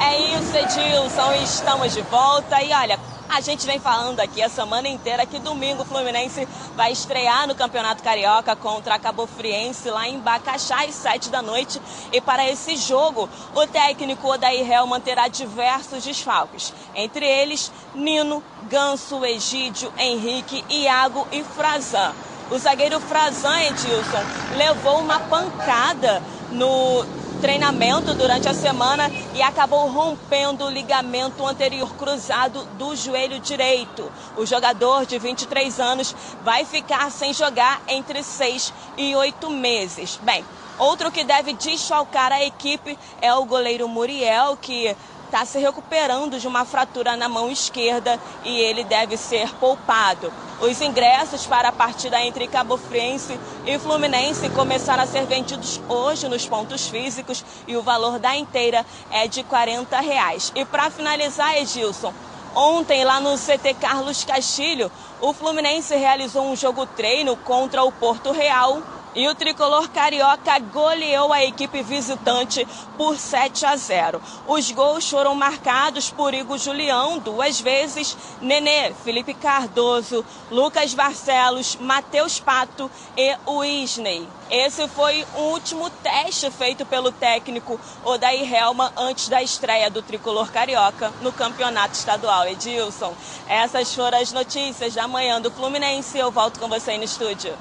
É 0.00 0.16
isso, 0.36 0.56
Edilson, 0.56 1.32
estamos 1.42 1.94
de 1.94 2.02
volta 2.02 2.62
e 2.62 2.72
olha, 2.72 2.98
a 3.28 3.40
gente 3.40 3.66
vem 3.66 3.78
falando 3.78 4.20
aqui 4.20 4.42
a 4.42 4.48
semana 4.48 4.88
inteira 4.88 5.26
que 5.26 5.38
domingo 5.38 5.82
o 5.82 5.84
Fluminense 5.84 6.46
vai 6.74 6.92
estrear 6.92 7.46
no 7.46 7.54
Campeonato 7.54 8.02
Carioca 8.02 8.54
contra 8.56 8.94
a 8.94 8.98
Cabo 8.98 9.26
Friense 9.26 9.90
lá 9.90 10.08
em 10.08 10.18
Bacaxá 10.18 10.84
às 10.84 10.94
sete 10.94 11.28
da 11.28 11.42
noite. 11.42 11.80
E 12.12 12.20
para 12.20 12.48
esse 12.48 12.76
jogo, 12.76 13.28
o 13.54 13.66
técnico 13.66 14.28
Odair 14.28 14.70
Helman 14.70 15.00
terá 15.00 15.28
diversos 15.28 16.04
desfalques. 16.04 16.72
Entre 16.94 17.26
eles, 17.26 17.72
Nino, 17.94 18.42
Ganso, 18.68 19.24
Egídio, 19.24 19.92
Henrique, 19.98 20.64
Iago 20.70 21.26
e 21.32 21.42
Frazan. 21.42 22.14
O 22.50 22.58
zagueiro 22.58 23.00
Frazan, 23.00 23.60
Edilson, 23.60 24.24
levou 24.56 25.00
uma 25.00 25.18
pancada 25.20 26.22
no 26.52 27.04
treinamento 27.36 28.14
durante 28.14 28.48
a 28.48 28.54
semana 28.54 29.10
e 29.34 29.42
acabou 29.42 29.88
rompendo 29.88 30.64
o 30.64 30.70
ligamento 30.70 31.46
anterior 31.46 31.94
cruzado 31.94 32.64
do 32.78 32.94
joelho 32.96 33.38
direito. 33.40 34.10
O 34.36 34.46
jogador 34.46 35.06
de 35.06 35.18
23 35.18 35.78
anos 35.80 36.14
vai 36.42 36.64
ficar 36.64 37.10
sem 37.10 37.32
jogar 37.32 37.80
entre 37.88 38.22
seis 38.22 38.72
e 38.96 39.14
oito 39.14 39.50
meses. 39.50 40.18
Bem, 40.22 40.44
outro 40.78 41.10
que 41.10 41.24
deve 41.24 41.52
desfalcar 41.52 42.32
a 42.32 42.44
equipe 42.44 42.98
é 43.20 43.32
o 43.34 43.44
goleiro 43.44 43.88
Muriel, 43.88 44.56
que 44.56 44.96
está 45.26 45.44
se 45.44 45.58
recuperando 45.58 46.38
de 46.38 46.46
uma 46.46 46.64
fratura 46.64 47.16
na 47.16 47.28
mão 47.28 47.50
esquerda 47.50 48.18
e 48.44 48.58
ele 48.60 48.84
deve 48.84 49.16
ser 49.16 49.52
poupado. 49.56 50.32
Os 50.60 50.80
ingressos 50.80 51.46
para 51.46 51.68
a 51.68 51.72
partida 51.72 52.20
entre 52.22 52.48
Cabo 52.48 52.78
Friense 52.78 53.38
e 53.66 53.78
Fluminense 53.78 54.48
começaram 54.50 55.02
a 55.02 55.06
ser 55.06 55.26
vendidos 55.26 55.80
hoje 55.88 56.28
nos 56.28 56.46
pontos 56.46 56.88
físicos 56.88 57.44
e 57.66 57.76
o 57.76 57.82
valor 57.82 58.18
da 58.18 58.34
inteira 58.34 58.86
é 59.10 59.28
de 59.28 59.42
40 59.42 60.00
reais. 60.00 60.52
E 60.54 60.64
para 60.64 60.90
finalizar, 60.90 61.56
Edilson, 61.58 62.14
Ontem, 62.58 63.04
lá 63.04 63.20
no 63.20 63.36
CT 63.36 63.74
Carlos 63.74 64.24
Castilho, 64.24 64.90
o 65.20 65.34
Fluminense 65.34 65.94
realizou 65.94 66.42
um 66.42 66.56
jogo 66.56 66.86
treino 66.86 67.36
contra 67.36 67.84
o 67.84 67.92
Porto 67.92 68.32
Real 68.32 68.80
e 69.16 69.26
o 69.28 69.34
tricolor 69.34 69.88
carioca 69.88 70.58
goleou 70.58 71.32
a 71.32 71.42
equipe 71.42 71.82
visitante 71.82 72.68
por 72.98 73.16
7 73.16 73.64
a 73.64 73.74
0. 73.74 74.20
Os 74.46 74.70
gols 74.70 75.08
foram 75.08 75.34
marcados 75.34 76.10
por 76.10 76.34
Igor 76.34 76.58
Julião 76.58 77.18
duas 77.18 77.58
vezes, 77.58 78.14
Nenê, 78.42 78.92
Felipe 78.92 79.32
Cardoso, 79.32 80.22
Lucas 80.50 80.92
Barcelos, 80.92 81.76
Matheus 81.80 82.38
Pato 82.38 82.90
e 83.16 83.34
Wisney. 83.48 84.28
Esse 84.50 84.86
foi 84.88 85.26
o 85.34 85.40
último 85.44 85.88
teste 85.88 86.50
feito 86.50 86.84
pelo 86.84 87.10
técnico 87.10 87.80
Odair 88.04 88.52
Helma 88.52 88.92
antes 88.96 89.28
da 89.28 89.42
estreia 89.42 89.90
do 89.90 90.02
tricolor 90.02 90.52
carioca 90.52 91.12
no 91.22 91.32
campeonato 91.32 91.94
estadual. 91.94 92.46
Edilson, 92.46 93.14
essas 93.48 93.94
foram 93.94 94.20
as 94.20 94.30
notícias 94.30 94.94
da 94.94 95.08
manhã 95.08 95.40
do 95.40 95.50
Fluminense. 95.50 96.18
Eu 96.18 96.30
volto 96.30 96.60
com 96.60 96.68
você 96.68 96.90
aí 96.92 96.98
no 96.98 97.04
estúdio. 97.04 97.56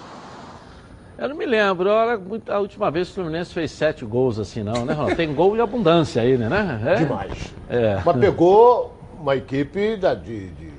Eu 1.18 1.30
não 1.30 1.36
me 1.36 1.46
lembro, 1.46 1.90
muito- 2.28 2.52
a 2.52 2.60
última 2.60 2.92
vez 2.92 3.08
que 3.08 3.14
o 3.14 3.24
Fluminense 3.24 3.54
fez 3.54 3.72
sete 3.72 4.04
gols 4.04 4.38
assim, 4.38 4.64
não, 4.64 4.86
né, 4.86 4.94
Ronaldo? 4.94 5.16
Tem 5.16 5.34
gol 5.34 5.56
de 5.56 5.62
abundância 5.62 6.22
aí, 6.22 6.38
né? 6.38 6.50
né? 6.50 6.82
É? 6.86 6.96
Demais. 6.96 7.54
É. 7.70 8.02
Mas 8.06 8.18
pegou 8.18 8.94
uma 9.20 9.36
equipe 9.36 9.96
da, 9.96 10.14
de, 10.14 10.50
de, 10.50 10.72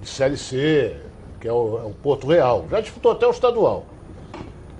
de 0.00 0.08
Série 0.08 0.36
C, 0.36 0.96
que 1.40 1.48
é 1.48 1.52
o, 1.52 1.78
é 1.78 1.86
o 1.86 1.90
Porto 1.90 2.28
Real. 2.28 2.64
Já 2.70 2.80
disputou 2.80 3.10
até 3.12 3.26
o 3.26 3.30
estadual. 3.30 3.84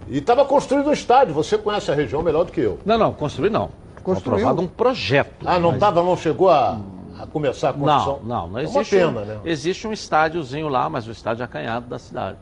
E 0.08 0.18
estava 0.18 0.44
construindo 0.44 0.88
um 0.88 0.92
estádio. 0.92 1.34
Você 1.34 1.58
conhece 1.58 1.90
a 1.90 1.94
região 1.94 2.22
melhor 2.22 2.44
do 2.44 2.52
que 2.52 2.60
eu. 2.60 2.78
Não, 2.84 2.96
não, 2.98 3.12
construir 3.12 3.50
não. 3.50 3.70
Construiu? 4.02 4.38
Aprovado 4.46 4.62
um 4.62 4.66
projeto. 4.68 5.44
Ah, 5.44 5.58
não 5.58 5.68
Mas- 5.68 5.74
estava, 5.76 6.02
não 6.02 6.16
chegou 6.16 6.48
a, 6.48 6.78
a 7.20 7.26
começar 7.26 7.70
a 7.70 7.72
construção? 7.72 8.20
Não, 8.24 8.42
não, 8.42 8.48
não 8.50 8.58
É 8.58 8.62
existe. 8.62 8.96
uma 8.96 9.12
pena, 9.12 9.20
um, 9.20 9.24
né? 9.24 9.38
Existe 9.44 9.86
um 9.88 9.92
estádiozinho 9.92 10.68
lá, 10.68 10.88
mas 10.88 11.06
o 11.06 11.10
estádio 11.10 11.44
acanhado 11.44 11.86
da 11.86 11.98
cidade, 11.98 12.38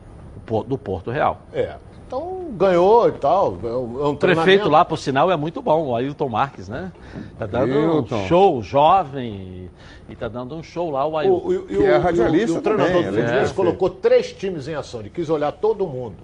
do 0.67 0.77
Porto 0.77 1.11
Real. 1.11 1.41
É. 1.53 1.75
Então 2.09 2.47
ganhou 2.53 3.07
e 3.07 3.11
tal. 3.11 3.55
É 3.63 3.67
um, 3.67 4.01
é 4.03 4.07
O 4.07 4.15
prefeito 4.15 4.67
lá, 4.67 4.83
por 4.83 4.97
sinal, 4.97 5.29
é 5.29 5.35
muito 5.37 5.61
bom, 5.61 5.89
o 5.89 5.95
Ailton 5.95 6.27
Marques, 6.27 6.67
né? 6.67 6.91
Tá 7.37 7.45
dando 7.45 7.71
Ailton. 7.71 8.15
um 8.15 8.27
show 8.27 8.63
jovem 8.63 9.69
e 10.09 10.15
tá 10.15 10.27
dando 10.27 10.55
um 10.55 10.63
show 10.63 10.89
lá, 10.89 11.05
o 11.05 11.11
O, 11.11 11.17
Ailton. 11.19 11.51
e, 11.51 11.53
e 11.53 11.77
o, 11.77 11.85
é 11.85 11.95
e 11.95 11.97
o- 11.99 12.01
radialista 12.01 12.55
e 12.55 12.57
o 12.57 12.61
treinador 12.63 12.91
também, 12.93 13.03
do 13.03 13.09
ele 13.09 13.17
é 13.19 13.21
Fluminense 13.21 13.53
perfeito. 13.53 13.55
colocou 13.55 13.89
três 13.91 14.33
times 14.33 14.67
em 14.67 14.73
ação. 14.73 15.01
Ele 15.01 15.11
quis 15.11 15.29
olhar 15.29 15.51
todo 15.51 15.85
mundo. 15.85 16.15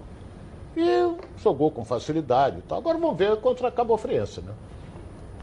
E 0.76 1.08
jogou 1.40 1.70
com 1.70 1.84
facilidade. 1.84 2.58
e 2.58 2.62
tal. 2.62 2.78
Agora 2.78 2.98
vamos 2.98 3.16
ver 3.16 3.36
contra 3.36 3.68
a 3.68 3.70
Cabo 3.70 3.96
Friense, 3.96 4.40
né? 4.40 4.52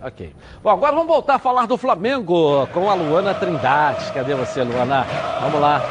Ok. 0.05 0.35
Bom, 0.61 0.69
agora 0.71 0.91
vamos 0.91 1.07
voltar 1.07 1.35
a 1.35 1.39
falar 1.39 1.65
do 1.67 1.77
Flamengo 1.77 2.67
com 2.73 2.89
a 2.89 2.93
Luana 2.93 3.33
Trindade. 3.33 4.11
Cadê 4.11 4.35
você, 4.35 4.61
Luana? 4.61 5.05
Vamos 5.41 5.61
lá. 5.61 5.81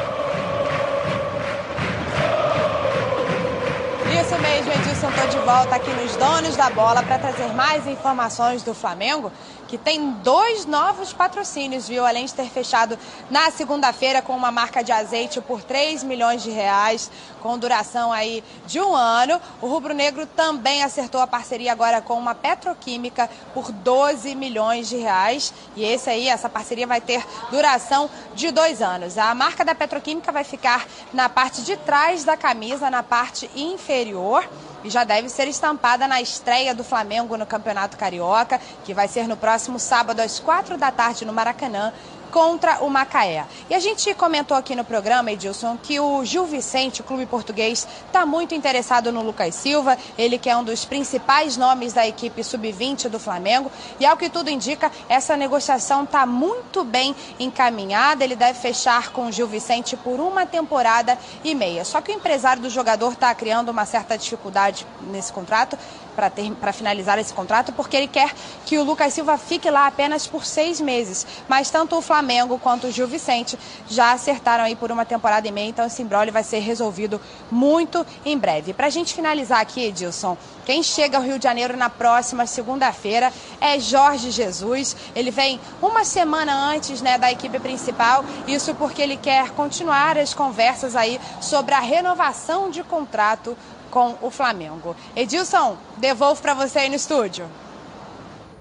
Volta 5.45 5.75
aqui 5.75 5.91
nos 5.91 6.15
Donos 6.15 6.55
da 6.55 6.71
Bola 6.71 7.03
para 7.03 7.19
trazer 7.19 7.53
mais 7.53 7.85
informações 7.89 8.63
do 8.63 8.73
Flamengo, 8.73 9.33
que 9.67 9.77
tem 9.77 10.13
dois 10.23 10.67
novos 10.67 11.13
patrocínios, 11.13 11.89
viu? 11.89 12.07
Além 12.07 12.27
de 12.27 12.33
ter 12.33 12.49
fechado 12.49 12.97
na 13.29 13.51
segunda-feira 13.51 14.23
com 14.23 14.37
uma 14.37 14.53
marca 14.53 14.85
de 14.85 14.93
azeite 14.93 15.41
por 15.41 15.61
3 15.61 16.05
milhões 16.05 16.45
de 16.45 16.51
reais, 16.51 17.11
com 17.43 17.59
duração 17.59 18.13
aí 18.13 18.45
de 18.67 18.81
um 18.81 18.95
ano. 18.95 19.41
O 19.61 19.67
Rubro 19.67 19.93
Negro 19.93 20.27
também 20.27 20.85
acertou 20.85 21.21
a 21.21 21.27
parceria 21.27 21.73
agora 21.73 22.01
com 22.01 22.15
uma 22.15 22.37
petroquímica 22.37 23.29
por 23.53 23.73
12 23.73 24.37
milhões 24.37 24.89
de 24.89 24.97
reais. 24.97 25.53
E 25.75 25.85
esse 25.85 26.09
aí, 26.09 26.29
essa 26.29 26.49
parceria 26.49 26.87
vai 26.87 27.01
ter 27.01 27.27
duração 27.51 28.09
de 28.35 28.53
dois 28.53 28.81
anos. 28.81 29.19
A 29.19 29.35
marca 29.35 29.65
da 29.65 29.75
petroquímica 29.75 30.31
vai 30.31 30.45
ficar 30.45 30.87
na 31.13 31.29
parte 31.29 31.63
de 31.63 31.77
trás 31.79 32.23
da 32.23 32.37
camisa, 32.37 32.89
na 32.89 33.03
parte 33.03 33.51
inferior. 33.57 34.49
E 34.85 34.91
já 34.91 35.05
deve 35.05 35.29
ser 35.29 35.49
estampada 35.49 36.07
na 36.07 36.21
estreia 36.21 36.75
do 36.75 36.85
Flamengo 36.85 37.37
no 37.37 37.47
Campeonato 37.47 37.97
Carioca, 37.97 38.61
que 38.85 38.95
vai 38.95 39.09
ser 39.09 39.29
no 39.29 39.37
próximo 39.37 39.79
sábado 39.79 40.21
às 40.21 40.39
quatro 40.39 40.77
da 40.77 40.91
tarde 40.91 41.25
no 41.25 41.33
Maracanã 41.33 41.93
contra 42.33 42.83
o 42.83 42.89
Macaé. 42.89 43.45
E 43.69 43.75
a 43.75 43.79
gente 43.79 44.13
comentou 44.15 44.57
aqui 44.57 44.75
no 44.75 44.85
programa, 44.85 45.31
Edilson, 45.31 45.79
que 45.81 46.01
o 46.01 46.25
Gil 46.25 46.47
Vicente, 46.47 47.03
o 47.03 47.05
clube 47.05 47.27
português, 47.27 47.87
está 48.07 48.25
muito 48.25 48.55
interessado 48.55 49.13
no 49.13 49.23
Lucas 49.23 49.55
Silva, 49.55 49.99
ele 50.17 50.39
que 50.39 50.49
é 50.49 50.57
um 50.57 50.65
dos 50.65 50.87
principais 50.87 51.59
nomes 51.59 51.93
da 51.93 52.09
equipe 52.09 52.43
sub-20 52.43 53.11
do 53.11 53.21
Flamengo. 53.21 53.71
E 54.01 54.07
ao 54.07 54.17
que 54.17 54.31
tudo 54.31 54.49
indica, 54.49 54.91
essa 55.11 55.37
negociação 55.37 56.05
está 56.05 56.25
muito 56.25 56.83
bem 56.83 57.15
encaminhada. 57.39 58.25
Ele 58.25 58.35
deve 58.35 58.59
fechar 58.59 59.11
com 59.11 59.27
o 59.27 59.33
Gil 59.33 59.47
Vicente 59.47 59.95
por 59.95 60.19
uma 60.19 60.47
temporada 60.47 61.19
e 61.45 61.55
meia. 61.55 61.85
Só 61.85 62.01
que 62.01 62.11
o 62.11 62.15
empresário 62.15 62.63
do 62.63 62.71
jogador 62.71 63.13
está 63.13 63.35
criando 63.35 63.69
uma 63.69 63.85
certa 63.85 64.17
dificuldade 64.17 64.87
nesse 65.03 65.31
contrato 65.31 65.77
para 66.15 66.73
finalizar 66.73 67.19
esse 67.19 67.33
contrato, 67.33 67.73
porque 67.73 67.97
ele 67.97 68.09
quer 68.09 68.33
que 68.67 68.79
o 68.79 68.85
Lucas 68.85 69.13
Silva 69.15 69.37
fique 69.39 69.71
lá 69.71 69.87
apenas 69.87 70.27
por 70.27 70.45
seis 70.45 70.81
meses. 70.81 71.27
Mas 71.49 71.71
tanto 71.71 71.97
o 71.97 72.03
Flamengo 72.03 72.59
quanto 72.59 72.87
o 72.87 72.91
Gil 72.91 73.09
Vicente 73.09 73.59
já 73.89 74.13
acertaram 74.13 74.65
aí 74.65 74.77
por 74.77 74.91
uma 74.91 75.05
temporada 75.05 75.47
e 75.47 75.53
meia, 75.53 75.69
então 75.69 75.87
esse 75.87 76.03
imbróglio 76.03 76.33
vai 76.33 76.45
ser 76.45 76.61
resolvido 76.61 77.21
muito 77.51 78.07
em 78.25 78.39
breve. 78.39 78.73
Para 78.73 78.87
a 78.87 78.91
gente 78.91 79.15
finalizar 79.15 79.61
aqui, 79.61 79.85
Edilson, 79.85 80.37
quem 80.65 80.83
chega 80.83 81.17
ao 81.17 81.25
Rio 81.25 81.39
de 81.39 81.45
Janeiro 81.45 81.77
na 81.77 81.91
próxima 81.91 82.47
segunda-feira 82.47 83.33
é 83.61 83.81
Jorge 83.81 84.31
Jesus. 84.31 84.97
Ele 85.15 85.31
vem 85.31 85.61
uma 85.81 86.05
semana 86.05 86.55
antes 86.55 87.03
né, 87.03 87.19
da 87.19 87.33
equipe 87.33 87.59
principal, 87.59 88.25
isso 88.47 88.75
porque 88.75 89.03
ele 89.03 89.17
quer 89.17 89.51
continuar 89.51 90.17
as 90.19 90.33
conversas 90.33 90.95
aí 90.95 91.21
sobre 91.41 91.75
a 91.75 91.81
renovação 91.81 92.71
de 92.71 92.83
contrato 92.85 93.57
com 93.93 94.17
o 94.23 94.31
Flamengo. 94.31 94.97
Edilson, 95.15 95.77
devolvo 95.99 96.41
para 96.41 96.55
você 96.55 96.81
aí 96.81 96.89
no 96.89 96.95
estúdio. 96.95 97.45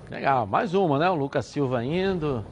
Legal, 0.10 0.46
mais 0.46 0.74
uma, 0.74 1.00
né? 1.00 1.10
O 1.10 1.16
Lucas 1.16 1.46
Silva 1.46 1.84
indo. 1.86 2.46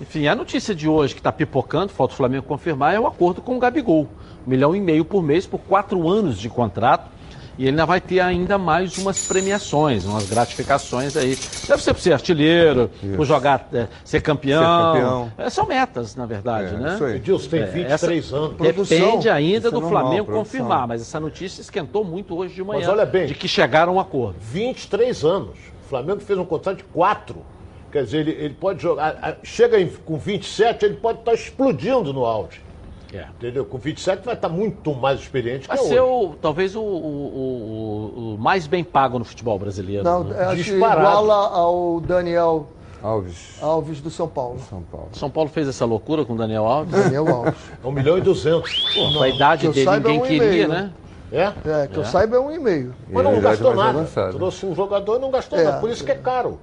Enfim, 0.00 0.26
a 0.26 0.34
notícia 0.34 0.74
de 0.74 0.88
hoje 0.88 1.12
que 1.12 1.20
está 1.20 1.30
pipocando, 1.30 1.92
falta 1.92 2.14
o 2.14 2.16
Flamengo 2.16 2.46
confirmar, 2.46 2.94
é 2.94 2.98
o 2.98 3.06
acordo 3.06 3.42
com 3.42 3.54
o 3.54 3.58
Gabigol. 3.58 4.08
Um 4.46 4.50
milhão 4.50 4.74
e 4.74 4.80
meio 4.80 5.04
por 5.04 5.22
mês 5.22 5.46
por 5.46 5.60
quatro 5.60 6.08
anos 6.08 6.38
de 6.38 6.48
contrato. 6.48 7.11
E 7.58 7.62
ele 7.62 7.70
ainda 7.70 7.84
vai 7.84 8.00
ter 8.00 8.20
ainda 8.20 8.56
mais 8.56 8.96
umas 8.96 9.26
premiações, 9.26 10.04
umas 10.04 10.28
gratificações 10.28 11.16
aí. 11.16 11.36
Deve 11.68 11.82
ser 11.82 11.92
por 11.92 12.00
ser 12.00 12.12
artilheiro, 12.14 12.90
Isso. 13.02 13.16
por 13.16 13.26
jogar, 13.26 13.68
é, 13.72 13.88
ser 14.04 14.22
campeão. 14.22 14.60
Ser 14.62 15.00
campeão. 15.00 15.32
É, 15.36 15.50
são 15.50 15.66
metas, 15.66 16.16
na 16.16 16.24
verdade, 16.24 16.74
é, 16.74 16.78
né? 16.78 16.94
Isso 16.94 17.04
aí. 17.04 17.16
Edilson 17.16 17.50
tem 17.50 17.66
23 17.66 18.32
é, 18.32 18.36
anos. 18.36 18.56
Depende 18.58 19.28
ainda 19.28 19.70
do 19.70 19.76
é 19.76 19.80
normal, 19.80 20.02
Flamengo 20.02 20.24
produção. 20.24 20.44
confirmar, 20.44 20.88
mas 20.88 21.02
essa 21.02 21.20
notícia 21.20 21.60
esquentou 21.60 22.04
muito 22.04 22.34
hoje 22.34 22.54
de 22.54 22.64
manhã. 22.64 22.80
Mas 22.80 22.88
olha 22.88 23.04
bem. 23.04 23.26
De 23.26 23.34
que 23.34 23.46
chegaram 23.46 23.92
a 23.92 23.96
um 23.96 24.00
acordo. 24.00 24.36
23 24.40 25.24
anos. 25.24 25.58
O 25.84 25.88
Flamengo 25.88 26.20
fez 26.20 26.38
um 26.38 26.44
contrato 26.44 26.78
de 26.78 26.84
quatro. 26.84 27.44
Quer 27.90 28.04
dizer, 28.04 28.20
ele, 28.20 28.30
ele 28.30 28.54
pode 28.54 28.82
jogar. 28.82 29.38
Chega 29.42 29.78
em, 29.78 29.88
com 29.88 30.16
27, 30.16 30.86
ele 30.86 30.94
pode 30.94 31.18
estar 31.18 31.34
explodindo 31.34 32.14
no 32.14 32.24
auge. 32.24 32.62
É. 33.12 33.26
Entendeu? 33.36 33.64
Com 33.64 33.78
27 33.78 34.24
vai 34.24 34.34
estar 34.34 34.48
muito 34.48 34.94
mais 34.94 35.20
experiente 35.20 35.68
vai 35.68 35.76
que 35.76 35.84
ser 35.84 36.00
o, 36.00 36.34
talvez 36.40 36.74
o, 36.74 36.80
o, 36.80 36.84
o, 36.84 38.34
o, 38.34 38.38
mais 38.38 38.66
bem 38.66 38.82
pago 38.82 39.18
no 39.18 39.24
futebol 39.24 39.58
brasileiro. 39.58 40.02
Não, 40.02 40.24
né? 40.24 40.44
acho 40.44 40.56
Disparado. 40.56 41.00
iguala 41.00 41.48
ao 41.48 42.00
Daniel 42.00 42.68
Alves. 43.02 43.58
Alves 43.60 44.00
do 44.00 44.10
São 44.10 44.28
Paulo. 44.28 44.60
São 44.70 44.82
Paulo. 44.82 45.08
São 45.12 45.28
Paulo 45.28 45.50
fez 45.50 45.68
essa 45.68 45.84
loucura 45.84 46.24
com 46.24 46.34
o 46.34 46.36
Daniel 46.36 46.64
Alves? 46.64 46.92
Daniel 46.92 47.28
Alves. 47.28 47.54
É 47.82 47.86
um 47.86 47.90
milhão 47.90 48.16
e 48.16 48.20
duzentos. 48.20 48.94
Pô, 48.94 49.22
a 49.22 49.28
idade 49.28 49.68
dele 49.68 49.90
ninguém 49.90 50.16
é 50.16 50.22
um 50.22 50.26
queria, 50.26 50.68
né? 50.68 50.92
É? 51.32 51.44
É, 51.44 51.86
que 51.88 51.96
é. 51.96 51.98
eu 51.98 52.04
saiba 52.04 52.36
é 52.36 52.40
um 52.40 52.50
e-mail. 52.50 52.94
Mas 53.10 53.24
não 53.24 53.40
gastou 53.40 53.74
nada. 53.74 53.98
Avançado. 54.00 54.36
Trouxe 54.36 54.66
um 54.66 54.74
jogador 54.74 55.16
e 55.16 55.18
não 55.18 55.30
gastou 55.30 55.58
é. 55.58 55.64
nada. 55.64 55.80
Por 55.80 55.90
isso 55.90 56.04
que 56.04 56.12
é 56.12 56.14
caro. 56.14 56.60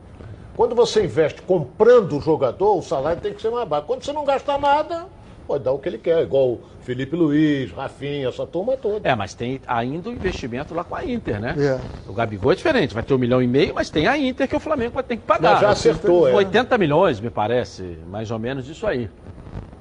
Quando 0.55 0.75
você 0.75 1.03
investe 1.03 1.41
comprando 1.41 2.17
o 2.17 2.21
jogador, 2.21 2.77
o 2.77 2.81
salário 2.81 3.21
tem 3.21 3.33
que 3.33 3.41
ser 3.41 3.49
mais 3.49 3.67
baixo. 3.67 3.87
Quando 3.87 4.03
você 4.03 4.13
não 4.13 4.23
gasta 4.23 4.57
nada, 4.57 5.07
pode 5.49 5.63
dar 5.63 5.71
o 5.71 5.79
que 5.79 5.89
ele 5.89 5.97
quer, 5.97 6.21
igual 6.21 6.59
Felipe 6.81 7.15
Luiz, 7.15 7.71
Rafinha, 7.71 8.29
essa 8.29 8.45
turma 8.45 8.77
toda. 8.77 9.09
É, 9.09 9.15
mas 9.15 9.33
tem 9.33 9.59
ainda 9.65 10.09
o 10.09 10.11
investimento 10.11 10.75
lá 10.75 10.83
com 10.83 10.95
a 10.95 11.03
Inter, 11.03 11.41
né? 11.41 11.55
É. 11.57 11.79
O 12.07 12.13
Gabigol 12.13 12.51
é 12.51 12.55
diferente, 12.55 12.93
vai 12.93 13.01
ter 13.01 13.15
um 13.15 13.17
milhão 13.17 13.41
e 13.41 13.47
meio, 13.47 13.73
mas 13.73 13.89
tem 13.89 14.05
a 14.05 14.15
Inter 14.15 14.47
que 14.47 14.55
o 14.55 14.59
Flamengo 14.59 14.93
vai 14.93 15.03
ter 15.03 15.17
que 15.17 15.23
pagar. 15.23 15.53
Mas 15.53 15.61
já 15.61 15.69
acertou, 15.71 16.21
80 16.31 16.75
é. 16.75 16.77
milhões, 16.77 17.19
me 17.19 17.31
parece, 17.31 17.97
mais 18.07 18.29
ou 18.29 18.37
menos 18.37 18.69
isso 18.69 18.85
aí. 18.85 19.09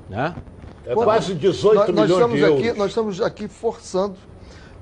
Né? 0.08 0.34
É 0.86 0.94
quase 0.94 1.34
18 1.34 1.92
nós, 1.92 2.08
nós 2.08 2.10
milhões 2.10 2.32
de 2.32 2.40
euros. 2.40 2.66
Aqui, 2.66 2.78
nós 2.78 2.88
estamos 2.88 3.20
aqui 3.20 3.46
forçando 3.46 4.16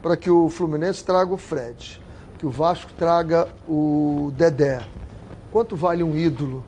para 0.00 0.16
que 0.16 0.30
o 0.30 0.48
Fluminense 0.48 1.04
traga 1.04 1.34
o 1.34 1.36
Fred, 1.36 2.00
que 2.38 2.46
o 2.46 2.50
Vasco 2.50 2.92
traga 2.96 3.48
o 3.68 4.30
Dedé. 4.36 4.82
Quanto 5.50 5.74
vale 5.74 6.04
um 6.04 6.16
ídolo? 6.16 6.64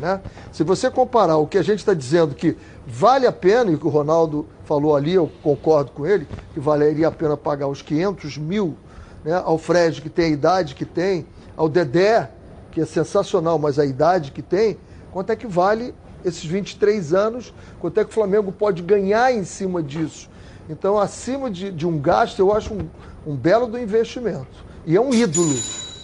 Né? 0.00 0.20
Se 0.50 0.64
você 0.64 0.90
comparar 0.90 1.36
o 1.36 1.46
que 1.46 1.58
a 1.58 1.62
gente 1.62 1.80
está 1.80 1.92
dizendo 1.92 2.34
que 2.34 2.56
Vale 2.92 3.24
a 3.24 3.30
pena, 3.30 3.70
e 3.70 3.76
o 3.76 3.78
que 3.78 3.86
o 3.86 3.90
Ronaldo 3.90 4.46
falou 4.64 4.96
ali, 4.96 5.14
eu 5.14 5.30
concordo 5.44 5.92
com 5.92 6.04
ele, 6.04 6.26
que 6.52 6.58
valeria 6.58 7.06
a 7.06 7.12
pena 7.12 7.36
pagar 7.36 7.68
os 7.68 7.82
500 7.82 8.36
mil 8.36 8.76
né, 9.24 9.40
ao 9.44 9.56
Fred, 9.58 10.02
que 10.02 10.10
tem 10.10 10.24
a 10.26 10.28
idade 10.28 10.74
que 10.74 10.84
tem, 10.84 11.24
ao 11.56 11.68
Dedé, 11.68 12.28
que 12.72 12.80
é 12.80 12.84
sensacional, 12.84 13.60
mas 13.60 13.78
a 13.78 13.84
idade 13.84 14.32
que 14.32 14.42
tem, 14.42 14.76
quanto 15.12 15.30
é 15.30 15.36
que 15.36 15.46
vale 15.46 15.94
esses 16.24 16.44
23 16.44 17.14
anos, 17.14 17.54
quanto 17.78 18.00
é 18.00 18.04
que 18.04 18.10
o 18.10 18.12
Flamengo 18.12 18.50
pode 18.50 18.82
ganhar 18.82 19.32
em 19.32 19.44
cima 19.44 19.80
disso. 19.80 20.28
Então, 20.68 20.98
acima 20.98 21.48
de, 21.48 21.70
de 21.70 21.86
um 21.86 21.96
gasto, 21.96 22.40
eu 22.40 22.52
acho 22.52 22.74
um, 22.74 22.88
um 23.24 23.36
belo 23.36 23.68
do 23.68 23.78
investimento. 23.78 24.64
E 24.84 24.96
é 24.96 25.00
um 25.00 25.14
ídolo, 25.14 25.54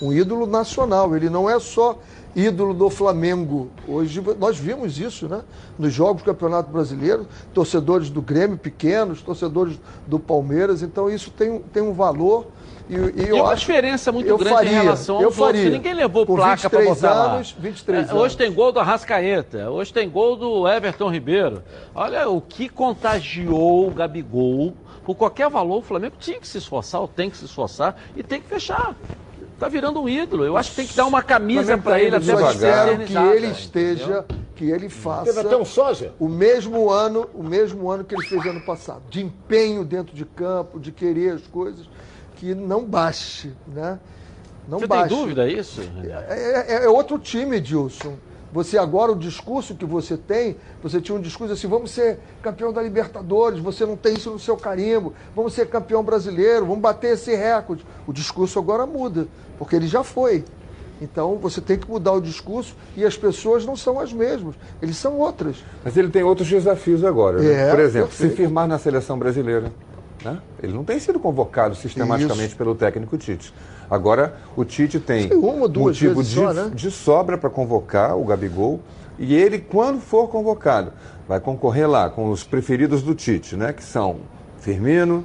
um 0.00 0.12
ídolo 0.12 0.46
nacional. 0.46 1.16
Ele 1.16 1.28
não 1.28 1.50
é 1.50 1.58
só 1.58 1.98
ídolo 2.36 2.74
do 2.74 2.90
Flamengo. 2.90 3.70
Hoje 3.88 4.22
nós 4.38 4.58
vimos 4.58 5.00
isso, 5.00 5.26
né? 5.26 5.40
Nos 5.78 5.92
jogos 5.92 6.22
do 6.22 6.26
Campeonato 6.26 6.70
Brasileiro, 6.70 7.26
torcedores 7.54 8.10
do 8.10 8.20
Grêmio 8.20 8.58
pequenos, 8.58 9.22
torcedores 9.22 9.80
do 10.06 10.20
Palmeiras, 10.20 10.82
então 10.82 11.08
isso 11.08 11.30
tem, 11.30 11.58
tem 11.72 11.82
um 11.82 11.94
valor. 11.94 12.48
E, 12.88 12.94
e 12.94 13.28
eu 13.30 13.36
uma 13.36 13.52
acho, 13.52 13.60
diferença 13.60 14.12
muito 14.12 14.36
grande 14.36 14.54
faria, 14.54 14.70
em 14.70 14.74
relação 14.74 15.16
aos 15.16 15.34
faria. 15.34 15.46
outros. 15.46 15.72
Ninguém 15.72 15.94
levou 15.94 16.26
Com 16.26 16.36
placa 16.36 16.68
para 16.68 16.84
botar 16.84 17.10
anos, 17.10 17.54
lá. 17.54 17.62
23 17.62 17.98
é, 17.98 18.10
anos. 18.10 18.22
Hoje 18.22 18.36
tem 18.36 18.52
gol 18.52 18.70
do 18.70 18.78
Arrascaeta, 18.78 19.70
hoje 19.70 19.92
tem 19.92 20.08
gol 20.08 20.36
do 20.36 20.68
Everton 20.68 21.10
Ribeiro. 21.10 21.62
Olha 21.94 22.28
o 22.28 22.40
que 22.40 22.68
contagiou 22.68 23.88
o 23.88 23.90
Gabigol. 23.90 24.74
Por 25.04 25.14
qualquer 25.14 25.48
valor, 25.48 25.78
o 25.78 25.82
Flamengo 25.82 26.16
tinha 26.18 26.38
que 26.38 26.46
se 26.46 26.58
esforçar, 26.58 27.00
ou 27.00 27.08
tem 27.08 27.30
que 27.30 27.36
se 27.36 27.44
esforçar, 27.44 27.96
e 28.14 28.22
tem 28.22 28.40
que 28.40 28.48
fechar 28.48 28.94
tá 29.58 29.68
virando 29.68 30.00
um 30.00 30.08
ídolo. 30.08 30.44
Eu 30.44 30.56
acho 30.56 30.70
que 30.70 30.76
tem 30.76 30.86
que 30.86 30.94
dar 30.94 31.06
uma 31.06 31.22
camisa 31.22 31.76
para 31.78 32.00
ele 32.00 32.16
até 32.16 32.32
espero 32.32 33.04
que 33.04 33.16
ele 33.16 33.46
esteja, 33.48 34.02
entendeu? 34.04 34.46
que 34.54 34.70
ele 34.70 34.88
faça 34.88 35.34
Teve 35.34 35.40
até 35.40 35.56
um 35.56 35.64
sósia. 35.64 36.12
o 36.18 36.28
mesmo 36.28 36.90
ano, 36.90 37.28
o 37.34 37.42
mesmo 37.42 37.90
ano 37.90 38.04
que 38.04 38.14
ele 38.14 38.26
fez 38.26 38.44
ano 38.46 38.60
passado, 38.62 39.02
de 39.10 39.22
empenho 39.22 39.84
dentro 39.84 40.16
de 40.16 40.24
campo, 40.24 40.80
de 40.80 40.90
querer 40.90 41.34
as 41.34 41.46
coisas, 41.46 41.86
que 42.36 42.54
não 42.54 42.84
baixe, 42.84 43.52
né? 43.66 43.98
Não 44.66 44.78
Você 44.78 44.86
baixe. 44.86 45.08
tem 45.08 45.18
dúvida 45.18 45.48
isso? 45.48 45.80
É, 46.28 46.74
é, 46.74 46.84
é 46.84 46.88
outro 46.88 47.18
time, 47.18 47.60
Dilson. 47.60 48.14
Você 48.56 48.78
agora, 48.78 49.12
o 49.12 49.14
discurso 49.14 49.74
que 49.74 49.84
você 49.84 50.16
tem, 50.16 50.56
você 50.82 50.98
tinha 50.98 51.14
um 51.14 51.20
discurso 51.20 51.52
assim, 51.52 51.68
vamos 51.68 51.90
ser 51.90 52.18
campeão 52.40 52.72
da 52.72 52.82
Libertadores, 52.82 53.60
você 53.60 53.84
não 53.84 53.98
tem 53.98 54.14
isso 54.14 54.30
no 54.30 54.38
seu 54.38 54.56
carimbo, 54.56 55.12
vamos 55.34 55.52
ser 55.52 55.66
campeão 55.68 56.02
brasileiro, 56.02 56.64
vamos 56.64 56.80
bater 56.80 57.12
esse 57.12 57.36
recorde. 57.36 57.84
O 58.06 58.14
discurso 58.14 58.58
agora 58.58 58.86
muda, 58.86 59.28
porque 59.58 59.76
ele 59.76 59.86
já 59.86 60.02
foi. 60.02 60.42
Então 61.02 61.36
você 61.36 61.60
tem 61.60 61.76
que 61.76 61.86
mudar 61.86 62.12
o 62.12 62.20
discurso 62.20 62.74
e 62.96 63.04
as 63.04 63.14
pessoas 63.14 63.66
não 63.66 63.76
são 63.76 64.00
as 64.00 64.10
mesmas, 64.10 64.54
eles 64.80 64.96
são 64.96 65.18
outras. 65.18 65.62
Mas 65.84 65.94
ele 65.94 66.08
tem 66.08 66.22
outros 66.22 66.48
desafios 66.48 67.04
agora. 67.04 67.38
Né? 67.38 67.52
É, 67.52 67.70
Por 67.70 67.80
exemplo, 67.80 68.08
perfeito. 68.08 68.30
se 68.30 68.36
firmar 68.38 68.66
na 68.66 68.78
seleção 68.78 69.18
brasileira. 69.18 69.70
Né? 70.26 70.38
Ele 70.60 70.72
não 70.72 70.82
tem 70.82 70.98
sido 70.98 71.20
convocado 71.20 71.76
sistematicamente 71.76 72.48
Isso. 72.48 72.56
pelo 72.56 72.74
técnico 72.74 73.16
Tite. 73.16 73.54
Agora, 73.88 74.36
o 74.56 74.64
Tite 74.64 74.98
tem 74.98 75.32
uma, 75.32 75.68
duas 75.68 75.86
motivo 75.86 76.20
de, 76.20 76.34
só, 76.34 76.52
né? 76.52 76.70
de 76.74 76.90
sobra 76.90 77.38
para 77.38 77.48
convocar 77.48 78.16
o 78.18 78.24
Gabigol. 78.24 78.80
E 79.18 79.34
ele, 79.34 79.60
quando 79.60 80.00
for 80.00 80.28
convocado, 80.28 80.92
vai 81.28 81.38
concorrer 81.38 81.88
lá 81.88 82.10
com 82.10 82.30
os 82.30 82.42
preferidos 82.42 83.02
do 83.02 83.14
Tite, 83.14 83.54
né? 83.54 83.72
Que 83.72 83.84
são 83.84 84.16
Firmino, 84.58 85.24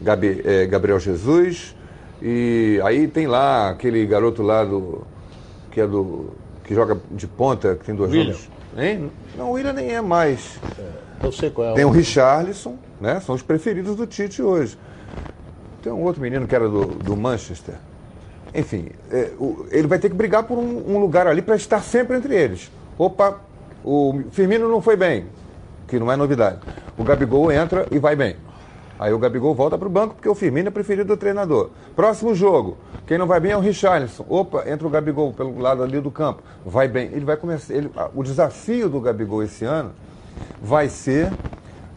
Gabi, 0.00 0.42
é, 0.44 0.66
Gabriel 0.66 0.98
Jesus, 0.98 1.76
e 2.20 2.80
aí 2.84 3.06
tem 3.06 3.26
lá 3.26 3.70
aquele 3.70 4.04
garoto 4.04 4.42
lá 4.42 4.64
do. 4.64 5.06
que 5.70 5.80
é 5.80 5.86
do. 5.86 6.30
que 6.64 6.74
joga 6.74 7.00
de 7.10 7.26
ponta, 7.26 7.76
que 7.76 7.84
tem 7.84 7.94
dois 7.94 8.10
William. 8.10 8.34
anos. 8.34 8.48
Hein? 8.76 9.10
Não, 9.38 9.50
o 9.50 9.52
William 9.52 9.72
nem 9.72 9.92
é 9.92 10.00
mais. 10.00 10.58
É, 10.78 11.26
eu 11.26 11.32
sei 11.32 11.50
qual 11.50 11.70
é. 11.70 11.74
Tem 11.74 11.84
o 11.84 11.90
Richarlison, 11.90 12.76
né? 13.00 13.20
São 13.20 13.34
os 13.34 13.42
preferidos 13.42 13.96
do 13.96 14.06
Tite 14.06 14.42
hoje. 14.42 14.78
Tem 15.82 15.92
um 15.92 16.02
outro 16.02 16.20
menino 16.20 16.46
que 16.46 16.54
era 16.54 16.68
do, 16.68 16.86
do 16.86 17.16
Manchester. 17.16 17.74
Enfim, 18.54 18.88
é, 19.10 19.30
o, 19.38 19.66
ele 19.70 19.86
vai 19.86 19.98
ter 19.98 20.08
que 20.08 20.14
brigar 20.14 20.42
por 20.42 20.58
um, 20.58 20.94
um 20.94 20.98
lugar 20.98 21.26
ali 21.26 21.40
para 21.40 21.56
estar 21.56 21.80
sempre 21.80 22.16
entre 22.16 22.34
eles. 22.34 22.70
Opa, 22.98 23.40
o 23.84 24.22
Firmino 24.32 24.68
não 24.68 24.82
foi 24.82 24.96
bem, 24.96 25.26
que 25.88 25.98
não 25.98 26.10
é 26.12 26.16
novidade. 26.16 26.58
O 26.98 27.04
Gabigol 27.04 27.50
entra 27.50 27.86
e 27.90 27.98
vai 27.98 28.14
bem. 28.14 28.36
Aí 28.98 29.14
o 29.14 29.18
Gabigol 29.18 29.54
volta 29.54 29.78
para 29.78 29.88
o 29.88 29.90
banco 29.90 30.16
porque 30.16 30.28
o 30.28 30.34
Firmino 30.34 30.68
é 30.68 30.70
preferido 30.70 31.08
do 31.08 31.16
treinador. 31.16 31.70
Próximo 31.96 32.34
jogo, 32.34 32.76
quem 33.06 33.16
não 33.16 33.26
vai 33.26 33.40
bem 33.40 33.52
é 33.52 33.56
o 33.56 33.60
Richarlison. 33.60 34.26
Opa, 34.28 34.68
entra 34.68 34.86
o 34.86 34.90
Gabigol 34.90 35.32
pelo 35.32 35.58
lado 35.58 35.82
ali 35.82 35.98
do 35.98 36.10
campo. 36.10 36.42
Vai 36.66 36.86
bem. 36.86 37.06
Ele 37.06 37.24
vai 37.24 37.38
começar. 37.38 37.72
Ele, 37.72 37.90
o 38.14 38.22
desafio 38.22 38.90
do 38.90 39.00
Gabigol 39.00 39.42
esse 39.42 39.64
ano 39.64 39.92
vai 40.60 40.90
ser, 40.90 41.32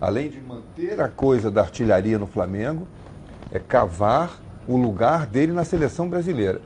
além 0.04 0.30
de 0.30 0.42
manter 0.42 1.00
a 1.00 1.08
coisa 1.08 1.50
da 1.50 1.62
artilharia 1.62 2.20
no 2.20 2.28
Flamengo, 2.28 2.86
é 3.50 3.58
cavar 3.58 4.38
o 4.68 4.76
lugar 4.76 5.26
dele 5.26 5.54
na 5.54 5.64
seleção 5.64 6.10
brasileira. 6.10 6.60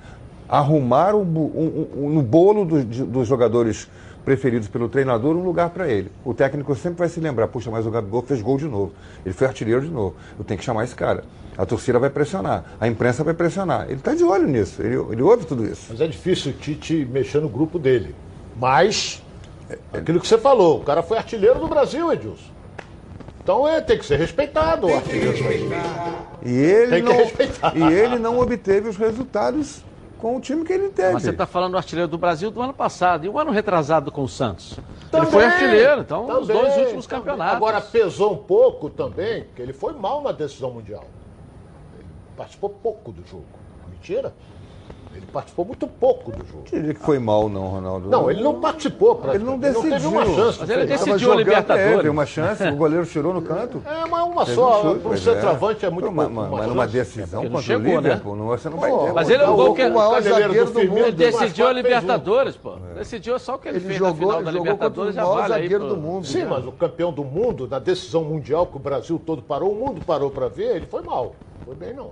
Arrumar 0.50 1.14
um, 1.14 1.22
um, 1.22 1.88
um, 1.98 2.10
no 2.10 2.24
bolo 2.24 2.66
do, 2.66 2.84
de, 2.84 3.04
dos 3.04 3.28
jogadores 3.28 3.88
preferidos 4.26 4.68
pelo 4.68 4.90
treinador 4.90 5.36
um 5.36 5.44
lugar 5.44 5.70
para 5.70 5.88
ele. 5.88 6.12
O 6.26 6.34
técnico 6.34 6.74
sempre 6.76 6.98
vai 6.98 7.10
se 7.10 7.20
lembrar, 7.20 7.48
puxa, 7.48 7.70
mas 7.70 7.86
o 7.86 7.92
Gabigol 7.92 8.24
fez 8.24 8.42
gol 8.42 8.58
de 8.58 8.66
novo. 8.66 8.94
Ele 9.24 9.36
foi 9.36 9.46
artilheiro 9.46 9.82
de 9.82 9.90
novo. 9.90 10.16
Eu 10.38 10.44
tenho 10.44 10.58
que 10.58 10.66
chamar 10.66 10.84
esse 10.84 10.96
cara. 10.96 11.24
A 11.56 11.66
torcida 11.66 12.00
vai 12.00 12.10
pressionar, 12.10 12.66
a 12.80 12.88
imprensa 12.88 13.24
vai 13.24 13.36
pressionar. 13.36 13.86
Ele 13.86 14.00
está 14.00 14.16
de 14.16 14.24
olho 14.24 14.48
nisso, 14.48 14.82
ele, 14.82 14.96
ele 15.12 15.22
ouve 15.22 15.46
tudo 15.46 15.64
isso. 15.64 15.88
Mas 15.90 16.02
é 16.02 16.08
difícil 16.08 16.52
o 16.52 16.56
Tite 16.56 17.06
mexer 17.06 17.40
no 17.40 17.50
grupo 17.50 17.78
dele. 17.78 18.16
Mas, 18.60 19.24
aquilo 19.94 20.20
que 20.20 20.28
você 20.28 20.40
falou, 20.40 20.82
o 20.82 20.84
cara 20.84 21.04
foi 21.04 21.18
artilheiro 21.18 21.60
do 21.60 21.68
Brasil, 21.68 22.12
Edilson. 22.12 22.57
Então 23.48 23.66
é, 23.66 23.80
tem 23.80 23.98
que 23.98 24.06
ser 24.06 24.18
respeitado 24.18 24.88
o 24.88 24.94
artilheiro. 24.94 25.38
E 26.44 26.50
ele, 26.54 26.92
Tem 26.92 27.02
que 27.02 27.10
não, 27.10 27.16
respeitar. 27.16 27.78
e 27.78 27.94
ele 27.94 28.20
não 28.20 28.42
obteve 28.42 28.90
os 28.90 28.98
resultados 28.98 29.86
com 30.18 30.36
o 30.36 30.42
time 30.42 30.66
que 30.66 30.74
ele 30.74 30.90
teve. 30.90 31.14
Mas 31.14 31.24
você 31.24 31.30
está 31.30 31.46
falando 31.46 31.72
do 31.72 31.78
artilheiro 31.78 32.12
do 32.12 32.18
Brasil 32.18 32.52
do 32.52 32.62
ano 32.62 32.74
passado 32.74 33.26
e 33.26 33.30
o 33.30 33.40
ano 33.40 33.52
retrasado 33.52 34.12
com 34.12 34.22
o 34.22 34.28
Santos. 34.28 34.78
Também, 35.10 35.22
ele 35.22 35.32
foi 35.32 35.46
artilheiro, 35.46 36.02
então, 36.02 36.26
os 36.42 36.46
também, 36.46 36.62
dois 36.62 36.78
últimos 36.78 37.08
também. 37.08 37.24
campeonatos. 37.24 37.56
Agora, 37.56 37.80
pesou 37.80 38.34
um 38.34 38.38
pouco 38.38 38.90
também, 38.90 39.46
que 39.56 39.62
ele 39.62 39.72
foi 39.72 39.94
mal 39.94 40.22
na 40.22 40.34
decisão 40.34 40.72
mundial. 40.72 41.06
Ele 41.98 42.06
participou 42.36 42.70
pouco 42.70 43.14
do 43.14 43.26
jogo. 43.26 43.46
Mentira. 43.90 44.34
Ele 45.16 45.26
participou 45.32 45.66
muito 45.66 45.88
pouco 45.88 46.32
do 46.32 46.46
jogo. 46.46 46.64
Diria 46.66 46.94
que 46.94 47.00
foi 47.00 47.18
mal, 47.20 47.50
não, 47.50 47.68
Ronaldo. 47.68 48.10
Não, 48.10 48.30
ele 48.30 48.42
não 48.44 48.60
participou. 48.60 49.20
Ele 49.34 49.44
não 49.44 49.58
decidiu. 49.58 49.82
Ele 49.86 49.90
não 49.90 50.00
teve 50.00 50.08
uma 50.08 50.26
chance. 50.36 50.60
Mas 50.60 50.70
ele 50.70 50.82
Ele 50.82 50.88
decidiu 50.88 51.32
a 51.32 51.36
Libertadores. 51.36 51.96
Teve 51.98 52.10
uma 52.10 52.26
chance, 52.26 52.64
o 52.68 52.76
goleiro 52.76 53.06
tirou 53.06 53.34
no 53.34 53.42
canto. 53.42 53.82
É, 53.86 54.06
mas 54.08 54.24
uma 54.26 54.46
Teve 54.46 54.56
só. 54.56 54.84
um 54.84 54.92
um 54.92 55.00
pois 55.00 55.20
centroavante 55.22 55.86
é, 55.86 55.90
muito 55.90 56.12
Mas, 56.12 56.28
pouco. 56.28 56.42
mas, 56.42 56.48
uma 56.50 56.58
mas 56.58 56.68
numa 56.68 56.88
decisão 56.88 57.42
Ele 57.42 57.50
contra 57.50 57.60
o 57.60 57.64
chegou, 57.64 58.02
né? 58.02 58.10
Liverpool, 58.10 58.36
não, 58.36 58.48
você 58.48 58.70
não 58.70 58.78
vai 58.78 58.92
ter. 58.92 59.14
Mas 59.14 59.30
ele 59.30 59.44
é 59.44 59.50
o 59.50 59.56
gol 59.56 59.74
que 59.74 59.84
o 59.84 59.94
maior 59.94 60.22
zagueiro 60.22 60.72
do 60.72 60.84
mundo. 60.84 60.98
ele 61.00 61.12
decidiu 61.12 61.68
a 61.68 61.74
Libertadores, 61.74 62.56
pô. 62.58 62.76
Decidiu 62.96 63.40
só 63.40 63.56
o 63.56 63.60
que 63.60 63.68
ele, 63.70 63.78
Ele 63.78 63.86
fez 63.88 64.00
na 64.00 64.08
jogou, 64.10 64.28
final 64.28 64.44
da 64.44 64.52
jogou 64.52 64.62
o 64.68 64.72
Libertadores 64.72 65.16
já 65.16 65.22
maior 65.24 65.42
vale 65.42 65.54
aí. 65.54 65.62
zagueiro 65.64 65.88
do 65.88 65.98
mundo. 65.98 66.28
Sim, 66.28 66.40
né? 66.40 66.48
mas 66.50 66.66
o 66.66 66.72
campeão 66.72 67.12
do 67.12 67.24
mundo, 67.24 67.68
na 67.68 67.80
decisão 67.80 68.24
mundial 68.24 68.66
que 68.68 68.76
o 68.76 68.80
Brasil 68.80 69.22
todo 69.26 69.42
parou, 69.42 69.72
o 69.72 69.76
mundo 69.76 70.02
parou 70.06 70.30
para 70.30 70.48
ver, 70.48 70.76
ele 70.76 70.86
foi 70.86 71.02
mal. 71.02 71.34
Foi 71.66 71.76
bem, 71.76 71.94
não. 71.94 72.12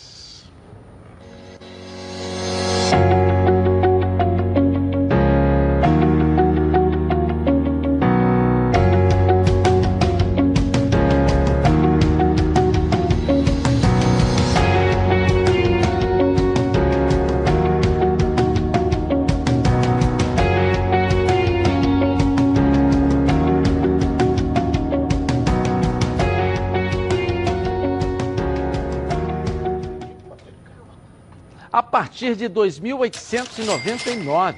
Partir 32.01 32.35
de 32.35 32.49
2.899. 32.49 34.55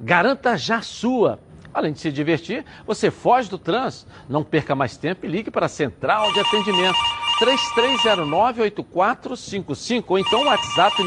Garanta 0.00 0.58
já 0.58 0.82
sua. 0.82 1.38
Além 1.72 1.94
de 1.94 2.00
se 2.00 2.12
divertir, 2.12 2.66
você 2.86 3.10
foge 3.10 3.48
do 3.48 3.56
trânsito. 3.56 4.12
Não 4.28 4.44
perca 4.44 4.74
mais 4.74 4.98
tempo 4.98 5.24
e 5.24 5.28
ligue 5.28 5.50
para 5.50 5.64
a 5.66 5.70
central 5.70 6.34
de 6.34 6.40
atendimento 6.40 6.98
3309-8455 7.40 10.04
ou 10.06 10.18
então 10.18 10.44
WhatsApp 10.44 11.02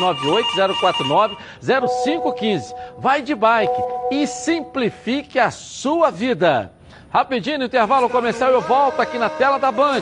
98049-0515. 1.62 2.74
Vai 2.98 3.22
de 3.22 3.36
bike 3.36 3.80
e 4.10 4.26
simplifique 4.26 5.38
a 5.38 5.52
sua 5.52 6.10
vida. 6.10 6.74
Rapidinho, 7.12 7.64
intervalo 7.64 8.10
comercial, 8.10 8.52
eu 8.52 8.62
volto 8.62 9.02
aqui 9.02 9.20
na 9.20 9.30
tela 9.30 9.60
da 9.60 9.72
Band 9.72 10.02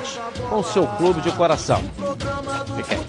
com 0.49 0.59
o 0.59 0.63
seu 0.63 0.87
clube 0.87 1.19
de 1.19 1.33
coração. 1.33 1.83
Fique 2.77 2.93
aí. 2.93 3.01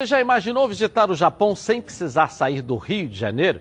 Você 0.00 0.06
já 0.06 0.20
imaginou 0.20 0.68
visitar 0.68 1.10
o 1.10 1.14
Japão 1.14 1.56
sem 1.56 1.82
precisar 1.82 2.28
sair 2.28 2.62
do 2.62 2.76
Rio 2.76 3.08
de 3.08 3.18
Janeiro? 3.18 3.60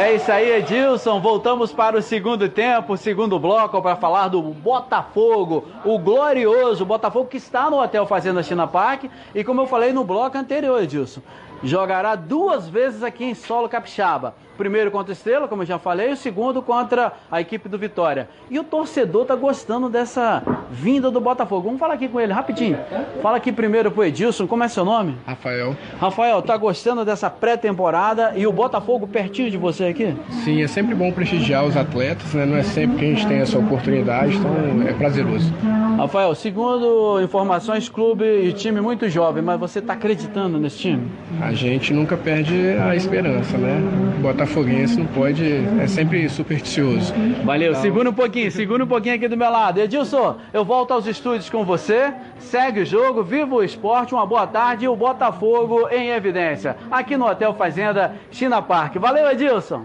É 0.00 0.14
isso 0.14 0.32
aí, 0.32 0.50
Edilson. 0.50 1.20
Voltamos 1.20 1.74
para 1.74 1.98
o 1.98 2.00
segundo 2.00 2.48
tempo, 2.48 2.96
segundo 2.96 3.38
bloco, 3.38 3.82
para 3.82 3.96
falar 3.96 4.28
do 4.28 4.40
Botafogo, 4.40 5.66
o 5.84 5.98
glorioso 5.98 6.86
Botafogo 6.86 7.28
que 7.28 7.36
está 7.36 7.68
no 7.68 7.78
Hotel 7.82 8.06
Fazenda 8.06 8.42
China 8.42 8.66
Park. 8.66 9.10
E 9.34 9.44
como 9.44 9.60
eu 9.60 9.66
falei 9.66 9.92
no 9.92 10.02
bloco 10.02 10.38
anterior, 10.38 10.82
Edilson, 10.82 11.20
jogará 11.62 12.14
duas 12.14 12.66
vezes 12.66 13.02
aqui 13.02 13.26
em 13.26 13.34
solo 13.34 13.68
capixaba. 13.68 14.34
Primeiro 14.60 14.90
contra 14.90 15.08
o 15.08 15.14
Estrela, 15.14 15.48
como 15.48 15.62
eu 15.62 15.66
já 15.66 15.78
falei, 15.78 16.10
e 16.10 16.12
o 16.12 16.16
segundo 16.16 16.60
contra 16.60 17.14
a 17.32 17.40
equipe 17.40 17.66
do 17.66 17.78
Vitória. 17.78 18.28
E 18.50 18.58
o 18.58 18.62
torcedor 18.62 19.24
tá 19.24 19.34
gostando 19.34 19.88
dessa 19.88 20.42
vinda 20.70 21.10
do 21.10 21.18
Botafogo. 21.18 21.62
Vamos 21.62 21.80
falar 21.80 21.94
aqui 21.94 22.06
com 22.06 22.20
ele 22.20 22.30
rapidinho. 22.30 22.76
Fala 23.22 23.38
aqui 23.38 23.52
primeiro 23.52 23.90
pro 23.90 24.04
Edilson, 24.04 24.46
como 24.46 24.62
é 24.62 24.68
seu 24.68 24.84
nome? 24.84 25.16
Rafael. 25.26 25.74
Rafael, 25.98 26.42
tá 26.42 26.58
gostando 26.58 27.06
dessa 27.06 27.30
pré-temporada 27.30 28.34
e 28.36 28.46
o 28.46 28.52
Botafogo 28.52 29.08
pertinho 29.08 29.50
de 29.50 29.56
você 29.56 29.84
aqui? 29.84 30.14
Sim, 30.44 30.62
é 30.62 30.66
sempre 30.66 30.94
bom 30.94 31.10
prestigiar 31.10 31.64
os 31.64 31.74
atletas, 31.74 32.34
né? 32.34 32.44
Não 32.44 32.58
é 32.58 32.62
sempre 32.62 32.98
que 32.98 33.04
a 33.06 33.08
gente 33.08 33.26
tem 33.26 33.38
essa 33.38 33.58
oportunidade, 33.58 34.36
então 34.36 34.86
é 34.86 34.92
prazeroso. 34.92 35.50
Rafael, 35.96 36.34
segundo 36.34 37.18
informações, 37.22 37.88
clube 37.88 38.24
e 38.24 38.52
time 38.52 38.82
muito 38.82 39.08
jovem, 39.08 39.42
mas 39.42 39.58
você 39.58 39.78
está 39.78 39.94
acreditando 39.94 40.58
nesse 40.58 40.78
time? 40.78 41.10
A 41.40 41.52
gente 41.54 41.94
nunca 41.94 42.14
perde 42.14 42.76
a 42.78 42.94
esperança, 42.94 43.56
né? 43.56 43.80
Botafogo 44.20 44.49
botafoguense 44.54 44.98
não 44.98 45.06
pode, 45.06 45.44
é 45.80 45.86
sempre 45.86 46.28
supersticioso. 46.28 47.14
Valeu, 47.44 47.70
Então- 47.70 47.82
segura 47.82 48.10
um 48.10 48.12
pouquinho, 48.12 48.50
segura 48.50 48.84
um 48.84 48.86
pouquinho 48.86 49.14
aqui 49.14 49.28
do 49.28 49.36
meu 49.36 49.50
lado. 49.50 49.78
Edilson, 49.78 50.36
eu 50.52 50.64
volto 50.64 50.92
aos 50.92 51.06
estúdios 51.06 51.48
com 51.48 51.64
você. 51.64 52.12
Segue 52.38 52.80
o 52.80 52.86
jogo, 52.86 53.22
viva 53.22 53.54
o 53.54 53.62
esporte, 53.62 54.14
uma 54.14 54.26
boa 54.26 54.46
tarde 54.46 54.84
e 54.84 54.88
o 54.88 54.96
Botafogo 54.96 55.88
em 55.90 56.08
evidência. 56.10 56.76
Aqui 56.90 57.16
no 57.16 57.26
Hotel 57.26 57.54
Fazenda, 57.54 58.14
China 58.30 58.60
Park. 58.60 58.96
Valeu, 58.96 59.30
Edilson. 59.30 59.84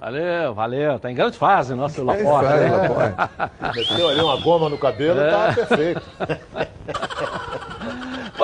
Valeu, 0.00 0.52
valeu. 0.52 0.98
Tá 0.98 1.10
em 1.10 1.14
grande 1.14 1.38
fase 1.38 1.74
nosso 1.74 2.00
É, 2.00 2.04
Laporta. 2.04 2.54
Laporta. 2.54 3.50
Meteu 3.74 4.08
ali 4.08 4.20
uma 4.20 4.36
goma 4.40 4.68
no 4.68 4.76
cabelo, 4.76 5.18
tá 5.18 5.52
perfeito. 5.54 6.02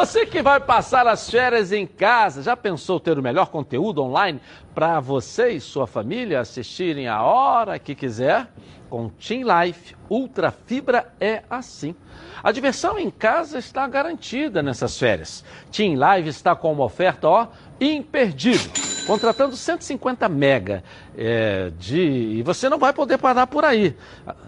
Você 0.01 0.25
que 0.25 0.41
vai 0.41 0.59
passar 0.59 1.07
as 1.07 1.29
férias 1.29 1.73
em 1.73 1.87
casa, 1.87 2.43
já 2.43 2.57
pensou 2.57 2.99
ter 2.99 3.19
o 3.19 3.23
melhor 3.23 3.49
conteúdo 3.49 4.03
online 4.03 4.41
para 4.75 4.99
você 4.99 5.51
e 5.51 5.61
sua 5.61 5.87
família 5.87 6.41
assistirem 6.41 7.07
a 7.07 7.23
hora 7.23 7.79
que 7.79 7.95
quiser? 7.95 8.51
Com 8.89 9.11
Team 9.11 9.43
Life 9.43 9.95
Ultra 10.09 10.51
Fibra 10.51 11.13
é 11.21 11.43
assim. 11.51 11.95
A 12.43 12.51
diversão 12.51 12.99
em 12.99 13.11
casa 13.11 13.59
está 13.59 13.87
garantida 13.87 14.63
nessas 14.63 14.99
férias. 14.99 15.45
Team 15.71 15.99
Live 15.99 16.31
está 16.31 16.57
com 16.57 16.73
uma 16.73 16.85
oferta, 16.85 17.29
ó, 17.29 17.49
imperdível. 17.79 18.90
Contratando 19.07 19.57
150 19.57 20.29
mega 20.29 20.85
é, 21.17 21.71
de. 21.79 22.01
E 22.01 22.43
você 22.43 22.69
não 22.69 22.79
vai 22.79 22.93
poder 22.93 23.19
parar 23.19 23.47
por 23.47 23.65
aí. 23.65 23.97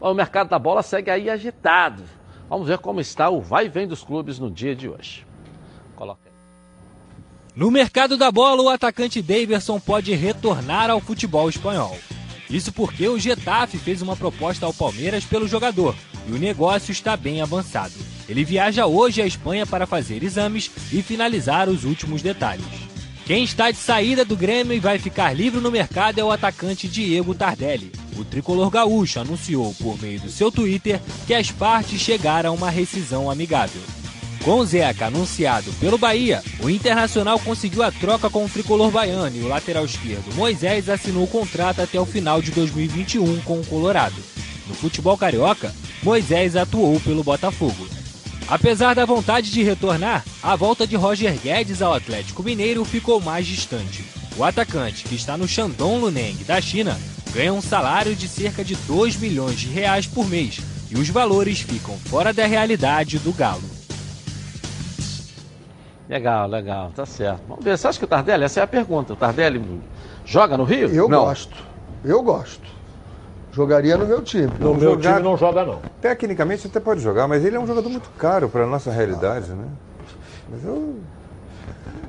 O 0.00 0.12
mercado 0.14 0.48
da 0.48 0.58
bola 0.58 0.82
segue 0.82 1.12
aí 1.12 1.30
agitado. 1.30 2.02
Vamos 2.48 2.68
ver 2.68 2.78
como 2.78 3.00
está 3.00 3.28
o 3.28 3.40
vai 3.40 3.66
e 3.66 3.68
vem 3.68 3.86
dos 3.86 4.02
clubes 4.02 4.38
no 4.38 4.50
dia 4.50 4.74
de 4.74 4.88
hoje. 4.88 5.26
Coloca. 5.96 6.30
No 7.54 7.70
mercado 7.70 8.16
da 8.16 8.30
bola, 8.30 8.62
o 8.62 8.68
atacante 8.68 9.22
Daverson 9.22 9.80
pode 9.80 10.14
retornar 10.14 10.90
ao 10.90 11.00
futebol 11.00 11.48
espanhol. 11.48 11.96
Isso 12.48 12.72
porque 12.72 13.08
o 13.08 13.18
Getafe 13.18 13.78
fez 13.78 14.02
uma 14.02 14.14
proposta 14.14 14.66
ao 14.66 14.72
Palmeiras 14.72 15.24
pelo 15.24 15.48
jogador 15.48 15.94
e 16.28 16.32
o 16.32 16.38
negócio 16.38 16.92
está 16.92 17.16
bem 17.16 17.40
avançado. 17.40 17.94
Ele 18.28 18.44
viaja 18.44 18.86
hoje 18.86 19.22
à 19.22 19.26
Espanha 19.26 19.66
para 19.66 19.86
fazer 19.86 20.22
exames 20.22 20.70
e 20.92 21.02
finalizar 21.02 21.68
os 21.68 21.84
últimos 21.84 22.22
detalhes. 22.22 22.85
Quem 23.26 23.42
está 23.42 23.72
de 23.72 23.78
saída 23.78 24.24
do 24.24 24.36
Grêmio 24.36 24.72
e 24.72 24.78
vai 24.78 25.00
ficar 25.00 25.32
livre 25.32 25.60
no 25.60 25.68
mercado 25.68 26.20
é 26.20 26.22
o 26.22 26.30
atacante 26.30 26.86
Diego 26.86 27.34
Tardelli. 27.34 27.90
O 28.16 28.24
tricolor 28.24 28.70
gaúcho 28.70 29.18
anunciou 29.18 29.74
por 29.74 30.00
meio 30.00 30.20
do 30.20 30.30
seu 30.30 30.52
Twitter 30.52 31.00
que 31.26 31.34
as 31.34 31.50
partes 31.50 32.00
chegaram 32.00 32.50
a 32.50 32.52
uma 32.52 32.70
rescisão 32.70 33.28
amigável. 33.28 33.82
Com 34.44 34.60
o 34.60 34.64
Zeca 34.64 35.06
anunciado 35.06 35.72
pelo 35.80 35.98
Bahia, 35.98 36.40
o 36.62 36.70
Internacional 36.70 37.36
conseguiu 37.40 37.82
a 37.82 37.90
troca 37.90 38.30
com 38.30 38.44
o 38.44 38.48
tricolor 38.48 38.92
baiano 38.92 39.36
e 39.36 39.40
o 39.40 39.48
lateral 39.48 39.84
esquerdo 39.84 40.32
Moisés 40.36 40.88
assinou 40.88 41.24
o 41.24 41.28
contrato 41.28 41.82
até 41.82 41.98
o 42.00 42.06
final 42.06 42.40
de 42.40 42.52
2021 42.52 43.40
com 43.40 43.58
o 43.58 43.66
Colorado. 43.66 44.22
No 44.68 44.74
futebol 44.76 45.18
carioca, 45.18 45.74
Moisés 46.00 46.54
atuou 46.54 47.00
pelo 47.00 47.24
Botafogo. 47.24 47.88
Apesar 48.48 48.94
da 48.94 49.04
vontade 49.04 49.50
de 49.50 49.64
retornar, 49.64 50.24
a 50.40 50.54
volta 50.54 50.86
de 50.86 50.94
Roger 50.94 51.36
Guedes 51.36 51.82
ao 51.82 51.92
Atlético 51.92 52.44
Mineiro 52.44 52.84
ficou 52.84 53.20
mais 53.20 53.44
distante. 53.44 54.04
O 54.36 54.44
atacante, 54.44 55.02
que 55.02 55.16
está 55.16 55.36
no 55.36 55.48
Shandong 55.48 55.98
Luneng 55.98 56.44
da 56.44 56.60
China, 56.60 56.96
ganha 57.32 57.52
um 57.52 57.60
salário 57.60 58.14
de 58.14 58.28
cerca 58.28 58.62
de 58.62 58.76
2 58.76 59.16
milhões 59.16 59.58
de 59.58 59.66
reais 59.66 60.06
por 60.06 60.28
mês 60.28 60.60
e 60.88 60.96
os 60.96 61.08
valores 61.08 61.60
ficam 61.60 61.96
fora 61.98 62.32
da 62.32 62.46
realidade 62.46 63.18
do 63.18 63.32
Galo. 63.32 63.68
Legal, 66.08 66.46
legal, 66.46 66.92
tá 66.94 67.04
certo. 67.04 67.42
Vamos 67.48 67.64
ver, 67.64 67.76
você 67.76 67.88
acha 67.88 67.98
que 67.98 68.04
o 68.04 68.08
Tardelli, 68.08 68.44
essa 68.44 68.60
é 68.60 68.62
a 68.62 68.66
pergunta, 68.68 69.12
o 69.12 69.16
Tardelli 69.16 69.80
joga 70.24 70.56
no 70.56 70.62
Rio? 70.62 70.88
Eu 70.88 71.08
gosto. 71.08 71.56
Eu 72.04 72.22
gosto. 72.22 72.75
Jogaria 73.56 73.96
no 73.96 74.04
meu 74.04 74.22
time. 74.22 74.52
No 74.60 74.74
meu 74.74 74.98
time 75.00 75.20
não 75.20 75.34
joga, 75.34 75.64
não. 75.64 75.80
Tecnicamente 76.02 76.66
até 76.66 76.78
pode 76.78 77.00
jogar, 77.00 77.26
mas 77.26 77.42
ele 77.42 77.56
é 77.56 77.58
um 77.58 77.66
jogador 77.66 77.88
muito 77.88 78.10
caro 78.18 78.50
para 78.50 78.64
a 78.64 78.66
nossa 78.66 78.90
realidade, 78.90 79.50
né? 79.50 79.64
Mas 80.50 80.62
eu. 80.62 80.96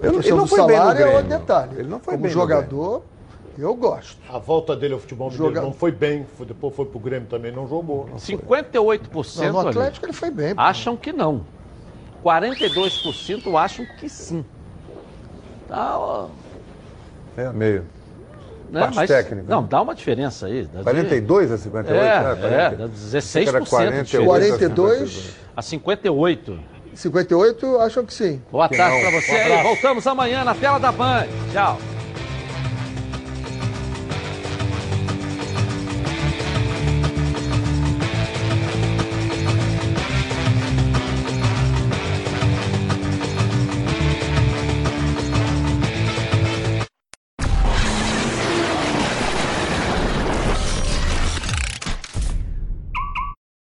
A 0.03 0.07
ele 0.07 0.17
questão 0.17 0.37
não 0.39 0.45
foi 0.45 0.59
bem 0.65 0.75
no 0.75 0.81
salário 0.83 1.05
é 1.05 1.15
outro 1.15 1.29
detalhe. 1.29 1.79
Ele 1.79 1.87
não 1.87 2.01
foi 2.01 2.15
Como 2.15 2.23
bem 2.23 2.33
no 2.33 2.41
jogador, 2.41 3.01
eu 3.57 3.73
gosto. 3.75 4.17
A 4.29 4.37
volta 4.37 4.75
dele 4.75 4.93
ao 4.95 4.99
futebol 4.99 5.31
mineiro 5.31 5.55
Joga- 5.55 5.65
não 5.65 5.71
foi 5.71 5.89
bem, 5.89 6.25
foi- 6.37 6.45
depois 6.45 6.75
foi 6.75 6.85
pro 6.85 6.99
Grêmio 6.99 7.29
também, 7.29 7.49
não 7.53 7.65
jogou. 7.65 8.09
58% 8.17 9.37
Não, 9.45 9.53
no 9.53 9.59
ali 9.59 9.69
Atlético 9.69 10.05
ele 10.05 10.13
foi 10.13 10.29
bem. 10.29 10.53
acham 10.57 10.97
que 10.97 11.13
não. 11.13 11.45
42% 12.21 13.55
acham 13.57 13.85
que 13.97 14.09
sim. 14.09 14.43
Tá, 15.69 15.97
ó, 15.97 16.27
É, 17.37 17.49
meio. 17.53 17.85
Né? 18.71 18.79
Parte 18.81 18.95
Mas, 18.95 19.07
técnica, 19.09 19.45
não, 19.47 19.61
né? 19.61 19.67
dá 19.69 19.81
uma 19.81 19.95
diferença 19.95 20.45
aí. 20.47 20.63
dá 20.71 20.79
de- 20.79 20.83
42 20.83 21.51
a 21.51 21.57
58? 21.57 22.03
É, 22.03 22.09
Ah, 22.09 22.13
é, 22.13 22.35
40. 22.35 22.47
dá 22.77 22.85
Achei 23.17 23.43
que 23.43 23.49
era 23.49 23.59
16% 23.59 24.03
de 24.03 24.25
48 24.25 24.69
diferença. 24.69 25.33
A 25.55 25.61
58. 25.61 26.59
58 26.93 27.79
acham 27.79 28.05
que 28.05 28.13
sim. 28.13 28.41
Boa 28.51 28.67
tarde 28.69 28.99
pra 29.01 29.11
você 29.11 29.31
Um 29.31 29.35
aí. 29.57 29.63
Voltamos 29.63 30.07
amanhã 30.07 30.43
na 30.43 30.55
tela 30.55 30.79
da 30.79 30.91
Band. 30.91 31.27
Tchau. 31.53 31.77